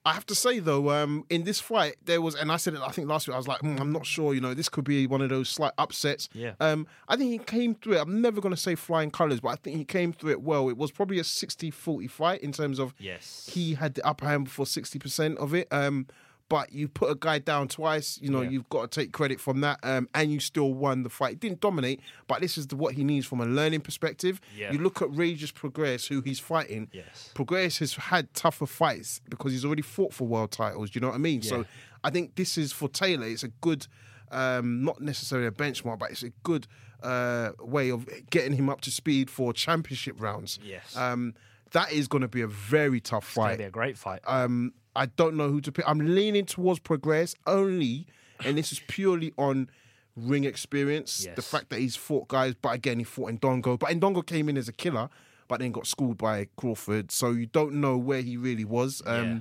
I 0.06 0.12
have 0.14 0.26
to 0.26 0.36
say 0.36 0.60
though, 0.60 0.90
um, 0.90 1.24
in 1.30 1.44
this 1.46 1.60
fight 1.62 1.96
there 2.04 2.22
was, 2.22 2.36
and 2.36 2.52
I 2.52 2.58
said 2.58 2.74
it, 2.74 2.82
I 2.82 2.90
think 2.90 3.08
last 3.08 3.26
week 3.28 3.36
I 3.36 3.38
was 3.38 3.48
like, 3.48 3.62
"Hmm, 3.62 3.78
I'm 3.80 3.92
not 3.94 4.06
sure. 4.06 4.34
You 4.34 4.42
know, 4.42 4.54
this 4.54 4.68
could 4.68 4.84
be 4.84 5.08
one 5.08 5.22
of 5.22 5.30
those 5.30 5.48
slight 5.48 5.72
upsets. 5.78 6.28
Yeah. 6.34 6.54
Um, 6.60 6.88
I 7.08 7.16
think 7.16 7.32
he 7.32 7.38
came 7.38 7.76
through 7.76 7.94
it. 7.94 8.02
I'm 8.02 8.22
never 8.22 8.42
going 8.42 8.54
to 8.54 8.60
say 8.60 8.76
flying 8.76 9.12
colours, 9.12 9.40
but 9.40 9.50
I 9.50 9.56
think 9.56 9.78
he 9.78 9.86
came 9.86 10.12
through 10.12 10.32
it 10.32 10.42
well. 10.42 10.68
It 10.68 10.76
was 10.78 10.92
probably 10.92 11.20
a 11.20 11.24
60-40 11.24 12.10
fight 12.10 12.42
in 12.42 12.52
terms 12.52 12.80
of 12.80 12.94
Yes. 13.00 13.50
he 13.54 13.76
had 13.76 13.94
the 13.94 14.06
upper 14.06 14.26
hand 14.28 14.52
for 14.52 14.66
60% 14.66 15.38
of 15.38 15.54
it. 15.54 15.68
Um, 15.72 16.08
but 16.54 16.72
you 16.72 16.88
put 16.88 17.10
a 17.10 17.16
guy 17.16 17.40
down 17.40 17.68
twice, 17.68 18.20
you 18.22 18.30
know, 18.30 18.42
Yeah. 18.42 18.52
you've 18.52 18.70
got 18.70 18.92
to 18.92 19.00
take 19.02 19.12
credit 19.12 19.40
from 19.42 19.62
that. 19.62 19.80
Um, 19.82 20.08
and 20.14 20.32
you 20.32 20.40
still 20.40 20.72
won 20.72 21.02
the 21.02 21.10
fight. 21.10 21.40
Didn't 21.40 21.62
dominate, 21.62 22.00
but 22.28 22.42
this 22.42 22.60
is 22.60 22.68
the, 22.68 22.76
what 22.76 22.94
he 22.94 23.04
needs 23.04 23.26
from 23.26 23.42
a 23.42 23.46
learning 23.48 23.82
perspective. 23.82 24.40
Yeah. 24.56 24.72
You 24.72 24.78
look 24.78 25.02
at 25.02 25.10
Regis 25.10 25.52
Prograis, 25.52 26.08
who 26.08 26.22
he's 26.22 26.40
fighting. 26.40 26.90
Yes. 26.92 27.32
Prograis 27.34 27.80
has 27.80 27.96
had 27.96 28.32
tougher 28.36 28.68
fights 28.68 29.20
because 29.30 29.52
he's 29.52 29.66
already 29.66 29.82
fought 29.82 30.14
for 30.14 30.28
world 30.28 30.52
titles. 30.52 30.92
Do 30.92 30.98
you 30.98 31.02
know 31.02 31.08
what 31.08 31.16
I 31.16 31.20
mean? 31.30 31.42
Yeah. 31.42 31.50
So 31.50 31.66
I 32.04 32.12
think 32.12 32.36
this 32.36 32.56
is 32.56 32.72
for 32.72 32.88
Taylor. 32.88 33.26
It's 33.26 33.42
a 33.44 33.48
good, 33.48 33.88
um, 34.32 34.84
not 34.84 35.02
necessarily 35.02 35.48
a 35.48 35.52
benchmark, 35.52 35.98
but 35.98 36.12
it's 36.12 36.22
a 36.22 36.30
good 36.44 36.68
uh, 37.02 37.54
way 37.62 37.90
of 37.90 38.08
getting 38.30 38.54
him 38.54 38.70
up 38.70 38.82
to 38.82 38.92
speed 38.92 39.32
for 39.32 39.54
championship 39.54 40.22
rounds. 40.22 40.60
Yes. 40.64 40.96
Um, 40.96 41.34
that 41.72 41.92
is 41.92 42.08
going 42.08 42.22
to 42.22 42.28
be 42.28 42.42
a 42.42 42.48
very 42.48 43.02
tough 43.02 43.26
fight. 43.26 43.54
It's 43.54 43.58
gonna 43.58 43.58
be 43.58 43.64
a 43.64 43.72
great 43.72 43.98
fight. 43.98 44.22
Um, 44.28 44.74
I 44.96 45.08
don't 45.08 45.36
know 45.36 45.50
who 45.50 45.60
to 45.62 45.72
pick. 45.72 45.86
I'm 45.88 46.00
leaning 46.16 46.46
towards 46.46 46.80
Prograis 46.80 47.36
only, 47.48 48.06
and 48.46 48.58
this 48.58 48.72
is 48.72 48.80
purely 48.88 49.34
on 49.38 49.70
ring 50.16 50.44
experience. 50.44 51.26
The 51.36 51.42
fact 51.42 51.70
that 51.70 51.80
he's 51.80 51.96
fought 51.96 52.28
guys, 52.28 52.54
but 52.54 52.74
again, 52.76 53.00
he 53.00 53.04
fought 53.04 53.32
Indongo. 53.32 53.80
But 53.80 53.90
Indongo 53.90 54.26
came 54.26 54.50
in 54.50 54.58
as 54.58 54.68
a 54.68 54.74
killer, 54.74 55.10
but 55.48 55.60
then 55.60 55.72
got 55.72 55.88
schooled 55.88 56.18
by 56.18 56.48
Crawford. 56.56 57.12
So 57.12 57.32
you 57.32 57.48
don't 57.48 57.74
know 57.76 57.98
where 57.98 58.22
he 58.22 58.38
really 58.38 58.66
was. 58.66 59.02
Um, 59.06 59.24
Yeah. 59.26 59.40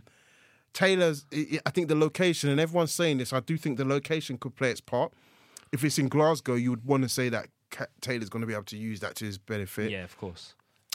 Taylor's, 0.72 1.26
I 1.66 1.70
think 1.70 1.88
the 1.88 1.94
location, 1.94 2.48
and 2.48 2.58
everyone's 2.58 2.92
saying 2.94 3.18
this, 3.18 3.32
I 3.34 3.40
do 3.40 3.58
think 3.58 3.76
the 3.76 3.84
location 3.84 4.38
could 4.38 4.56
play 4.56 4.70
its 4.70 4.80
part. 4.80 5.12
If 5.70 5.84
it's 5.84 5.98
in 5.98 6.08
Glasgow, 6.08 6.54
you 6.54 6.70
would 6.70 6.86
want 6.86 7.02
to 7.02 7.10
say 7.10 7.28
that 7.28 7.48
Taylor's 8.00 8.30
going 8.30 8.40
to 8.40 8.46
be 8.46 8.54
able 8.54 8.64
to 8.64 8.78
use 8.78 9.00
that 9.00 9.14
to 9.16 9.26
his 9.26 9.36
benefit. 9.36 9.90
yeah, 9.90 10.02
of 10.04 10.16
course. 10.16 10.54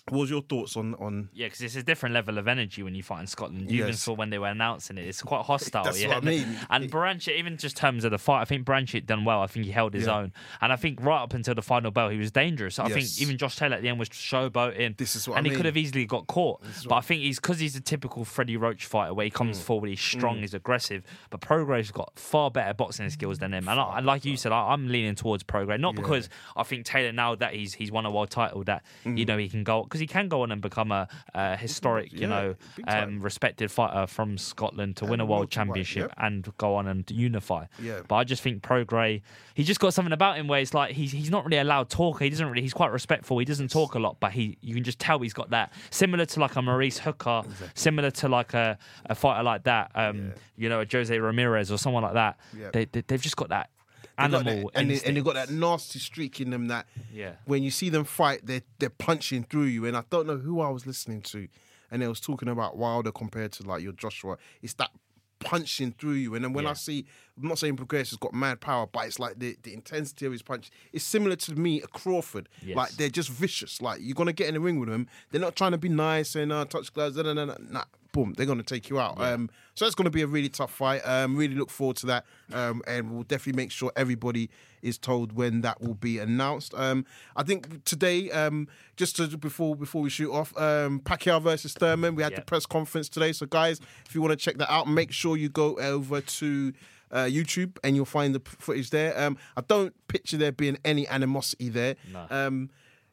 What 0.09 0.19
was 0.21 0.29
your 0.29 0.41
thoughts 0.41 0.77
on 0.77 0.95
on? 0.95 1.29
Yeah, 1.33 1.47
because 1.47 1.61
it's 1.61 1.75
a 1.75 1.83
different 1.83 2.13
level 2.15 2.37
of 2.37 2.47
energy 2.47 2.81
when 2.83 2.95
you 2.95 3.03
fight 3.03 3.21
in 3.21 3.27
Scotland. 3.27 3.69
You 3.71 3.83
even 3.83 3.93
saw 3.93 4.13
when 4.13 4.29
they 4.29 4.39
were 4.39 4.47
announcing 4.47 4.97
it; 4.97 5.05
it's 5.05 5.21
quite 5.21 5.43
hostile. 5.45 5.83
That's 5.85 6.01
yeah? 6.01 6.07
what 6.09 6.17
I 6.23 6.25
mean. 6.25 6.57
And 6.69 6.91
Baranchyk, 6.91 7.37
even 7.37 7.57
just 7.57 7.75
terms 7.77 8.03
of 8.03 8.11
the 8.11 8.17
fight, 8.17 8.41
I 8.41 8.45
think 8.45 8.65
Baranchyk 8.65 9.05
done 9.05 9.25
well. 9.25 9.41
I 9.41 9.47
think 9.47 9.65
he 9.65 9.71
held 9.71 9.93
his 9.93 10.07
Yeah. 10.07 10.17
own, 10.17 10.33
and 10.61 10.71
I 10.71 10.75
think 10.75 11.01
right 11.03 11.21
up 11.21 11.33
until 11.33 11.55
the 11.55 11.61
final 11.61 11.91
bell, 11.91 12.09
he 12.09 12.17
was 12.17 12.31
dangerous. 12.31 12.79
I 12.79 12.87
Yes. 12.87 12.93
think 13.17 13.21
even 13.21 13.37
Josh 13.37 13.55
Taylor 13.57 13.75
at 13.75 13.81
the 13.81 13.89
end 13.89 13.99
was 13.99 14.09
showboating. 14.09 14.97
This 14.97 15.15
is 15.15 15.27
what 15.27 15.37
and 15.37 15.47
I 15.47 15.49
he 15.49 15.55
could 15.55 15.65
have 15.65 15.77
easily 15.77 16.05
got 16.05 16.27
caught. 16.27 16.61
But 16.87 16.95
I 16.95 17.01
think 17.01 17.21
he's 17.23 17.39
because 17.39 17.59
he's 17.59 17.75
a 17.75 17.81
typical 17.81 18.23
Freddie 18.25 18.57
Roach 18.57 18.85
fighter, 18.85 19.13
where 19.13 19.25
he 19.25 19.31
Mm. 19.31 19.35
comes 19.35 19.61
forward, 19.61 19.89
he's 19.89 19.99
strong, 20.01 20.39
he's 20.39 20.53
aggressive. 20.53 21.03
But 21.29 21.41
Prograis's 21.41 21.91
got 21.91 22.17
far 22.17 22.49
better 22.51 22.73
boxing 22.73 23.09
skills 23.09 23.39
than 23.39 23.53
him, 23.53 23.67
and, 23.67 23.79
I, 23.79 23.99
like 23.99 24.25
you 24.25 24.37
said, 24.37 24.51
I, 24.51 24.71
I'm 24.73 24.87
leaning 24.87 25.15
towards 25.15 25.43
Prograis, 25.43 25.79
not 25.79 25.95
because 25.95 26.29
I 26.55 26.63
think 26.63 26.85
Taylor 26.85 27.11
now 27.11 27.35
that 27.35 27.53
he's 27.53 27.73
he's 27.73 27.91
won 27.91 28.05
a 28.05 28.11
world 28.11 28.29
title 28.29 28.63
that 28.65 28.83
you 29.05 29.25
know 29.25 29.37
he 29.37 29.49
can 29.49 29.63
go 29.63 29.83
because 29.97 30.11
he 30.11 30.21
can 30.21 30.27
go 30.27 30.41
on 30.43 30.51
and 30.51 30.61
become 30.61 30.91
a, 30.91 31.07
a 31.33 31.57
historic, 31.57 32.13
you 32.13 32.27
know, 32.27 32.55
um, 32.87 33.19
respected 33.21 33.71
fighter 33.71 34.07
from 34.07 34.37
Scotland 34.37 34.97
to 34.97 35.05
win 35.05 35.13
And 35.13 35.21
a 35.21 35.25
a 35.25 35.27
world 35.27 35.49
championship 35.49 36.09
yep. 36.09 36.13
and 36.17 36.57
go 36.57 36.75
on 36.75 36.87
and 36.87 37.09
unify. 37.09 37.65
Yeah. 37.81 38.01
But 38.07 38.15
I 38.15 38.23
just 38.23 38.41
think 38.41 38.61
Prograis, 38.61 39.21
he's 39.53 39.67
just 39.67 39.79
got 39.79 39.93
something 39.93 40.13
about 40.13 40.37
him 40.37 40.47
where 40.47 40.59
it's 40.59 40.73
like 40.73 40.93
he's 40.93 41.11
he's 41.11 41.29
not 41.29 41.45
really 41.45 41.57
a 41.57 41.63
loud 41.63 41.89
talker. 41.89 42.23
He 42.23 42.29
doesn't 42.29 42.47
really. 42.47 42.61
He's 42.61 42.73
quite 42.73 42.91
respectful. 42.91 43.37
He 43.39 43.45
doesn't 43.45 43.71
talk 43.71 43.95
a 43.95 43.99
lot, 43.99 44.17
but 44.19 44.31
he 44.31 44.57
you 44.61 44.75
can 44.75 44.83
just 44.83 44.99
tell 44.99 45.19
he's 45.19 45.33
got 45.33 45.49
that 45.51 45.73
similar 45.89 46.25
to 46.25 46.39
like 46.39 46.55
a 46.55 46.61
Maurice 46.61 46.99
Hooker, 46.99 47.43
similar 47.73 48.11
to 48.11 48.27
like 48.27 48.53
a, 48.53 48.77
a 49.05 49.15
fighter 49.15 49.43
like 49.43 49.63
that. 49.63 49.91
Um, 49.95 50.33
you 50.55 50.69
know, 50.69 50.81
a 50.81 50.85
Jose 50.89 51.17
Ramirez 51.17 51.71
or 51.71 51.77
someone 51.77 52.03
like 52.03 52.13
that. 52.13 52.37
Yeah. 52.57 52.69
They, 52.71 52.85
they 52.85 53.01
they've 53.01 53.21
just 53.21 53.37
got 53.37 53.49
that 53.49 53.69
animal 54.17 54.43
that- 54.43 54.71
and, 54.79 54.89
they, 54.91 54.99
and 55.05 55.15
they 55.17 55.21
got 55.21 55.35
that 55.35 55.49
nasty 55.49 55.99
streak 55.99 56.39
in 56.41 56.49
them 56.49 56.67
that 56.67 56.87
Yeah. 57.13 57.33
when 57.45 57.63
you 57.63 57.71
see 57.71 57.89
them 57.89 58.03
fight, 58.03 58.41
they're 58.45 58.61
they're 58.79 58.89
punching 58.89 59.43
through 59.45 59.65
you. 59.65 59.85
And 59.85 59.95
I 59.97 60.03
don't 60.09 60.27
know 60.27 60.37
who 60.37 60.61
I 60.61 60.69
was 60.69 60.85
listening 60.87 61.21
to, 61.23 61.47
and 61.91 62.01
they 62.01 62.07
was 62.07 62.19
talking 62.19 62.49
about 62.49 62.77
Wilder 62.77 63.11
compared 63.11 63.51
to 63.53 63.63
like 63.63 63.81
your 63.83 63.93
Joshua. 63.93 64.37
It's 64.61 64.73
that 64.75 64.91
punching 65.39 65.91
through 65.99 66.13
you. 66.13 66.33
And 66.33 66.43
then 66.43 66.51
when 66.53 66.65
I 66.65 66.73
see, 66.73 67.05
I'm 67.39 67.47
not 67.47 67.59
saying 67.59 67.77
Prograis 67.77 68.09
has 68.09 68.17
got 68.17 68.33
mad 68.33 68.59
power, 68.59 68.87
but 68.91 69.05
it's 69.05 69.19
like 69.19 69.37
the, 69.37 69.55
the 69.61 69.71
intensity 69.71 70.25
of 70.25 70.31
his 70.31 70.41
punch. 70.41 70.71
It's 70.91 71.05
similar 71.05 71.35
to 71.35 71.53
me, 71.55 71.79
a 71.81 71.87
Crawford. 71.87 72.49
Yes. 72.65 72.75
Like 72.75 72.89
they're 72.93 73.09
just 73.09 73.29
vicious. 73.29 73.79
Like 73.79 73.99
you're 74.01 74.15
gonna 74.15 74.33
get 74.33 74.47
in 74.47 74.55
the 74.55 74.59
ring 74.59 74.79
with 74.79 74.89
them. 74.89 75.07
They're 75.29 75.39
not 75.41 75.55
trying 75.55 75.73
to 75.73 75.77
be 75.77 75.89
nice 75.89 76.35
and 76.35 76.51
uh, 76.51 76.65
touch 76.65 76.91
gloves. 76.91 77.17
Nah, 77.17 77.33
nah, 77.33 77.45
nah, 77.45 77.55
nah. 77.69 77.83
Boom, 78.17 78.33
they're 78.35 78.47
gonna 78.47 78.63
take 78.63 78.89
you 78.89 78.99
out. 78.99 79.21
Um, 79.21 79.47
so 79.75 79.85
it's 79.85 79.93
gonna 79.93 80.09
be 80.09 80.23
a 80.23 80.27
really 80.27 80.49
tough 80.49 80.71
fight. 80.71 81.01
Um, 81.05 81.35
really 81.35 81.53
look 81.53 81.69
forward 81.69 81.97
to 81.97 82.07
that. 82.07 82.25
Um, 82.51 82.81
and 82.87 83.11
we'll 83.11 83.21
definitely 83.21 83.61
make 83.61 83.71
sure 83.71 83.91
everybody 83.95 84.49
is 84.81 84.97
told 84.97 85.33
when 85.33 85.61
that 85.61 85.81
will 85.81 85.93
be 85.93 86.17
announced. 86.17 86.73
Um, 86.73 87.05
I 87.35 87.43
think 87.43 87.83
today, 87.85 88.31
um, 88.31 88.69
just 88.95 89.17
to, 89.17 89.27
before 89.37 89.75
before 89.75 90.01
we 90.01 90.09
shoot 90.09 90.31
off, 90.33 90.51
um, 90.57 90.99
Pacquiao 91.01 91.39
versus 91.39 91.73
Thurman. 91.75 92.15
We 92.15 92.23
had 92.23 92.35
the 92.35 92.41
press 92.41 92.65
conference 92.65 93.07
today. 93.07 93.33
So 93.33 93.45
guys, 93.45 93.79
if 94.07 94.15
you 94.15 94.21
want 94.23 94.31
to 94.31 94.35
check 94.35 94.57
that 94.57 94.71
out, 94.73 94.87
make 94.87 95.11
sure 95.11 95.37
you 95.37 95.49
go 95.49 95.77
over 95.77 96.21
to. 96.21 96.73
Uh, 97.09 97.19
YouTube 97.19 97.77
and 97.85 97.95
you'll 97.95 98.03
find 98.03 98.35
the 98.35 98.41
footage 98.41 98.89
there. 98.89 99.17
Um, 99.17 99.37
I 99.55 99.61
don't 99.61 99.93
picture 100.09 100.35
there 100.35 100.51
being 100.51 100.77
any 100.83 101.07
animosity 101.07 101.69
there. 101.69 101.95
No. 102.11 102.27
Um, 102.29 102.69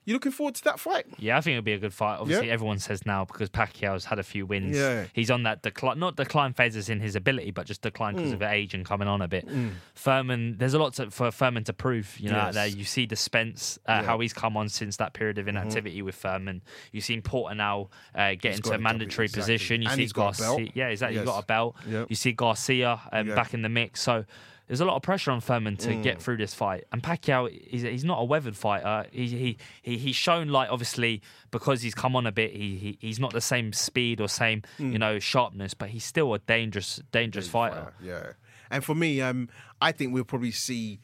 You 0.06 0.12
looking 0.14 0.32
forward 0.32 0.54
to 0.56 0.64
that 0.64 0.78
fight? 0.78 1.06
Yeah, 1.18 1.38
I 1.38 1.40
think 1.40 1.52
it'll 1.54 1.64
be 1.64 1.72
a 1.72 1.78
good 1.78 1.94
fight. 1.94 2.18
Obviously, 2.20 2.48
Yeah. 2.48 2.52
everyone 2.52 2.78
says 2.78 3.06
now 3.06 3.24
because 3.24 3.48
Pacquiao's 3.48 4.04
had 4.04 4.18
a 4.18 4.22
few 4.22 4.44
wins. 4.44 4.76
Yeah. 4.76 5.06
He's 5.14 5.30
on 5.30 5.44
that 5.44 5.62
decline, 5.62 5.98
not 5.98 6.16
decline 6.16 6.52
phases 6.52 6.90
in 6.90 7.00
his 7.00 7.16
ability, 7.16 7.52
but 7.52 7.64
just 7.66 7.80
decline 7.82 8.14
Mm. 8.14 8.16
because 8.18 8.32
of 8.32 8.42
age 8.42 8.74
and 8.74 8.84
coming 8.84 9.08
on 9.08 9.22
a 9.22 9.28
bit. 9.28 9.48
Thurman, 9.94 10.56
there's 10.58 10.74
a 10.74 10.78
lot 10.78 10.94
to, 10.94 11.10
for 11.10 11.30
Thurman 11.30 11.64
to 11.64 11.72
prove. 11.72 12.18
You 12.18 12.30
know, 12.30 12.38
out 12.38 12.54
there 12.54 12.66
you 12.66 12.84
see 12.84 13.06
the 13.06 13.16
Spence, 13.16 13.78
uh, 13.86 13.92
Yeah. 13.92 13.98
Mm-hmm. 14.00 14.06
how 14.08 14.20
he's 14.20 14.32
come 14.32 14.56
on 14.56 14.68
since 14.68 14.96
that 14.98 15.12
period 15.14 15.38
of 15.38 15.48
inactivity 15.48 16.02
with 16.02 16.16
Thurman. 16.16 16.62
You've 16.92 17.04
seen 17.04 17.22
Porter 17.22 17.54
now 17.54 17.88
uh, 18.14 18.30
get 18.34 18.42
He's 18.44 18.56
into 18.58 18.72
a 18.72 18.78
mandatory 18.78 19.26
exactly. 19.26 19.40
position. 19.54 19.82
You 19.82 19.88
And 19.88 19.96
see 19.96 20.02
he's 20.02 20.12
got 20.12 20.38
a 20.38 20.42
Garcia, 20.42 20.68
yeah, 20.74 20.88
exactly. 20.88 21.16
Yes. 21.16 21.22
He's 21.24 21.30
got 21.32 21.42
a 21.42 21.46
belt. 21.46 21.76
Yep. 21.88 22.06
You 22.10 22.16
see 22.16 22.32
Garcia 22.32 23.00
um, 23.12 23.28
back 23.28 23.54
in 23.54 23.62
the 23.62 23.68
mix. 23.68 24.00
So 24.02 24.24
there's 24.66 24.80
a 24.80 24.84
lot 24.84 24.96
of 24.96 25.02
pressure 25.02 25.30
on 25.30 25.40
Thurman 25.40 25.76
to 25.78 25.90
Mm. 25.90 26.02
get 26.02 26.22
through 26.22 26.38
this 26.38 26.54
fight. 26.54 26.84
And 26.90 27.02
Pacquiao, 27.02 27.50
he's, 27.68 27.82
he's 27.82 28.04
not 28.04 28.18
a 28.20 28.24
weathered 28.24 28.56
fighter. 28.56 29.06
He, 29.12 29.26
he, 29.28 29.56
he, 29.82 29.98
he's 29.98 30.16
shown, 30.16 30.48
like, 30.48 30.70
obviously, 30.70 31.20
because 31.50 31.82
he's 31.82 31.94
come 31.94 32.16
on 32.16 32.26
a 32.26 32.32
bit, 32.32 32.52
he, 32.52 32.76
he 32.76 32.98
he's 33.00 33.20
not 33.20 33.32
the 33.32 33.40
same 33.42 33.72
speed 33.72 34.20
or 34.20 34.28
same, 34.28 34.62
Mm. 34.78 34.92
you 34.92 34.98
know, 34.98 35.18
sharpness, 35.18 35.74
but 35.74 35.90
he's 35.90 36.04
still 36.04 36.32
a 36.34 36.38
dangerous, 36.38 37.00
dangerous 37.12 37.48
fighter. 37.48 37.92
Yeah. 38.02 38.32
And 38.70 38.82
for 38.82 38.94
me, 38.94 39.20
um, 39.20 39.48
I 39.80 39.92
think 39.92 40.14
we'll 40.14 40.24
probably 40.24 40.50
see 40.50 40.98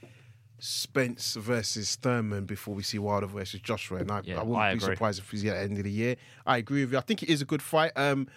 Spence 0.58 1.34
versus 1.36 1.96
Thurman 1.96 2.44
before 2.44 2.74
we 2.74 2.82
see 2.82 2.98
Wilder 2.98 3.26
versus 3.26 3.60
Joshua. 3.60 3.98
And 3.98 4.10
I, 4.10 4.20
Yeah, 4.24 4.40
I 4.40 4.42
wouldn't 4.42 4.58
I 4.58 4.72
be 4.74 4.78
agree. 4.82 4.94
surprised 4.94 5.18
if 5.20 5.30
he's 5.30 5.44
at 5.46 5.54
the 5.54 5.60
end 5.60 5.78
of 5.78 5.84
the 5.84 5.90
year. 5.90 6.16
I 6.46 6.58
agree 6.58 6.82
with 6.82 6.92
you. 6.92 6.98
I 6.98 7.02
think 7.02 7.22
it 7.22 7.30
is 7.30 7.40
a 7.40 7.46
good 7.46 7.62
fight. 7.62 7.92
Um, 7.96 8.28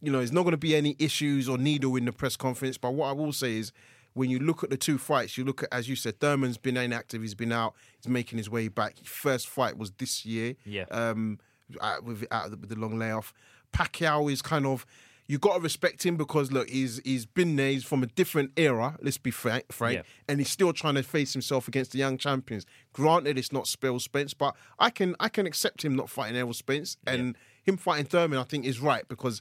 you 0.00 0.10
know, 0.10 0.18
there's 0.18 0.32
not 0.32 0.42
going 0.42 0.52
to 0.52 0.56
be 0.56 0.74
any 0.74 0.96
issues 0.98 1.48
or 1.48 1.58
needle 1.58 1.94
in 1.96 2.04
the 2.04 2.12
press 2.12 2.36
conference. 2.36 2.78
But 2.78 2.92
what 2.94 3.08
I 3.08 3.12
will 3.12 3.32
say 3.32 3.56
is, 3.58 3.72
when 4.14 4.28
you 4.30 4.38
look 4.38 4.62
at 4.62 4.70
the 4.70 4.76
two 4.76 4.98
fights, 4.98 5.38
you 5.38 5.44
look 5.44 5.62
at, 5.62 5.68
as 5.72 5.88
you 5.88 5.96
said, 5.96 6.20
Thurman's 6.20 6.58
been 6.58 6.76
inactive. 6.76 7.22
He's 7.22 7.34
been 7.34 7.52
out. 7.52 7.74
He's 7.98 8.08
making 8.08 8.38
his 8.38 8.50
way 8.50 8.68
back. 8.68 8.98
His 8.98 9.08
first 9.08 9.48
fight 9.48 9.78
was 9.78 9.90
this 9.92 10.24
year. 10.26 10.54
Yeah. 10.64 10.84
Um, 10.90 11.38
out 11.80 12.04
with 12.04 12.26
out 12.30 12.46
of 12.46 12.50
the, 12.50 12.56
with 12.58 12.68
the 12.70 12.76
long 12.76 12.98
layoff. 12.98 13.32
Pacquiao 13.72 14.30
is 14.30 14.42
kind 14.42 14.66
of 14.66 14.84
you 15.28 15.38
got 15.38 15.54
to 15.54 15.60
respect 15.60 16.04
him 16.04 16.16
because 16.16 16.52
look, 16.52 16.68
he's 16.68 17.00
he's 17.04 17.24
been 17.24 17.56
there. 17.56 17.70
He's 17.70 17.84
from 17.84 18.02
a 18.02 18.06
different 18.06 18.50
era. 18.56 18.98
Let's 19.00 19.16
be 19.18 19.30
frank, 19.30 19.72
frank, 19.72 19.94
Yeah. 19.96 20.02
and 20.28 20.38
he's 20.40 20.50
still 20.50 20.72
trying 20.74 20.96
to 20.96 21.02
face 21.02 21.32
himself 21.32 21.68
against 21.68 21.92
the 21.92 21.98
young 21.98 22.18
champions. 22.18 22.66
Granted, 22.92 23.38
it's 23.38 23.52
not 23.52 23.66
Spell 23.66 23.98
Spence, 24.00 24.34
but 24.34 24.54
I 24.78 24.90
can 24.90 25.16
I 25.20 25.28
can 25.30 25.46
accept 25.46 25.84
him 25.84 25.96
not 25.96 26.10
fighting 26.10 26.36
Errol 26.36 26.52
Spence 26.52 26.96
and 27.06 27.36
him 27.62 27.76
fighting 27.78 28.04
Thurman. 28.06 28.38
I 28.38 28.42
think 28.44 28.66
is 28.66 28.80
right 28.80 29.08
because. 29.08 29.40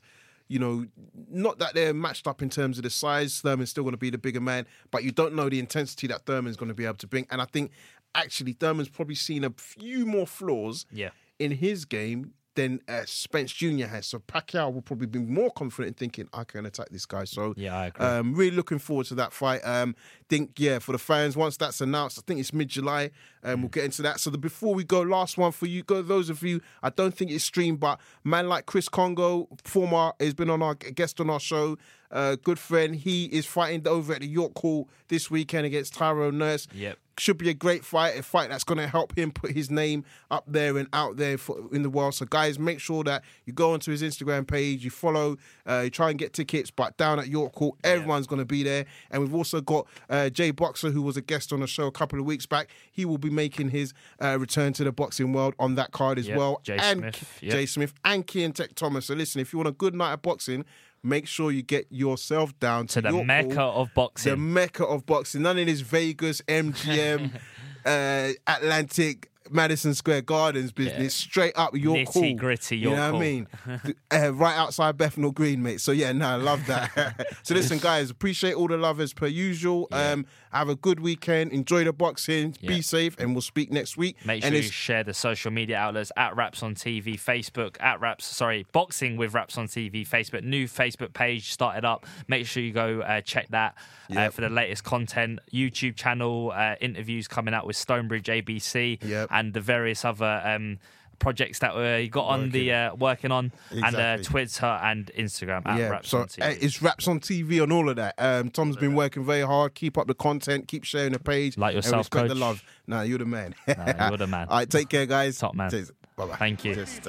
You 0.51 0.59
know, 0.59 0.85
not 1.29 1.59
that 1.59 1.73
they're 1.73 1.93
matched 1.93 2.27
up 2.27 2.41
in 2.41 2.49
terms 2.49 2.77
of 2.77 2.83
the 2.83 2.89
size. 2.89 3.39
Thurman's 3.39 3.69
still 3.69 3.83
going 3.83 3.93
to 3.93 3.97
be 3.97 4.09
the 4.09 4.17
bigger 4.17 4.41
man, 4.41 4.65
but 4.91 5.03
you 5.05 5.11
don't 5.11 5.33
know 5.33 5.47
the 5.47 5.59
intensity 5.59 6.07
that 6.07 6.25
Thurman's 6.25 6.57
going 6.57 6.67
to 6.69 6.75
be 6.75 6.83
able 6.85 6.95
to 6.97 7.07
bring. 7.07 7.25
And 7.31 7.41
I 7.41 7.45
think 7.45 7.71
actually 8.15 8.51
Thurman's 8.53 8.89
probably 8.89 9.15
seen 9.15 9.45
a 9.45 9.51
few 9.51 10.05
more 10.05 10.27
flaws 10.27 10.85
Yeah. 10.91 11.11
in 11.39 11.51
his 11.51 11.85
game 11.85 12.33
than 12.55 12.81
uh, 12.89 13.03
Spence 13.05 13.51
Jr. 13.53 13.85
has. 13.85 14.05
So 14.07 14.19
Pacquiao 14.19 14.73
will 14.73 14.81
probably 14.81 15.07
be 15.07 15.19
more 15.19 15.49
confident 15.51 15.87
in 15.89 15.93
thinking, 15.93 16.27
I 16.33 16.43
can 16.43 16.65
attack 16.65 16.89
this 16.89 17.05
guy. 17.05 17.23
So 17.23 17.53
Yeah, 17.55 17.77
I 17.77 17.85
agree. 17.87 18.05
um, 18.05 18.33
really 18.33 18.55
looking 18.55 18.77
forward 18.79 19.05
to 19.07 19.15
that 19.15 19.31
fight. 19.31 19.61
Um, 19.63 19.95
think, 20.27 20.51
yeah, 20.57 20.79
for 20.79 20.91
the 20.91 20.97
fans, 20.97 21.37
once 21.37 21.55
that's 21.55 21.79
announced, 21.79 22.19
I 22.19 22.23
think 22.27 22.39
it's 22.41 22.51
mid 22.53 22.67
July. 22.67 23.11
Um, 23.43 23.61
We'll 23.61 23.69
get 23.69 23.85
into 23.85 24.01
that. 24.01 24.19
So 24.19 24.29
the, 24.29 24.37
before 24.37 24.73
we 24.75 24.83
go, 24.83 25.01
last 25.01 25.37
one 25.37 25.51
for 25.53 25.65
you, 25.65 25.83
go 25.83 26.01
those 26.01 26.29
of 26.29 26.43
you, 26.43 26.59
I 26.83 26.89
don't 26.89 27.13
think 27.13 27.31
it's 27.31 27.43
streamed, 27.45 27.79
but 27.79 27.99
man 28.23 28.49
like 28.49 28.65
Chris 28.65 28.89
Kongo, 28.89 29.47
former, 29.63 30.11
has 30.19 30.33
been 30.33 30.49
on 30.49 30.61
our 30.61 30.75
guest 30.75 31.21
on 31.21 31.29
our 31.29 31.39
show. 31.39 31.77
Uh, 32.11 32.35
good 32.43 32.59
friend, 32.59 32.95
he 32.95 33.25
is 33.25 33.45
fighting 33.45 33.87
over 33.87 34.13
at 34.13 34.19
the 34.21 34.27
York 34.27 34.57
Hall 34.59 34.89
this 35.07 35.31
weekend 35.31 35.65
against 35.65 35.93
Tyrone 35.93 36.37
Nurse 36.37 36.67
Yep. 36.73 36.97
should 37.17 37.37
be 37.37 37.49
a 37.49 37.53
great 37.53 37.83
fight, 37.85 38.17
a 38.17 38.23
fight 38.23 38.49
that's 38.49 38.63
going 38.63 38.77
to 38.79 38.87
help 38.87 39.17
him 39.17 39.31
put 39.31 39.51
his 39.51 39.69
name 39.69 40.03
up 40.29 40.43
there 40.47 40.77
and 40.77 40.87
out 40.93 41.17
there 41.17 41.37
for, 41.37 41.57
in 41.73 41.83
the 41.83 41.89
world. 41.89 42.13
So, 42.15 42.25
guys, 42.25 42.57
make 42.59 42.79
sure 42.79 43.03
that 43.05 43.23
you 43.45 43.53
go 43.53 43.73
onto 43.73 43.91
his 43.91 44.01
Instagram 44.01 44.47
page, 44.47 44.83
you 44.83 44.89
follow, 44.89 45.37
uh, 45.67 45.81
you 45.85 45.89
try 45.89 46.09
and 46.09 46.17
get 46.19 46.33
tickets. 46.33 46.71
But 46.71 46.97
down 46.97 47.19
at 47.19 47.27
York 47.27 47.53
Court, 47.53 47.77
everyone's 47.83 48.27
going 48.27 48.39
to 48.39 48.45
be 48.45 48.63
there. 48.63 48.85
And 49.09 49.21
we've 49.21 49.35
also 49.35 49.61
got 49.61 49.87
uh, 50.09 50.29
Jay 50.29 50.51
Boxer, 50.51 50.91
who 50.91 51.01
was 51.01 51.15
a 51.17 51.21
guest 51.21 51.51
on 51.53 51.59
the 51.61 51.67
show 51.67 51.87
a 51.87 51.91
couple 51.91 52.19
of 52.19 52.25
weeks 52.25 52.45
back. 52.45 52.69
He 52.91 53.05
will 53.05 53.17
be 53.19 53.29
making 53.29 53.69
his 53.69 53.93
uh, 54.21 54.37
return 54.39 54.73
to 54.73 54.83
the 54.83 54.91
boxing 54.91 55.33
world 55.33 55.53
on 55.59 55.75
that 55.75 55.91
card 55.91 56.19
as 56.19 56.27
Yep. 56.27 56.37
well. 56.37 56.61
Jay 56.63 56.77
and 56.77 56.99
Smith. 56.99 57.37
Jay 57.41 57.65
Smith 57.65 57.93
and 58.03 58.25
Kian 58.27 58.53
Tech 58.53 58.75
Thomas. 58.75 59.05
So, 59.05 59.13
listen, 59.13 59.39
if 59.41 59.51
you 59.53 59.59
want 59.59 59.69
a 59.69 59.73
good 59.73 59.93
night 59.95 60.13
of 60.13 60.21
boxing, 60.21 60.65
make 61.03 61.27
sure 61.27 61.51
you 61.51 61.61
get 61.63 61.87
yourself 61.89 62.57
down 62.59 62.87
to, 62.87 63.01
To 63.01 63.11
the 63.11 63.23
mecca 63.23 63.61
of 63.61 63.93
boxing. 63.93 64.31
the 64.31 64.37
mecca 64.37 64.85
of 64.85 65.05
boxing. 65.05 65.41
None 65.41 65.57
of 65.59 65.65
this 65.65 65.81
Vegas, 65.81 66.41
MGM, 66.41 67.31
uh, 67.85 68.29
Atlantic, 68.47 69.29
Madison 69.53 69.93
Square 69.93 70.21
Gardens 70.23 70.71
business. 70.71 71.13
Straight 71.13 71.53
up 71.55 71.75
your 71.75 72.03
Hall. 72.05 72.21
Nitty-gritty 72.23 72.77
You 72.77 72.89
York 72.89 72.97
know 72.97 73.11
what 73.13 73.17
I 73.17 73.19
mean? 73.19 73.47
uh, 74.11 74.33
right 74.33 74.55
outside 74.57 74.97
Bethnal 74.97 75.31
Green, 75.31 75.61
mate. 75.61 75.81
So 75.81 75.91
yeah, 75.91 76.11
no, 76.11 76.27
I 76.27 76.35
love 76.35 76.65
that. 76.67 77.27
so 77.43 77.53
listen, 77.53 77.77
guys, 77.79 78.09
appreciate 78.09 78.53
all 78.55 78.67
the 78.67 78.77
love 78.77 78.99
as 78.99 79.13
per 79.13 79.27
usual. 79.27 79.87
Um, 79.91 80.25
have 80.51 80.67
a 80.69 80.75
good 80.75 80.99
weekend. 80.99 81.51
Enjoy 81.53 81.83
the 81.83 81.93
boxing. 81.93 82.55
Be 82.65 82.81
safe, 82.81 83.15
and 83.19 83.33
we'll 83.33 83.41
speak 83.41 83.71
next 83.71 83.95
week. 83.95 84.17
Make 84.25 84.43
and 84.43 84.53
sure 84.53 84.61
you 84.63 84.69
share 84.69 85.03
the 85.03 85.13
social 85.13 85.51
media 85.51 85.77
outlets 85.77 86.11
at 86.17 86.35
Wraps 86.35 86.61
on 86.61 86.75
TV, 86.75 87.13
Facebook 87.19 87.77
at 87.79 88.01
Wraps. 88.01 88.25
Sorry, 88.25 88.65
Boxing 88.73 89.15
with 89.17 89.33
Wraps 89.33 89.57
on 89.57 89.67
TV, 89.67 90.07
Facebook. 90.07 90.43
New 90.43 90.67
Facebook 90.67 91.13
page 91.13 91.51
started 91.53 91.85
up. 91.85 92.05
Make 92.27 92.45
sure 92.47 92.61
you 92.61 92.73
go 92.73 93.01
uh, 93.01 93.21
check 93.21 93.47
that 93.51 93.75
uh, 94.15 94.29
for 94.29 94.41
the 94.41 94.49
latest 94.49 94.83
content. 94.83 95.39
YouTube 95.53 95.95
channel 95.95 96.51
uh, 96.53 96.75
interviews 96.81 97.27
coming 97.29 97.53
out 97.53 97.65
with 97.65 97.77
Stonebridge 97.77 98.25
ABC 98.27 99.01
Yep. 99.03 99.29
and 99.31 99.40
the 99.49 99.61
various 99.61 100.05
other. 100.05 100.41
Um, 100.43 100.79
Projects 101.19 101.59
that 101.59 101.75
uh, 101.75 101.97
you 101.97 102.09
got 102.09 102.25
on 102.25 102.49
the 102.49 102.73
uh, 102.73 102.95
working 102.95 103.31
on 103.31 103.51
and 103.69 103.95
uh, 103.95 104.17
Twitter 104.23 104.65
and 104.65 105.05
Instagram 105.15 105.61
at 105.67 105.77
yeah, 105.77 105.89
Wraps 105.89 106.09
so 106.09 106.21
on 106.21 106.25
TV. 106.25 106.41
uh, 106.41 106.55
it's 106.59 106.81
wraps 106.81 107.07
on 107.07 107.19
TV 107.19 107.61
on 107.61 107.71
all 107.71 107.89
of 107.89 107.97
that. 107.97 108.15
Um, 108.17 108.49
Tom's 108.49 108.75
been 108.75 108.95
working 108.95 109.23
very 109.23 109.43
hard. 109.43 109.75
Keep 109.75 109.99
up 109.99 110.07
the 110.07 110.15
content. 110.15 110.67
Keep 110.67 110.83
sharing 110.83 111.13
the 111.13 111.19
page. 111.19 111.59
Like 111.59 111.75
and 111.75 111.85
yourself, 111.85 112.07
respect 112.07 112.29
the 112.29 112.33
love. 112.33 112.63
Nah, 112.87 113.03
you're 113.03 113.19
the 113.19 113.25
man. 113.25 113.53
Nah, 113.67 114.09
you're 114.09 114.17
the 114.17 114.25
man. 114.25 114.47
all 114.49 114.57
right, 114.57 114.67
take 114.67 114.89
care, 114.89 115.05
guys. 115.05 115.37
Top 115.37 115.53
man. 115.53 115.69
Bye 115.69 116.25
bye. 116.25 116.35
Thank 116.37 116.65
you. 116.65 116.73
Cheers. 116.73 116.99